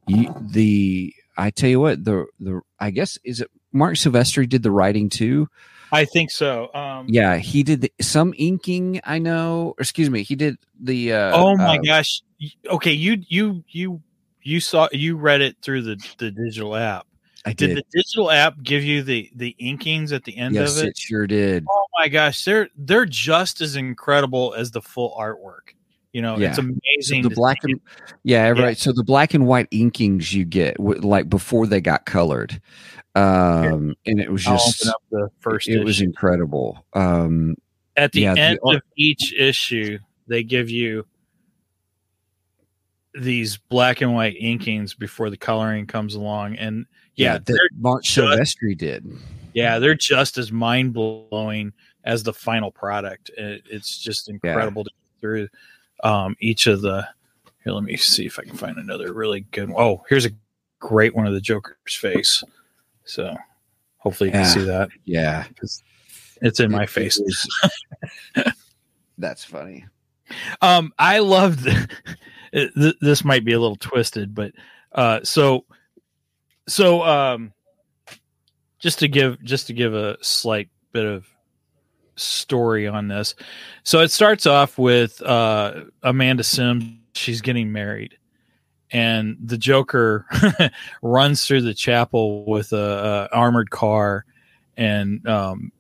You, 0.09 0.35
the 0.41 1.15
i 1.37 1.51
tell 1.51 1.71
you 1.71 1.81
what 1.81 2.05
the 2.05 2.27
the 2.41 2.61
i 2.81 2.91
guess 2.91 3.19
is 3.25 3.41
it 3.41 3.51
marc 3.73 3.95
silvestri 3.95 4.49
did 4.49 4.63
the 4.63 4.71
writing 4.71 5.09
too 5.09 5.49
I 5.95 6.07
think 6.07 6.31
so. 6.31 6.73
Um, 6.73 7.07
Yeah, 7.07 7.37
he 7.37 7.63
did 7.63 7.83
the, 7.83 7.93
some 8.01 8.33
inking. 8.39 9.03
I 9.05 9.19
know. 9.19 9.75
Or 9.77 9.81
excuse 9.81 10.09
me, 10.09 10.23
he 10.23 10.35
did 10.35 10.57
the. 10.81 11.13
Uh, 11.13 11.33
oh 11.35 11.55
my 11.55 11.77
uh, 11.77 11.83
gosh. 11.85 12.23
Okay, 12.67 12.93
you 12.93 13.23
you 13.29 13.63
you 13.69 14.01
you 14.43 14.59
saw 14.61 14.89
you 14.91 15.17
read 15.17 15.43
it 15.43 15.57
through 15.63 15.83
the 15.83 15.97
the 16.17 16.31
digital 16.31 16.75
app. 16.75 17.07
I 17.45 17.53
Did 17.53 17.69
did. 17.69 17.77
the 17.79 17.85
digital 17.93 18.31
app 18.31 18.63
give 18.63 18.85
you 18.85 19.03
the 19.03 19.31
the 19.35 19.57
inkings 19.61 20.13
at 20.13 20.25
the 20.25 20.37
end 20.37 20.55
yes, 20.55 20.79
of 20.79 20.85
it? 20.85 20.91
it? 20.91 20.99
sure 20.99 21.27
did. 21.27 21.65
Oh 21.69 21.87
my 21.99 22.09
gosh, 22.09 22.45
they're 22.45 22.69
they're 22.77 23.05
just 23.05 23.61
as 23.61 23.77
incredible 23.77 24.55
as 24.57 24.71
the 24.71 24.81
full 24.81 25.15
artwork. 25.19 25.75
You 26.13 26.21
know, 26.23 26.35
it's 26.35 26.43
Yeah. 26.43 26.53
So 26.53 26.63
amazing. 26.63 27.23
the 27.23 27.31
black 27.31 27.59
and 27.63 27.81
yeah, 28.23 28.53
Yeah. 28.53 28.63
right. 28.63 28.77
So 28.79 28.93
the 28.93 29.05
black 29.05 29.33
and 29.35 29.47
white 29.47 29.71
inkings 29.71 30.33
you 30.33 30.45
get, 30.45 30.79
like 30.79 31.29
before 31.31 31.67
they 31.67 31.81
got 31.81 32.05
colored, 32.05 32.61
um, 33.15 33.95
and 34.07 34.21
it 34.21 34.31
was 34.31 34.45
just 34.45 34.85
the 35.11 35.29
first 35.41 35.69
it 35.69 35.83
was 35.85 36.01
incredible. 36.01 36.85
Um, 36.93 37.57
at 37.97 38.13
the 38.13 38.23
yeah, 38.23 38.35
end 38.37 38.59
art- 38.65 38.77
of 38.77 38.83
each 38.97 39.33
issue 39.35 39.99
they 40.27 40.43
give 40.43 40.71
you 40.71 41.05
these 43.15 43.59
black 43.69 44.01
and 44.01 44.15
white 44.15 44.39
inkings 44.41 44.97
before 44.99 45.29
the 45.29 45.37
coloring 45.37 45.87
comes 45.87 46.15
along 46.15 46.57
and 46.57 46.87
yeah, 47.17 47.35
that 47.35 47.45
they're 47.47 47.57
Marc 47.79 48.05
Silvestri 48.05 48.77
did. 48.77 49.07
yeah 49.53 49.79
they're 49.79 49.95
just 49.95 50.39
as 50.39 50.51
mind-blowing 50.51 51.73
as 52.05 52.23
the 52.23 52.33
final 52.33 52.71
product 52.71 53.31
it, 53.37 53.63
it's 53.71 53.99
just 53.99 54.31
incredible 54.31 54.83
to 54.85 54.91
go 54.91 55.21
through 55.21 55.49
um, 56.03 56.37
each 56.41 56.67
of 56.67 56.81
the 56.83 57.07
here 57.65 57.73
let 57.73 57.85
me 57.85 57.97
see 57.97 58.27
if 58.27 58.39
i 58.39 58.43
can 58.43 58.57
find 58.57 58.77
another 58.77 59.13
really 59.13 59.41
good 59.53 59.69
one. 59.71 59.81
Oh, 59.83 60.05
here's 60.09 60.27
a 60.27 60.31
great 60.81 61.15
one 61.15 61.27
of 61.27 61.33
the 61.33 61.41
joker's 61.41 61.95
face 61.95 62.43
so 63.05 63.37
hopefully 63.99 64.31
you 64.31 64.37
Yeah. 64.37 64.43
can 64.43 64.53
see 64.53 64.65
that 64.67 64.89
Yeah, 65.05 65.45
it's 66.43 66.59
in 66.61 66.71
my 66.73 66.87
face 66.87 67.21
That's 69.19 69.45
funny. 69.45 69.87
Um, 70.61 70.93
I 70.99 71.19
loved 71.21 71.65
th- 72.53 72.95
this. 73.01 73.25
Might 73.25 73.45
be 73.45 73.53
a 73.53 73.61
little 73.61 73.77
twisted, 73.77 74.35
but 74.35 74.53
uh, 74.93 75.21
so 75.23 75.65
so 76.67 77.03
um, 77.03 77.53
just 78.79 78.99
to 79.01 79.09
give 79.09 79.41
just 79.45 79.67
to 79.69 79.75
give 79.75 79.95
a 79.95 80.17
slight 80.23 80.71
bit 80.93 81.05
of 81.05 81.27
story 82.23 82.87
on 82.87 83.09
this. 83.09 83.35
So 83.83 84.01
it 84.01 84.11
starts 84.11 84.47
off 84.47 84.79
with 84.79 85.21
uh, 85.23 85.85
Amanda 86.03 86.45
Sims. 86.45 86.85
She's 87.15 87.43
getting 87.43 87.73
married, 87.73 88.17
and 88.91 89.37
the 89.43 89.59
Joker 89.59 90.27
runs 91.03 91.47
through 91.47 91.63
the 91.63 91.75
chapel 91.75 92.45
with 92.47 92.73
a, 92.73 93.29
a 93.33 93.37
armored 93.37 93.71
car 93.71 94.25
and 94.77 95.27
um, 95.29 95.73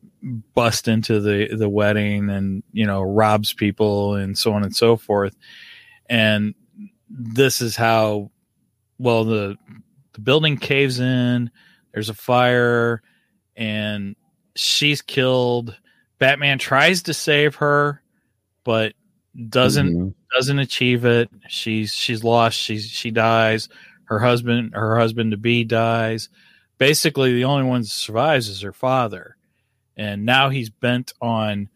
bust 0.55 0.89
into 0.89 1.21
the 1.21 1.49
the 1.57 1.69
wedding 1.69 2.31
and 2.31 2.63
you 2.73 2.87
know 2.87 3.03
robs 3.03 3.53
people 3.53 4.15
and 4.15 4.39
so 4.39 4.53
on 4.53 4.63
and 4.63 4.75
so 4.75 4.97
forth 4.97 5.37
and 6.09 6.55
this 7.11 7.61
is 7.61 7.75
how 7.75 8.31
well 8.99 9.25
the 9.25 9.57
the 10.13 10.21
building 10.21 10.57
caves 10.57 11.01
in 11.01 11.51
there's 11.93 12.09
a 12.09 12.15
fire 12.15 13.03
and 13.57 14.15
she's 14.55 15.03
killed 15.03 15.77
batman 16.23 16.57
tries 16.59 17.03
to 17.03 17.13
save 17.13 17.57
her 17.57 18.01
but 18.65 18.95
doesn't 19.49 19.93
Mhm. 19.95 20.15
doesn't 20.37 20.59
achieve 20.61 21.05
it. 21.05 21.29
She's 21.49 21.93
she's 21.95 22.23
lost. 22.23 22.57
She's 22.59 22.89
she 22.89 23.11
dies. 23.11 23.69
Her 24.05 24.19
husband 24.21 24.73
her 24.75 24.97
husband 24.99 25.33
to 25.33 25.37
be 25.37 25.65
dies. 25.65 26.29
Basically 26.79 27.33
the 27.35 27.45
only 27.45 27.65
one 27.65 27.81
that 27.81 27.89
survives 27.89 28.49
is 28.49 28.61
her 28.61 28.73
father. 28.73 29.37
And 29.97 30.25
now 30.25 30.49
he's 30.51 30.71
bent 30.71 31.13
on 31.21 31.69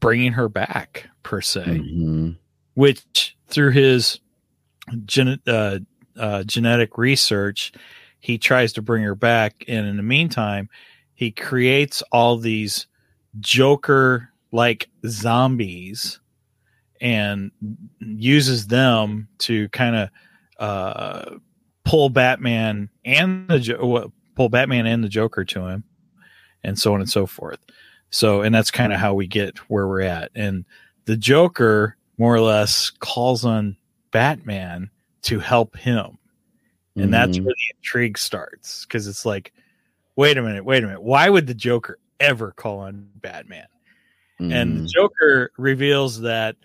bringing 0.00 0.32
her 0.32 0.48
back 0.48 1.08
per 1.22 1.40
se 1.40 1.64
Mhm. 1.64 2.36
which 2.74 3.36
through 3.46 3.70
his 3.70 4.18
gen- 5.04 5.40
uh, 5.46 5.78
uh, 6.16 6.42
genetic 6.44 6.98
research 6.98 7.72
he 8.20 8.36
tries 8.38 8.72
to 8.74 8.82
bring 8.82 9.02
her 9.04 9.14
back. 9.14 9.64
And 9.68 9.86
in 9.86 9.96
the 9.96 10.02
meantime 10.02 10.68
he 11.14 11.30
creates 11.30 12.02
all 12.10 12.36
these 12.36 12.86
joker 13.40 14.28
like 14.52 14.88
zombies 15.06 16.20
and 17.00 17.50
uses 18.00 18.66
them 18.66 19.28
to 19.38 19.68
kind 19.70 19.96
of 19.96 20.08
uh, 20.58 21.36
pull 21.84 22.08
batman 22.08 22.88
and 23.04 23.48
the 23.48 24.10
pull 24.36 24.48
batman 24.48 24.86
and 24.86 25.02
the 25.02 25.08
joker 25.08 25.44
to 25.44 25.66
him 25.66 25.82
and 26.64 26.78
so 26.78 26.94
on 26.94 27.00
and 27.00 27.10
so 27.10 27.26
forth. 27.26 27.58
So 28.10 28.42
and 28.42 28.54
that's 28.54 28.70
kind 28.70 28.92
of 28.92 29.00
how 29.00 29.14
we 29.14 29.26
get 29.26 29.58
where 29.70 29.88
we're 29.88 30.02
at. 30.02 30.30
And 30.34 30.64
the 31.06 31.16
joker 31.16 31.96
more 32.18 32.34
or 32.34 32.40
less 32.40 32.90
calls 32.90 33.44
on 33.44 33.76
batman 34.12 34.90
to 35.22 35.40
help 35.40 35.76
him. 35.76 36.18
And 36.94 37.12
that's 37.12 37.38
Mhm. 37.38 37.44
where 37.46 37.54
the 37.54 37.76
intrigue 37.78 38.18
starts 38.18 38.84
because 38.84 39.08
it's 39.08 39.24
like 39.24 39.52
wait 40.14 40.36
a 40.36 40.42
minute 40.42 40.64
wait 40.64 40.84
a 40.84 40.86
minute. 40.86 41.02
Why 41.02 41.28
would 41.30 41.46
the 41.46 41.54
joker 41.54 41.98
ever 42.22 42.52
call 42.52 42.78
on 42.78 43.08
batman 43.16 43.66
and 44.38 44.76
the 44.76 44.80
Mhm. 44.82 44.88
joker 44.88 45.50
reveals 45.58 46.20
that 46.20 46.56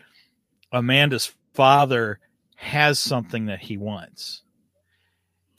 amanda's 0.71 1.33
father 1.53 2.19
has 2.55 2.99
something 2.99 3.45
that 3.47 3.59
he 3.59 3.77
wants 3.77 4.43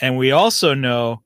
and 0.00 0.16
we 0.16 0.30
also 0.32 0.74
know 0.74 1.22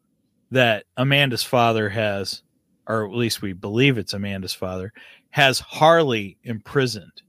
that 0.50 0.84
amanda's 0.96 1.42
father 1.42 1.88
has 1.88 2.42
or 2.88 3.06
at 3.06 3.12
least 3.14 3.42
we 3.42 3.52
believe 3.52 3.98
it's 3.98 4.14
amanda's 4.14 4.54
father 4.54 4.92
has 5.30 5.58
harley 5.60 6.36
imprisoned 6.44 7.22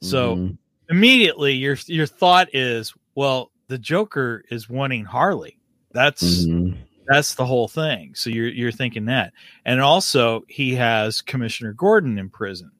so 0.00 0.36
Mhm. 0.36 0.58
immediately 0.90 1.52
your 1.54 1.76
your 1.86 2.06
thought 2.06 2.48
is 2.54 2.92
well 3.14 3.50
the 3.68 3.78
joker 3.78 4.44
is 4.50 4.68
wanting 4.68 5.04
harley 5.04 5.58
that's 5.92 6.44
Mhm. 6.46 6.76
That's 7.06 7.34
the 7.34 7.46
whole 7.46 7.68
thing. 7.68 8.14
So 8.14 8.30
you're 8.30 8.48
you're 8.48 8.72
thinking 8.72 9.06
that. 9.06 9.32
And 9.64 9.80
also 9.80 10.44
he 10.48 10.74
has 10.76 11.20
commissioner 11.20 11.72
gordon 11.72 12.18
in 12.18 12.30
prison. 12.30 12.70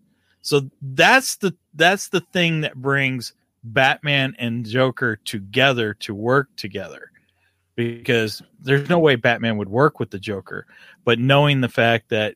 So 0.42 0.70
that's 0.80 1.36
the 1.36 1.54
that's 1.74 2.08
the 2.08 2.20
thing 2.20 2.62
that 2.62 2.74
brings 2.76 3.32
batman 3.64 4.34
and 4.38 4.66
joker 4.66 5.16
together 5.24 5.94
to 5.94 6.14
work 6.14 6.48
together. 6.56 7.10
Because 7.76 8.42
there's 8.60 8.88
no 8.88 8.98
way 8.98 9.16
batman 9.16 9.56
would 9.56 9.68
work 9.68 9.98
with 9.98 10.10
the 10.10 10.18
joker 10.18 10.66
but 11.04 11.18
knowing 11.18 11.60
the 11.62 11.68
fact 11.70 12.10
that 12.10 12.34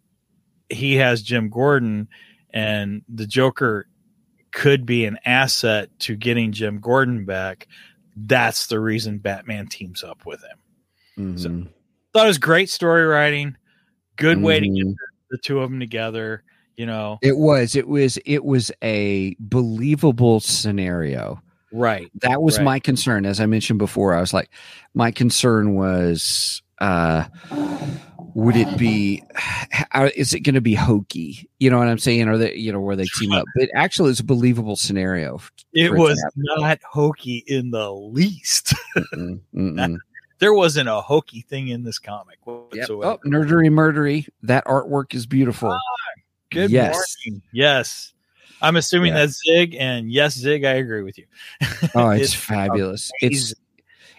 he 0.71 0.95
has 0.97 1.21
jim 1.23 1.51
gordon 1.51 2.09
and 2.55 3.03
the 3.09 3.27
joker 3.27 3.87
could 4.51 4.87
be 4.87 5.05
an 5.05 5.19
asset 5.27 5.91
to 5.99 6.17
getting 6.17 6.53
jim 6.53 6.81
gordon 6.81 7.27
back 7.27 7.69
that's 8.17 8.69
the 8.69 8.81
reason 8.81 9.19
batman 9.19 9.67
teams 9.69 10.03
up 10.03 10.25
with 10.25 10.43
him. 10.43 11.37
So- 11.39 11.49
Mhm. 11.51 11.69
Thought 12.17 12.25
it 12.27 12.29
was 12.29 12.39
great 12.39 12.71
story 12.71 13.05
writing. 13.05 13.57
Good 14.17 14.41
way 14.41 14.61
to 14.61 14.69
get 14.69 14.87
the 15.31 15.39
two 15.39 15.61
of 15.61 15.71
them 15.71 15.81
together. 15.81 16.43
You 16.77 16.87
know, 16.87 17.19
It 17.23 17.37
was. 17.39 17.75
It 17.75 17.89
was. 17.89 18.19
It 18.27 18.45
was 18.45 18.71
a 18.83 19.35
believable 19.41 20.41
scenario. 20.41 21.43
right? 21.73 22.11
That 22.23 22.43
was 22.43 22.59
Right. 22.59 22.65
my 22.65 22.79
concern, 22.81 23.27
as 23.27 23.41
I 23.41 23.47
mentioned 23.47 23.79
before. 23.79 24.15
I 24.15 24.21
was 24.21 24.33
like, 24.33 24.51
my 24.95 25.11
concern 25.11 25.75
was, 25.75 26.63
uh, 26.81 27.25
would 28.35 28.57
it 28.57 28.79
be? 28.79 29.23
How, 29.35 30.05
is 30.15 30.33
it 30.35 30.41
going 30.41 30.55
to 30.55 30.61
be 30.61 30.75
hokey? 30.75 31.49
You 31.59 31.71
know 31.71 31.79
what 31.79 31.89
I'm 31.89 31.99
saying? 31.99 32.29
Or 32.29 32.37
they, 32.39 32.55
you 32.55 32.73
know, 32.73 32.81
where 32.81 32.97
they 32.97 33.07
team 33.19 33.33
up? 33.33 33.45
But 33.57 33.71
actually, 33.75 34.11
it's 34.11 34.21
a 34.21 34.25
believable 34.25 34.77
scenario. 34.77 35.41
It 35.73 35.89
for 35.89 35.95
it 35.95 35.99
to 35.99 36.03
was 36.03 36.25
not 36.37 36.79
hokey 36.83 37.43
in 37.47 37.71
the 37.71 37.91
least. 37.93 38.75
Mm, 39.15 39.41
mm-mm. 39.55 39.99
There 40.39 40.53
wasn't 40.55 40.89
a 40.89 41.01
hokey 41.01 41.41
thing 41.43 41.69
in 41.69 41.83
this 41.83 41.99
comic 41.99 42.39
Yep. 42.47 42.57
whatsoever. 42.73 43.19
Oh, 43.25 43.29
nerdery, 43.29 43.69
murdery. 43.71 44.29
That 44.43 44.65
artwork 44.67 45.15
is 45.15 45.27
beautiful. 45.27 45.77
Good 46.51 46.71
yes. 46.71 46.95
morning. 47.27 47.43
Yes. 47.53 48.13
I'm 48.63 48.77
assuming 48.77 49.13
Yeah. 49.13 49.21
that's 49.21 49.43
Zig, 49.45 49.75
and 49.79 50.11
yes, 50.11 50.35
Zig, 50.35 50.65
I 50.65 50.75
agree 50.75 51.03
with 51.03 51.19
you. 51.19 51.27
Oh, 51.95 52.11
it's, 52.11 52.35
fabulous. 52.35 53.11
It's 53.21 53.37
amazing. 53.53 53.57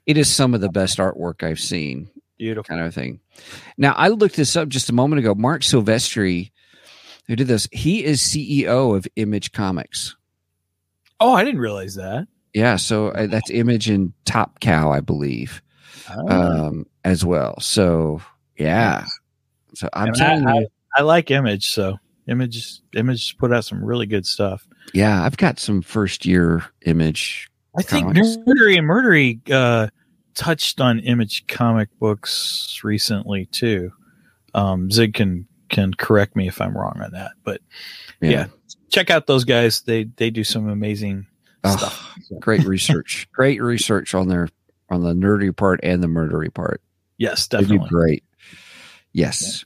it 0.06 0.18
is 0.18 0.30
some 0.30 0.54
of 0.54 0.62
the 0.62 0.70
best 0.70 0.98
artwork 1.00 1.44
I've 1.44 1.60
seen. 1.60 2.10
beautiful. 2.38 2.76
kind 2.76 2.86
of 2.86 2.94
thing. 2.94 3.20
Now, 3.78 3.94
I 3.94 4.10
looked 4.10 4.36
this 4.36 4.56
up 4.56 4.70
just 4.70 4.90
a 4.90 4.94
moment 4.94 5.20
ago. 5.20 5.34
Marc 5.36 5.62
Silvestri, 5.64 6.52
who 7.28 7.36
did 7.36 7.48
this, 7.48 7.68
he 7.72 8.04
is 8.04 8.22
CEO 8.22 8.96
of 8.96 9.08
Image 9.16 9.52
Comics. 9.52 10.16
Oh, 11.20 11.34
I 11.34 11.44
didn't 11.44 11.62
realize 11.62 11.96
that. 11.96 12.28
Yeah, 12.54 12.76
so 12.76 13.10
uh, 13.10 13.28
that's 13.28 13.50
Image 13.52 13.90
and 13.90 14.14
Top 14.26 14.60
Cow, 14.60 14.92
I 14.92 15.00
believe, 15.02 15.62
Oh. 16.10 16.28
um, 16.30 16.86
as 17.04 17.24
well. 17.26 17.60
So, 17.60 18.22
yeah. 18.58 19.06
So 19.74 19.90
I'm 19.94 20.14
telling 20.14 20.48
I, 20.48 20.60
you, 20.60 20.68
I, 20.98 21.02
I 21.02 21.04
like 21.04 21.30
Image, 21.32 21.68
so 21.68 21.98
Image 22.28 22.80
Image 22.96 23.38
put 23.38 23.54
out 23.54 23.66
some 23.66 23.84
really 23.84 24.06
good 24.06 24.26
stuff. 24.26 24.68
yeah, 24.94 25.24
I've 25.24 25.38
got 25.38 25.60
some 25.60 25.82
first 25.82 26.26
year 26.26 26.64
Image. 26.86 27.50
I 27.78 27.84
think 27.84 28.08
comics. 28.08 28.38
Nerdery 28.38 28.78
and 28.78 28.88
Murdery 28.88 29.40
uh, 29.52 29.88
touched 30.34 30.82
on 30.82 31.00
Image 31.00 31.46
comic 31.48 31.90
books 32.00 32.80
recently 32.84 33.46
too. 33.48 33.92
Um, 34.56 34.90
Zig 34.90 35.14
can 35.14 35.48
can 35.70 35.94
correct 35.94 36.36
me 36.36 36.48
if 36.48 36.60
I'm 36.60 36.76
wrong 36.76 37.00
on 37.04 37.12
that. 37.12 37.32
But 37.44 37.62
yeah, 38.20 38.48
check 38.90 39.10
out 39.12 39.28
those 39.28 39.44
guys. 39.44 39.82
They 39.82 40.06
they 40.06 40.30
do 40.32 40.44
some 40.44 40.68
amazing 40.70 41.28
Oh, 41.64 41.76
stuff. 41.76 42.16
great 42.40 42.64
research. 42.64 43.28
great 43.34 43.62
research 43.62 44.16
on 44.16 44.28
their 44.28 44.48
on 44.90 45.04
the 45.04 45.14
nerdy 45.14 45.56
part 45.56 45.80
and 45.84 46.02
the 46.02 46.08
murdery 46.08 46.54
part. 46.54 46.82
Yes, 47.18 47.48
definitely. 47.48 47.88
great. 47.90 48.24
Yes. 49.14 49.66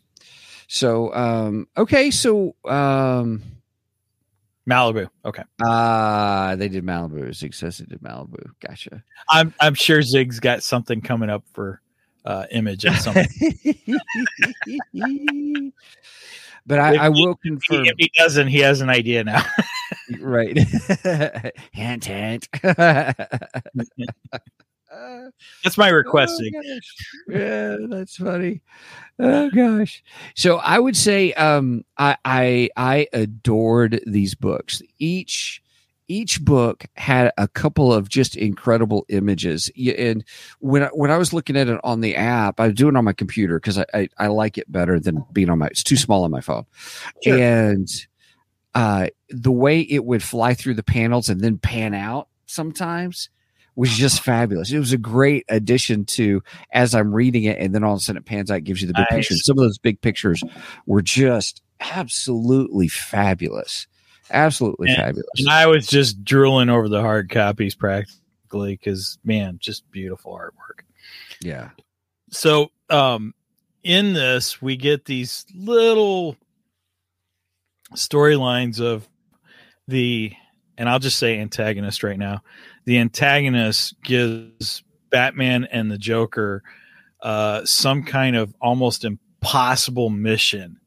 So 0.68 1.14
um 1.14 1.68
okay, 1.78 2.12
so 2.12 2.56
um 2.66 3.42
Malibu. 4.70 5.10
Okay. 5.26 5.44
uh 5.66 6.56
they 6.56 6.70
did 6.70 6.86
Malibu. 6.86 7.34
Zig 7.36 7.54
says 7.54 7.80
did 7.80 8.00
Malibu. 8.02 8.52
Gotcha. 8.66 9.04
I'm 9.30 9.54
I'm 9.60 9.74
sure 9.74 10.02
Zig's 10.02 10.40
got 10.40 10.64
something 10.64 11.02
coming 11.02 11.30
up 11.30 11.44
for 11.54 11.82
uh 12.24 12.46
image 12.52 12.86
at 12.86 13.02
some 13.02 13.14
point. 13.16 13.28
but 16.66 16.80
I, 16.80 17.08
I 17.08 17.12
he- 17.12 17.26
will 17.26 17.36
confirm 17.36 17.86
if 17.86 17.96
he 17.98 18.12
doesn't, 18.16 18.48
he 18.48 18.60
has 18.60 18.82
an 18.82 18.90
idea 18.90 19.24
now. 19.24 19.44
right. 20.22 20.58
hint 21.74 22.06
hint. 22.06 22.48
Uh, 24.94 25.30
That's 25.64 25.78
my 25.78 25.88
requesting. 25.90 26.52
Oh, 26.56 26.80
Yeah, 27.30 27.78
that's 27.90 28.18
funny. 28.18 28.62
Oh 29.20 29.50
gosh. 29.52 30.04
So 30.36 30.58
I 30.58 30.80
would 30.80 30.98
say 30.98 31.32
um 31.34 31.86
I 31.98 32.18
I 32.26 32.70
I 32.76 33.08
adored 33.14 34.02
these 34.06 34.36
books. 34.36 34.82
Each 35.00 35.62
each 36.08 36.44
book 36.44 36.84
had 36.98 37.32
a 37.38 37.48
couple 37.48 37.94
of 37.94 38.10
just 38.10 38.36
incredible 38.36 39.06
images. 39.08 39.72
And 39.98 40.26
when 40.60 40.84
I, 40.84 40.88
when 40.88 41.10
I 41.10 41.16
was 41.18 41.32
looking 41.32 41.56
at 41.56 41.70
it 41.70 41.80
on 41.86 42.02
the 42.02 42.16
app, 42.18 42.60
I 42.60 42.66
was 42.68 42.76
doing 42.76 42.96
it 42.96 42.98
on 42.98 43.06
my 43.06 43.14
computer 43.14 43.60
because 43.60 43.78
I, 43.78 43.86
I 43.94 44.10
I 44.18 44.28
like 44.28 44.58
it 44.58 44.70
better 44.70 45.00
than 45.00 45.24
being 45.32 45.50
on 45.50 45.60
my. 45.60 45.68
It's 45.68 45.84
too 45.84 45.96
small 45.96 46.24
on 46.26 46.32
my 46.32 46.42
phone, 46.42 46.66
Sure. 47.24 47.38
and 47.40 47.88
uh, 48.76 49.08
the 49.30 49.52
way 49.52 49.82
it 49.82 50.04
would 50.04 50.24
fly 50.24 50.54
through 50.54 50.74
the 50.74 50.84
panels 50.84 51.30
and 51.30 51.40
then 51.42 51.58
pan 51.58 51.94
out 51.94 52.28
sometimes 52.46 53.30
was 53.76 53.90
just 53.92 54.22
fabulous. 54.22 54.72
It 54.72 54.80
was 54.80 54.92
a 54.94 54.98
great 54.98 55.46
addition 55.50 56.06
to 56.06 56.44
as 56.74 56.94
I'm 56.94 57.14
reading 57.14 57.46
it, 57.46 57.58
and 57.60 57.74
then 57.74 57.84
all 57.84 57.94
of 57.94 58.00
a 58.00 58.02
sudden 58.04 58.22
it 58.22 58.26
pans 58.26 58.52
out, 58.52 58.58
it 58.58 58.62
gives 58.66 58.82
you 58.82 58.88
the 58.88 58.94
big 58.94 59.06
Nice. 59.10 59.28
picture. 59.30 59.36
Some 59.38 59.58
of 59.58 59.64
those 59.64 59.78
big 59.78 60.02
pictures 60.02 60.44
were 60.86 61.02
just 61.02 61.62
absolutely 61.80 62.88
fabulous, 62.90 63.88
absolutely 64.30 64.90
And- 64.90 64.98
fabulous. 64.98 65.26
And 65.38 65.50
I 65.50 65.68
was 65.68 65.88
just 65.88 66.24
drooling 66.24 66.70
over 66.70 66.90
the 66.90 67.02
hard 67.02 67.30
copies 67.30 67.74
practically 67.76 68.74
because 68.76 69.18
man, 69.24 69.58
just 69.60 69.90
beautiful 69.92 70.34
artwork. 70.34 70.84
yeah, 71.42 71.70
So 72.30 72.72
um 72.90 73.34
in 73.84 74.14
this 74.14 74.62
we 74.62 74.76
get 74.76 75.06
these 75.06 75.46
little 75.56 76.36
storylines 77.96 78.80
of 78.80 79.08
the 79.88 80.34
and 80.78 80.90
I'll 80.90 81.00
just 81.00 81.18
say 81.20 81.40
antagonist 81.40 82.04
right 82.04 82.18
now. 82.20 82.42
The 82.86 82.98
antagonist 82.98 84.02
gives 84.04 84.84
Batman 85.10 85.66
and 85.66 85.92
the 85.92 85.98
Joker 85.98 86.64
uh 87.22 87.64
some 87.66 88.04
kind 88.04 88.36
of 88.36 88.54
almost 88.62 89.06
impossible 89.06 90.10
mission 90.10 90.78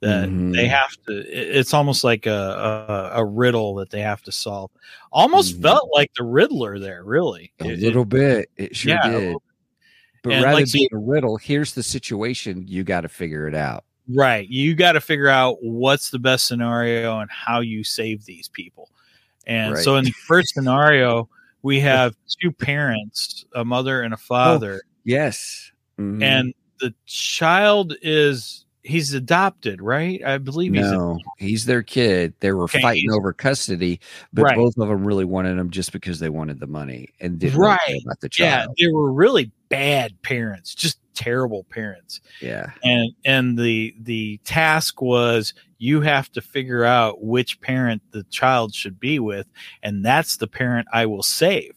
that 0.00 0.28
Mhm. 0.28 0.52
they 0.54 0.66
have 0.68 0.90
to 1.06 1.12
it's 1.28 1.74
almost 1.74 2.04
like 2.04 2.26
a, 2.26 3.10
a 3.14 3.20
a 3.20 3.24
riddle 3.24 3.74
that 3.76 3.90
they 3.90 4.00
have 4.00 4.22
to 4.22 4.32
solve. 4.32 4.70
Almost 5.12 5.58
Mhm. 5.58 5.62
felt 5.62 5.88
like 5.92 6.12
the 6.14 6.24
Riddler 6.24 6.78
there, 6.78 7.02
really. 7.04 7.52
a 7.60 7.64
It- 7.66 7.72
it- 7.74 7.80
little 7.80 8.04
bit. 8.04 8.48
It 8.56 8.76
sure 8.76 8.92
Yeah, 8.94 9.10
did. 9.10 9.36
But 10.22 10.34
And 10.34 10.44
rather 10.44 10.54
like, 10.56 10.64
than 10.66 10.72
being 10.72 10.88
a 10.92 10.98
riddle, 10.98 11.36
here's 11.36 11.72
the 11.74 11.82
situation. 11.82 12.64
You 12.68 12.84
got 12.84 13.00
to 13.00 13.08
figure 13.08 13.48
it 13.48 13.54
out. 13.56 13.84
Right. 14.08 14.48
You 14.48 14.74
got 14.76 14.92
to 14.92 15.00
figure 15.00 15.28
out 15.28 15.58
what's 15.62 16.10
the 16.10 16.18
best 16.20 16.46
scenario 16.46 17.18
and 17.18 17.28
how 17.30 17.58
you 17.60 17.82
save 17.82 18.24
these 18.24 18.46
people. 18.48 18.88
And 19.46 19.72
Right. 19.74 19.84
so 19.84 19.96
in 19.96 20.04
the 20.04 20.12
first 20.26 20.54
scenario, 20.54 21.28
we 21.62 21.80
have 21.80 22.14
two 22.40 22.52
parents, 22.52 23.44
a 23.54 23.64
mother 23.64 24.02
and 24.02 24.14
a 24.14 24.16
father, 24.16 24.82
Yes. 25.04 25.70
Mhm. 25.98 26.22
and 26.22 26.54
the 26.80 26.94
child 27.06 27.94
is 28.02 28.64
he's 28.84 29.14
adopted, 29.14 29.80
right? 29.80 30.20
I 30.24 30.38
believe 30.38 30.74
he's 30.74 30.90
no, 30.90 31.20
he's 31.38 31.66
their 31.66 31.82
kid. 31.84 32.34
They 32.40 32.50
were 32.52 32.64
Okay, 32.64 32.80
fighting 32.80 33.10
over 33.12 33.32
custody, 33.32 34.00
but 34.32 34.42
Right. 34.42 34.56
both 34.56 34.76
of 34.76 34.88
them 34.88 35.04
really 35.06 35.24
wanted 35.24 35.56
him 35.58 35.70
just 35.70 35.92
because 35.92 36.18
they 36.18 36.28
wanted 36.30 36.58
the 36.58 36.66
money 36.66 37.10
and 37.20 37.38
didn't 37.38 37.58
Right. 37.60 37.78
about 38.04 38.20
the 38.20 38.28
yeah, 38.38 38.66
they 38.78 38.88
were 38.88 39.12
really 39.12 39.52
bad 39.68 40.20
parents, 40.22 40.74
just 40.74 40.98
terrible 41.14 41.64
parents. 41.64 42.20
Yeah. 42.40 42.70
and 42.84 43.12
and 43.24 43.58
the 43.58 43.94
the 44.00 44.38
task 44.44 45.00
was 45.02 45.54
you 45.78 46.00
have 46.00 46.30
to 46.32 46.40
figure 46.40 46.84
out 46.84 47.22
which 47.24 47.60
parent 47.60 48.02
the 48.12 48.22
child 48.24 48.74
should 48.74 49.00
be 49.00 49.18
with 49.18 49.46
and 49.82 50.04
that's 50.04 50.36
the 50.36 50.46
parent 50.46 50.86
i 50.92 51.04
will 51.06 51.22
save 51.24 51.74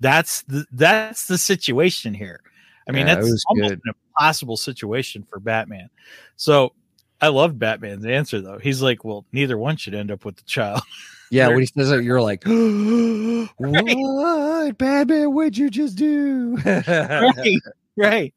that's 0.00 0.42
the 0.42 0.66
that's 0.72 1.26
the 1.26 1.38
situation 1.38 2.12
here 2.12 2.40
i 2.86 2.92
mean 2.92 3.06
Yeah, 3.06 3.14
that's 3.14 3.44
almost 3.48 3.70
good. 3.70 3.80
an 3.84 3.94
impossible 4.10 4.58
situation 4.58 5.22
for 5.28 5.40
batman 5.40 5.88
so 6.36 6.74
i 7.22 7.28
love 7.28 7.58
batman's 7.58 8.04
answer 8.04 8.42
though 8.42 8.58
he's 8.58 8.82
like 8.82 9.04
well 9.04 9.24
neither 9.32 9.56
one 9.56 9.76
should 9.78 9.94
end 9.94 10.10
up 10.10 10.24
with 10.26 10.36
the 10.36 10.44
child 10.44 10.82
Yeah. 11.28 11.48
When 11.48 11.58
he 11.58 11.66
says 11.66 11.90
it, 11.90 12.04
you're 12.04 12.20
like, 12.22 12.44
what? 13.56 14.78
Batman, 14.78 15.32
what'd 15.34 15.58
you 15.58 15.70
just 15.70 15.96
do? 15.96 16.56
right 16.64 17.58
right 17.96 18.34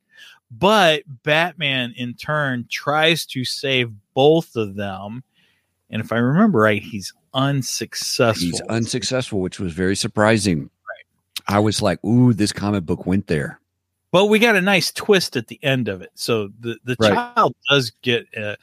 but 0.51 1.03
batman 1.23 1.93
in 1.97 2.13
turn 2.13 2.65
tries 2.69 3.25
to 3.25 3.45
save 3.45 3.91
both 4.13 4.55
of 4.55 4.75
them 4.75 5.23
and 5.89 6.01
if 6.01 6.11
i 6.11 6.17
remember 6.17 6.59
right 6.59 6.81
he's 6.81 7.13
unsuccessful 7.33 8.43
He's 8.47 8.61
unsuccessful, 8.61 9.39
which 9.39 9.59
was 9.59 9.71
very 9.73 9.95
surprising. 9.95 10.61
Right. 10.61 11.45
I 11.55 11.59
was 11.59 11.79
like, 11.79 12.03
ooh, 12.03 12.33
this 12.33 12.51
comic 12.51 12.85
book 12.87 13.05
went 13.05 13.27
there. 13.27 13.59
but 14.11 14.25
we 14.25 14.39
got 14.39 14.55
a 14.55 14.61
nice 14.61 14.91
twist 14.91 15.35
at 15.35 15.45
the 15.47 15.59
end 15.61 15.87
of 15.87 16.01
it 16.01 16.09
so 16.15 16.49
the, 16.59 16.77
the 16.85 16.95
Right. 16.99 17.13
child 17.13 17.53
does 17.69 17.91
get 18.01 18.25
a, 18.35 18.57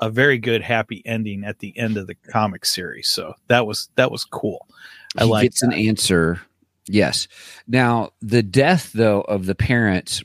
a 0.00 0.10
very 0.10 0.38
good 0.38 0.62
happy 0.62 1.00
ending 1.06 1.44
at 1.44 1.60
the 1.60 1.78
end 1.78 1.96
of 1.96 2.08
the 2.08 2.16
comic 2.16 2.64
series 2.64 3.06
so 3.06 3.34
that 3.46 3.66
was 3.68 3.88
that 3.94 4.10
was 4.10 4.24
cool 4.24 4.66
I 5.16 5.22
like 5.24 5.44
gets 5.44 5.62
an 5.62 5.72
answer. 5.72 6.40
Yes. 6.86 7.28
Now 7.68 8.10
the 8.20 8.42
death 8.42 8.90
though 8.92 9.20
of 9.20 9.46
the 9.46 9.54
parents. 9.54 10.24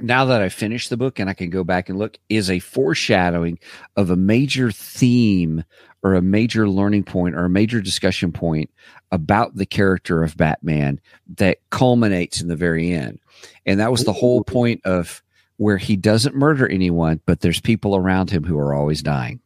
Now 0.00 0.24
that 0.24 0.42
I 0.42 0.48
finished 0.48 0.90
the 0.90 0.96
book 0.96 1.18
and 1.20 1.30
I 1.30 1.34
can 1.34 1.50
go 1.50 1.62
back 1.62 1.88
and 1.88 1.98
look, 1.98 2.18
is 2.28 2.50
a 2.50 2.58
foreshadowing 2.58 3.58
of 3.96 4.10
a 4.10 4.16
major 4.16 4.72
theme 4.72 5.64
or 6.02 6.14
a 6.14 6.22
major 6.22 6.68
learning 6.68 7.04
point 7.04 7.36
or 7.36 7.44
a 7.44 7.50
major 7.50 7.80
discussion 7.80 8.32
point 8.32 8.70
about 9.12 9.54
the 9.54 9.66
character 9.66 10.22
of 10.22 10.36
Batman 10.36 11.00
that 11.36 11.58
culminates 11.70 12.40
in 12.40 12.48
the 12.48 12.56
very 12.56 12.92
end. 12.92 13.20
And 13.64 13.78
that 13.78 13.92
was 13.92 14.04
the 14.04 14.12
whole 14.12 14.42
point 14.42 14.80
of 14.84 15.22
where 15.56 15.78
he 15.78 15.96
doesn't 15.96 16.34
murder 16.34 16.68
anyone, 16.68 17.20
but 17.24 17.40
there's 17.40 17.60
people 17.60 17.94
around 17.94 18.30
him 18.30 18.42
who 18.42 18.58
are 18.58 18.74
always 18.74 19.02
dying. 19.02 19.40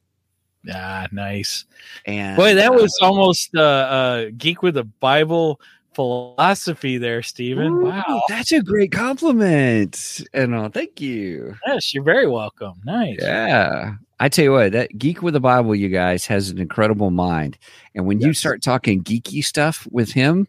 ah 0.73 1.07
nice 1.13 1.65
And 2.07 2.37
boy 2.37 2.55
that 2.55 2.73
uh, 2.73 2.75
was 2.75 2.97
almost 3.01 3.55
uh, 3.55 3.61
uh 3.61 4.31
geek 4.37 4.63
with 4.63 4.77
a 4.77 4.85
bible 4.85 5.61
philosophy 5.99 6.97
there 6.97 7.25
Stephen. 7.25 7.73
Ooh, 7.73 7.87
wow 7.87 8.23
that's 8.29 8.53
a 8.53 8.63
great 8.63 8.93
compliment. 8.93 10.23
And 10.33 10.55
uh, 10.55 10.69
thank 10.69 11.01
you. 11.01 11.57
yes 11.67 11.93
you're 11.93 12.05
very 12.05 12.29
welcome 12.29 12.75
nice 12.85 13.19
Yeah. 13.21 13.95
I 14.21 14.29
tell 14.29 14.45
you 14.45 14.53
what, 14.53 14.71
that 14.73 14.97
geek 14.97 15.23
with 15.23 15.35
the 15.35 15.41
Bible, 15.41 15.75
you 15.75 15.89
guys, 15.89 16.25
has 16.27 16.51
an 16.51 16.59
incredible 16.59 17.11
mind. 17.11 17.59
And 17.97 18.07
when 18.07 18.21
you 18.21 18.33
start 18.33 18.63
talking 18.63 19.03
geeky 19.03 19.45
stuff 19.45 19.89
with 19.91 20.13
him, 20.13 20.47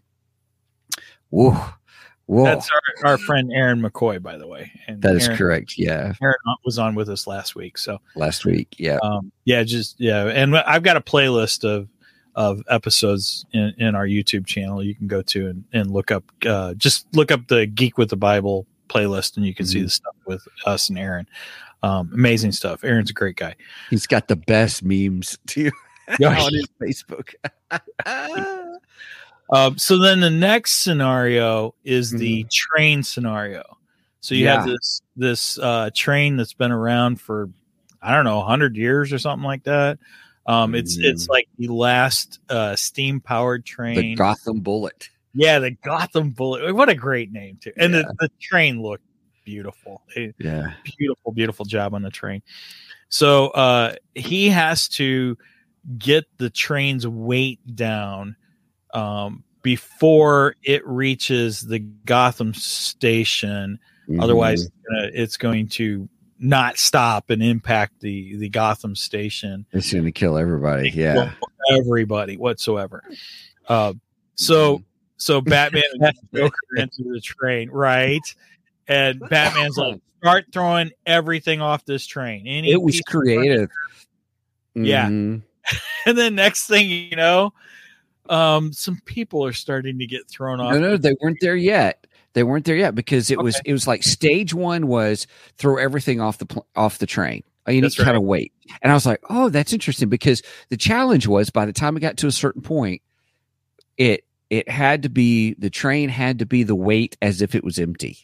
whoa, 1.30 1.58
whoa, 2.28 2.46
That's 2.46 2.70
our, 3.04 3.12
our 3.12 3.18
friend 3.18 3.52
Aaron 3.52 3.82
McCoy, 3.82 4.22
by 4.22 4.38
the 4.38 4.48
way. 4.48 4.72
And 4.88 5.02
that 5.02 5.16
is 5.16 5.26
Aaron, 5.26 5.38
correct. 5.38 5.78
Yeah. 5.78 6.14
Aaron 6.22 6.38
was 6.64 6.78
on 6.78 6.94
with 6.94 7.10
us 7.10 7.26
last 7.26 7.56
week. 7.56 7.80
So, 7.80 8.00
Last 8.16 8.46
week. 8.46 8.76
Yeah. 8.78 8.98
um, 9.02 9.32
yeah, 9.46 9.64
just, 9.64 10.00
yeah. 10.00 10.26
And 10.26 10.56
I've 10.58 10.84
got 10.84 10.98
a 10.98 11.02
playlist 11.02 11.64
of, 11.64 11.88
of 12.36 12.62
episodes 12.70 13.46
in, 13.54 13.74
in 13.78 13.96
our 13.96 14.06
YouTube 14.06 14.46
channel 14.46 14.84
you 14.84 14.96
can 14.96 15.08
go 15.08 15.22
to 15.24 15.48
and, 15.48 15.64
and 15.74 15.92
look 15.92 16.12
up, 16.12 16.24
uh, 16.46 16.74
just 16.76 17.06
look 17.16 17.32
up 17.32 17.48
the 17.48 17.66
Geek 17.66 17.98
with 17.98 18.10
the 18.10 18.16
Bible 18.18 18.66
playlist 18.88 19.36
and 19.38 19.46
you 19.46 19.54
can 19.54 19.66
see 19.66 19.80
Mhm. 19.80 19.84
the 19.84 19.90
stuff 19.90 20.16
with 20.26 20.48
us 20.66 20.90
and 20.90 20.98
Aaron. 20.98 21.28
Um, 21.84 22.10
amazing 22.14 22.52
stuff. 22.52 22.84
Aaron's 22.84 23.10
a 23.10 23.14
great 23.14 23.36
guy. 23.36 23.56
He's 23.90 24.08
got 24.08 24.28
the 24.28 24.36
best 24.36 24.84
memes 24.84 25.38
too 25.48 25.72
Yeah. 26.20 26.40
on 26.40 26.54
his 26.54 26.68
Facebook. 26.82 27.34
Um, 29.52 29.80
so 29.80 29.98
then 29.98 30.20
the 30.20 30.30
next 30.30 30.84
scenario 30.84 31.74
is 31.84 32.12
the 32.12 32.42
Mm-hmm. 32.44 32.48
train 32.52 33.02
scenario. 33.04 33.64
So 34.22 34.36
you 34.36 34.48
have 34.48 34.66
this 34.68 35.02
this 35.16 35.58
uh, 35.58 35.90
train 35.96 36.38
that's 36.38 36.54
been 36.54 36.72
around 36.72 37.20
for 37.20 37.50
I 38.02 38.14
don't 38.14 38.26
know 38.26 38.42
hundred 38.44 38.76
years 38.76 39.12
or 39.12 39.18
something 39.18 39.44
like 39.46 39.64
that. 39.64 39.98
Um, 40.50 40.74
it's 40.74 40.98
it's 40.98 41.28
Mm. 41.28 41.30
like 41.30 41.48
the 41.58 41.68
last 41.68 42.40
uh, 42.50 42.76
steam 42.76 43.22
powered 43.22 43.66
train, 43.66 43.96
the. 43.96 44.16
Gotham 44.16 44.62
Bullet. 44.62 45.10
yeah, 45.34 45.60
the 45.60 45.72
Gotham 45.72 46.32
Bullet. 46.32 46.74
What 46.74 46.90
a 46.90 46.96
great 46.96 47.32
name 47.32 47.58
too. 47.62 47.72
And 47.78 47.94
Yeah. 47.94 48.02
the, 48.02 48.16
the 48.28 48.32
train 48.42 48.82
looked 48.82 49.04
beautiful. 49.46 50.02
They- 50.16 50.34
Yeah. 50.40 50.74
beautiful, 50.98 51.32
beautiful 51.34 51.66
job 51.66 51.94
on 51.94 52.02
the 52.02 52.10
train. 52.10 52.42
So 53.10 53.50
uh, 53.50 53.96
he 54.16 54.50
has 54.50 54.88
to 54.90 55.38
get 55.98 56.26
the 56.38 56.50
train's 56.50 57.08
weight 57.08 57.60
down 57.76 58.36
um, 58.94 59.44
before 59.62 60.56
it 60.64 60.86
reaches 60.88 61.62
the 61.62 61.80
Gotham 61.80 62.54
station. 62.56 63.80
Otherwise, 64.20 64.66
uh, 64.66 65.10
it's 65.14 65.38
going 65.38 65.68
to 65.70 66.10
not 66.40 66.78
stop 66.78 67.30
and 67.30 67.44
impact 67.44 68.00
the 68.00 68.38
the 68.38 68.50
Gotham 68.50 68.96
station. 68.96 69.66
It's 69.72 69.92
going 69.92 70.06
to 70.06 70.12
kill 70.12 70.38
everybody. 70.38 70.90
Yeah. 70.90 71.34
everybody 71.78 72.38
whatsoever. 72.38 73.04
Uh, 73.68 73.94
so 74.36 74.78
Mhm. 74.80 74.84
so 75.18 75.42
Batman 75.42 75.84
has 76.02 76.14
Joker 76.34 76.56
into 76.78 77.04
the 77.04 77.22
train, 77.22 77.70
right? 77.70 78.22
And 78.88 79.20
Batman's 79.30 79.78
like, 79.78 80.00
start 80.22 80.46
throwing 80.52 80.92
everything 81.06 81.62
off 81.62 81.86
this 81.86 82.06
train. 82.08 82.48
Any 82.48 82.72
it 82.72 82.82
was 82.82 83.00
creative. 83.02 83.70
Yeah. 84.76 85.08
Mhm. 85.08 85.44
and 86.06 86.18
then 86.18 86.36
next 86.36 86.68
thing 86.68 86.90
you 86.90 87.16
know, 87.16 87.54
um, 88.30 88.72
some 88.74 89.00
people 89.06 89.46
are 89.46 89.54
starting 89.54 90.00
to 90.00 90.08
get 90.08 90.28
thrown 90.30 90.60
off. 90.60 90.74
No, 90.74 90.80
no, 90.80 90.98
they 90.98 91.16
weren't 91.22 91.38
there 91.42 91.56
yet. 91.56 92.06
They 92.34 92.44
weren't 92.44 92.66
there 92.66 92.76
yet 92.76 92.94
because 92.96 93.32
it 93.32 93.40
was 93.40 93.60
it 93.66 93.74
was 93.74 93.88
like 93.88 94.04
stage 94.04 94.54
one 94.54 94.88
was 94.88 95.26
throw 95.58 95.78
everything 95.78 96.22
off 96.22 96.38
the 96.38 96.46
pl- 96.46 96.68
off 96.76 97.00
the 97.00 97.08
train. 97.08 97.44
Oh, 97.66 97.72
you 97.72 97.82
need 97.82 97.92
to 97.92 98.04
kind 98.04 98.18
of 98.18 98.24
wait. 98.24 98.54
And 98.82 98.92
I 98.92 98.96
was 98.96 99.06
like, 99.06 99.20
oh, 99.30 99.50
that's 99.50 99.74
interesting 99.74 100.10
because 100.10 100.42
the 100.70 100.78
challenge 100.78 101.28
was 101.28 101.50
by 101.50 101.66
the 101.66 101.74
time 101.74 101.98
it 101.98 102.00
got 102.00 102.18
to 102.18 102.28
a 102.28 102.32
certain 102.32 102.62
point, 102.62 103.02
it 103.98 104.26
it 104.50 104.70
had 104.70 105.04
to 105.04 105.10
be 105.10 105.54
the 105.56 105.70
train 105.70 106.10
had 106.10 106.40
to 106.40 106.46
be 106.46 106.64
the 106.64 106.76
weight 106.76 107.18
as 107.22 107.42
if 107.42 107.54
it 107.56 107.64
was 107.64 107.78
empty. 107.80 108.20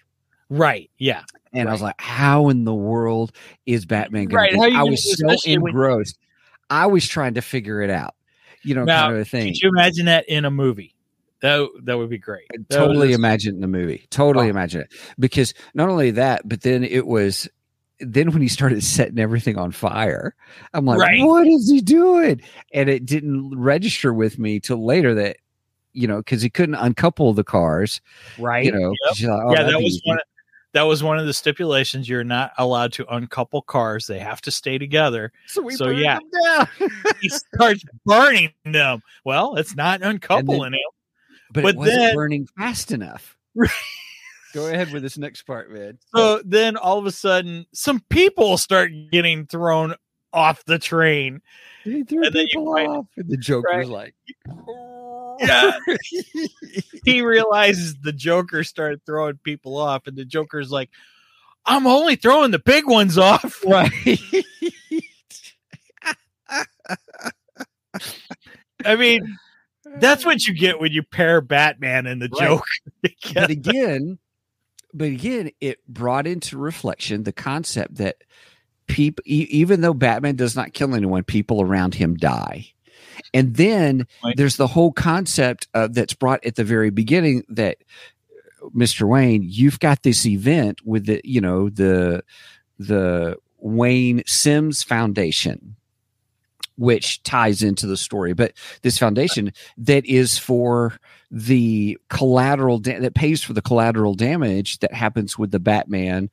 Right? 0.49 0.89
Yeah. 0.97 1.23
And 1.53 1.69
I 1.69 1.71
was 1.71 1.81
like, 1.81 1.99
how 1.99 2.49
in 2.49 2.63
the 2.65 2.73
world 2.73 3.31
is 3.65 3.85
Batman 3.85 4.25
going 4.25 4.55
Right, 4.57 4.73
I 4.73 4.83
was 4.83 5.03
so 5.03 5.13
especially 5.27 5.57
when- 5.57 5.71
engrossed. 5.71 6.17
I 6.69 6.87
was 6.87 7.07
trying 7.07 7.35
to 7.35 7.41
figure 7.41 7.81
it 7.81 7.89
out. 7.91 8.15
You 8.63 8.73
know, 8.73 8.83
Now, 8.83 9.03
kind 9.05 9.15
of 9.15 9.21
a 9.21 9.25
thing. 9.25 9.45
Could 9.53 9.61
you 9.61 9.69
imagine 9.69 10.07
that 10.07 10.27
in 10.27 10.43
a 10.45 10.49
movie? 10.51 10.94
That 11.41 11.67
that 11.83 11.97
would 11.97 12.09
be 12.09 12.17
great. 12.17 12.45
That 12.69 12.69
totally 12.77 13.07
was- 13.09 13.15
imagine 13.17 13.55
in 13.55 13.61
the 13.61 13.67
movie 13.67 14.07
totally 14.09 14.47
Oh. 14.47 14.49
imagine 14.49 14.81
it 14.81 14.93
because 15.19 15.53
not 15.73 15.89
only 15.89 16.11
that 16.11 16.47
but 16.47 16.61
then 16.61 16.83
it 16.83 17.05
was 17.07 17.47
then 17.99 18.31
when 18.31 18.41
he 18.41 18.47
started 18.47 18.83
setting 18.97 19.19
everything 19.19 19.57
on 19.57 19.71
fire 19.71 20.35
i'm 20.73 20.85
like 20.85 20.99
Right. 20.99 21.21
what 21.23 21.47
is 21.47 21.69
he 21.69 21.81
doing 21.81 22.41
and 22.73 22.89
it 22.89 23.05
didn't 23.05 23.57
register 23.57 24.13
with 24.13 24.37
me 24.39 24.59
till 24.59 24.85
later 24.85 25.13
that 25.15 25.37
you 25.93 26.07
know 26.07 26.17
because 26.17 26.41
he 26.41 26.49
couldn't 26.49 26.75
uncouple 26.75 27.33
the 27.33 27.43
cars 27.43 28.01
right. 28.39 28.65
you 28.65 28.71
know 28.71 28.93
Yep. 29.19 29.29
like, 29.29 29.41
oh, 29.45 29.51
yeah, 29.53 29.63
that 29.63 29.77
was 29.81 29.93
easy. 29.93 30.01
one. 30.05 30.17
Of, 30.17 30.23
that 30.73 30.81
was 30.83 31.01
one 31.01 31.17
of 31.17 31.25
the 31.25 31.33
stipulations. 31.33 32.09
You're 32.09 32.25
not 32.25 32.51
allowed 32.57 32.91
to 32.93 33.05
uncouple 33.15 33.61
cars; 33.61 34.07
they 34.07 34.19
have 34.19 34.41
to 34.41 34.51
stay 34.51 34.77
together. 34.77 35.31
so, 35.47 35.61
we 35.61 35.73
so, 35.73 35.87
yeah. 35.87 36.19
He 37.21 37.29
starts 37.29 37.81
burning 38.05 38.51
them. 38.65 39.01
Well, 39.23 39.55
it's 39.55 39.73
not 39.73 40.01
uncoupling 40.01 40.73
them. 40.73 40.81
But, 41.51 41.63
But 41.63 41.75
it 41.75 41.77
wasn't 41.77 41.97
then- 41.99 42.15
burning 42.15 42.47
fast 42.57 42.91
enough 42.91 43.37
go 44.53 44.67
ahead 44.67 44.91
with 44.91 45.01
this 45.03 45.17
next 45.17 45.43
part 45.43 45.71
man 45.71 45.97
So 46.15 46.41
then, 46.45 46.75
all 46.77 46.97
of 46.97 47.05
a 47.05 47.11
sudden, 47.11 47.65
some 47.73 48.01
people 48.09 48.57
start 48.57 48.91
getting 49.11 49.45
thrown 49.47 49.95
off 50.33 50.63
the 50.65 50.77
train. 50.79 51.41
They 51.85 52.03
threw 52.03 52.25
and 52.25 52.33
people 52.33 52.69
off 52.69 53.05
and 53.15 53.29
the 53.29 53.37
Joker's 53.37 53.87
Right. 53.87 53.87
like 53.87 54.15
Yeah. 55.39 55.77
he 57.05 57.21
realizes 57.21 57.95
the 58.01 58.11
Joker 58.13 58.63
started 58.63 59.01
throwing 59.05 59.37
people 59.43 59.77
off, 59.77 60.07
and 60.07 60.17
the 60.17 60.25
Joker's 60.25 60.71
like, 60.71 60.89
"I'm 61.65 61.87
only 61.87 62.15
throwing 62.17 62.51
the 62.51 62.59
big 62.59 62.87
ones 62.87 63.17
off." 63.17 63.63
right 63.67 63.91
I 68.85 68.95
mean, 68.95 69.37
that's 69.99 70.25
what 70.25 70.45
you 70.45 70.53
get 70.53 70.79
when 70.79 70.91
you 70.91 71.03
pair 71.03 71.41
Batman 71.41 72.05
and 72.07 72.21
the 72.21 72.29
Right. 72.29 72.47
Joker. 72.49 72.63
but 73.33 73.49
again, 73.49 74.17
but 74.93 75.07
again, 75.09 75.51
it 75.61 75.79
brought 75.87 76.27
into 76.27 76.57
reflection 76.57 77.23
the 77.23 77.31
concept 77.33 77.95
that 77.95 78.17
people, 78.87 79.23
e- 79.25 79.47
even 79.49 79.81
though 79.81 79.93
Batman 79.93 80.35
does 80.35 80.55
not 80.55 80.73
kill 80.73 80.95
anyone, 80.95 81.23
people 81.23 81.61
around 81.61 81.95
him 81.95 82.15
die. 82.15 82.67
And 83.33 83.55
then 83.55 84.07
Right. 84.23 84.35
there's 84.37 84.57
the 84.57 84.67
whole 84.67 84.91
concept 84.91 85.67
uh, 85.73 85.87
that's 85.91 86.13
brought 86.13 86.45
at 86.45 86.55
the 86.55 86.63
very 86.63 86.89
beginning 86.89 87.43
that 87.49 87.77
Mr. 88.75 89.07
Wayne, 89.07 89.43
you've 89.43 89.79
got 89.79 90.03
this 90.03 90.25
event 90.25 90.79
with 90.85 91.05
the, 91.05 91.21
you 91.23 91.39
know, 91.41 91.69
the 91.69 92.23
the 92.79 93.37
Wayne 93.59 94.21
Sims 94.25 94.83
Foundation, 94.83 95.75
which 96.77 97.23
ties 97.23 97.63
into 97.63 97.87
the 97.87 97.97
story. 97.97 98.33
But 98.33 98.53
this 98.81 98.97
foundation 98.97 99.53
that 99.77 100.05
is 100.05 100.37
for 100.37 100.97
the 101.31 101.97
collateral 102.09 102.79
da- 102.79 102.99
that 102.99 103.15
pays 103.15 103.43
for 103.43 103.53
the 103.53 103.61
collateral 103.61 104.13
damage 104.13 104.79
that 104.79 104.93
happens 104.93 105.37
with 105.37 105.51
the 105.51 105.59
Batman 105.59 106.29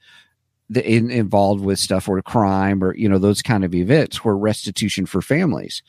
the, 0.72 0.88
in, 0.88 1.11
involved 1.11 1.62
with 1.62 1.78
stuff 1.78 2.09
or 2.09 2.20
crime 2.22 2.82
or 2.82 2.97
you 2.97 3.09
know 3.09 3.18
those 3.18 3.43
kind 3.43 3.64
of 3.64 3.74
events 3.74 4.24
where 4.24 4.36
restitution 4.36 5.05
for 5.05 5.20
families 5.20 5.82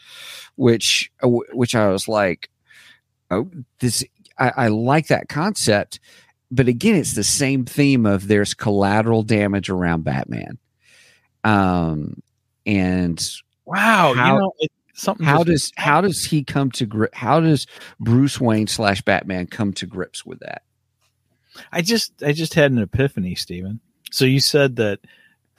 which 0.55 1.11
uh, 1.21 1.27
which 1.27 1.73
I 1.73 1.87
was 1.89 2.07
like 2.07 2.49
oh 3.31 3.49
this 3.79 4.03
I, 4.37 4.51
I 4.57 4.67
like 4.67 5.07
that 5.07 5.29
concept 5.29 5.99
but 6.51 6.67
again 6.67 6.95
it's 6.95 7.13
the 7.13 7.23
same 7.23 7.65
theme 7.65 8.05
of 8.05 8.27
there's 8.27 8.53
collateral 8.53 9.23
damage 9.23 9.69
around 9.69 10.03
Batman 10.03 10.57
um 11.45 12.21
and 12.65 13.25
wow, 13.65 14.13
How- 14.13 14.33
you 14.35 14.39
know, 14.41 14.53
it, 14.59 14.71
something. 14.93 15.25
how 15.25 15.43
does 15.43 15.71
how 15.75 16.01
does 16.01 16.23
he 16.25 16.43
come 16.43 16.69
to 16.71 16.85
grip 16.85 17.15
how 17.15 17.39
does 17.39 17.65
bruce 17.99 18.39
wayne 18.39 18.67
slash 18.67 19.01
batman 19.01 19.47
come 19.47 19.73
to 19.73 19.87
grips 19.87 20.23
with 20.25 20.39
that 20.41 20.61
I 21.71 21.81
just 21.81 22.21
I 22.23 22.31
just 22.31 22.55
had 22.55 22.71
an 22.71 22.79
epiphany, 22.79 23.35
Stephen. 23.35 23.79
So 24.11 24.25
you 24.25 24.39
said 24.39 24.75
that 24.77 24.99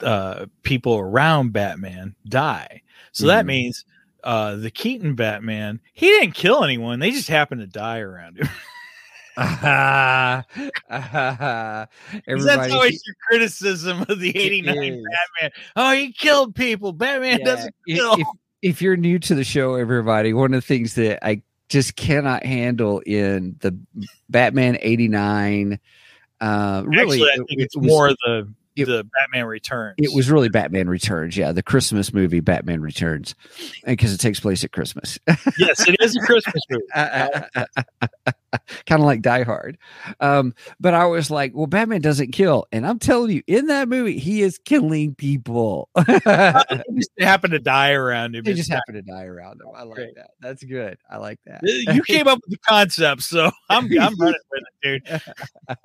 uh, 0.01 0.47
people 0.61 0.97
around 0.97 1.53
Batman 1.53 2.15
die. 2.27 2.81
So 3.13 3.27
that 3.27 3.45
Mhm. 3.45 3.47
means 3.47 3.85
uh, 4.21 4.57
the 4.57 4.71
Keaton 4.71 5.15
Batman, 5.15 5.79
he 5.93 6.07
didn't 6.07 6.33
kill 6.35 6.65
anyone. 6.65 6.99
They 6.99 7.11
just 7.11 7.29
happened 7.29 7.61
to 7.61 7.67
die 7.67 7.99
around 7.99 8.37
him. 8.39 8.49
everybody 9.37 10.45
That's 12.27 12.73
always 12.73 13.01
your 13.05 13.15
criticism 13.29 14.05
of 14.07 14.19
the 14.19 14.35
89. 14.37 14.75
Batman. 15.03 15.51
Oh, 15.75 15.91
he 15.91 16.11
killed 16.13 16.55
people. 16.55 16.93
Batman 16.93 17.39
Yeah, 17.39 17.45
doesn't 17.45 17.75
if, 17.85 17.97
kill. 17.97 18.13
if, 18.15 18.27
if 18.61 18.81
you're 18.81 18.97
new 18.97 19.19
to 19.19 19.35
the 19.35 19.43
show 19.43 19.75
everybody 19.75 20.33
one 20.33 20.53
of 20.53 20.61
the 20.61 20.65
things 20.67 20.95
that 20.95 21.25
i 21.25 21.41
just 21.69 21.95
cannot 21.95 22.43
handle 22.45 22.99
in 23.05 23.55
the 23.59 23.77
batman 24.29 24.77
89 24.81 25.79
uh 26.41 26.83
really 26.85 27.21
Actually, 27.21 27.29
I 27.29 27.33
it- 27.33 27.37
think 27.47 27.61
it's 27.61 27.75
it 27.75 27.79
was- 27.79 27.87
more 27.87 28.09
the 28.09 28.53
it- 28.77 28.85
the 28.87 29.07
Batman 29.17 29.45
Returns. 29.45 29.95
It 29.99 30.13
was 30.13 30.29
really 30.29 30.49
Batman 30.49 30.89
Returns, 30.89 31.37
yeah, 31.37 31.53
the 31.53 31.63
Christmas 31.63 32.11
movie 32.13 32.41
Batman 32.41 32.81
Returns, 32.81 33.33
because 33.85 34.13
it 34.13 34.17
takes 34.17 34.41
place 34.41 34.65
at 34.65 34.73
Christmas. 34.73 35.17
yes, 35.57 35.87
it 35.87 35.95
is 36.01 36.13
a 36.17 36.19
Christmas 36.19 36.61
movie. 36.69 36.83
kind 38.85 39.01
of 39.01 39.05
like 39.05 39.21
Die 39.21 39.43
Hard. 39.43 39.77
Um, 40.19 40.53
but 40.79 40.93
I 40.93 41.05
was 41.05 41.29
like, 41.31 41.53
well, 41.55 41.67
Batman 41.67 42.01
doesn't 42.01 42.31
kill. 42.31 42.65
And 42.71 42.85
I'm 42.85 42.99
telling 42.99 43.31
you, 43.31 43.43
in 43.47 43.67
that 43.67 43.87
movie, 43.89 44.17
he 44.19 44.41
is 44.41 44.57
killing 44.59 45.15
people. 45.15 45.89
They 46.25 46.83
just 46.95 47.11
happen 47.19 47.51
to 47.51 47.59
die 47.59 47.91
around 47.91 48.35
him. 48.35 48.43
they 48.43 48.53
just 48.53 48.69
happen 48.71 48.95
to 48.95 49.01
die 49.01 49.25
around 49.25 49.61
him. 49.61 49.67
I 49.75 49.83
like 49.83 49.95
Great. 49.95 50.15
that. 50.15 50.31
That's 50.39 50.63
good. 50.63 50.97
I 51.09 51.17
like 51.17 51.39
that. 51.45 51.61
you 51.63 52.01
came 52.07 52.27
up 52.27 52.39
with 52.45 52.51
the 52.51 52.57
concept, 52.67 53.21
so 53.23 53.51
I'm 53.69 53.85
I'm 53.99 54.17
running 54.19 54.39
with 54.51 54.63
it, 54.83 55.03
dude. 55.67 55.77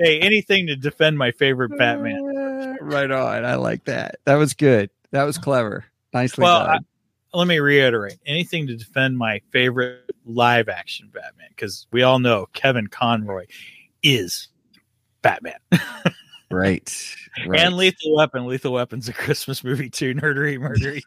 hey, 0.00 0.20
anything 0.20 0.66
to 0.68 0.76
defend 0.76 1.18
my 1.18 1.30
favorite 1.32 1.76
Batman. 1.76 2.78
right 2.80 3.10
on. 3.10 3.44
I 3.44 3.56
like 3.56 3.84
that. 3.84 4.16
That 4.24 4.36
was 4.36 4.54
good. 4.54 4.90
That 5.12 5.24
was 5.24 5.38
clever. 5.38 5.84
Nicely 6.12 6.42
Well, 6.42 6.66
done. 6.66 6.84
Let 7.32 7.48
me 7.48 7.58
reiterate: 7.58 8.18
anything 8.26 8.66
to 8.68 8.76
defend 8.76 9.18
my 9.18 9.40
favorite 9.50 10.03
live 10.24 10.68
action 10.68 11.10
Batman, 11.12 11.48
because 11.50 11.86
we 11.90 12.02
all 12.02 12.18
know 12.18 12.46
Kevin 12.52 12.86
Conroy 12.86 13.46
is 14.02 14.48
Batman. 15.22 15.58
right. 16.54 17.16
right. 17.46 17.60
And 17.60 17.76
Lethal 17.76 18.14
Weapon. 18.16 18.46
Lethal 18.46 18.72
Weapon's 18.72 19.08
a 19.08 19.12
Christmas 19.12 19.62
movie 19.64 19.90
too. 19.90 20.14
Nerdery, 20.14 20.58
murdery. 20.58 21.02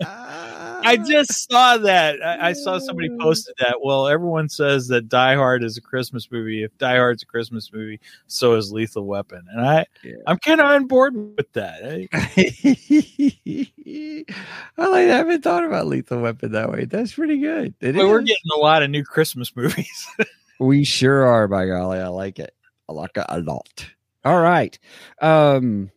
I 0.00 0.96
just 0.96 1.50
saw 1.50 1.76
that. 1.78 2.22
I, 2.24 2.50
I 2.50 2.52
saw 2.52 2.78
somebody 2.78 3.10
posted 3.20 3.54
that. 3.58 3.76
Well, 3.82 4.06
everyone 4.08 4.48
says 4.48 4.88
that 4.88 5.08
Die 5.08 5.34
Hard 5.34 5.64
is 5.64 5.76
a 5.76 5.80
Christmas 5.80 6.30
movie. 6.30 6.62
If 6.62 6.76
Die 6.78 6.96
Hard's 6.96 7.22
a 7.22 7.26
Christmas 7.26 7.72
movie, 7.72 8.00
so 8.26 8.54
is 8.54 8.72
Lethal 8.72 9.06
Weapon, 9.06 9.46
and 9.50 9.60
I, 9.66 9.86
Yeah. 10.02 10.16
I'm 10.26 10.38
kind 10.38 10.60
of 10.60 10.66
on 10.66 10.86
board 10.86 11.14
with 11.36 11.52
that. 11.54 11.82
I- 11.84 12.08
I 14.78 14.86
like. 14.86 15.08
I 15.08 15.16
haven't 15.16 15.42
thought 15.42 15.64
about 15.64 15.86
Lethal 15.86 16.20
Weapon 16.20 16.52
that 16.52 16.70
way. 16.70 16.84
That's 16.84 17.14
pretty 17.14 17.38
good. 17.38 17.74
We're 17.80 18.20
getting 18.20 18.36
a 18.54 18.58
lot 18.60 18.82
of 18.82 18.90
new 18.90 19.04
Christmas 19.04 19.54
movies. 19.56 20.06
we 20.60 20.84
sure 20.84 21.26
are. 21.26 21.48
By 21.48 21.66
golly, 21.66 21.98
I 21.98 22.08
like 22.08 22.38
it. 22.38 22.54
I 22.88 22.92
like 22.92 23.10
it 23.16 23.24
a 23.28 23.40
lot. 23.40 23.86
All 24.24 24.40
right. 24.40 24.78
Um, 25.20 25.90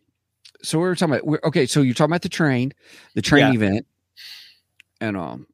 so 0.62 0.78
we 0.78 0.84
were 0.84 0.94
talking 0.94 1.14
about 1.14 1.26
we're, 1.26 1.40
okay. 1.44 1.66
So 1.66 1.82
you're 1.82 1.94
talking 1.94 2.10
about 2.12 2.22
the 2.22 2.28
train, 2.28 2.72
the 3.14 3.22
train 3.22 3.48
Yeah. 3.48 3.54
event, 3.54 3.86
and 5.00 5.16
um. 5.16 5.46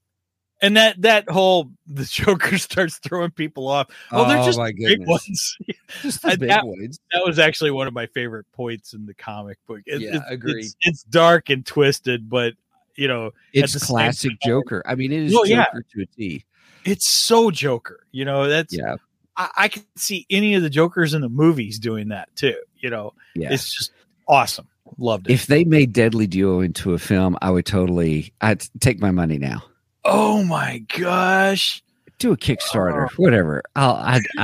And 0.61 0.77
that 0.77 1.01
that 1.03 1.29
whole 1.31 1.71
the 1.87 2.05
Joker 2.05 2.59
starts 2.59 2.99
throwing 2.99 3.31
people 3.31 3.69
off. 3.69 3.87
Oh, 4.11 4.29
they're 4.29 4.45
just 4.45 4.59
my 4.59 4.73
big 4.77 5.07
ones. 5.07 5.57
Just 6.03 6.21
the 6.23 6.37
big 6.37 6.49
that- 6.49 6.67
ones. 6.67 6.99
that 7.13 7.25
was 7.25 7.39
actually 7.39 7.71
one 7.71 7.87
of 7.87 7.95
my 7.95 8.07
favorite 8.07 8.45
points 8.53 8.93
in 8.93 9.07
the 9.07 9.15
comic 9.15 9.57
book. 9.67 9.81
It- 9.87 10.01
Yeah, 10.03 10.17
it's, 10.17 10.25
agreed. 10.29 10.59
It's, 10.65 10.77
it's 10.83 11.03
dark 11.05 11.49
and 11.49 11.65
twisted, 11.65 12.29
but 12.29 12.55
you 12.97 13.07
know, 13.09 13.31
It's 13.53 13.73
the 13.73 13.81
classic 13.81 14.33
Joker. 14.45 14.83
I 14.85 14.97
mean, 14.97 15.13
it 15.13 15.23
is 15.23 15.35
Oh, 15.35 15.45
yeah. 15.45 15.67
Joker 15.67 15.85
to 15.95 16.03
a 16.03 16.07
T. 16.07 16.45
it's 16.85 17.07
so 17.07 17.51
Joker. 17.53 18.01
You 18.11 18.25
know, 18.25 18.49
that's 18.49 18.77
Yeah, 18.77 18.97
I, 19.39 19.51
I 19.57 19.69
can 19.69 19.85
see 19.97 20.27
any 20.29 20.55
of 20.55 20.63
the 20.63 20.69
Jokers 20.69 21.15
in 21.15 21.23
the 21.23 21.29
movies 21.29 21.79
doing 21.79 22.09
that 22.09 22.35
too. 22.37 22.57
You 22.77 22.91
know, 22.91 23.15
yeah. 23.35 23.53
it's 23.53 23.73
just 23.73 23.93
awesome. 24.27 24.69
Loved 24.99 25.31
it. 25.31 25.35
If 25.35 25.47
they 25.47 25.65
made 25.65 25.93
Deadly 25.93 26.27
Duo 26.27 26.61
into 26.61 26.93
a 26.93 26.99
film, 26.99 27.39
I 27.41 27.51
would 27.51 27.67
totally. 27.67 28.33
I'd 28.41 28.63
take 28.81 29.01
my 29.01 29.11
money 29.11 29.39
now. 29.39 29.63
oh 30.05 30.43
my 30.45 30.79
gosh. 30.99 31.83
Do 32.19 32.33
a 32.33 32.37
Kickstarter, 32.37 33.07
oh. 33.13 33.15
whatever. 33.17 33.63
I'll. 33.77 33.95
I'd. 33.95 34.23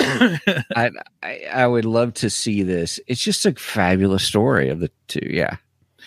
I'd 0.00 0.40
I, 0.74 0.90
I 1.22 1.40
I 1.52 1.66
would 1.66 1.84
love 1.84 2.14
to 2.14 2.30
see 2.30 2.62
this. 2.62 2.98
It's 3.06 3.22
just 3.22 3.44
a 3.44 3.52
fabulous 3.52 4.24
story 4.24 4.70
of 4.70 4.80
the 4.80 4.90
two. 5.06 5.26
Yeah. 5.28 5.56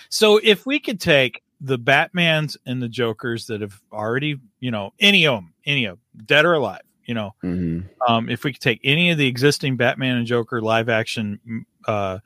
so 0.09 0.39
if 0.41 0.65
we 0.65 0.79
could 0.79 0.99
take 0.99 1.43
the 1.61 1.77
Batmans 1.77 2.57
and 2.65 2.81
the 2.81 2.89
Jokers 2.89 3.47
that 3.47 3.61
have 3.61 3.79
already, 3.91 4.39
you 4.59 4.71
know, 4.71 4.93
any 4.99 5.27
of 5.27 5.35
them, 5.35 5.53
any 5.65 5.85
of 5.85 5.97
them, 5.97 6.25
dead 6.25 6.45
or 6.45 6.53
alive, 6.53 6.81
you 7.05 7.13
know, 7.13 7.35
hmm 7.41 7.81
um, 8.07 8.29
if 8.29 8.43
we 8.43 8.53
could 8.53 8.61
take 8.61 8.79
any 8.83 9.09
of 9.11 9.17
the 9.17 9.27
existing 9.27 9.77
Batman 9.77 10.17
and 10.17 10.27
Joker 10.27 10.61
live 10.61 10.89
action 10.89 11.39
mm, 11.47 11.61
uh, 11.87 12.19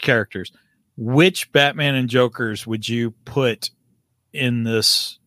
characters, 0.00 0.52
which 0.96 1.50
Batman 1.52 1.94
and 1.94 2.08
Jokers 2.08 2.66
would 2.66 2.88
you 2.88 3.12
put 3.24 3.70
in 4.32 4.64
this 4.64 5.18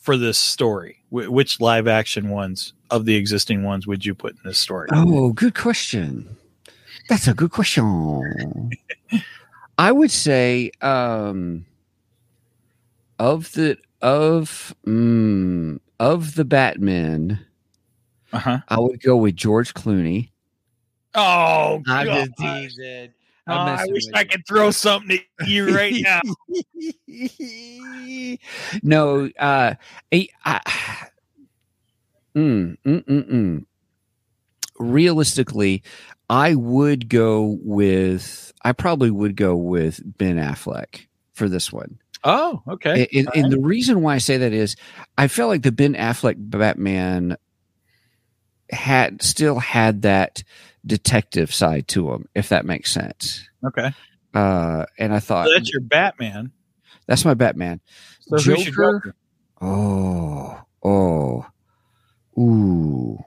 for 0.00 0.16
this 0.16 0.38
story? 0.38 1.04
Wh- 1.10 1.30
which 1.30 1.60
live 1.60 1.86
action 1.86 2.30
ones 2.30 2.72
of 2.90 3.04
the 3.04 3.16
existing 3.16 3.62
ones 3.62 3.86
would 3.86 4.04
you 4.04 4.14
put 4.14 4.32
in 4.32 4.40
this 4.44 4.58
story? 4.58 4.88
Oh, 4.92 5.32
good 5.32 5.54
question. 5.54 6.36
That's 7.08 7.28
a 7.28 7.34
good 7.34 7.50
question. 7.50 8.70
I 9.76 9.92
would 9.92 10.10
say 10.10 10.70
um 10.80 11.66
of 13.18 13.52
the 13.52 13.78
of 14.00 14.74
mm, 14.86 15.80
of 15.98 16.34
the 16.34 16.44
Batman, 16.44 17.44
Uh 18.34 18.38
huh. 18.38 18.58
I 18.68 18.80
would 18.80 19.00
go 19.00 19.16
with 19.16 19.36
George 19.36 19.74
Clooney. 19.74 20.30
Oh, 21.14 21.80
I'm 21.86 22.06
God. 22.06 22.26
just 22.26 22.36
teasing. 22.36 23.14
Oh, 23.46 23.52
I'm 23.52 23.78
I 23.78 23.86
wish 23.86 24.02
I 24.12 24.20
you. 24.20 24.26
could 24.26 24.46
throw 24.48 24.70
something 24.72 25.20
at 25.40 25.48
you 25.48 25.74
right 25.74 25.94
now. 26.02 26.20
no, 28.82 29.30
uh, 29.38 29.74
I, 30.12 30.28
I, 30.44 30.60
mm, 32.36 32.76
mm, 32.84 33.04
mm, 33.04 33.30
mm. 33.30 33.64
realistically, 34.80 35.82
I 36.28 36.56
would 36.56 37.08
go 37.08 37.58
with. 37.62 38.52
I 38.64 38.72
probably 38.72 39.10
would 39.10 39.36
go 39.36 39.54
with 39.54 40.00
Ben 40.18 40.36
Affleck 40.38 41.06
for 41.34 41.48
this 41.48 41.72
one. 41.72 42.00
oh, 42.24 42.62
okay. 42.66 43.06
And, 43.12 43.28
and 43.36 43.52
the 43.52 43.60
reason 43.60 44.00
why 44.00 44.14
I 44.14 44.18
say 44.18 44.38
that 44.38 44.54
is, 44.54 44.74
I 45.18 45.28
felt 45.28 45.50
like 45.50 45.62
the 45.62 45.70
Ben 45.70 45.94
Affleck 45.94 46.36
Batman 46.38 47.36
had 48.74 49.22
still 49.22 49.58
had 49.58 50.02
that 50.02 50.42
detective 50.86 51.52
side 51.52 51.88
to 51.88 52.12
him, 52.12 52.28
if 52.34 52.50
that 52.50 52.66
makes 52.66 52.92
sense. 52.92 53.48
Okay. 53.66 53.92
Uh, 54.34 54.84
and 54.98 55.14
I 55.14 55.20
thought 55.20 55.46
So 55.46 55.54
that's 55.54 55.72
your 55.72 55.80
Batman. 55.80 56.52
that's 57.06 57.24
my 57.24 57.34
Batman. 57.34 57.80
So 58.20 58.38
Joker? 58.38 59.14
Oh, 59.60 60.60
oh, 60.82 61.46
ooh. 62.38 63.18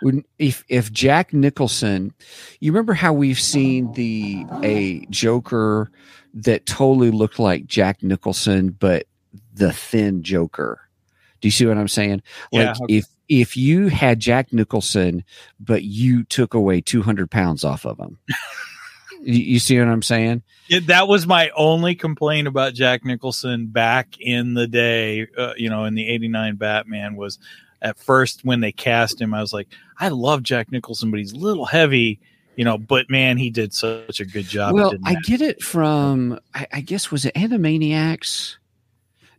when 0.00 0.24
if 0.38 0.64
if 0.68 0.92
Jack 0.92 1.32
Nicholson, 1.32 2.14
you 2.60 2.72
remember 2.72 2.94
how 2.94 3.12
we've 3.12 3.40
seen 3.40 3.92
the 3.92 4.44
a 4.62 5.04
Joker 5.06 5.90
that 6.34 6.66
totally 6.66 7.10
looked 7.10 7.38
like 7.38 7.66
Jack 7.66 8.02
Nicholson, 8.02 8.70
but 8.70 9.06
the 9.54 9.72
thin 9.72 10.22
Joker. 10.22 10.80
Do 11.40 11.48
you 11.48 11.52
see 11.52 11.66
what 11.66 11.78
I'm 11.78 11.88
saying? 11.88 12.22
Yeah, 12.52 12.74
Like 12.78 12.90
if 12.90 13.06
if 13.28 13.56
you 13.56 13.88
had 13.88 14.20
Jack 14.20 14.52
Nicholson, 14.52 15.24
but 15.60 15.84
you 15.84 16.24
took 16.24 16.54
away 16.54 16.80
200 16.80 17.30
pounds 17.30 17.64
off 17.64 17.84
of 17.84 17.98
him. 17.98 18.18
you, 19.22 19.34
you 19.34 19.58
see 19.58 19.78
what 19.78 19.88
I'm 19.88 20.02
saying? 20.02 20.42
Yeah, 20.68 20.80
that 20.86 21.08
was 21.08 21.26
my 21.26 21.50
only 21.56 21.94
complaint 21.94 22.48
about 22.48 22.74
Jack 22.74 23.04
Nicholson 23.04 23.66
back 23.66 24.18
in 24.20 24.54
the 24.54 24.66
day. 24.66 25.26
Uh, 25.36 25.52
you 25.56 25.70
know, 25.70 25.84
in 25.84 25.94
the 25.94 26.08
'89 26.08 26.56
Batman 26.56 27.16
was 27.16 27.38
at 27.80 27.98
first 27.98 28.44
when 28.44 28.60
they 28.60 28.72
cast 28.72 29.20
him, 29.20 29.34
I 29.34 29.40
was 29.40 29.52
like, 29.52 29.68
I 29.98 30.08
love 30.08 30.42
Jack 30.42 30.70
Nicholson, 30.72 31.10
but 31.10 31.20
he's 31.20 31.32
a 31.32 31.38
little 31.38 31.64
heavy. 31.64 32.20
You 32.56 32.64
know, 32.64 32.76
but 32.76 33.08
man, 33.08 33.36
he 33.36 33.50
did 33.50 33.72
such 33.72 34.18
a 34.18 34.24
good 34.24 34.46
job. 34.46 34.74
Well, 34.74 34.92
I 35.04 35.14
get 35.22 35.40
it 35.40 35.62
from 35.62 36.40
I, 36.54 36.66
I 36.72 36.80
guess 36.80 37.10
was 37.10 37.24
it 37.24 37.34
Animaniacs? 37.34 38.56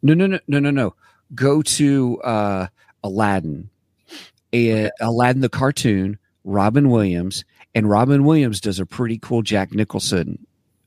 No, 0.02 0.14
no, 0.14 0.26
no, 0.26 0.40
no, 0.48 0.60
no, 0.60 0.72
no. 0.72 0.96
Go 1.36 1.62
to 1.62 2.22
uh 2.22 2.68
Aladdin. 3.04 3.70
And 4.52 4.92
Aladdin 5.00 5.42
the 5.42 5.50
cartoon, 5.50 6.18
Robin 6.44 6.90
Williams, 6.90 7.46
and 7.76 7.88
Robin 7.90 8.24
Williams 8.24 8.60
does 8.60 8.80
a 8.80 8.86
pretty 8.86 9.20
cool 9.20 9.42
Jack 9.44 9.74
Nicholson 9.74 10.46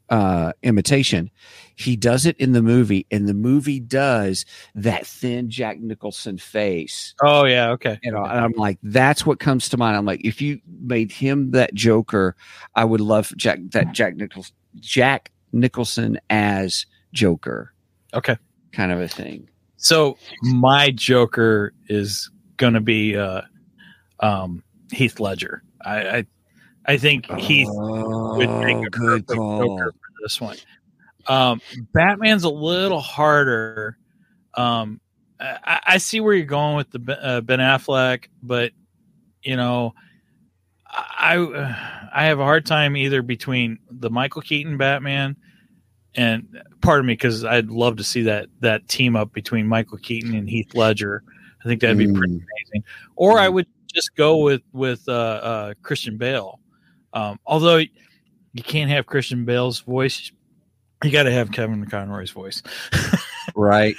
uh 0.08 0.52
imitation. 0.62 1.30
He 1.76 1.96
does 1.96 2.26
it 2.26 2.36
in 2.38 2.52
the 2.52 2.60
movie, 2.62 3.06
and 3.10 3.28
the 3.28 3.34
movie 3.34 3.80
does 3.80 4.44
that 4.74 5.06
thin 5.06 5.48
Jack 5.48 5.78
Nicholson 5.80 6.38
face. 6.38 7.14
oh 7.22 7.44
yeah, 7.44 7.70
okay. 7.70 7.98
You 8.02 8.10
know, 8.12 8.24
and 8.24 8.40
I'm 8.40 8.52
like, 8.52 8.78
that's 8.82 9.24
what 9.24 9.38
comes 9.38 9.68
to 9.70 9.76
mind. 9.76 9.96
I'm 9.96 10.04
like, 10.04 10.20
if 10.24 10.42
you 10.42 10.60
made 10.80 11.12
him 11.12 11.52
that 11.52 11.72
Joker, 11.72 12.34
I 12.74 12.84
would 12.84 13.00
love 13.00 13.32
Jack 13.36 13.60
that 13.70 13.92
Jack 13.92 14.16
Nichols 14.16 14.52
Jack 14.80 15.30
Nicholson 15.52 16.18
as 16.30 16.84
Joker, 17.12 17.72
Okay. 18.12 18.36
kind 18.72 18.90
of 18.92 19.00
a 19.00 19.08
thing. 19.08 19.48
So 19.82 20.16
my 20.42 20.90
Joker 20.92 21.72
is 21.88 22.30
gonna 22.56 22.80
be 22.80 23.16
uh, 23.16 23.42
um, 24.20 24.62
Heath 24.92 25.18
Ledger. 25.20 25.62
I, 25.84 26.18
I 26.18 26.26
I 26.86 26.96
think 26.96 27.26
Heath 27.38 27.68
would 27.70 28.48
make 28.48 28.76
Oh, 28.76 28.84
a 28.86 28.90
good. 28.90 29.26
Joker 29.28 29.92
for 29.92 30.22
this 30.22 30.40
one. 30.40 30.56
Um, 31.26 31.60
Batman's 31.92 32.44
a 32.44 32.48
little 32.50 33.00
harder. 33.00 33.98
Um, 34.54 35.00
I, 35.40 35.80
I 35.84 35.98
see 35.98 36.20
where 36.20 36.34
you're 36.34 36.46
going 36.46 36.76
with 36.76 36.90
the 36.92 37.18
uh, 37.20 37.40
Ben 37.40 37.58
Affleck, 37.58 38.26
but 38.42 38.72
you 39.42 39.56
know, 39.56 39.94
I 40.86 41.36
I 42.14 42.26
have 42.26 42.38
a 42.38 42.44
hard 42.44 42.66
time 42.66 42.96
either 42.96 43.22
between 43.22 43.78
the 43.90 44.10
Michael 44.10 44.42
Keaton 44.42 44.76
Batman 44.76 45.36
and 46.14 46.60
pardon 46.80 47.06
me 47.06 47.14
because 47.14 47.44
I'd 47.44 47.70
love 47.70 47.96
to 47.96 48.04
see 48.04 48.22
that 48.22 48.48
that 48.60 48.86
team 48.88 49.16
up 49.16 49.32
between 49.32 49.66
Michael 49.66 49.98
Keaton 49.98 50.34
and 50.34 50.48
Heath 50.48 50.74
Ledger. 50.74 51.22
I 51.64 51.68
think 51.68 51.80
that'd 51.80 51.96
be 51.96 52.06
pretty 52.12 52.34
Mm. 52.34 52.44
amazing. 52.44 52.84
Or 53.16 53.38
I 53.38 53.48
would 53.48 53.66
just 53.92 54.14
go 54.16 54.38
with 54.38 54.62
with 54.72 55.08
uh, 55.08 55.12
uh, 55.12 55.74
Christian 55.82 56.18
Bale. 56.18 56.58
Um, 57.12 57.38
although 57.46 57.76
you 57.76 58.62
can't 58.62 58.90
have 58.90 59.06
Christian 59.06 59.44
Bale's 59.44 59.80
voice, 59.80 60.32
you 61.04 61.10
got 61.10 61.22
to 61.24 61.32
have 61.32 61.50
Kevin 61.52 61.84
Conroy's 61.86 62.30
voice. 62.30 62.62
Right. 63.56 63.96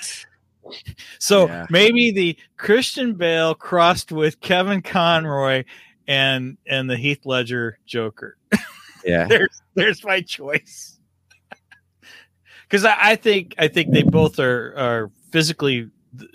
So 1.19 1.47
Yeah. 1.47 1.65
maybe 1.69 2.11
the 2.11 2.37
Christian 2.57 3.15
Bale 3.15 3.53
crossed 3.53 4.11
with 4.11 4.39
Kevin 4.39 4.81
Conroy 4.81 5.65
and 6.07 6.57
and 6.67 6.89
the 6.89 6.97
Heath 6.97 7.25
Ledger 7.25 7.77
Joker. 7.85 8.37
Yeah. 9.05 9.25
There's 9.27 9.61
there's 9.75 10.03
my 10.05 10.21
choice. 10.21 10.97
Because 12.73 12.85
I, 12.85 12.97
I 13.11 13.15
think 13.17 13.53
I 13.59 13.67
think 13.67 13.91
they 13.91 14.01
both 14.01 14.39
are 14.39 14.73
are 14.75 15.11
physically 15.31 15.91
the 16.11 16.27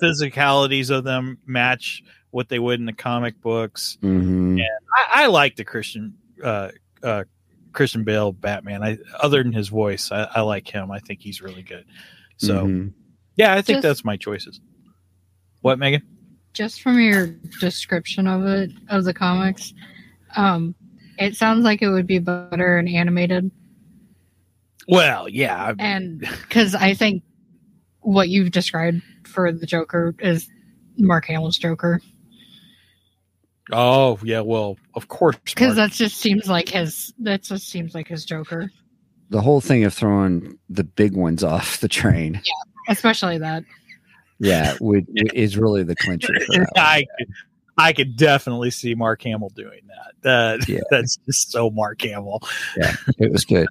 physicalities 0.00 0.88
of 0.96 1.02
them 1.02 1.38
match 1.46 2.04
what 2.30 2.48
they 2.48 2.60
would 2.60 2.78
in 2.78 2.86
the 2.86 2.92
comic 2.92 3.40
books. 3.40 3.98
Mhm. 4.00 4.60
I, 4.62 5.24
I 5.24 5.26
like 5.26 5.56
the 5.56 5.64
Christian 5.64 6.14
uh, 6.44 6.68
uh, 7.02 7.24
Christian 7.72 8.04
Bale 8.04 8.30
Batman. 8.30 8.84
I 8.84 8.98
other 9.18 9.42
than 9.42 9.52
his 9.52 9.66
voice, 9.66 10.12
I, 10.12 10.28
I 10.36 10.40
like 10.42 10.68
him. 10.68 10.92
I 10.92 11.00
think 11.00 11.22
he's 11.22 11.42
really 11.42 11.62
good. 11.64 11.86
So 12.36 12.64
Mhm. 12.66 12.92
yeah, 13.34 13.52
I 13.54 13.56
think 13.62 13.78
Just- 13.78 13.82
that's 13.82 14.04
my 14.04 14.16
choices. 14.16 14.60
What 15.62 15.80
Megan? 15.80 16.02
just 16.54 16.82
from 16.82 17.00
your 17.00 17.26
description 17.60 18.28
of 18.28 18.44
it 18.46 18.70
of 18.88 19.04
the 19.04 19.12
comics 19.12 19.74
um 20.36 20.74
it 21.18 21.36
sounds 21.36 21.62
like 21.62 21.82
it 21.82 21.88
would 21.90 22.06
be 22.06 22.18
better 22.18 22.78
and 22.78 22.88
animated 22.88 23.50
Well, 24.88 25.28
yeah, 25.28 25.74
and 25.78 26.20
because 26.20 26.74
i 26.74 26.94
think 26.94 27.22
what 28.00 28.28
you've 28.30 28.50
described 28.50 29.02
for 29.26 29.52
the 29.52 29.66
joker 29.66 30.14
is 30.18 30.48
mark 30.96 31.26
hamill's 31.26 31.58
joker 31.58 32.00
Oh 33.70 34.18
yeah, 34.22 34.40
well, 34.40 34.78
of 34.94 35.08
course. 35.08 35.36
because 35.44 35.76
that 35.76 35.90
just 35.90 36.16
seems 36.16 36.48
like 36.48 36.70
his. 36.70 37.12
That 37.18 37.42
just 37.42 37.68
seems 37.68 37.94
like 37.94 38.08
his 38.08 38.24
Joker, 38.24 38.70
The 39.28 39.42
whole 39.42 39.60
thing 39.60 39.84
of 39.84 39.92
throwing 39.92 40.58
the 40.70 40.84
big 40.84 41.14
ones 41.14 41.44
off 41.44 41.78
the 41.80 41.88
train, 41.88 42.40
especially 42.88 43.36
that. 43.36 43.64
yeah, 44.38 44.74
would, 44.80 45.06
is 45.34 45.58
really 45.58 45.82
the 45.82 45.96
clincher. 45.96 46.32
For 46.46 46.60
that. 46.60 46.72
I 46.78 47.04
could, 47.18 47.28
I 47.76 47.92
could 47.92 48.16
definitely 48.16 48.70
see 48.70 48.94
Mark 48.94 49.20
Hamill 49.24 49.50
doing 49.54 49.80
that. 49.88 50.14
That 50.22 50.66
Yeah. 50.66 50.80
that's 50.90 51.18
just 51.26 51.50
so 51.52 51.68
Mark 51.68 52.00
Hamill. 52.00 52.40
Yeah, 52.74 52.96
it 53.18 53.30
was 53.30 53.44
good. 53.44 53.68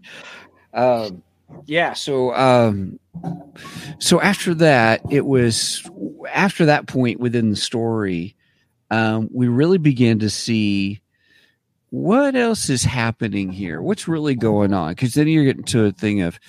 Um, 0.74 1.24
yeah. 1.66 1.94
So, 1.94 2.34
um, 2.36 3.00
so 4.00 4.22
after 4.22 4.54
that, 4.56 5.02
it 5.10 5.26
was 5.26 5.90
after 6.32 6.66
that 6.66 6.88
point 6.88 7.20
within 7.20 7.50
the 7.50 7.56
story, 7.56 8.36
um, 8.92 9.30
we 9.34 9.48
really 9.48 9.78
began 9.78 10.20
to 10.20 10.30
see 10.30 11.02
what 11.90 12.36
else 12.36 12.70
is 12.70 12.84
happening 12.84 13.52
here. 13.52 13.82
What's 13.82 14.08
really 14.08 14.36
going 14.36 14.74
on? 14.74 14.92
Because 14.92 15.14
then 15.14 15.28
you're 15.28 15.46
getting 15.46 15.64
to 15.66 15.86
a 15.86 15.92
thing 15.92 16.22
of, 16.22 16.40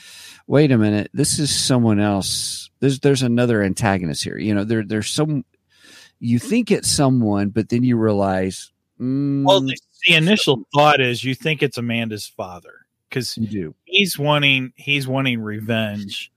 wait 0.46 0.72
a 0.72 0.78
minute, 0.78 1.10
this 1.14 1.38
is 1.38 1.54
someone 1.54 2.00
else. 2.00 2.70
There's 2.80 3.00
there's 3.00 3.22
another 3.22 3.62
antagonist 3.62 4.24
here. 4.24 4.38
You 4.38 4.54
know, 4.54 4.64
there 4.64 4.84
there's 4.84 5.10
some. 5.10 5.44
You 6.20 6.40
think 6.40 6.72
it's 6.72 6.90
someone, 6.90 7.50
but 7.50 7.68
then 7.68 7.84
you 7.84 7.96
realize. 7.96 8.72
mm, 9.00 9.44
Well, 9.44 9.60
the, 9.60 9.76
the 10.04 10.14
initial 10.14 10.64
thought 10.74 11.00
is 11.00 11.22
you 11.22 11.34
think 11.36 11.62
it's 11.62 11.78
Amanda's 11.78 12.26
father 12.26 12.77
because 13.08 13.36
you 13.36 13.46
do. 13.46 13.74
he's 13.84 14.18
wanting 14.18 14.72
he's 14.76 15.06
wanting 15.08 15.40
revenge 15.40 16.30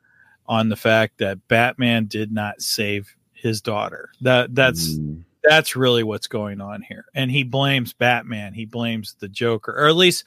on 0.47 0.69
the 0.69 0.75
fact 0.75 1.17
that 1.19 1.47
Batman 1.47 2.05
did 2.05 2.31
not 2.31 2.61
save 2.61 3.13
his 3.33 3.61
daughter. 3.61 4.09
That 4.21 4.53
that's 4.55 4.97
Mm. 4.97 5.23
that's 5.43 5.75
really 5.75 6.03
what's 6.03 6.27
going 6.27 6.61
on 6.61 6.81
here, 6.81 7.05
and 7.15 7.31
he 7.31 7.43
blames 7.43 7.93
Batman. 7.93 8.53
He 8.53 8.65
blames 8.65 9.15
the 9.19 9.27
Joker, 9.29 9.71
or 9.77 9.87
at 9.87 9.95
least 9.95 10.25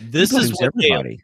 this 0.00 0.32
is 0.32 0.52
what 0.60 0.72
they. 0.76 1.18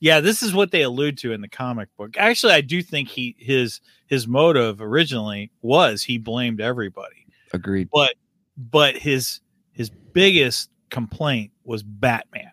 Yeah, 0.00 0.20
this 0.20 0.44
is 0.44 0.54
what 0.54 0.70
they 0.70 0.82
allude 0.82 1.18
to 1.18 1.32
in 1.32 1.40
the 1.40 1.48
comic 1.48 1.88
book. 1.96 2.16
Actually, 2.16 2.52
I 2.52 2.60
do 2.60 2.82
think 2.82 3.08
he 3.08 3.34
his 3.38 3.80
his 4.06 4.28
motive 4.28 4.80
originally 4.80 5.50
was 5.60 6.04
he 6.04 6.18
blamed 6.18 6.60
everybody, 6.60 7.26
Agreed. 7.52 7.88
but 7.92 8.14
but 8.56 8.96
his 8.96 9.40
his 9.72 9.90
biggest 9.90 10.70
complaint 10.90 11.50
was 11.64 11.82
Batman. 11.82 12.50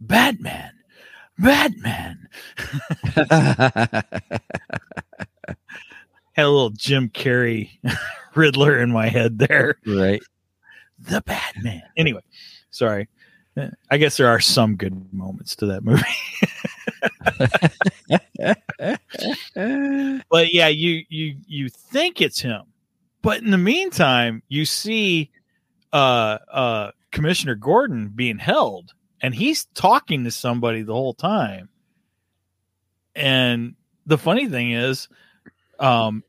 Batman, 0.00 0.72
Batman 1.38 2.28
had 3.16 4.04
a 6.36 6.48
little 6.48 6.70
Jim 6.70 7.08
Carrey 7.08 7.70
Riddler 8.34 8.80
in 8.80 8.92
my 8.92 9.08
head 9.08 9.38
there. 9.38 9.78
right. 9.86 10.22
The 10.98 11.20
Batman. 11.22 11.82
Anyway, 11.96 12.22
sorry. 12.70 13.08
I 13.90 13.96
guess 13.96 14.18
there 14.18 14.28
are 14.28 14.40
some 14.40 14.76
good 14.76 15.12
moments 15.14 15.56
to 15.56 15.66
that 15.66 15.82
movie. 15.82 16.02
but 20.30 20.52
yeah, 20.52 20.68
you 20.68 21.04
you 21.08 21.36
you 21.46 21.68
think 21.70 22.20
it's 22.20 22.40
him, 22.40 22.62
but 23.22 23.40
in 23.42 23.50
the 23.50 23.56
meantime, 23.58 24.42
you 24.48 24.64
see 24.66 25.30
uh 25.92 26.38
uh 26.52 26.90
Commissioner 27.12 27.54
Gordon 27.54 28.12
being 28.14 28.38
held, 28.38 28.92
and 29.20 29.34
he's 29.34 29.64
talking 29.74 30.24
to 30.24 30.30
somebody 30.30 30.82
the 30.82 30.92
whole 30.94 31.14
time. 31.14 31.68
And 33.14 33.74
the 34.06 34.18
funny 34.18 34.48
thing 34.48 34.72
is, 34.72 35.08
um, 35.78 36.22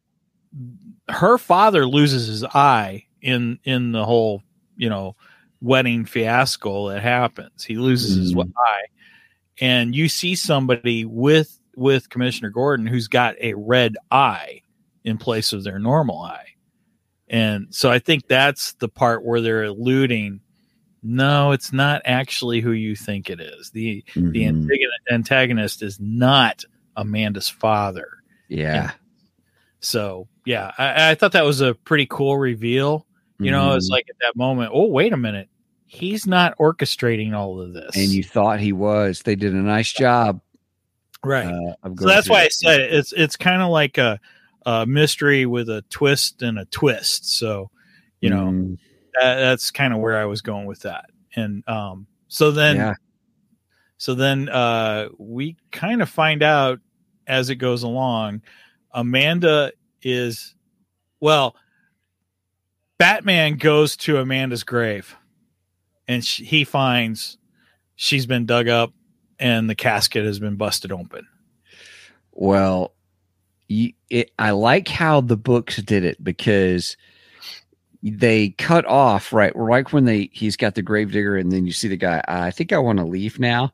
her 1.09 1.37
father 1.37 1.85
loses 1.87 2.27
his 2.27 2.43
eye 2.43 3.05
in 3.21 3.59
in 3.63 3.91
the 3.91 4.05
whole 4.05 4.41
you 4.77 4.89
know 4.89 5.15
wedding 5.61 6.05
fiasco 6.05 6.89
that 6.89 7.01
happens. 7.01 7.63
He 7.63 7.75
loses 7.75 8.15
his 8.15 8.33
Mhm. 8.33 8.51
eye, 8.57 8.85
and 9.59 9.95
you 9.95 10.07
see 10.09 10.35
somebody 10.35 11.05
with 11.05 11.59
with 11.75 12.09
Commissioner 12.09 12.49
Gordon 12.49 12.87
who's 12.87 13.07
got 13.07 13.35
a 13.41 13.53
red 13.53 13.97
eye 14.11 14.61
in 15.03 15.17
place 15.17 15.53
of 15.53 15.63
their 15.63 15.79
normal 15.79 16.19
eye. 16.19 16.47
And 17.29 17.67
so 17.73 17.91
I 17.91 17.99
think 17.99 18.27
that's 18.27 18.73
the 18.73 18.89
part 18.89 19.23
where 19.25 19.41
they're 19.41 19.65
alluding 19.65 20.41
no, 21.07 21.51
it's 21.53 21.71
not 21.71 22.01
actually 22.05 22.59
who 22.61 22.71
you 22.71 22.95
think 22.95 23.29
it 23.29 23.39
is. 23.39 23.71
The 23.71 24.03
the 24.15 24.43
Mhm. 24.43 24.67
antagonist, 25.11 25.81
is 25.81 25.99
not 25.99 26.63
Amanda's 26.95 27.49
father. 27.49 28.09
yeah. 28.49 28.91
So 29.79 30.27
yeah, 30.45 30.71
I, 30.77 31.11
I 31.11 31.15
thought 31.15 31.33
that 31.33 31.45
was 31.45 31.61
a 31.61 31.73
pretty 31.75 32.07
cool 32.09 32.37
reveal. 32.37 33.05
You 33.39 33.51
know, 33.51 33.75
it's 33.75 33.87
Mhm. 33.89 33.91
like 33.91 34.07
at 34.09 34.15
that 34.21 34.35
moment, 34.35 34.71
oh 34.73 34.87
wait 34.87 35.13
a 35.13 35.17
minute, 35.17 35.47
he's 35.85 36.25
not 36.25 36.57
orchestrating 36.57 37.33
all 37.33 37.61
of 37.61 37.73
this. 37.73 37.95
and 37.95 38.09
you 38.09 38.23
thought 38.23 38.59
he 38.59 38.73
was. 38.73 39.21
They 39.21 39.35
did 39.35 39.53
a 39.53 39.57
nice 39.57 39.93
job. 39.93 40.41
right. 41.23 41.45
Uh, 41.47 41.89
so 41.99 42.05
that's 42.05 42.29
why 42.29 42.43
I 42.43 42.47
said 42.49 42.79
it. 42.81 42.93
it's 42.93 43.11
it's 43.13 43.35
kind 43.35 43.61
of 43.61 43.69
like 43.69 43.97
a, 43.97 44.19
a 44.65 44.85
mystery 44.85 45.45
with 45.45 45.69
a 45.69 45.83
twist 45.89 46.41
and 46.41 46.57
a 46.59 46.65
twist. 46.65 47.29
So 47.37 47.69
you 48.21 48.29
know 48.31 48.47
Mm, 48.47 48.77
that, 49.19 49.35
that's 49.35 49.71
kind 49.71 49.93
of 49.93 49.99
where 49.99 50.17
I 50.17 50.25
was 50.25 50.41
going 50.41 50.65
with 50.65 50.81
that. 50.81 51.05
And 51.35 51.67
um, 51.67 52.07
so 52.27 52.51
then 52.51 52.75
yeah. 52.77 52.93
so 53.97 54.15
then 54.15 54.49
uh, 54.49 55.09
we 55.17 55.55
kind 55.71 56.01
of 56.01 56.09
find 56.09 56.43
out 56.43 56.79
as 57.27 57.49
it 57.49 57.55
goes 57.55 57.83
along. 57.83 58.41
Amanda 58.91 59.71
is 60.01 60.55
well. 61.19 61.55
Batman 62.97 63.57
goes 63.57 63.95
to 63.97 64.17
Amanda's 64.17 64.63
grave, 64.63 65.15
and 66.07 66.25
sh 66.25 66.41
he 66.41 66.63
finds 66.63 67.37
she's 67.95 68.25
been 68.25 68.45
dug 68.45 68.67
up, 68.67 68.91
and 69.39 69.69
the 69.69 69.75
casket 69.75 70.25
has 70.25 70.39
been 70.39 70.55
busted 70.55 70.91
open. 70.91 71.27
Well, 72.31 72.93
you, 73.67 73.93
it, 74.09 74.31
I 74.39 74.51
like 74.51 74.87
how 74.87 75.21
the 75.21 75.37
books 75.37 75.77
did 75.77 76.03
it 76.05 76.23
because 76.23 76.97
they 78.11 78.49
cut 78.51 78.85
off 78.85 79.33
right 79.33 79.55
right 79.55 79.91
when 79.91 80.05
they 80.05 80.29
he's 80.33 80.55
got 80.55 80.75
the 80.75 80.81
gravedigger 80.81 81.35
and 81.37 81.51
then 81.51 81.65
you 81.65 81.71
see 81.71 81.87
the 81.87 81.97
guy 81.97 82.23
i 82.27 82.51
think 82.51 82.71
i 82.71 82.77
want 82.77 82.99
to 82.99 83.05
leave 83.05 83.39
now 83.39 83.71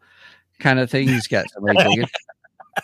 kind 0.60 0.80
of 0.80 0.90
thing 0.90 1.08
he's 1.08 1.28
got 1.28 1.46
somebody 1.52 2.04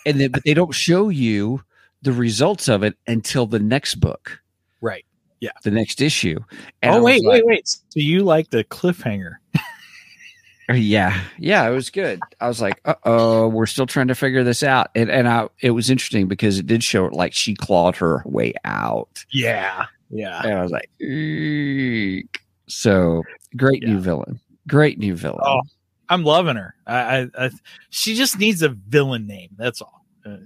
and 0.06 0.20
then 0.20 0.32
but 0.32 0.44
they 0.44 0.54
don't 0.54 0.74
show 0.74 1.10
you 1.10 1.64
the 2.02 2.12
results 2.12 2.68
of 2.68 2.84
it 2.84 2.96
until 3.08 3.46
the 3.46 3.60
next 3.60 3.96
book 3.96 4.42
Right. 4.82 5.06
Yeah. 5.40 5.52
The 5.64 5.72
next 5.72 6.02
issue 6.02 6.40
And 6.82 6.96
oh 6.96 7.04
wait, 7.04 7.24
like, 7.24 7.44
wait, 7.44 7.46
wait! 7.46 7.68
So 7.68 7.80
you 7.96 8.24
like 8.24 8.50
the 8.50 8.64
cliffhanger? 8.66 9.36
Yeah, 10.72 11.20
yeah, 11.40 11.68
it 11.68 11.74
was 11.74 11.90
good. 11.90 12.20
I 12.40 12.48
was 12.48 12.62
like, 12.62 12.80
"Uh 12.86 12.94
oh, 13.04 13.48
we're 13.48 13.66
still 13.66 13.88
trying 13.88 14.08
to 14.10 14.14
figure 14.14 14.44
this 14.44 14.62
out." 14.62 14.90
And 14.94 15.10
and 15.10 15.28
I, 15.28 15.50
it 15.62 15.72
was 15.72 15.90
interesting 15.90 16.28
because 16.28 16.60
it 16.60 16.68
did 16.68 16.84
show 16.84 17.06
it 17.06 17.14
like 17.14 17.34
she 17.34 17.56
clawed 17.56 17.96
her 17.96 18.22
way 18.26 18.54
out, 18.66 19.26
Yeah, 19.32 19.88
yeah. 20.10 20.42
and 20.44 20.54
I 20.54 20.62
was 20.64 20.72
like, 20.72 20.90
"Eek." 21.02 22.42
"So 22.68 23.24
great 23.56 23.84
new 23.84 24.00
villain, 24.00 24.40
great 24.68 24.98
new 25.00 25.16
villain." 25.16 25.42
Oh, 25.44 25.62
I'm 26.10 26.24
loving 26.24 26.56
her. 26.56 26.74
I, 26.88 27.00
I, 27.22 27.28
I, 27.46 27.50
she 27.90 28.16
just 28.16 28.40
needs 28.40 28.62
a 28.64 28.70
villain 28.70 29.28
name. 29.28 29.50
That's 29.58 29.82
all. 29.82 30.06
Uh, 30.26 30.38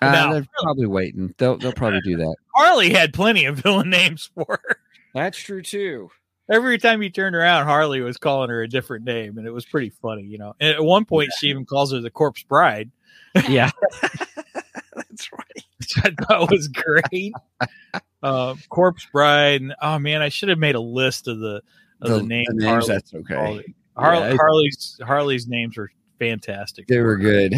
Uh, 0.00 0.10
now- 0.12 0.32
they're 0.32 0.46
probably 0.62 0.86
waiting. 0.86 1.34
They'll 1.38 1.56
they'll 1.58 1.72
probably 1.72 2.00
do 2.02 2.16
that. 2.16 2.34
Harley 2.54 2.90
had 2.92 3.12
plenty 3.14 3.44
of 3.44 3.58
villain 3.58 3.90
names 3.90 4.30
for 4.34 4.46
her. 4.48 4.76
That's 5.14 5.38
true 5.38 5.62
too. 5.62 6.10
Every 6.50 6.76
time 6.76 7.02
you 7.02 7.08
turned 7.08 7.36
around, 7.36 7.66
Harley 7.66 8.00
was 8.00 8.16
calling 8.16 8.50
her 8.50 8.62
a 8.62 8.68
different 8.68 9.04
name, 9.04 9.38
and 9.38 9.46
it 9.46 9.52
was 9.52 9.64
pretty 9.64 9.90
funny, 9.90 10.24
you 10.24 10.38
know. 10.38 10.54
And 10.60 10.70
at 10.74 10.82
one 10.84 11.04
point, 11.04 11.30
she 11.38 11.46
even 11.48 11.64
calls 11.64 11.92
her 11.92 12.00
the 12.00 12.10
Corpse 12.10 12.42
Bride, 12.42 12.90
Yeah, 13.48 13.70
that's 14.94 15.32
right. 15.32 15.64
Which 15.82 15.94
I 16.04 16.24
thought 16.24 16.50
was 16.50 16.68
great. 16.68 17.32
uh, 18.22 18.54
Corpse 18.68 19.06
Bride. 19.12 19.60
And, 19.62 19.74
oh 19.80 19.98
man, 19.98 20.22
I 20.22 20.28
should 20.28 20.48
have 20.48 20.58
made 20.58 20.74
a 20.74 20.80
list 20.80 21.28
of 21.28 21.38
the 21.38 21.62
of 22.00 22.10
the, 22.10 22.22
names. 22.22 22.64
Harley 22.64 22.86
that's 22.88 23.14
okay. 23.14 23.56
it. 23.58 23.66
Har- 23.96 24.14
Yeah, 24.14 24.36
Harley's 24.36 24.98
Harley's 25.04 25.46
names 25.46 25.76
were 25.76 25.90
fantastic. 26.18 26.86
They 26.88 27.00
were 27.00 27.16
good. 27.16 27.54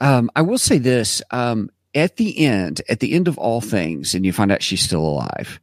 Um, 0.00 0.30
I 0.36 0.42
will 0.42 0.58
say 0.58 0.78
this: 0.78 1.22
um, 1.30 1.70
at 1.94 2.16
the 2.16 2.38
end, 2.46 2.82
at 2.88 3.00
the 3.00 3.12
end 3.14 3.26
of 3.28 3.38
all 3.38 3.60
things, 3.60 4.14
and 4.14 4.24
you 4.26 4.32
find 4.32 4.52
out 4.52 4.62
she's 4.62 4.82
still 4.82 5.00
alive. 5.04 5.58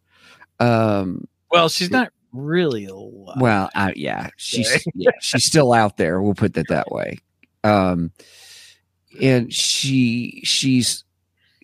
Um, 0.59 1.27
Well, 1.51 1.69
she's 1.69 1.91
not 1.91 2.11
really 2.33 2.85
alive. 2.85 3.37
well, 3.39 3.69
uh, 3.75 3.91
yeah, 3.95 4.29
she's 4.37 4.85
yeah, 4.95 5.11
she's 5.21 5.45
still 5.45 5.71
out 5.73 5.97
there. 5.97 6.21
We'll 6.21 6.33
put 6.33 6.55
that 6.55 6.67
that 6.69 6.91
way. 6.91 7.19
Um, 7.63 8.11
and 9.21 9.53
she 9.53 10.41
she's 10.43 11.03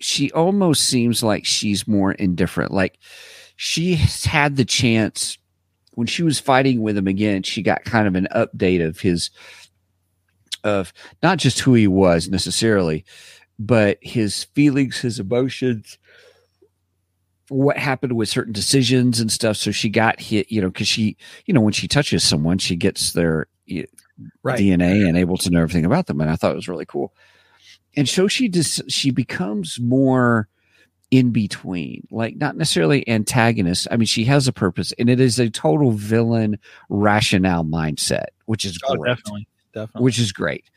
she 0.03 0.31
almost 0.31 0.83
seems 0.83 1.23
like 1.23 1.45
she's 1.45 1.87
more 1.87 2.11
indifferent. 2.13 2.71
Like 2.71 2.97
she 3.55 3.95
has 3.95 4.25
had 4.25 4.55
the 4.55 4.65
chance 4.65 5.37
when 5.93 6.07
she 6.07 6.23
was 6.23 6.39
fighting 6.39 6.81
with 6.81 6.97
him 6.97 7.07
again. 7.07 7.43
She 7.43 7.61
got 7.61 7.83
kind 7.83 8.07
of 8.07 8.15
an 8.15 8.27
update 8.35 8.85
of 8.85 8.99
his 8.99 9.29
of 10.63 10.93
not 11.23 11.37
just 11.39 11.59
who 11.59 11.73
he 11.73 11.87
was 11.87 12.29
necessarily, 12.29 13.03
but 13.59 13.97
his 14.01 14.43
feelings, 14.45 14.99
his 14.99 15.19
emotions. 15.19 15.97
what 17.49 17.77
happened 17.77 18.13
with 18.13 18.29
certain 18.29 18.53
decisions 18.53 19.19
and 19.19 19.29
stuff. 19.31 19.57
So 19.57 19.71
she 19.71 19.89
got 19.89 20.21
hit, 20.21 20.49
you 20.51 20.61
know, 20.61 20.69
because 20.69 20.87
she, 20.87 21.17
you 21.45 21.53
know, 21.53 21.59
when 21.61 21.73
she 21.73 21.87
touches 21.87 22.23
someone, 22.23 22.57
she 22.57 22.75
gets 22.75 23.13
their 23.13 23.47
Right. 24.43 24.59
DNA 24.59 25.07
and 25.07 25.17
able 25.17 25.37
to 25.37 25.49
know 25.49 25.61
everything 25.61 25.85
about 25.85 26.05
them. 26.05 26.21
And 26.21 26.29
I 26.29 26.35
thought 26.35 26.51
it 26.51 26.55
was 26.55 26.67
really 26.67 26.85
cool. 26.85 27.13
And 27.95 28.07
so 28.07 28.27
she 28.27 28.47
just 28.49 28.89
she 28.89 29.11
becomes 29.11 29.79
more 29.79 30.47
in 31.11 31.31
between, 31.31 32.07
like 32.09 32.37
not 32.37 32.55
necessarily 32.55 33.07
antagonist. 33.09 33.87
I 33.91 33.97
mean, 33.97 34.05
she 34.05 34.23
has 34.25 34.47
a 34.47 34.53
purpose, 34.53 34.93
and 34.97 35.09
it 35.09 35.19
is 35.19 35.39
a 35.39 35.49
total 35.49 35.91
villain 35.91 36.57
rationale 36.89 37.65
mindset, 37.65 38.27
which 38.45 38.63
is 38.63 38.79
Oh, 38.85 38.95
great 38.95 39.17
definitely, 39.17 39.47
definitely. 39.73 40.03
which 40.05 40.19
is 40.19 40.31
great. 40.31 40.69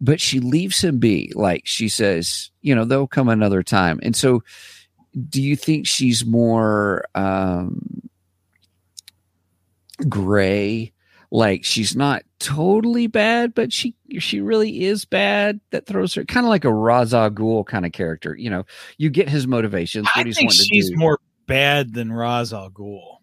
But 0.00 0.20
she 0.20 0.40
leaves 0.40 0.82
him 0.82 0.98
be. 0.98 1.32
Like 1.36 1.62
she 1.66 1.88
says, 1.88 2.50
you 2.62 2.74
know, 2.74 2.84
there'll 2.84 3.06
come 3.06 3.28
another 3.28 3.62
time. 3.62 4.00
And 4.02 4.14
so, 4.16 4.42
do 5.30 5.40
you 5.40 5.54
think 5.54 5.86
she's 5.86 6.26
more 6.26 7.04
um, 7.14 8.02
gray? 10.08 10.92
Like 11.36 11.66
she's 11.66 11.94
not 11.94 12.22
totally 12.38 13.08
bad, 13.08 13.52
but 13.52 13.70
she 13.70 13.94
she 14.18 14.40
really 14.40 14.84
is 14.84 15.04
bad. 15.04 15.60
That 15.70 15.84
throws 15.84 16.14
her 16.14 16.24
kind 16.24 16.46
of 16.46 16.48
like 16.48 16.64
a 16.64 16.72
Ra's 16.72 17.12
al 17.12 17.30
Ghul 17.30 17.66
kind 17.66 17.84
of 17.84 17.92
character. 17.92 18.34
You 18.34 18.48
know, 18.48 18.64
you 18.96 19.10
get 19.10 19.28
his 19.28 19.46
motivations. 19.46 20.08
I 20.16 20.22
he's 20.22 20.38
think 20.38 20.50
she's 20.50 20.90
more 20.96 21.18
bad 21.46 21.92
than 21.92 22.10
Ra's 22.10 22.54
al 22.54 22.70
Ghul. 22.70 23.18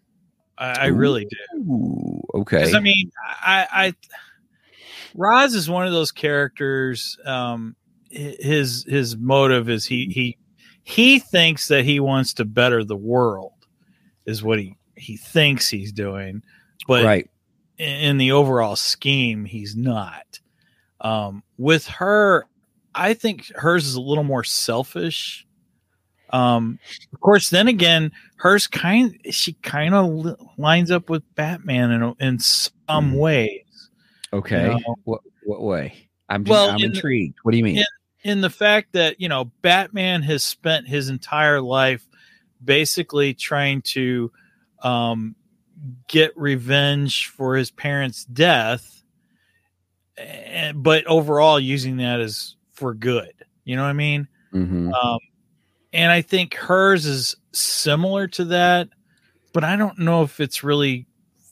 I, 0.56 0.82
I 0.82 0.86
really 0.86 1.26
do. 1.26 2.20
Okay. 2.34 2.58
Because 2.58 2.74
I 2.76 2.78
mean, 2.78 3.10
I, 3.26 3.66
I 3.72 3.94
Ra's 5.16 5.56
is 5.56 5.68
one 5.68 5.88
of 5.88 5.92
those 5.92 6.12
characters. 6.12 7.18
Um, 7.26 7.74
hi- 8.12 8.36
his 8.38 8.84
his 8.88 9.16
motive 9.16 9.68
is 9.68 9.86
he 9.86 10.06
he 10.06 10.38
he 10.84 11.18
thinks 11.18 11.66
that 11.66 11.84
he 11.84 11.98
wants 11.98 12.34
to 12.34 12.44
better 12.44 12.84
the 12.84 12.96
world, 12.96 13.54
is 14.24 14.40
what 14.40 14.60
he 14.60 14.76
he 14.96 15.16
thinks 15.16 15.68
he's 15.68 15.90
doing, 15.90 16.44
but 16.86 17.04
right. 17.04 17.28
In, 17.78 18.18
the 18.18 18.32
overall 18.32 18.76
scheme, 18.76 19.44
he's 19.44 19.74
not. 19.76 20.40
Um, 21.00 21.42
with 21.58 21.86
her, 21.88 22.46
I 22.94 23.14
think 23.14 23.50
hers 23.56 23.86
is 23.86 23.94
a 23.94 24.00
little 24.00 24.24
more 24.24 24.44
selfish. 24.44 25.46
Um, 26.30 26.78
of 27.12 27.20
course, 27.20 27.50
then 27.50 27.68
again, 27.68 28.10
hers 28.36 28.66
kind 28.66 29.16
she 29.30 29.52
kind 29.54 29.94
of 29.94 30.06
li- 30.10 30.34
lines 30.58 30.90
up 30.90 31.08
with 31.10 31.22
Batman 31.34 31.90
in 31.90 32.14
in 32.20 32.38
some 32.38 33.12
Mhm. 33.12 33.18
ways. 33.18 33.90
Okay. 34.32 34.64
you 34.72 34.80
know. 34.80 34.96
What 35.04 35.20
what 35.44 35.62
way? 35.62 36.08
I'm 36.28 36.42
just, 36.44 36.50
Well, 36.50 36.70
I'm 36.70 36.78
the- 36.78 36.86
intrigued. 36.86 37.38
What 37.42 37.52
do 37.52 37.58
you 37.58 37.64
mean? 37.64 37.78
in- 37.78 37.84
in 38.30 38.40
the 38.40 38.50
fact 38.50 38.92
that 38.92 39.20
you 39.20 39.28
know 39.28 39.44
Batman 39.62 40.22
has 40.22 40.42
spent 40.42 40.88
his 40.88 41.08
entire 41.08 41.60
life 41.60 42.06
basically 42.64 43.34
trying 43.34 43.82
to 43.82 44.32
um, 44.82 45.34
get 46.08 46.36
revenge 46.36 47.28
for 47.28 47.56
his 47.56 47.70
parents' 47.70 48.24
death, 48.24 49.02
and, 50.16 50.82
but 50.82 51.06
overall 51.06 51.58
using 51.58 51.98
that 51.98 52.20
as 52.20 52.56
for 52.72 52.94
good. 52.94 53.32
You 53.64 53.76
know 53.76 53.82
what 53.82 53.88
I 53.88 53.94
mean? 53.94 54.28
Mhm. 54.52 54.92
Um, 54.92 55.18
and 55.92 56.10
I 56.10 56.22
think 56.22 56.54
hers 56.54 57.06
is 57.06 57.36
similar 57.52 58.26
to 58.28 58.44
that, 58.46 58.88
but 59.52 59.64
I 59.64 59.76
don't 59.76 59.98
know 59.98 60.22
if 60.22 60.40
it's 60.40 60.64
really 60.64 61.06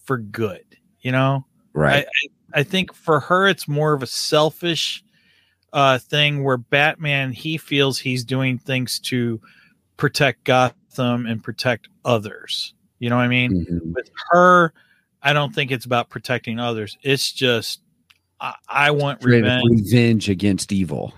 for 0.04 0.18
good. 0.18 0.64
You 1.00 1.12
know? 1.12 1.44
Right. 1.72 2.06
I, 2.54 2.60
I 2.60 2.62
think 2.62 2.92
for 2.92 3.20
her, 3.20 3.48
it's 3.48 3.66
more 3.66 3.92
of 3.92 4.02
a 4.02 4.06
selfish 4.06 5.02
uh, 5.72 5.98
thing 5.98 6.44
where 6.44 6.58
Batman 6.58 7.32
he 7.32 7.56
feels 7.56 7.98
he's 7.98 8.24
doing 8.24 8.58
things 8.58 8.98
to 9.00 9.40
protect 9.96 10.44
Gotham 10.44 11.26
and 11.26 11.42
protect 11.42 11.88
others. 12.04 12.74
You 13.02 13.10
know 13.10 13.16
what 13.16 13.22
I 13.24 13.28
mean? 13.28 13.66
Mhm. 13.68 13.94
With 13.94 14.08
her, 14.30 14.72
I 15.22 15.32
don't 15.32 15.52
think 15.52 15.72
it's 15.72 15.84
about 15.86 16.08
protecting 16.08 16.60
others. 16.60 16.96
It's 17.02 17.32
just 17.32 17.80
I, 18.40 18.54
I 18.68 18.90
want 18.92 19.24
revenge, 19.24 19.64
revenge 19.68 20.28
against 20.28 20.70
evil. 20.70 21.12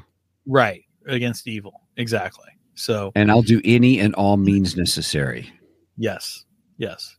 right, 0.46 0.82
against 1.06 1.46
evil. 1.46 1.82
Exactly. 1.98 2.48
So 2.74 3.12
And 3.14 3.30
I'll 3.30 3.42
do 3.42 3.60
any 3.64 3.98
and 4.00 4.14
all 4.14 4.38
means 4.38 4.76
necessary. 4.78 5.52
yes, 5.98 6.46
yes. 6.78 7.16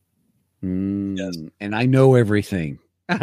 Mm, 0.64 1.16
Yes. 1.16 1.36
And 1.60 1.76
I 1.76 1.86
know 1.86 2.16
everything. 2.16 2.80
Well, 3.10 3.20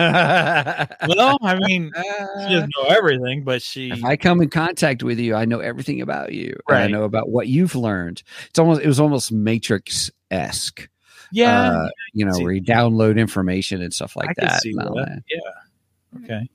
I 1.42 1.58
mean, 1.66 1.90
she 1.96 2.54
doesn't 2.54 2.72
know 2.76 2.84
everything, 2.88 3.42
but 3.42 3.62
she 3.62 3.90
if 3.90 4.04
I 4.04 4.16
come 4.16 4.40
in 4.40 4.48
contact 4.48 5.02
with 5.02 5.18
you, 5.18 5.34
I 5.34 5.44
know 5.44 5.58
everything 5.58 6.00
about 6.00 6.32
you. 6.32 6.56
and 6.68 6.78
I 6.78 6.86
know 6.86 7.02
about 7.02 7.30
what 7.30 7.48
you've 7.48 7.74
learned. 7.74 8.22
It's 8.48 8.60
almost 8.60 8.80
it 8.82 8.86
was 8.86 9.00
almost 9.00 9.32
Matrix 9.32 10.08
esque. 10.30 10.88
Yeah, 11.32 11.72
uh, 11.72 11.88
you 12.12 12.24
know, 12.24 12.38
where 12.38 12.52
you 12.52 12.62
download 12.62 13.18
information 13.18 13.82
and 13.82 13.92
stuff 13.92 14.16
like 14.16 14.30
I 14.30 14.34
can 14.34 14.48
that. 14.48 14.60
see 14.60 14.72
that. 14.74 14.92
that. 14.94 15.22
Yeah. 15.28 16.22
Okay. 16.24 16.50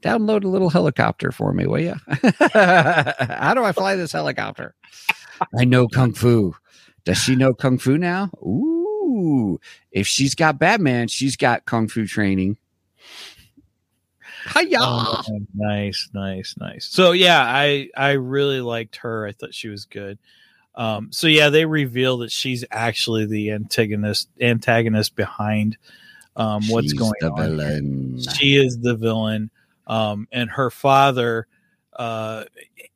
Download 0.00 0.44
a 0.44 0.48
little 0.48 0.70
helicopter 0.70 1.30
for 1.30 1.52
me, 1.52 1.66
will 1.66 1.80
you? 1.80 1.94
How 2.54 3.54
do 3.54 3.62
I 3.62 3.72
fly 3.72 3.94
this 3.94 4.12
helicopter? 4.12 4.74
I 5.58 5.64
know 5.64 5.86
kung 5.86 6.12
fu. 6.12 6.54
Does 7.04 7.18
she 7.18 7.36
know 7.36 7.54
kung 7.54 7.78
fu 7.78 7.98
now? 7.98 8.30
Ooh, 8.42 9.60
if 9.92 10.06
she's 10.06 10.34
got 10.34 10.58
Batman, 10.58 11.08
she's 11.08 11.36
got 11.36 11.66
kung 11.66 11.88
fu 11.88 12.06
training. 12.06 12.56
Hiya! 14.54 14.78
Oh, 14.80 15.22
nice, 15.54 16.08
nice, 16.12 16.54
nice. 16.58 16.88
So 16.90 17.12
yeah, 17.12 17.42
I 17.44 17.88
I 17.96 18.12
really 18.12 18.60
liked 18.60 18.96
her. 18.96 19.26
I 19.26 19.32
thought 19.32 19.54
she 19.54 19.68
was 19.68 19.84
good. 19.84 20.18
Um, 20.74 21.12
so 21.12 21.26
yeah, 21.26 21.50
they 21.50 21.64
reveal 21.64 22.18
that 22.18 22.32
she's 22.32 22.64
actually 22.70 23.26
the 23.26 23.50
antagonist 23.50 24.28
antagonist 24.40 25.16
behind 25.16 25.76
um, 26.36 26.62
what's 26.68 26.86
She's 26.86 26.92
going 26.94 27.12
the 27.20 27.30
on. 27.30 27.36
villain. 27.36 28.22
She 28.36 28.56
is 28.56 28.78
the 28.78 28.96
villain, 28.96 29.50
um, 29.86 30.26
and 30.32 30.50
her 30.50 30.70
father. 30.70 31.46
Uh, 31.94 32.44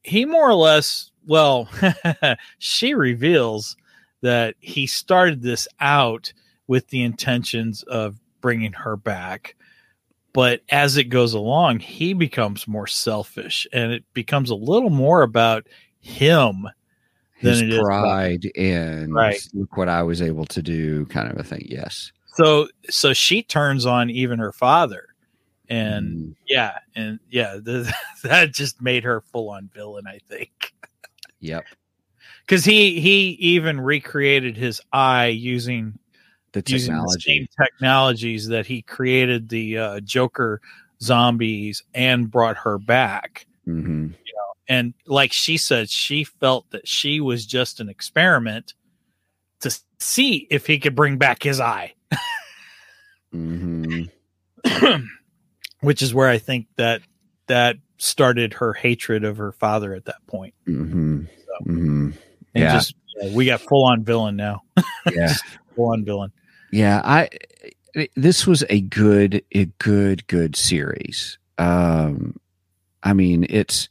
he 0.02 0.24
more 0.24 0.48
or 0.48 0.54
less. 0.54 1.10
Well, 1.26 1.68
she 2.58 2.94
reveals 2.94 3.76
that 4.22 4.54
he 4.60 4.86
started 4.86 5.42
this 5.42 5.68
out 5.80 6.32
with 6.66 6.88
the 6.88 7.02
intentions 7.02 7.82
of 7.84 8.18
bringing 8.40 8.72
her 8.72 8.96
back 8.96 9.56
but 10.32 10.60
as 10.68 10.96
it 10.96 11.04
goes 11.04 11.32
along 11.32 11.80
he 11.80 12.12
becomes 12.12 12.68
more 12.68 12.86
selfish 12.86 13.66
and 13.72 13.92
it 13.92 14.04
becomes 14.14 14.50
a 14.50 14.54
little 14.54 14.90
more 14.90 15.22
about 15.22 15.66
him 16.00 16.68
His 17.38 17.60
than 17.60 17.68
it 17.68 17.72
is 17.74 17.78
about- 17.78 17.86
pride 18.02 18.50
and 18.56 19.12
Right. 19.12 19.40
look 19.54 19.76
what 19.76 19.88
I 19.88 20.02
was 20.02 20.22
able 20.22 20.46
to 20.46 20.62
do, 20.62 21.04
kind 21.06 21.30
of 21.30 21.38
a 21.38 21.42
thing. 21.44 21.66
Yes. 21.68 22.12
so 22.34 22.68
so 22.90 23.12
she 23.14 23.42
turns 23.42 23.86
on 23.86 24.10
even 24.10 24.38
her 24.38 24.52
father 24.52 25.06
and 25.68 26.16
Mm, 26.16 26.34
yeah 26.48 26.78
and 26.94 27.18
yeah 27.30 27.58
th- 27.64 27.86
that 28.24 28.52
just 28.52 28.80
made 28.82 29.02
her 29.04 29.20
full 29.22 29.48
on 29.50 29.68
villain 29.74 30.06
i 30.06 30.18
think 30.28 30.72
yep. 31.40 31.64
because 32.42 32.64
he 32.64 33.00
he 33.00 33.30
even 33.40 33.80
recreated 33.80 34.56
his 34.56 34.80
eye 34.92 35.26
using 35.26 35.98
The 36.52 36.62
using 36.66 36.92
the 36.92 36.98
technology. 37.00 37.20
same 37.38 37.46
technologies 37.60 38.48
that 38.48 38.66
he 38.66 38.82
created 38.82 39.48
the 39.48 39.78
uh, 39.78 40.00
joker 40.00 40.60
zombies 41.02 41.82
and 41.94 42.30
brought 42.30 42.56
her 42.58 42.78
back 42.78 43.46
hmm 43.64 44.08
and 44.68 44.94
like 45.06 45.32
she 45.32 45.56
said 45.56 45.88
she 45.90 46.24
felt 46.24 46.68
that 46.70 46.86
she 46.88 47.20
was 47.20 47.46
just 47.46 47.80
an 47.80 47.88
experiment 47.88 48.74
to 49.60 49.70
see 49.98 50.46
if 50.50 50.66
he 50.66 50.78
could 50.78 50.94
bring 50.94 51.16
back 51.18 51.42
his 51.42 51.60
eye. 51.60 51.92
Hmm 53.32 54.02
which 55.80 56.00
is 56.02 56.14
where 56.14 56.28
i 56.28 56.38
think 56.38 56.66
that 56.76 57.02
that 57.48 57.76
started 57.98 58.52
her 58.54 58.72
hatred 58.72 59.24
of 59.24 59.36
her 59.36 59.52
father 59.52 59.94
at 59.94 60.04
that 60.06 60.24
point. 60.26 60.54
Hmm 60.64 61.22
hmm 61.64 62.10
and 62.54 62.64
Yeah. 62.64 62.72
just 62.72 62.94
yeah, 63.20 63.34
we 63.34 63.46
got 63.46 63.60
full 63.60 63.84
on 63.84 64.04
villain 64.04 64.36
now. 64.36 64.62
Yeah. 65.12 65.32
full 65.74 65.92
on 65.92 66.04
villain. 66.04 66.32
Yeah, 66.72 67.00
I 67.04 67.28
this 68.14 68.46
was 68.46 68.64
a 68.68 68.80
good 68.82 69.42
a 69.52 69.66
good 69.78 70.26
good 70.26 70.56
series. 70.56 71.38
Um 71.58 72.36
I 73.02 73.12
mean, 73.12 73.46
it's 73.48 73.88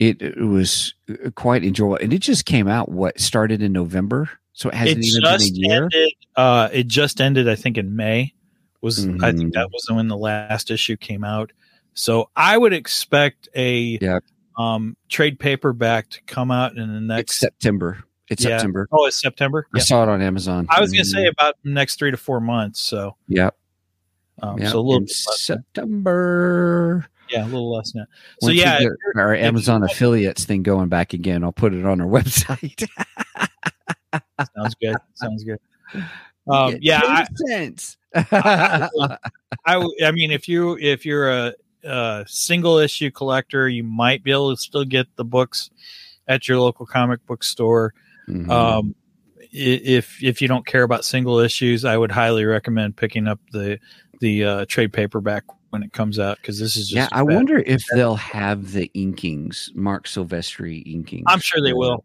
it, 0.00 0.20
it 0.20 0.38
was 0.38 0.94
quite 1.36 1.62
enjoyable 1.62 1.98
and 2.02 2.12
it 2.12 2.18
just 2.20 2.46
came 2.46 2.66
out 2.66 2.88
what 2.88 3.20
started 3.20 3.62
in 3.62 3.72
November. 3.72 4.28
So 4.54 4.68
it 4.70 4.74
hasn't 4.74 4.98
it 4.98 5.04
even 5.06 5.20
been 5.22 5.30
a 5.34 5.38
just 5.38 5.52
year. 5.56 5.82
ended 5.84 6.12
uh 6.36 6.68
it 6.72 6.86
just 6.88 7.20
ended 7.20 7.48
i 7.48 7.54
think 7.54 7.78
in 7.78 7.94
may 7.96 8.34
was 8.82 9.06
i 9.22 9.30
think 9.32 9.50
Mhm. 9.50 9.52
that 9.52 9.70
was 9.72 9.86
when 9.90 10.08
the 10.08 10.16
last 10.16 10.70
issue 10.70 10.96
came 10.96 11.24
out 11.24 11.50
so 11.94 12.28
i 12.36 12.58
would 12.58 12.72
expect 12.72 13.48
a 13.54 13.98
Yeah. 14.02 14.18
um 14.58 14.96
trade 15.08 15.38
paperback 15.38 16.10
to 16.10 16.20
come 16.26 16.50
out 16.50 16.76
in 16.76 16.88
the 16.88 16.96
It's 16.96 17.06
next 17.06 17.38
September. 17.38 18.04
It's 18.28 18.44
Yeah. 18.44 18.58
September. 18.58 18.86
oh 18.92 19.06
it's 19.06 19.20
september 19.20 19.66
I 19.74 19.78
yeah. 19.78 19.84
saw 19.84 20.02
it 20.02 20.08
on 20.10 20.20
Amazon. 20.20 20.66
i 20.68 20.80
was 20.80 20.92
gonna 20.92 21.04
say 21.04 21.24
Mhm. 21.24 21.30
about 21.30 21.54
the 21.64 21.70
next 21.70 21.98
three 21.98 22.10
to 22.10 22.16
four 22.18 22.40
months 22.40 22.80
so 22.80 23.16
yeah, 23.28 23.50
um 24.42 24.58
yep. 24.58 24.70
so 24.72 24.78
a 24.78 24.80
little 24.80 24.96
in 24.96 25.04
bit 25.04 25.16
less 25.26 25.40
September. 25.40 27.06
Yeah 27.30 27.44
a 27.44 27.46
little 27.46 27.72
less 27.72 27.92
that 27.92 28.06
so 28.40 28.48
Once 28.48 28.56
yeah 28.56 28.80
get 28.80 28.90
our 29.16 29.34
Amazon 29.34 29.82
affiliates 29.82 30.44
thing 30.44 30.62
going 30.62 30.88
back 30.88 31.12
again, 31.12 31.44
I'll 31.44 31.52
put 31.52 31.74
it 31.74 31.84
on 31.84 32.00
our 32.00 32.06
website. 32.22 32.88
Sounds 34.56 34.74
good. 34.80 34.96
Sounds 35.14 35.44
good. 35.44 35.58
Um, 36.48 36.76
yeah, 36.80 37.00
I, 37.04 37.26
cents. 37.46 37.96
I, 38.14 38.88
w- 39.66 39.94
I 40.04 40.10
mean, 40.10 40.30
if 40.30 40.48
you 40.48 40.76
if 40.78 41.04
you're 41.06 41.30
a, 41.30 41.54
a 41.84 42.24
single 42.26 42.78
issue 42.78 43.10
collector, 43.10 43.68
you 43.68 43.84
might 43.84 44.24
be 44.24 44.32
able 44.32 44.54
to 44.54 44.60
still 44.60 44.84
get 44.84 45.06
the 45.16 45.24
books 45.24 45.70
at 46.26 46.48
your 46.48 46.58
local 46.58 46.86
comic 46.86 47.24
book 47.26 47.44
store. 47.44 47.94
Mhm. 48.28 48.50
Um, 48.50 48.94
if 49.52 50.22
if 50.22 50.40
you 50.40 50.48
don't 50.48 50.66
care 50.66 50.82
about 50.82 51.04
single 51.04 51.38
issues, 51.38 51.84
I 51.84 51.96
would 51.96 52.10
highly 52.10 52.44
recommend 52.44 52.96
picking 52.96 53.26
up 53.26 53.40
the 53.52 53.78
the 54.20 54.44
uh, 54.44 54.64
trade 54.66 54.92
paperback 54.92 55.44
when 55.70 55.82
it 55.82 55.92
comes 55.92 56.18
out 56.18 56.36
because 56.38 56.58
this 56.58 56.76
is 56.76 56.88
just 56.88 56.94
yeah, 56.94 57.08
I 57.18 57.22
wonder 57.22 57.58
if 57.58 57.82
they'll 57.94 58.16
have 58.16 58.72
the 58.72 58.90
inkings, 58.94 59.74
Marc 59.74 60.06
Silvestri 60.06 60.84
inkings. 60.86 61.24
I'm 61.26 61.40
sure 61.40 61.62
they 61.62 61.72
will. 61.72 62.04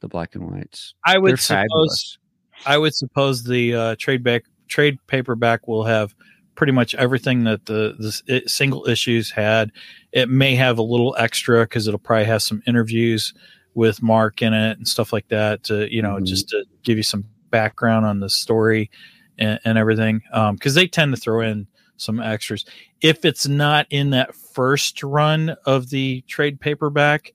The 0.00 0.08
black 0.08 0.34
and 0.34 0.50
whites. 0.50 0.94
I 1.04 1.12
They're 1.12 1.20
would 1.22 1.40
suppose 1.40 1.48
fabulous. 1.62 2.18
I 2.66 2.78
would 2.78 2.94
suppose 2.94 3.44
the 3.44 3.74
uh, 3.74 3.96
trade 3.98 4.22
back 4.22 4.44
trade 4.68 4.98
paperback 5.06 5.66
will 5.66 5.84
have 5.84 6.14
pretty 6.54 6.72
much 6.72 6.94
everything 6.94 7.44
that 7.44 7.66
the 7.66 7.94
the 7.98 8.20
it, 8.26 8.50
single 8.50 8.86
issues 8.86 9.30
had. 9.30 9.72
It 10.12 10.28
may 10.28 10.54
have 10.56 10.78
a 10.78 10.82
little 10.82 11.14
extra 11.18 11.62
because 11.64 11.86
it'll 11.86 11.98
probably 12.00 12.26
have 12.26 12.42
some 12.42 12.62
interviews 12.66 13.34
with 13.74 14.02
Marc 14.02 14.42
in 14.42 14.52
it 14.52 14.76
and 14.78 14.86
stuff 14.86 15.12
like 15.12 15.28
that. 15.28 15.64
To 15.64 15.92
you 15.94 16.02
know, 16.02 16.16
Mhm. 16.16 16.26
just 16.26 16.48
to 16.50 16.64
give 16.82 16.96
you 16.96 17.02
some 17.02 17.24
background 17.50 18.06
on 18.06 18.20
the 18.20 18.30
story 18.30 18.90
and, 19.38 19.58
and 19.64 19.76
everything. 19.78 20.22
Because 20.52 20.74
they 20.74 20.86
tend 20.86 21.14
to 21.14 21.20
throw 21.20 21.40
in 21.40 21.66
some 22.00 22.20
extras. 22.20 22.64
If 23.00 23.24
it's 23.24 23.46
not 23.46 23.86
in 23.90 24.10
that 24.10 24.34
first 24.34 25.02
run 25.02 25.56
of 25.66 25.90
the 25.90 26.22
trade 26.22 26.60
paperback, 26.60 27.32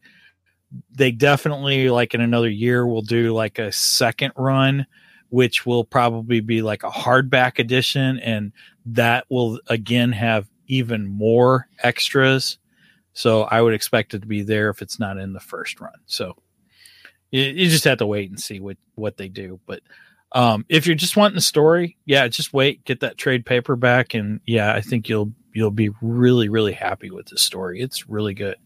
they 0.92 1.12
definitely 1.12 1.90
like 1.90 2.14
in 2.14 2.22
another 2.22 2.50
year 2.50 2.86
will 2.86 3.02
do 3.02 3.34
like 3.34 3.60
a 3.60 3.72
second 3.72 4.34
run 4.36 4.86
which 5.30 5.66
will 5.66 5.84
probably 5.84 6.40
be 6.40 6.62
like 6.62 6.84
a 6.84 6.90
hardback 6.90 7.60
edition 7.60 8.20
and 8.20 8.52
that 8.86 9.26
will 9.30 9.60
again 9.68 10.12
have 10.12 10.48
even 10.68 11.06
more 11.06 11.68
extras 11.80 12.58
so 13.14 13.44
i 13.44 13.62
would 13.62 13.74
expect 13.74 14.14
it 14.14 14.22
to 14.22 14.28
be 14.28 14.42
there 14.44 14.70
if 14.70 14.82
it's 14.82 15.00
not 15.00 15.18
in 15.18 15.34
the 15.34 15.40
first 15.40 15.80
run 15.80 15.94
so 16.06 16.36
you, 17.32 17.44
you 17.44 17.70
just 17.70 17.84
have 17.84 17.98
to 17.98 18.06
wait 18.06 18.30
and 18.30 18.40
see 18.40 18.60
what 18.60 18.78
what 18.96 19.18
they 19.18 19.30
do 19.30 19.60
but 19.66 19.82
um 20.36 20.64
if 20.70 20.86
you're 20.86 20.96
just 20.96 21.18
wanting 21.18 21.38
a 21.38 21.42
story 21.42 21.98
yeah 22.06 22.28
just 22.28 22.54
wait 22.54 22.84
get 22.86 23.00
that 23.00 23.18
trade 23.18 23.44
paperback 23.46 24.14
and 24.14 24.40
yeah 24.46 24.74
i 24.74 24.82
think 24.82 25.10
you'll 25.10 25.32
you'll 25.54 25.72
be 25.72 25.90
really 26.02 26.50
really 26.50 26.74
happy 26.74 27.10
with 27.10 27.26
the 27.28 27.38
story 27.38 27.82
it's 27.82 28.08
really 28.08 28.34
good 28.36 28.58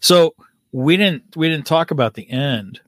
so 0.00 0.34
we 0.72 0.96
didn't 0.96 1.22
we 1.36 1.48
didn't 1.48 1.66
talk 1.66 1.90
about 1.90 2.14
the 2.14 2.30
end 2.30 2.80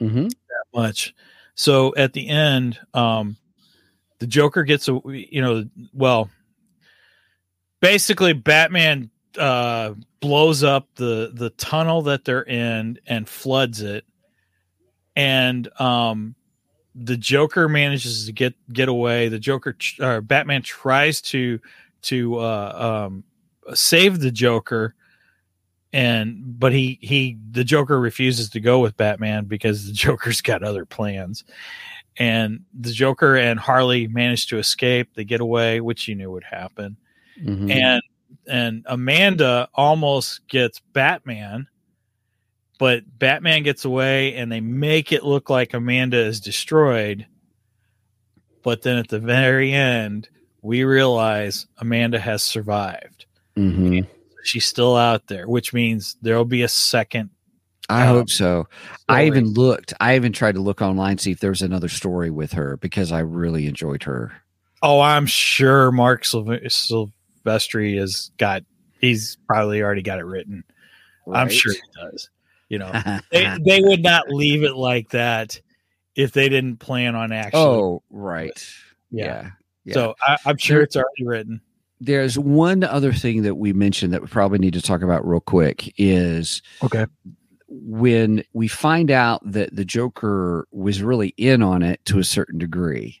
Mhm. 0.00 0.30
much. 0.74 1.14
So 1.56 1.92
at 1.96 2.12
the 2.12 2.28
end, 2.28 2.78
um, 2.94 3.36
the 4.20 4.26
Joker 4.28 4.62
gets 4.62 4.88
a 4.88 5.00
you 5.04 5.40
know 5.42 5.64
well, 5.92 6.30
basically 7.80 8.32
Batman 8.32 9.10
uh, 9.36 9.94
blows 10.20 10.62
up 10.62 10.88
the 10.94 11.32
the 11.34 11.50
tunnel 11.50 12.02
that 12.02 12.24
they're 12.24 12.42
in 12.44 12.98
and 13.06 13.28
floods 13.28 13.82
it, 13.82 14.04
and 15.16 15.68
um, 15.80 16.36
the 17.04 17.16
Joker 17.16 17.68
manages 17.68 18.26
to 18.26 18.32
get 18.32 18.54
get 18.72 18.88
away. 18.88 19.28
The 19.28 19.38
Joker 19.38 19.72
ch- 19.74 20.00
or 20.00 20.20
Batman 20.20 20.62
tries 20.62 21.20
to 21.22 21.60
to 22.02 22.38
uh, 22.38 23.06
um, 23.08 23.24
save 23.74 24.20
the 24.20 24.30
Joker 24.30 24.94
and 25.92 26.58
but 26.60 26.70
he 26.72 26.98
he 27.00 27.38
the 27.50 27.64
joker 27.64 27.98
refuses 27.98 28.50
to 28.50 28.60
go 28.60 28.78
with 28.78 28.94
batman 28.98 29.46
because 29.46 29.86
the 29.86 29.92
joker's 29.94 30.42
got 30.42 30.62
other 30.62 30.84
plans 30.84 31.44
and 32.18 32.60
the 32.78 32.92
joker 32.92 33.36
and 33.36 33.58
harley 33.58 34.06
manage 34.06 34.46
to 34.48 34.58
escape 34.58 35.08
they 35.14 35.24
get 35.24 35.40
away 35.40 35.80
which 35.80 36.06
you 36.06 36.14
knew 36.14 36.30
would 36.30 36.44
happen 36.44 36.94
Mhm. 37.42 37.70
and 37.70 38.02
and 38.46 38.84
amanda 38.86 39.66
almost 39.74 40.46
gets 40.48 40.80
batman 40.92 41.66
but 42.78 43.02
batman 43.18 43.62
gets 43.62 43.84
away 43.84 44.34
and 44.34 44.50
they 44.50 44.60
make 44.60 45.12
it 45.12 45.24
look 45.24 45.50
like 45.50 45.74
amanda 45.74 46.16
is 46.18 46.40
destroyed 46.40 47.26
but 48.62 48.82
then 48.82 48.96
at 48.96 49.08
the 49.08 49.18
very 49.18 49.72
end 49.72 50.28
we 50.62 50.84
realize 50.84 51.66
amanda 51.78 52.18
has 52.18 52.42
survived 52.42 53.26
Mhm. 53.56 54.06
she's 54.44 54.64
still 54.66 54.94
out 54.96 55.26
there, 55.26 55.48
which 55.48 55.72
means 55.74 56.16
there'll 56.22 56.44
be 56.44 56.62
a 56.62 56.68
second. 56.68 57.30
I 57.88 58.02
Um, 58.06 58.08
hope 58.14 58.30
so. 58.30 58.68
I 59.08 59.26
even 59.26 59.46
looked. 59.46 59.92
I 60.00 60.14
even 60.14 60.32
tried 60.32 60.54
to 60.54 60.60
look 60.60 60.80
online 60.80 61.18
see 61.18 61.32
if 61.32 61.40
there 61.40 61.50
was 61.50 61.60
another 61.62 61.88
story 61.88 62.30
with 62.30 62.52
her 62.52 62.76
because 62.76 63.10
I 63.10 63.18
really 63.20 63.66
enjoyed 63.66 64.04
her. 64.04 64.30
Oh, 64.80 65.00
I'm 65.00 65.26
sure 65.26 65.90
Marc 65.90 66.22
Silvestri 66.22 67.98
has 67.98 68.30
got. 68.38 68.62
He's 69.00 69.36
probably 69.48 69.82
already 69.82 70.02
got 70.02 70.18
it 70.20 70.24
written. 70.24 70.62
I'm 71.32 71.48
sure 71.48 71.72
he 71.72 71.80
does. 72.00 72.30
You 72.68 72.78
know, 72.78 72.92
they 73.32 73.56
they 73.64 73.80
would 73.80 74.02
not 74.02 74.28
leave 74.28 74.62
it 74.62 74.74
like 74.76 75.10
that 75.10 75.60
if 76.14 76.32
they 76.32 76.48
didn't 76.48 76.78
plan 76.78 77.14
on 77.14 77.32
actually. 77.32 77.60
oh, 77.62 78.02
right. 78.10 78.66
Yeah. 79.10 79.24
Yeah. 79.24 79.50
yeah. 79.84 79.94
So 79.94 80.14
I, 80.20 80.36
I'm 80.44 80.56
sure 80.58 80.76
There- 80.78 80.84
it's 80.84 80.96
already 80.96 81.24
written. 81.26 81.60
There's 82.00 82.38
one 82.38 82.84
other 82.84 83.12
thing 83.12 83.42
that 83.42 83.56
we 83.56 83.72
mentioned 83.72 84.12
that 84.12 84.20
we 84.22 84.28
probably 84.28 84.58
need 84.60 84.74
to 84.74 84.82
talk 84.82 85.02
about 85.02 85.26
real 85.26 85.40
quick 85.40 85.92
is 85.98 86.62
Okay. 86.80 87.06
when 87.68 88.44
we 88.52 88.68
find 88.68 89.10
out 89.10 89.40
that 89.50 89.74
the 89.74 89.84
Joker 89.84 90.68
was 90.70 91.02
really 91.02 91.34
in 91.36 91.60
on 91.60 91.82
it 91.82 92.04
to 92.04 92.20
a 92.20 92.24
certain 92.24 92.56
degree, 92.58 93.20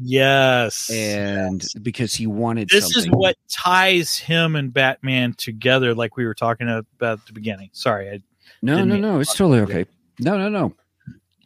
Yes. 0.00 0.90
and 0.90 1.64
because 1.80 2.14
he 2.14 2.26
wanted 2.26 2.68
this 2.70 2.96
is 2.96 3.06
what 3.06 3.36
ties 3.48 4.16
him 4.18 4.56
and 4.56 4.72
Batman 4.72 5.34
together, 5.34 5.94
like 5.94 6.16
we 6.16 6.24
were 6.26 6.34
talking 6.34 6.68
about 6.68 7.20
at 7.20 7.26
the 7.26 7.32
beginning. 7.32 7.70
Sorry, 7.72 8.10
I 8.10 8.20
No, 8.62 8.76
Didn't 8.76 9.00
no, 9.00 9.12
no. 9.14 9.20
It's 9.20 9.34
totally 9.34 9.60
okay. 9.60 9.86
No, 10.20 10.36
no, 10.38 10.48
no. 10.48 10.74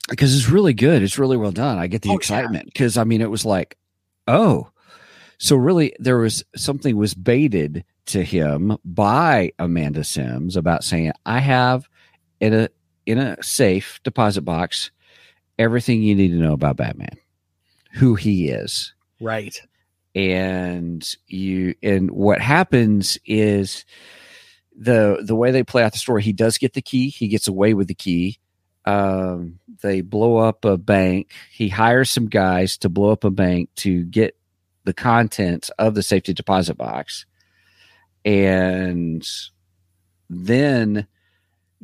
Because 0.08 0.34
it's 0.36 0.48
really 0.48 0.74
good. 0.74 1.02
It's 1.02 1.18
really 1.18 1.36
well 1.36 1.52
done. 1.52 1.78
I 1.78 1.86
get 1.86 2.02
the 2.02 2.10
Oh, 2.10 2.16
excitement 2.16 2.66
because 2.66 2.96
I 2.96 3.04
mean, 3.04 3.20
it 3.20 3.30
was 3.30 3.44
like, 3.44 3.76
oh, 4.26 4.68
so 5.38 5.56
really 5.56 5.94
there 5.98 6.18
was 6.18 6.44
something 6.56 6.96
was 6.96 7.14
baited 7.14 7.84
to 8.06 8.22
him 8.22 8.76
by 8.84 9.52
Amanda 9.58 10.04
Sims 10.04 10.56
about 10.56 10.84
saying, 10.84 11.12
I 11.26 11.38
have 11.38 11.88
in 12.40 12.52
a 12.52 12.68
in 13.06 13.18
a 13.18 13.40
safe 13.42 14.00
deposit 14.04 14.42
box 14.42 14.90
everything 15.58 16.02
you 16.02 16.14
need 16.14 16.28
to 16.28 16.36
know 16.36 16.52
about 16.52 16.76
Batman, 16.76 17.16
who 17.92 18.14
he 18.14 18.48
is 18.48 18.92
right. 19.20 19.60
and 20.14 21.14
you 21.26 21.74
and 21.82 22.10
what 22.10 22.40
happens 22.40 23.18
is 23.26 23.84
the 24.76 25.22
the 25.24 25.34
way 25.36 25.50
they 25.50 25.62
play 25.62 25.82
out 25.82 25.92
the 25.92 25.98
story 25.98 26.22
he 26.22 26.32
does 26.32 26.58
get 26.58 26.72
the 26.72 26.82
key 26.82 27.08
he 27.08 27.28
gets 27.28 27.46
away 27.48 27.74
with 27.74 27.88
the 27.88 27.94
key 27.94 28.38
um 28.84 29.58
they 29.82 30.00
blow 30.00 30.38
up 30.38 30.64
a 30.64 30.76
bank 30.76 31.30
he 31.52 31.68
hires 31.68 32.10
some 32.10 32.26
guys 32.28 32.78
to 32.78 32.88
blow 32.88 33.10
up 33.10 33.22
a 33.24 33.30
bank 33.30 33.68
to 33.76 34.02
get 34.04 34.36
the 34.84 34.94
contents 34.94 35.68
of 35.78 35.94
the 35.94 36.02
safety 36.02 36.32
deposit 36.32 36.74
box 36.76 37.26
and 38.24 39.26
then 40.30 41.06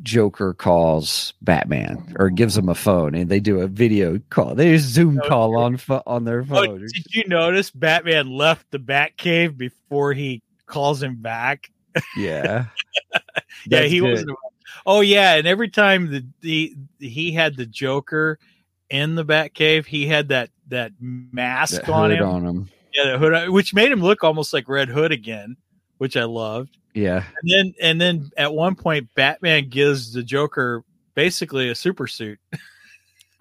Joker 0.01 0.53
calls 0.53 1.33
Batman 1.41 2.15
or 2.17 2.29
gives 2.29 2.57
him 2.57 2.69
a 2.69 2.75
phone 2.75 3.15
and 3.15 3.29
they 3.29 3.41
do 3.41 3.59
a 3.59 3.67
video 3.67 4.19
call. 4.29 4.55
They 4.55 4.71
just 4.77 4.87
Zoom 4.87 5.19
Oh, 5.21 5.27
call 5.27 5.57
on 5.57 5.77
on 6.07 6.23
their 6.23 6.39
Oh, 6.39 6.45
phone. 6.45 6.79
did 6.79 7.05
you 7.13 7.25
notice 7.27 7.69
Batman 7.71 8.29
left 8.31 8.71
the 8.71 8.79
Batcave 8.79 9.57
before 9.57 10.13
he 10.13 10.41
calls 10.65 11.03
him 11.03 11.17
back? 11.21 11.69
Yeah. 12.17 12.65
yeah, 13.65 13.81
he 13.83 14.01
was. 14.01 14.25
Oh 14.85 15.01
yeah, 15.01 15.35
and 15.35 15.47
every 15.47 15.69
time 15.69 16.11
the, 16.11 16.25
the 16.41 16.75
he 16.99 17.31
had 17.31 17.55
the 17.57 17.65
Joker 17.65 18.39
in 18.89 19.15
the 19.15 19.25
Batcave, 19.25 19.85
he 19.85 20.07
had 20.07 20.29
that 20.29 20.49
that 20.67 20.91
mask 20.99 21.81
That 21.81 21.89
on 21.89 22.11
him. 22.11 22.23
on 22.23 22.45
him. 22.45 22.69
Yeah, 22.93 23.11
the 23.11 23.17
hood, 23.17 23.49
which 23.49 23.73
made 23.73 23.91
him 23.91 24.01
look 24.01 24.23
almost 24.23 24.53
like 24.53 24.67
Red 24.67 24.89
Hood 24.89 25.11
again, 25.11 25.57
which 25.97 26.17
I 26.17 26.23
loved. 26.23 26.77
Yeah. 26.93 27.23
And 27.41 27.51
then 27.51 27.73
and 27.81 28.01
then 28.01 28.31
at 28.37 28.53
one 28.53 28.75
point, 28.75 29.09
Batman 29.15 29.69
gives 29.69 30.13
the 30.13 30.23
Joker 30.23 30.83
basically 31.15 31.69
a 31.69 31.75
super 31.75 32.07
suit. 32.07 32.39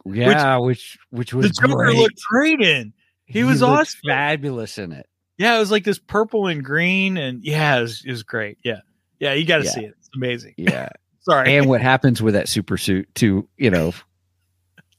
Yeah, 0.05 0.57
which 0.57 0.97
which, 1.11 1.35
was 1.35 1.49
the 1.49 1.66
Joker 1.69 1.85
great. 1.85 1.97
looked 1.97 2.20
great 2.31 2.61
in. 2.61 2.95
He 3.27 3.45
was 3.45 3.61
looked 3.61 3.81
awesome. 3.81 4.01
fabulous 4.07 4.79
in 4.79 4.93
it. 4.93 5.07
Yeah, 5.39 5.56
it 5.56 5.60
was 5.60 5.70
like 5.70 5.85
this 5.85 5.98
purple 5.98 6.48
and 6.48 6.65
green, 6.65 7.16
and 7.16 7.43
yeah, 7.44 7.78
it 7.78 7.82
was, 7.82 8.02
it 8.05 8.10
was 8.10 8.23
great. 8.24 8.59
Yeah, 8.65 8.81
yeah, 9.20 9.32
you 9.35 9.47
got 9.47 9.59
to 9.59 9.65
Yeah. 9.65 9.70
see 9.70 9.85
it. 9.85 9.94
It's 9.98 10.10
amazing. 10.15 10.55
Yeah. 10.56 10.89
Sorry. 11.20 11.56
and 11.56 11.66
what 11.69 11.81
happens 11.82 12.23
with 12.23 12.35
that 12.35 12.48
super 12.48 12.77
suit 12.78 13.09
too, 13.15 13.47
you 13.59 13.70
know, 13.70 13.93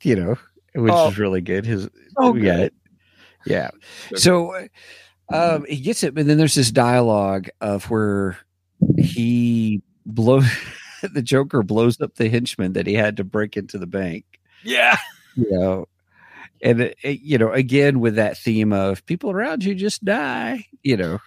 you 0.04 0.16
know, 0.16 0.36
which 0.76 0.94
Oh. 0.96 1.10
is 1.10 1.18
really 1.18 1.42
good. 1.42 1.66
His 1.66 1.90
Oh, 2.18 2.34
got. 2.34 2.72
Yeah. 3.48 3.70
So 4.16 4.68
um 5.34 5.66
he 5.68 5.78
gets 5.78 6.04
it, 6.04 6.14
but 6.14 6.26
then 6.28 6.38
there's 6.38 6.54
this 6.56 6.72
dialogue 6.72 7.48
of 7.62 7.90
where 7.90 8.38
he 8.98 9.82
blows 10.06 10.46
the 11.14 11.22
Joker 11.24 11.64
blows 11.64 12.00
up 12.00 12.16
the 12.16 12.30
henchman 12.30 12.74
that 12.74 12.86
he 12.86 12.94
had 12.94 13.18
to 13.18 13.24
break 13.24 13.58
into 13.58 13.78
the 13.80 13.88
bank. 13.88 14.26
yeah, 14.64 14.98
you 15.36 15.50
know, 15.50 15.88
and 16.62 16.82
it, 16.82 16.98
it- 17.04 17.22
you 17.22 17.38
know, 17.38 17.52
again 17.52 18.00
with 18.00 18.16
that 18.16 18.38
theme 18.38 18.74
of 18.74 19.06
people 19.06 19.32
around 19.32 19.64
you 19.64 19.76
just 19.76 20.04
die, 20.06 20.66
you 20.84 20.98
know. 20.98 21.20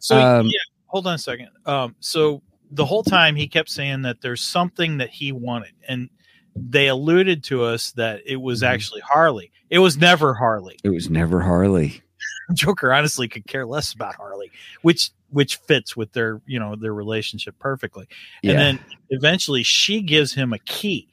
So 0.00 0.18
Um, 0.18 0.46
yeah, 0.46 0.60
hold 0.86 1.06
on 1.06 1.14
a 1.14 1.18
second. 1.18 1.48
Um, 1.66 1.94
so 2.00 2.42
the 2.70 2.84
whole 2.84 3.02
time 3.02 3.34
he 3.36 3.48
kept 3.48 3.68
saying 3.70 4.02
that 4.02 4.20
there's 4.20 4.40
something 4.42 4.98
that 4.98 5.10
he 5.10 5.32
wanted, 5.32 5.72
and 5.88 6.08
they 6.56 6.88
alluded 6.88 7.42
to 7.44 7.62
us 7.64 7.92
that 7.92 8.22
it 8.26 8.36
was 8.36 8.62
Mhm. 8.62 8.66
actually 8.66 9.00
Harley. 9.02 9.50
It 9.70 9.78
was 9.78 9.96
never 9.96 10.34
Harley. 10.34 10.76
It 10.84 10.90
was 10.90 11.08
never 11.10 11.40
Harley. 11.42 12.02
Joker 12.54 12.92
honestly 12.92 13.28
could 13.28 13.46
care 13.46 13.64
less 13.66 13.92
about 13.92 14.16
Harley, 14.16 14.50
which 14.82 15.10
which 15.30 15.56
fits 15.56 15.96
with 15.96 16.12
their 16.12 16.40
you 16.46 16.58
know 16.58 16.74
their 16.74 16.92
relationship 16.92 17.56
perfectly. 17.60 18.06
Yeah. 18.42 18.52
And 18.52 18.60
then 18.60 18.78
eventually 19.10 19.62
she 19.62 20.02
gives 20.02 20.34
him 20.34 20.52
a 20.52 20.58
key, 20.58 21.08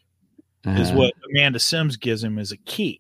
is 0.66 0.90
Uh-huh. 0.90 0.98
what 0.98 1.14
Amanda 1.30 1.60
Sims 1.60 1.98
gives 1.98 2.24
him 2.24 2.40
as 2.40 2.52
a 2.52 2.58
key. 2.58 3.00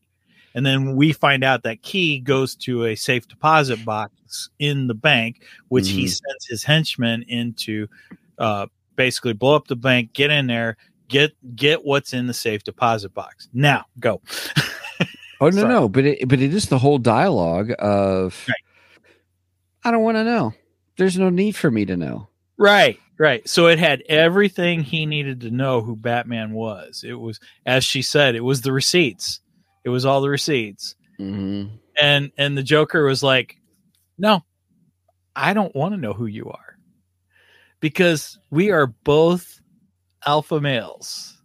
And 0.57 0.65
then 0.65 0.95
we 0.95 1.13
find 1.13 1.43
out 1.43 1.61
that 1.63 1.83
key 1.83 2.17
goes 2.19 2.55
to 2.55 2.85
a 2.85 2.95
safe 2.95 3.27
deposit 3.27 3.85
box 3.85 4.49
in 4.57 4.87
the 4.87 4.95
bank, 4.95 5.43
which 5.67 5.89
he 5.89 6.05
Mhm. 6.05 6.09
sends 6.09 6.45
his 6.49 6.63
henchmen 6.63 7.23
into 7.27 7.87
uh, 8.39 8.65
basically 8.95 9.33
blow 9.33 9.55
up 9.55 9.67
the 9.67 9.75
bank, 9.75 10.13
get 10.13 10.31
in 10.31 10.47
there, 10.47 10.75
get 11.09 11.31
get 11.55 11.85
what's 11.85 12.11
in 12.11 12.25
the 12.25 12.33
safe 12.33 12.63
deposit 12.63 13.13
box. 13.13 13.47
Now 13.53 13.85
go. 13.99 14.19
Oh 15.39 15.49
no, 15.51 15.67
no, 15.67 15.87
but 15.87 16.03
it 16.03 16.27
but 16.27 16.41
it 16.41 16.51
is 16.51 16.67
the 16.69 16.79
whole 16.79 16.97
dialogue 16.97 17.71
of 17.77 18.43
Right. 18.49 18.57
I 19.83 19.91
don't 19.91 20.01
want 20.01 20.17
to 20.17 20.23
know. 20.23 20.53
There's 20.97 21.15
no 21.19 21.29
need 21.29 21.55
for 21.55 21.69
me 21.69 21.85
to 21.85 21.95
know. 21.95 22.27
Right, 22.57 22.99
right. 23.19 23.47
So 23.47 23.67
it 23.67 23.77
had 23.77 24.01
everything 24.09 24.81
he 24.81 25.05
needed 25.05 25.41
to 25.41 25.51
know 25.51 25.81
who 25.81 25.95
Batman 25.95 26.53
was. 26.53 27.03
It 27.07 27.19
was, 27.19 27.39
as 27.67 27.83
she 27.83 28.01
said, 28.01 28.33
it 28.33 28.43
was 28.43 28.61
the 28.61 28.71
receipts. 28.71 29.39
It 29.87 29.89
was 29.89 30.03
all 30.03 30.19
the 30.19 30.29
receipts. 30.29 30.95
Mm-hmm. 31.17 31.77
And 31.97 32.31
and 32.37 32.57
the 32.57 32.61
Joker 32.63 33.05
was 33.05 33.23
like, 33.23 33.55
"No, 34.17 34.43
I 35.33 35.53
don't 35.53 35.73
want 35.73 35.93
to 35.93 35.97
know 35.97 36.11
who 36.11 36.25
you 36.25 36.49
are, 36.49 36.77
because 37.79 38.37
we 38.49 38.69
are 38.69 38.87
both 38.87 39.61
alpha 40.25 40.59
males. 40.59 41.41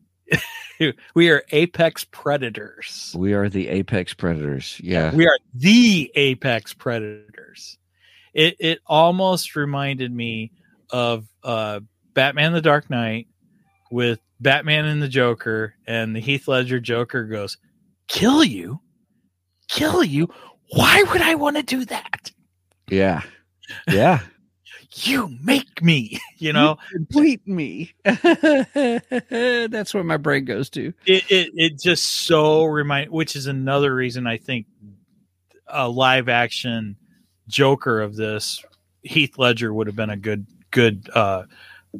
we 1.14 1.30
are 1.30 1.44
apex 1.52 2.04
predators. 2.10 3.14
We 3.16 3.34
are 3.34 3.48
the 3.48 3.68
apex 3.68 4.12
predators. 4.12 4.80
Yeah. 4.82 5.14
We 5.14 5.28
are 5.28 5.38
the 5.54 6.10
apex 6.16 6.74
predators. 6.74 7.78
It 8.34 8.56
it 8.58 8.80
almost 8.88 9.54
reminded 9.54 10.12
me 10.12 10.50
of 10.90 11.28
uh 11.44 11.78
Batman 12.12 12.54
the 12.54 12.60
Dark 12.60 12.90
Knight 12.90 13.28
with 13.92 14.18
Batman 14.40 14.86
and 14.86 15.00
the 15.00 15.06
Joker 15.06 15.76
and 15.86 16.16
the 16.16 16.20
Heath 16.20 16.48
Ledger 16.48 16.80
Joker 16.80 17.22
goes, 17.24 17.56
"Kill 18.12 18.44
you? 18.44 18.80
Kill 19.68 20.04
you? 20.04 20.28
Why 20.70 21.02
would 21.10 21.22
I 21.22 21.34
want 21.34 21.56
to 21.56 21.62
do 21.62 21.84
that? 21.86 22.30
Yeah. 22.88 23.22
Yeah. 23.88 24.20
You 24.94 25.34
make 25.42 25.80
me, 25.82 26.20
you 26.36 26.52
know." 26.52 26.76
Complete 26.92 27.48
me. 27.48 27.94
That's 28.04 29.94
where 29.94 30.04
my 30.04 30.18
brain 30.18 30.44
goes 30.44 30.68
to. 30.70 30.92
it, 31.06 31.24
it 31.30 31.50
it 31.54 31.80
just 31.80 32.02
so 32.26 32.64
remind 32.64 33.10
which 33.10 33.34
is 33.34 33.46
another 33.46 33.94
reason 33.94 34.26
I 34.26 34.36
think 34.36 34.66
a 35.66 35.88
live 35.88 36.28
action 36.28 36.96
Joker 37.48 38.02
of 38.02 38.16
this 38.16 38.62
Heath 39.02 39.38
Ledger 39.38 39.72
would 39.72 39.86
have 39.86 39.96
been 39.96 40.10
a 40.10 40.16
good 40.18 40.46
good 40.70 41.08
uh 41.14 41.44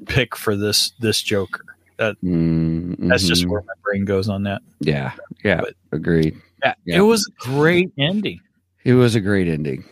pick 0.04 0.36
for 0.36 0.54
this 0.54 0.90
this 1.00 1.22
Joker. 1.22 1.64
Mm, 1.98 3.08
That's 3.08 3.26
just 3.26 3.46
where 3.46 3.62
my 3.62 3.72
brain 3.82 4.04
goes 4.04 4.28
on 4.28 4.44
that. 4.44 4.62
Yeah. 4.80 5.12
Yeah. 5.44 5.60
But- 5.60 5.74
Agreed. 5.92 6.36
Yeah, 6.64 6.74
Yeah. 6.84 6.98
it 6.98 7.00
was 7.02 7.28
a 7.28 7.48
great 7.48 7.92
ending. 7.98 8.40
It 8.84 8.94
was 8.94 9.14
a 9.14 9.20
great 9.20 9.48
ending. 9.48 9.84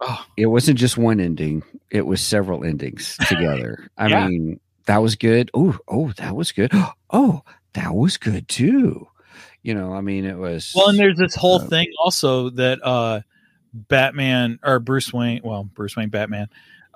Oh, 0.00 0.24
It 0.36 0.46
wasn't 0.46 0.78
just 0.78 0.98
one 0.98 1.20
ending, 1.20 1.62
it 1.90 2.04
was 2.06 2.20
several 2.20 2.64
endings 2.64 3.16
together. 3.28 3.88
I 3.96 4.08
Yeah. 4.08 4.28
mean, 4.28 4.60
that 4.86 4.98
was 4.98 5.16
good. 5.16 5.50
Oh, 5.54 5.78
oh, 5.88 6.12
that 6.18 6.34
was 6.36 6.52
good. 6.52 6.70
Oh, 7.10 7.42
that 7.74 7.94
was 7.94 8.16
good 8.16 8.48
too. 8.48 9.06
You 9.62 9.72
know, 9.74 9.92
I 9.94 10.00
mean, 10.00 10.24
it 10.24 10.36
was 10.36 10.72
well, 10.74 10.88
and 10.88 10.98
there's 10.98 11.16
this 11.16 11.34
whole 11.36 11.60
Uh, 11.62 11.66
thing 11.68 11.86
also 12.02 12.50
that 12.50 12.80
uh 12.84 13.20
Batman 13.72 14.58
or 14.62 14.78
Bruce 14.80 15.12
Wayne, 15.12 15.40
well, 15.44 15.64
Bruce 15.64 15.96
Wayne 15.96 16.08
Batman, 16.08 16.48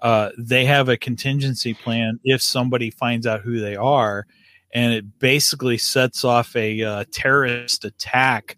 uh 0.02 0.30
they 0.38 0.64
have 0.64 0.88
a 0.88 0.96
contingency 0.96 1.74
plan 1.74 2.18
if 2.24 2.40
somebody 2.42 2.90
finds 2.90 3.26
out 3.26 3.40
who 3.40 3.60
they 3.60 3.76
are 3.76 4.26
and 4.72 4.92
it 4.92 5.18
basically 5.18 5.78
sets 5.78 6.24
off 6.24 6.54
a 6.54 6.82
uh, 6.82 7.04
terrorist 7.10 7.84
attack 7.84 8.56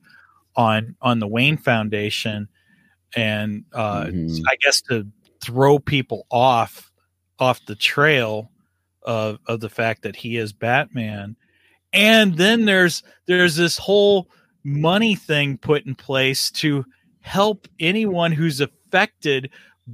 on 0.57 0.97
on 1.01 1.19
the 1.19 1.27
Wayne 1.27 1.57
Foundation 1.57 2.49
and 3.17 3.65
uh 3.73 4.05
Mhm. 4.07 4.43
I 4.49 4.57
guess 4.63 4.81
to 4.83 5.07
throw 5.43 5.79
people 5.79 6.27
off 6.31 6.91
off 7.39 7.65
the 7.67 7.77
trail 7.77 8.51
of 9.03 9.39
of 9.47 9.61
the 9.61 9.71
fact 9.71 10.03
that 10.03 10.17
he 10.17 10.37
is 10.37 10.53
Batman. 10.53 11.37
And 11.93 12.37
then 12.37 12.67
there's 12.67 13.03
there's 13.27 13.57
this 13.57 13.79
whole 13.79 14.29
money 14.63 15.15
thing 15.15 15.57
put 15.59 15.87
in 15.87 15.95
place 15.95 16.51
to 16.51 16.85
help 17.23 17.67
anyone 17.79 18.33
who's 18.33 18.61
affected 18.61 19.51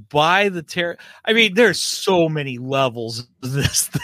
by 0.09 0.49
the 0.49 0.63
terror. 0.63 0.97
I 1.25 1.33
mean, 1.33 1.53
there's 1.53 1.79
so 1.79 2.29
many 2.29 2.57
levels 2.57 3.19
of 3.43 3.51
this 3.51 3.87
thing. 3.87 4.01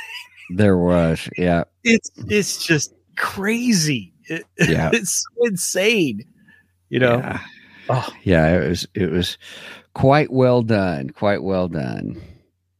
there 0.58 0.78
was. 0.78 1.30
Yeah. 1.38 1.64
It's 1.84 2.10
it's 2.28 2.66
just 2.66 2.94
crazy. 3.18 4.14
It- 4.26 4.46
Yeah. 4.60 4.90
it's 4.94 5.24
so 5.38 5.46
insane. 5.48 6.22
You 6.90 7.00
know. 7.00 7.18
Yeah. 7.18 7.40
Oh, 7.90 8.10
Yeah, 8.24 8.62
it 8.62 8.70
was 8.70 8.88
it 8.94 9.12
was 9.12 9.38
quite 9.94 10.32
well 10.32 10.62
done. 10.62 11.10
Quite 11.10 11.44
well 11.44 11.68
done. 11.68 12.22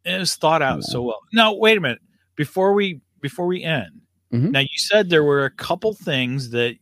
it 0.06 0.18
was 0.20 0.36
thought 0.36 0.62
out 0.62 0.84
so 0.84 1.02
well. 1.02 1.20
Now, 1.34 1.54
wait 1.54 1.78
a 1.78 1.82
minute. 1.82 2.00
Before 2.36 2.74
we 2.74 3.02
before 3.22 3.46
we 3.46 3.64
end, 3.64 4.02
Mhm. 4.34 4.52
now 4.52 4.60
you 4.62 4.78
said 4.78 5.10
there 5.10 5.24
were 5.24 5.46
a 5.46 5.52
couple 5.52 5.94
things 5.94 6.50
that 6.52 6.76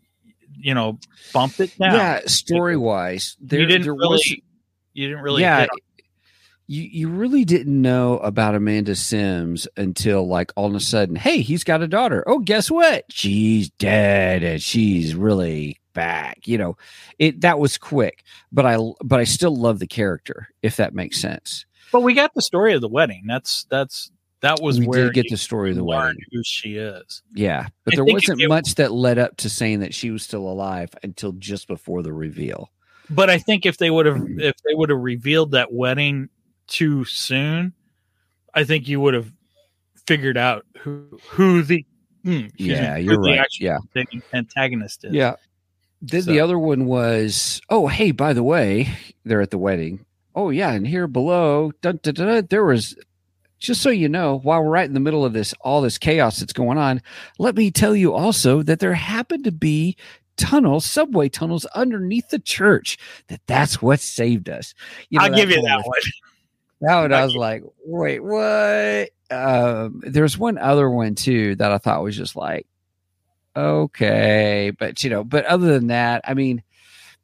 you 0.57 0.73
know 0.73 0.99
bumped 1.33 1.59
it 1.59 1.75
down. 1.77 1.95
Yeah, 1.95 2.19
story 2.27 2.77
wise, 2.77 3.35
there, 3.41 3.59
you 3.59 3.65
didn't 3.65 3.83
there 3.83 3.93
really 3.95 4.07
was 4.09 4.29
you 4.93 5.07
didn't 5.07 5.23
really 5.23 5.41
yeah. 5.41 5.65
You 6.71 6.83
you 6.83 7.09
really 7.09 7.43
didn't 7.43 7.81
know 7.81 8.17
about 8.19 8.55
Amanda 8.55 8.95
Sims 8.95 9.67
until 9.75 10.25
like 10.25 10.53
all 10.55 10.67
of 10.67 10.75
a 10.75 10.79
sudden, 10.79 11.17
hey, 11.17 11.41
he's 11.41 11.65
got 11.65 11.81
a 11.81 11.87
daughter. 11.87 12.23
Oh, 12.25 12.39
guess 12.39 12.71
what? 12.71 13.03
She's 13.09 13.69
dead 13.71 14.41
and 14.43 14.61
she's 14.61 15.13
really 15.13 15.81
back. 15.93 16.47
You 16.47 16.57
know, 16.57 16.77
it 17.19 17.41
that 17.41 17.59
was 17.59 17.77
quick, 17.77 18.23
but 18.53 18.65
I 18.65 18.77
but 19.03 19.19
I 19.19 19.25
still 19.25 19.53
love 19.53 19.79
the 19.79 19.87
character 19.87 20.47
if 20.61 20.77
that 20.77 20.93
makes 20.93 21.19
sense. 21.19 21.65
but 21.91 22.03
we 22.03 22.13
got 22.13 22.33
the 22.35 22.41
story 22.41 22.73
of 22.73 22.79
the 22.79 22.87
wedding. 22.87 23.23
That's 23.27 23.65
that's 23.69 24.09
that 24.39 24.61
was 24.61 24.79
we 24.79 24.87
where 24.87 25.05
did 25.11 25.13
get 25.15 25.25
the 25.29 25.35
story 25.37 25.71
of 25.71 25.75
the 25.75 25.83
wedding. 25.83 26.21
who 26.31 26.41
she 26.45 26.77
is. 26.77 27.21
Yeah, 27.33 27.67
but 27.83 27.95
I 27.95 27.97
there 27.97 28.05
wasn't 28.05 28.39
it- 28.41 28.47
much 28.47 28.75
that 28.75 28.93
led 28.93 29.19
up 29.19 29.35
to 29.37 29.49
saying 29.49 29.81
that 29.81 29.93
she 29.93 30.09
was 30.09 30.23
still 30.23 30.47
alive 30.47 30.89
until 31.03 31.33
just 31.33 31.67
before 31.67 32.01
the 32.01 32.13
reveal. 32.13 32.71
But 33.09 33.29
I 33.29 33.39
think 33.39 33.65
if 33.65 33.77
they 33.77 33.89
would 33.89 34.05
have 34.05 34.15
Mm-hmm. 34.15 34.39
if 34.39 34.55
they 34.65 34.73
would 34.73 34.89
have 34.89 34.99
revealed 35.01 35.51
that 35.51 35.73
wedding 35.73 36.29
too 36.71 37.05
soon, 37.05 37.73
I 38.53 38.63
think 38.63 38.87
you 38.87 38.99
would 39.01 39.13
have 39.13 39.31
figured 40.07 40.37
out 40.37 40.65
who 40.79 41.19
who 41.29 41.61
the 41.61 41.85
hmm, 42.23 42.31
excuse 42.31 42.69
me, 42.69 42.73
Yeah, 42.73 42.97
you're 42.97 43.21
the 43.21 43.37
right. 43.37 43.47
Yeah. 43.59 43.77
antagonist 44.33 45.05
is. 45.05 45.13
Yeah. 45.13 45.35
Then 46.01 46.25
the 46.25 46.39
other 46.39 46.57
one 46.57 46.87
was, 46.87 47.61
oh, 47.69 47.85
hey, 47.85 48.09
by 48.09 48.33
the 48.33 48.41
way, 48.41 48.89
they're 49.23 49.41
at 49.41 49.51
the 49.51 49.59
wedding. 49.59 50.03
Oh, 50.33 50.49
yeah. 50.49 50.71
And 50.71 50.87
here 50.87 51.05
below, 51.07 51.71
dun, 51.81 51.99
dun, 52.01 52.15
dun, 52.15 52.27
dun, 52.27 52.47
there 52.49 52.65
was, 52.65 52.95
just 53.59 53.83
so 53.83 53.91
you 53.91 54.09
know, 54.09 54.39
while 54.39 54.63
we're 54.63 54.71
right 54.71 54.87
in 54.87 54.95
the 54.95 54.99
middle 54.99 55.23
of 55.23 55.33
this, 55.33 55.53
all 55.61 55.79
this 55.79 55.99
chaos 55.99 56.39
that's 56.39 56.53
going 56.53 56.79
on, 56.79 57.03
let 57.37 57.55
me 57.55 57.69
tell 57.69 57.95
you 57.95 58.13
also 58.13 58.63
that 58.63 58.79
there 58.79 58.95
happened 58.95 59.43
to 59.43 59.51
be 59.51 59.95
tunnels, 60.37 60.85
subway 60.85 61.29
tunnels 61.29 61.65
underneath 61.75 62.29
the 62.29 62.39
church, 62.39 62.97
that 63.27 63.41
that's 63.45 63.79
what 63.79 63.99
saved 63.99 64.49
us. 64.49 64.73
You 65.11 65.19
know, 65.19 65.25
I'll 65.25 65.35
give 65.35 65.51
you 65.51 65.61
that 65.61 65.85
one. 65.85 66.01
That 66.81 67.01
one, 67.01 67.13
I 67.13 67.23
was 67.23 67.35
like, 67.35 67.63
wait, 67.85 68.19
what? 68.19 69.09
Um, 69.29 70.01
there's 70.05 70.37
one 70.37 70.57
other 70.57 70.89
one 70.89 71.15
too 71.15 71.55
that 71.55 71.71
I 71.71 71.77
thought 71.77 72.03
was 72.03 72.17
just 72.17 72.35
like, 72.35 72.67
okay, 73.55 74.71
but 74.77 75.03
you 75.03 75.09
know, 75.09 75.23
but 75.23 75.45
other 75.45 75.73
than 75.73 75.87
that, 75.87 76.21
I 76.25 76.33
mean, 76.33 76.63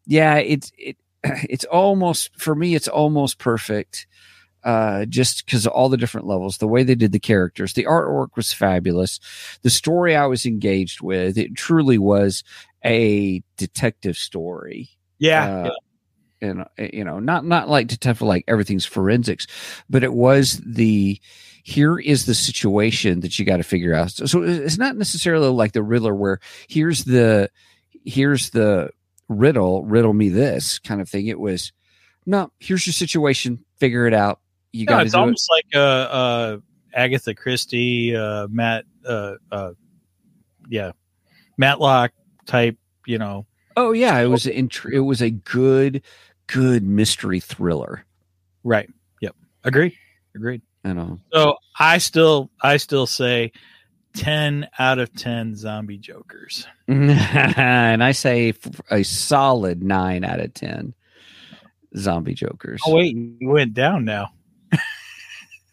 yeah, 0.06 0.36
it's 0.38 0.72
it, 0.78 0.98
it's 1.24 1.66
almost 1.66 2.40
for 2.40 2.56
me, 2.56 2.76
it's 2.76 2.88
almost 2.88 3.40
perfect. 3.40 4.08
Uh, 4.64 5.06
just 5.06 5.46
because 5.46 5.66
of 5.66 5.72
all 5.72 5.88
the 5.88 5.96
different 5.96 6.28
levels, 6.28 6.58
the 6.58 6.68
way 6.68 6.84
they 6.84 6.96
did 6.96 7.14
the 7.14 7.20
characters, 7.20 7.74
the 7.74 7.86
artwork 7.86 8.36
was 8.36 8.52
fabulous. 8.52 9.20
The 9.62 9.70
story 9.70 10.14
I 10.14 10.26
was 10.26 10.46
engaged 10.46 11.00
with, 11.00 11.38
it 11.38 11.56
truly 11.56 11.98
was 11.98 12.44
a 12.84 13.42
detective 13.56 14.18
story 14.18 14.90
Yeah, 15.20 15.68
uh, 15.68 15.72
and 16.42 16.62
uh, 16.62 16.66
you 16.78 17.04
know 17.04 17.20
not 17.20 17.46
not 17.46 17.70
like 17.70 17.88
detective 17.88 18.22
like 18.22 18.44
everything's 18.48 18.86
forensics 18.86 19.48
but 19.90 20.04
it 20.04 20.14
was 20.14 20.62
the 20.66 21.20
here 21.64 22.00
is 22.00 22.26
the 22.26 22.34
situation 22.36 23.20
that 23.22 23.38
you 23.38 23.46
got 23.46 23.58
to 23.58 23.64
figure 23.64 23.94
out 23.94 24.12
so, 24.12 24.26
so 24.26 24.42
it's 24.44 24.78
not 24.78 24.96
necessarily 24.96 25.50
like 25.50 25.74
the 25.74 25.84
riddler 25.84 26.16
where 26.16 26.40
here's 26.68 27.04
the 27.06 27.50
here's 28.06 28.52
the 28.52 28.90
riddle, 29.30 29.84
riddle 29.84 30.14
me 30.14 30.30
this 30.30 30.80
kind 30.80 31.02
of 31.02 31.10
thing. 31.10 31.28
It 31.28 31.40
was, 31.40 31.74
no, 32.26 32.52
here's 32.60 32.88
your 32.88 32.94
situation, 32.94 33.66
figure 33.78 34.08
it 34.08 34.14
out. 34.14 34.40
You 34.72 34.86
No, 34.86 34.94
got 34.94 35.06
it's 35.06 35.14
do 35.14 35.20
it. 35.20 35.22
almost 35.22 35.50
like 35.52 35.66
uh, 35.76 35.80
uh, 35.80 36.58
Agatha 36.94 37.34
Christie, 37.36 38.16
uh, 38.16 38.48
Matt, 38.50 38.86
uh, 39.06 39.34
uh, 39.52 39.72
yeah, 40.70 40.92
Matlock 41.58 42.12
type. 42.46 42.78
You 43.06 43.18
know, 43.18 43.46
Oh 43.76 43.92
yeah, 43.92 44.18
it 44.20 44.28
was 44.28 44.46
an 44.46 44.54
intr- 44.54 44.94
it 44.94 45.02
was 45.02 45.22
a 45.22 45.30
good 45.30 46.02
good 46.48 46.84
mystery 46.84 47.40
thriller. 47.40 48.06
right? 48.64 48.90
Yep, 49.22 49.36
agreed, 49.64 49.94
agreed. 50.36 50.62
You 50.84 50.94
know. 50.94 51.20
So 51.34 51.56
I 51.80 51.98
still, 51.98 52.50
I 52.62 52.78
still 52.78 53.06
say 53.08 53.52
ten 54.14 54.68
out 54.80 55.00
of 55.00 55.14
ten 55.14 55.56
zombie 55.56 55.98
jokers. 55.98 56.66
and 56.88 58.04
I 58.04 58.12
say 58.14 58.54
a 58.90 59.04
solid 59.04 59.84
9 59.84 60.24
out 60.24 60.40
of 60.40 60.54
10 60.54 60.94
zombie 61.98 62.34
jokers. 62.34 62.82
Oh 62.86 62.96
wait, 62.96 63.16
you 63.16 63.50
went 63.50 63.74
down 63.74 64.06
now. 64.06 64.30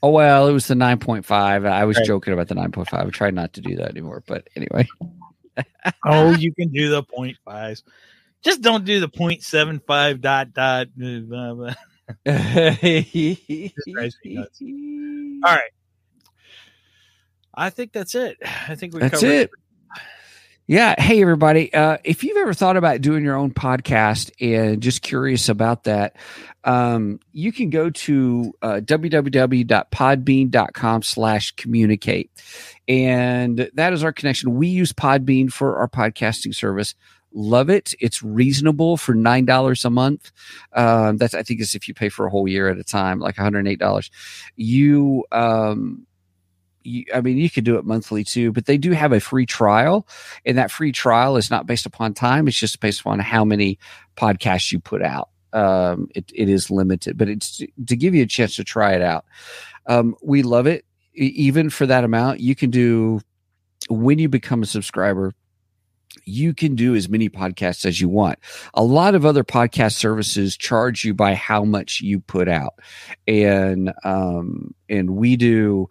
Oh 0.02 0.10
well, 0.10 0.48
it 0.48 0.52
was 0.52 0.66
the 0.66 0.74
9.5. 0.74 1.66
I 1.66 1.84
was 1.86 1.96
Right. 1.96 2.06
joking 2.06 2.34
about 2.34 2.48
the 2.48 2.54
9.5. 2.56 2.92
I 2.92 3.08
tried 3.10 3.34
not 3.34 3.54
to 3.54 3.60
do 3.62 3.76
that 3.76 3.88
anymore, 3.90 4.22
but 4.26 4.46
anyway. 4.56 4.86
Oh, 6.04 6.32
you 6.32 6.52
can 6.52 6.68
do 6.70 6.90
the 6.90 7.02
point 7.02 7.38
fives. 7.44 7.82
Just 8.44 8.60
don't 8.60 8.84
do 8.84 9.00
the 9.00 9.08
0.75 9.08 10.20
dot 10.20 10.52
dot. 10.52 10.88
Blah, 10.96 11.54
blah. 11.54 11.74
drives 12.26 14.16
me 14.24 14.34
nuts. 14.34 14.60
All 15.44 15.54
right. 15.54 15.70
I 17.54 17.70
think 17.70 17.92
that's 17.92 18.14
it. 18.14 18.36
I 18.68 18.74
think 18.74 18.92
we 18.94 19.00
That's 19.00 19.20
covered 19.20 19.32
it. 19.32 19.50
Yeah. 20.66 20.94
Hey, 20.98 21.20
everybody. 21.20 21.74
Uh, 21.74 21.98
if 22.04 22.24
you've 22.24 22.38
ever 22.38 22.54
thought 22.54 22.78
about 22.78 23.02
doing 23.02 23.22
your 23.22 23.36
own 23.36 23.52
podcast 23.52 24.30
and 24.40 24.80
just 24.82 25.02
curious 25.02 25.50
about 25.50 25.84
that, 25.84 26.16
um, 26.64 27.20
you 27.32 27.52
can 27.52 27.68
go 27.68 27.90
to 27.90 28.54
uh, 28.62 28.80
www.podbean.com 28.82 31.02
slash 31.02 31.50
communicate. 31.52 32.30
And 32.88 33.70
that 33.74 33.92
is 33.92 34.02
our 34.02 34.14
connection. 34.14 34.54
We 34.54 34.68
use 34.68 34.94
Podbean 34.94 35.52
for 35.52 35.76
our 35.76 35.88
podcasting 35.88 36.54
service. 36.54 36.94
Love 37.36 37.68
it. 37.68 37.94
It's 37.98 38.22
reasonable 38.22 38.96
for 38.96 39.12
nine 39.12 39.44
dollars 39.44 39.84
a 39.84 39.90
month. 39.90 40.30
Um, 40.72 41.16
that's 41.16 41.34
I 41.34 41.42
think 41.42 41.60
is 41.60 41.74
if 41.74 41.88
you 41.88 41.94
pay 41.94 42.08
for 42.08 42.26
a 42.26 42.30
whole 42.30 42.46
year 42.46 42.68
at 42.68 42.78
a 42.78 42.84
time, 42.84 43.18
like 43.18 43.36
one 43.36 43.44
hundred 43.44 43.66
eight 43.66 43.80
dollars. 43.80 44.08
You 44.54 45.24
um, 45.32 46.06
you, 46.84 47.04
I 47.12 47.20
mean, 47.20 47.38
you 47.38 47.50
could 47.50 47.64
do 47.64 47.76
it 47.76 47.84
monthly 47.84 48.22
too, 48.22 48.52
but 48.52 48.66
they 48.66 48.78
do 48.78 48.92
have 48.92 49.12
a 49.12 49.18
free 49.18 49.46
trial, 49.46 50.06
and 50.46 50.56
that 50.58 50.70
free 50.70 50.92
trial 50.92 51.36
is 51.36 51.50
not 51.50 51.66
based 51.66 51.86
upon 51.86 52.14
time; 52.14 52.46
it's 52.46 52.56
just 52.56 52.78
based 52.78 53.00
upon 53.00 53.18
how 53.18 53.44
many 53.44 53.78
podcasts 54.16 54.70
you 54.70 54.78
put 54.78 55.02
out. 55.02 55.28
Um, 55.52 56.08
it, 56.14 56.30
it 56.34 56.48
is 56.48 56.70
limited, 56.70 57.18
but 57.18 57.28
it's 57.28 57.58
to, 57.58 57.68
to 57.86 57.96
give 57.96 58.14
you 58.14 58.22
a 58.22 58.26
chance 58.26 58.56
to 58.56 58.64
try 58.64 58.92
it 58.92 59.02
out. 59.02 59.24
Um, 59.86 60.14
we 60.22 60.42
love 60.42 60.66
it, 60.66 60.84
even 61.14 61.70
for 61.70 61.86
that 61.86 62.04
amount. 62.04 62.40
You 62.40 62.54
can 62.54 62.70
do 62.70 63.20
when 63.88 64.18
you 64.18 64.28
become 64.28 64.62
a 64.62 64.66
subscriber. 64.66 65.34
You 66.26 66.54
can 66.54 66.74
do 66.74 66.94
as 66.94 67.08
many 67.08 67.28
podcasts 67.28 67.84
as 67.84 68.00
you 68.00 68.08
want. 68.08 68.38
A 68.74 68.82
lot 68.82 69.14
of 69.14 69.24
other 69.26 69.44
podcast 69.44 69.94
services 69.94 70.56
charge 70.56 71.04
you 71.04 71.14
by 71.14 71.34
how 71.34 71.64
much 71.64 72.00
you 72.00 72.20
put 72.20 72.48
out, 72.48 72.74
and 73.26 73.92
um, 74.04 74.74
and 74.88 75.10
we 75.10 75.36
do 75.36 75.88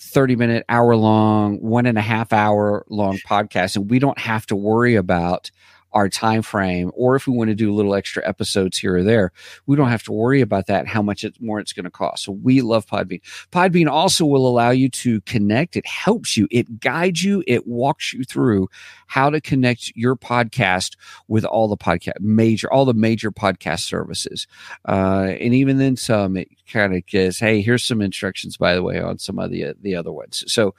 30 0.00 0.36
minute, 0.36 0.64
hour 0.68 0.96
long, 0.96 1.56
one 1.58 1.86
and 1.86 1.98
a 1.98 2.02
half 2.02 2.32
hour 2.32 2.84
long 2.88 3.18
podcast. 3.18 3.76
And 3.76 3.90
we 3.90 3.98
don't 3.98 4.18
have 4.18 4.46
to 4.46 4.56
worry 4.56 4.94
about 4.94 5.50
our 5.92 6.08
time 6.08 6.42
frame 6.42 6.90
or 6.94 7.16
if 7.16 7.26
we 7.26 7.32
want 7.32 7.48
to 7.48 7.54
do 7.54 7.72
little 7.72 7.94
extra 7.94 8.26
episodes 8.28 8.78
here 8.78 8.96
or 8.96 9.02
there 9.02 9.32
we 9.66 9.76
don't 9.76 9.88
have 9.88 10.02
to 10.02 10.12
worry 10.12 10.40
about 10.40 10.66
that 10.66 10.86
how 10.86 11.02
much 11.02 11.24
it, 11.24 11.40
more 11.40 11.60
it's 11.60 11.72
going 11.72 11.84
to 11.84 11.90
cost. 11.90 12.24
So 12.24 12.32
we 12.32 12.60
love 12.60 12.86
podbean. 12.86 13.20
Podbean 13.50 13.88
also 13.88 14.24
will 14.24 14.46
allow 14.46 14.70
you 14.70 14.88
to 14.90 15.20
connect. 15.22 15.76
It 15.76 15.86
helps 15.86 16.36
you. 16.36 16.48
It 16.50 16.80
guides 16.80 17.22
you. 17.22 17.42
It 17.46 17.66
walks 17.66 18.12
you 18.12 18.24
through 18.24 18.68
how 19.06 19.30
to 19.30 19.40
connect 19.40 19.92
your 19.94 20.16
podcast 20.16 20.96
with 21.28 21.44
all 21.44 21.68
the 21.68 21.76
podcast 21.76 22.20
major 22.20 22.72
all 22.72 22.84
the 22.84 22.94
major 22.94 23.30
podcast 23.30 23.80
services. 23.80 24.46
Uh, 24.86 25.34
and 25.40 25.54
even 25.54 25.78
then 25.78 25.96
some 25.96 26.36
it 26.36 26.48
kind 26.70 26.94
of 26.94 27.02
says 27.08 27.38
hey 27.38 27.62
here's 27.62 27.84
some 27.84 28.02
instructions 28.02 28.58
by 28.58 28.74
the 28.74 28.82
way 28.82 29.00
on 29.00 29.18
some 29.18 29.38
of 29.38 29.50
the 29.50 29.74
the 29.80 29.94
other 29.94 30.12
ones. 30.12 30.44
So 30.46 30.74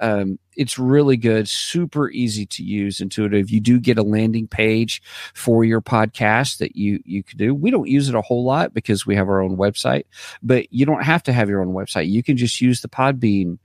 um, 0.00 0.38
it's 0.56 0.78
really 0.78 1.16
good 1.16 1.48
super 1.48 2.10
easy 2.10 2.46
to 2.46 2.62
use 2.62 3.00
intuitive. 3.00 3.50
You 3.50 3.60
do 3.60 3.80
get 3.80 3.98
a 3.98 4.02
landing 4.02 4.46
page 4.46 5.02
for 5.34 5.64
your 5.64 5.80
podcast 5.80 6.58
that 6.58 6.76
you 6.76 7.00
you 7.04 7.22
could 7.22 7.38
do. 7.38 7.54
We 7.54 7.70
don't 7.70 7.88
use 7.88 8.08
it 8.08 8.14
a 8.14 8.22
whole 8.22 8.44
lot 8.44 8.74
because 8.74 9.06
we 9.06 9.16
have 9.16 9.28
our 9.28 9.40
own 9.40 9.56
website 9.56 10.04
but 10.42 10.72
you 10.72 10.86
don't 10.86 11.02
have 11.02 11.22
to 11.24 11.32
have 11.32 11.48
your 11.48 11.60
own 11.60 11.72
website. 11.72 12.10
You 12.10 12.22
can 12.22 12.36
just 12.36 12.60
use 12.60 12.80
the 12.80 12.88
podbean 12.88 13.58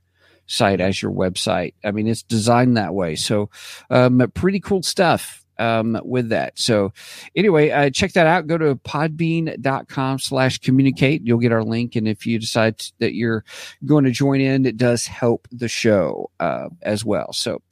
site 0.46 0.80
as 0.80 1.00
your 1.00 1.12
website. 1.12 1.74
I 1.84 1.90
mean 1.92 2.08
it's 2.08 2.22
designed 2.22 2.76
that 2.76 2.94
way. 2.94 3.14
So 3.14 3.50
um, 3.88 4.30
pretty 4.34 4.60
cool 4.60 4.82
stuff 4.82 5.39
um, 5.60 6.00
with 6.04 6.30
that. 6.30 6.58
So 6.58 6.92
anyway, 7.36 7.70
uh, 7.70 7.90
check 7.90 8.12
that 8.14 8.26
out. 8.26 8.46
Go 8.46 8.58
to 8.58 8.74
podbean.com 8.76 10.18
slash 10.18 10.58
communicate. 10.58 11.22
You'll 11.24 11.38
get 11.38 11.52
our 11.52 11.62
link. 11.62 11.94
And 11.96 12.08
if 12.08 12.26
you 12.26 12.38
decide 12.38 12.80
that 12.98 13.14
you're 13.14 13.44
going 13.84 14.04
to 14.04 14.10
join 14.10 14.40
in, 14.40 14.64
it 14.66 14.76
does 14.76 15.06
help 15.06 15.46
the 15.52 15.68
show 15.68 16.30
uh, 16.40 16.68
as 16.82 17.04
well. 17.04 17.32
So, 17.32 17.62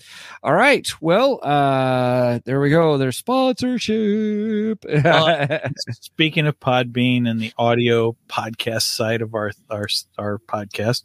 all 0.43 0.55
right. 0.55 0.87
Well, 1.01 1.41
uh, 1.43 2.41
there 2.45 2.61
we 2.61 2.71
go. 2.71 2.99
There's 2.99 3.17
sponsorship. 3.17 4.85
Speaking 5.91 6.47
of 6.47 6.61
Podbean 6.61 7.29
and 7.29 7.41
the 7.41 7.53
audio 7.59 8.17
podcast 8.29 8.83
side 8.83 9.23
of 9.23 9.35
our 9.35 9.53
our 9.71 9.89
our 10.19 10.39
podcast, 10.39 11.03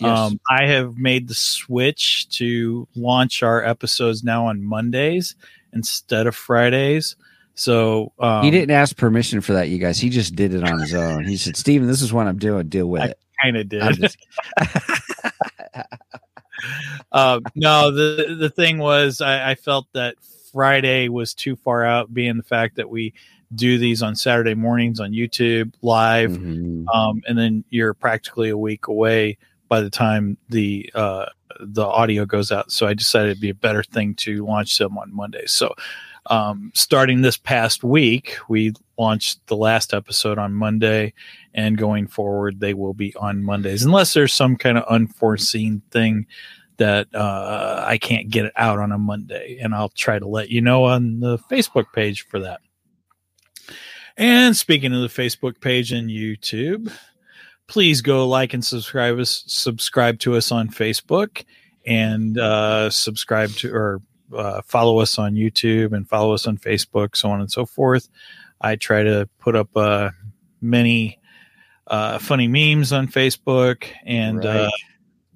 Yes. 0.00 0.18
um, 0.18 0.40
I 0.50 0.66
have 0.66 0.96
made 0.96 1.28
the 1.28 1.34
switch 1.34 2.28
to 2.38 2.88
launch 2.96 3.42
our 3.42 3.62
episodes 3.62 4.24
now 4.24 4.46
on 4.46 4.62
Mondays 4.64 5.36
instead 5.72 6.26
of 6.26 6.34
Fridays. 6.36 7.16
So 7.54 8.12
um, 8.18 8.42
he 8.44 8.50
didn't 8.50 8.70
ask 8.70 8.96
permission 8.96 9.40
for 9.40 9.52
that, 9.54 9.68
you 9.68 9.78
guys. 9.78 9.98
He 9.98 10.08
just 10.08 10.34
did 10.34 10.54
it 10.54 10.64
on 10.64 10.78
his 10.80 10.94
own. 10.94 11.24
He 11.24 11.36
said, 11.36 11.56
Steven, 11.56 11.86
this 11.86 12.00
is 12.02 12.12
what 12.12 12.26
I'm 12.26 12.38
doing. 12.38 12.68
Deal 12.68 12.86
with 12.86 13.02
I 13.02 13.06
it. 13.08 13.18
kind 13.42 13.56
of 13.58 13.68
did. 13.68 13.82
Just- 14.00 14.16
um, 17.12 17.42
no, 17.54 17.90
the 17.90 18.36
the 18.38 18.50
thing 18.50 18.78
was, 18.78 19.20
I, 19.20 19.50
I 19.50 19.54
felt 19.54 19.86
that 19.92 20.14
Friday 20.52 21.08
was 21.08 21.34
too 21.34 21.56
far 21.56 21.84
out, 21.84 22.12
being 22.12 22.36
the 22.36 22.42
fact 22.42 22.76
that 22.76 22.88
we 22.88 23.12
do 23.54 23.76
these 23.78 24.02
on 24.02 24.16
Saturday 24.16 24.54
mornings 24.54 24.98
on 25.00 25.12
YouTube 25.12 25.74
live, 25.82 26.30
Mhm. 26.32 26.86
um, 26.94 27.22
and 27.26 27.36
then 27.36 27.64
you're 27.68 27.92
practically 27.94 28.48
a 28.48 28.56
week 28.56 28.86
away 28.86 29.36
by 29.72 29.80
the 29.80 29.88
time 29.88 30.36
the 30.50 30.92
uh, 30.94 31.24
the 31.58 31.86
audio 31.86 32.26
goes 32.26 32.52
out. 32.52 32.70
So 32.70 32.86
I 32.86 32.92
decided 32.92 33.30
it'd 33.30 33.40
be 33.40 33.48
a 33.48 33.54
better 33.54 33.82
thing 33.82 34.14
to 34.16 34.44
launch 34.44 34.76
them 34.76 34.98
on 34.98 35.16
Monday. 35.16 35.46
So 35.46 35.74
um, 36.26 36.72
starting 36.74 37.22
this 37.22 37.38
past 37.38 37.82
week, 37.82 38.36
we 38.50 38.74
launched 38.98 39.46
the 39.46 39.56
last 39.56 39.94
episode 39.94 40.36
on 40.36 40.52
Monday, 40.52 41.14
and 41.54 41.78
going 41.78 42.06
forward, 42.06 42.60
they 42.60 42.74
will 42.74 42.92
be 42.92 43.14
on 43.16 43.42
Mondays, 43.42 43.82
unless 43.82 44.12
there's 44.12 44.34
some 44.34 44.56
kind 44.56 44.76
of 44.76 44.84
unforeseen 44.90 45.80
thing 45.90 46.26
that 46.76 47.06
uh, 47.14 47.82
I 47.88 47.96
can't 47.96 48.28
get 48.28 48.44
it 48.44 48.52
out 48.56 48.78
on 48.78 48.92
a 48.92 48.98
Monday, 48.98 49.58
and 49.62 49.74
I'll 49.74 49.88
try 49.88 50.18
to 50.18 50.28
let 50.28 50.50
you 50.50 50.60
know 50.60 50.84
on 50.84 51.20
the 51.20 51.38
Facebook 51.38 51.86
page 51.94 52.26
for 52.26 52.40
that. 52.40 52.60
And 54.18 54.54
speaking 54.54 54.92
of 54.92 55.00
the 55.00 55.22
Facebook 55.22 55.62
page 55.62 55.92
and 55.92 56.10
YouTube, 56.10 56.92
please 57.66 58.02
go 58.02 58.28
like 58.28 58.52
and 58.54 58.64
subscribe 58.64 59.18
us 59.18 59.44
subscribe 59.46 60.18
to 60.20 60.36
us 60.36 60.52
on 60.52 60.68
Facebook 60.68 61.44
and 61.86 62.38
uh, 62.38 62.90
subscribe 62.90 63.50
to 63.50 63.72
or 63.74 64.00
uh, 64.36 64.62
follow 64.62 64.98
us 65.00 65.18
on 65.18 65.34
YouTube 65.34 65.92
and 65.92 66.08
follow 66.08 66.32
us 66.34 66.46
on 66.46 66.56
Facebook, 66.58 67.16
so 67.16 67.30
on 67.30 67.40
and 67.40 67.50
so 67.50 67.66
forth. 67.66 68.08
I 68.60 68.76
try 68.76 69.02
to 69.02 69.28
put 69.40 69.56
up 69.56 69.76
uh, 69.76 70.10
many 70.60 71.18
uh, 71.88 72.18
funny 72.18 72.48
memes 72.48 72.92
on 72.92 73.08
Facebook 73.08 73.84
and 74.06 74.44
uh, 74.44 74.48
Right. 74.48 74.70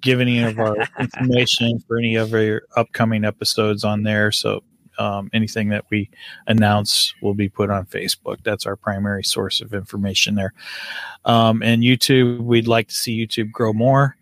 give 0.01 0.21
any 0.21 0.41
of 0.41 0.57
our 0.59 0.77
information 0.99 1.79
for 1.79 1.97
any 1.97 2.15
of 2.15 2.33
our 2.33 2.63
upcoming 2.75 3.25
episodes 3.25 3.83
on 3.83 4.03
there. 4.03 4.31
So 4.31 4.63
um, 4.97 5.29
anything 5.33 5.69
that 5.69 5.85
we 5.89 6.09
announce 6.47 7.13
will 7.21 7.33
be 7.33 7.49
put 7.49 7.69
on 7.69 7.85
Facebook. 7.85 8.37
That's 8.43 8.65
our 8.65 8.75
primary 8.75 9.23
source 9.23 9.61
of 9.61 9.73
information 9.73 10.35
there. 10.35 10.53
Um, 11.25 11.61
and 11.61 11.83
YouTube, 11.83 12.39
we'd 12.39 12.67
like 12.67 12.87
to 12.89 12.95
see 12.95 13.25
YouTube 13.25 13.51
grow 13.51 13.73
more. 13.73 14.17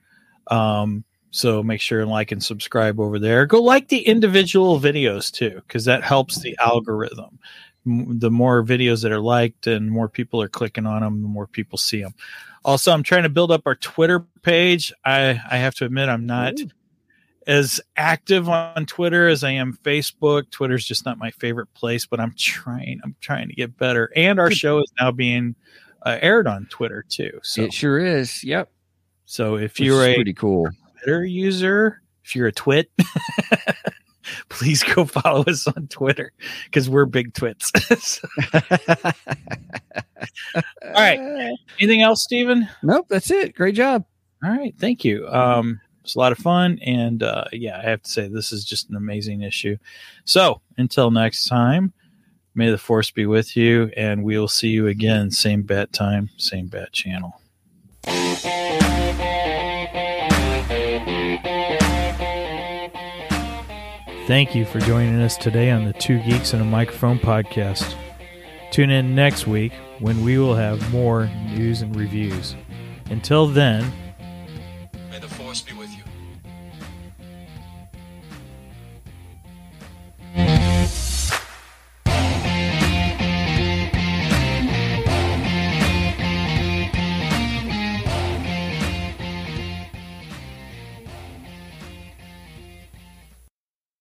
Um, 0.48 1.04
so 1.32 1.62
make 1.62 1.82
sure 1.82 2.02
and 2.02 2.10
like 2.10 2.32
and 2.32 2.44
subscribe 2.44 3.00
over 3.00 3.20
there. 3.20 3.46
Go 3.46 3.62
like 3.62 3.90
the 3.90 4.08
individual 4.08 4.80
videos 4.80 5.32
too, 5.32 5.62
because 5.68 5.86
that 5.86 6.04
helps 6.04 6.40
the 6.40 6.58
algorithm. 6.60 7.40
The 7.86 8.32
more 8.32 8.64
videos 8.64 9.04
that 9.04 9.12
are 9.12 9.20
liked 9.20 9.68
and 9.68 9.92
more 9.92 10.10
people 10.10 10.42
are 10.42 10.48
clicking 10.48 10.86
on 10.86 11.02
them, 11.02 11.22
the 11.22 11.28
more 11.28 11.46
people 11.46 11.78
see 11.78 12.02
them. 12.02 12.16
Also, 12.64 12.92
I'm 12.92 13.04
trying 13.04 13.24
to 13.24 13.30
build 13.30 13.52
up 13.52 13.64
our 13.68 13.76
Twitter 13.76 14.22
page. 14.42 14.92
I, 15.04 15.40
I 15.52 15.58
have 15.58 15.76
to 15.76 15.86
admit, 15.86 16.10
I'm 16.10 16.26
not 16.26 16.56
as 17.48 17.80
active 17.96 18.50
on 18.50 18.86
Twitter 18.86 19.28
as 19.28 19.44
I 19.44 19.52
am 19.52 19.78
Facebook. 19.84 20.50
Twitter's 20.52 20.86
just 20.86 21.06
not 21.06 21.18
my 21.18 21.32
favorite 21.32 21.74
place, 21.74 22.06
but 22.06 22.20
I'm 22.20 22.34
trying. 22.38 23.00
I'm 23.04 23.16
trying 23.22 23.48
to 23.50 23.56
get 23.56 23.78
better. 23.78 24.12
And 24.16 24.40
our 24.40 24.52
show 24.52 24.80
is 24.80 24.92
now 25.00 25.12
being 25.12 25.56
uh, 26.06 26.18
aired 26.22 26.48
on 26.48 26.68
Twitter 26.70 27.04
too. 27.08 27.40
So, 27.44 27.64
It 27.64 27.74
sure 27.74 28.00
is. 28.00 28.44
Yep. 28.44 28.70
so 29.26 29.56
if 29.56 29.74
Which 29.74 29.82
you're 29.82 30.04
a 30.06 30.16
pretty 30.16 30.34
cool. 30.34 30.68
Twitter 31.04 31.26
user, 31.26 32.02
if 32.24 32.36
you're 32.36 32.48
a 32.48 32.52
twit, 32.52 32.90
please 34.50 34.84
go 34.84 35.06
follow 35.06 35.44
us 35.44 35.68
on 35.68 35.88
Twitter 35.88 36.32
because 36.66 36.90
we're 36.90 37.06
big 37.06 37.34
twits. 37.34 37.72
All 38.56 39.12
right. 40.94 41.20
anything 41.80 42.02
else, 42.02 42.24
Stephen? 42.24 42.68
Nope, 42.82 43.08
that's 43.10 43.32
it. 43.32 43.56
Great 43.56 43.76
job. 43.76 44.06
All 44.44 44.52
right, 44.52 44.76
thank 44.78 45.04
you. 45.04 45.28
Um, 45.28 45.80
it's 46.06 46.16
a 46.16 46.20
lot 46.20 46.32
of 46.32 46.38
fun, 46.38 46.78
and 46.86 47.24
uh, 47.24 47.46
yeah, 47.52 47.80
I 47.80 47.90
have 47.90 48.04
to 48.04 48.10
say 48.10 48.28
this 48.28 48.52
is 48.52 48.64
just 48.64 48.92
an 48.92 48.96
amazing 48.96 49.42
issue. 49.42 49.78
So 50.24 50.62
until 50.78 51.10
next 51.10 51.48
time, 51.48 51.94
may 52.54 52.70
the 52.70 52.78
force 52.78 53.10
be 53.10 53.26
with 53.26 53.58
you, 53.58 53.92
and 53.98 54.24
we 54.24 54.38
will 54.38 54.48
see 54.48 54.68
you 54.68 54.86
again, 54.86 55.32
same 55.32 55.64
bat 55.64 55.92
time, 55.92 56.30
same 56.38 56.68
bat 56.68 56.94
channel. 56.94 57.42
Thank 64.28 64.54
you 64.54 64.66
for 64.66 64.80
joining 64.80 65.20
us 65.22 65.38
today 65.38 65.72
on 65.72 65.86
the 65.86 65.94
Two 65.94 66.20
Geeks 66.20 66.54
and 66.54 66.62
a 66.62 66.66
Microphone 66.66 67.18
podcast. 67.18 67.96
Tune 68.70 68.92
in 68.92 69.16
next 69.16 69.48
week 69.48 69.74
when 70.00 70.24
we 70.24 70.38
will 70.38 70.56
have 70.56 70.92
more 70.92 71.32
news 71.48 71.82
and 71.82 71.96
reviews. 71.96 72.56
Until 73.10 73.48
then, 73.48 73.92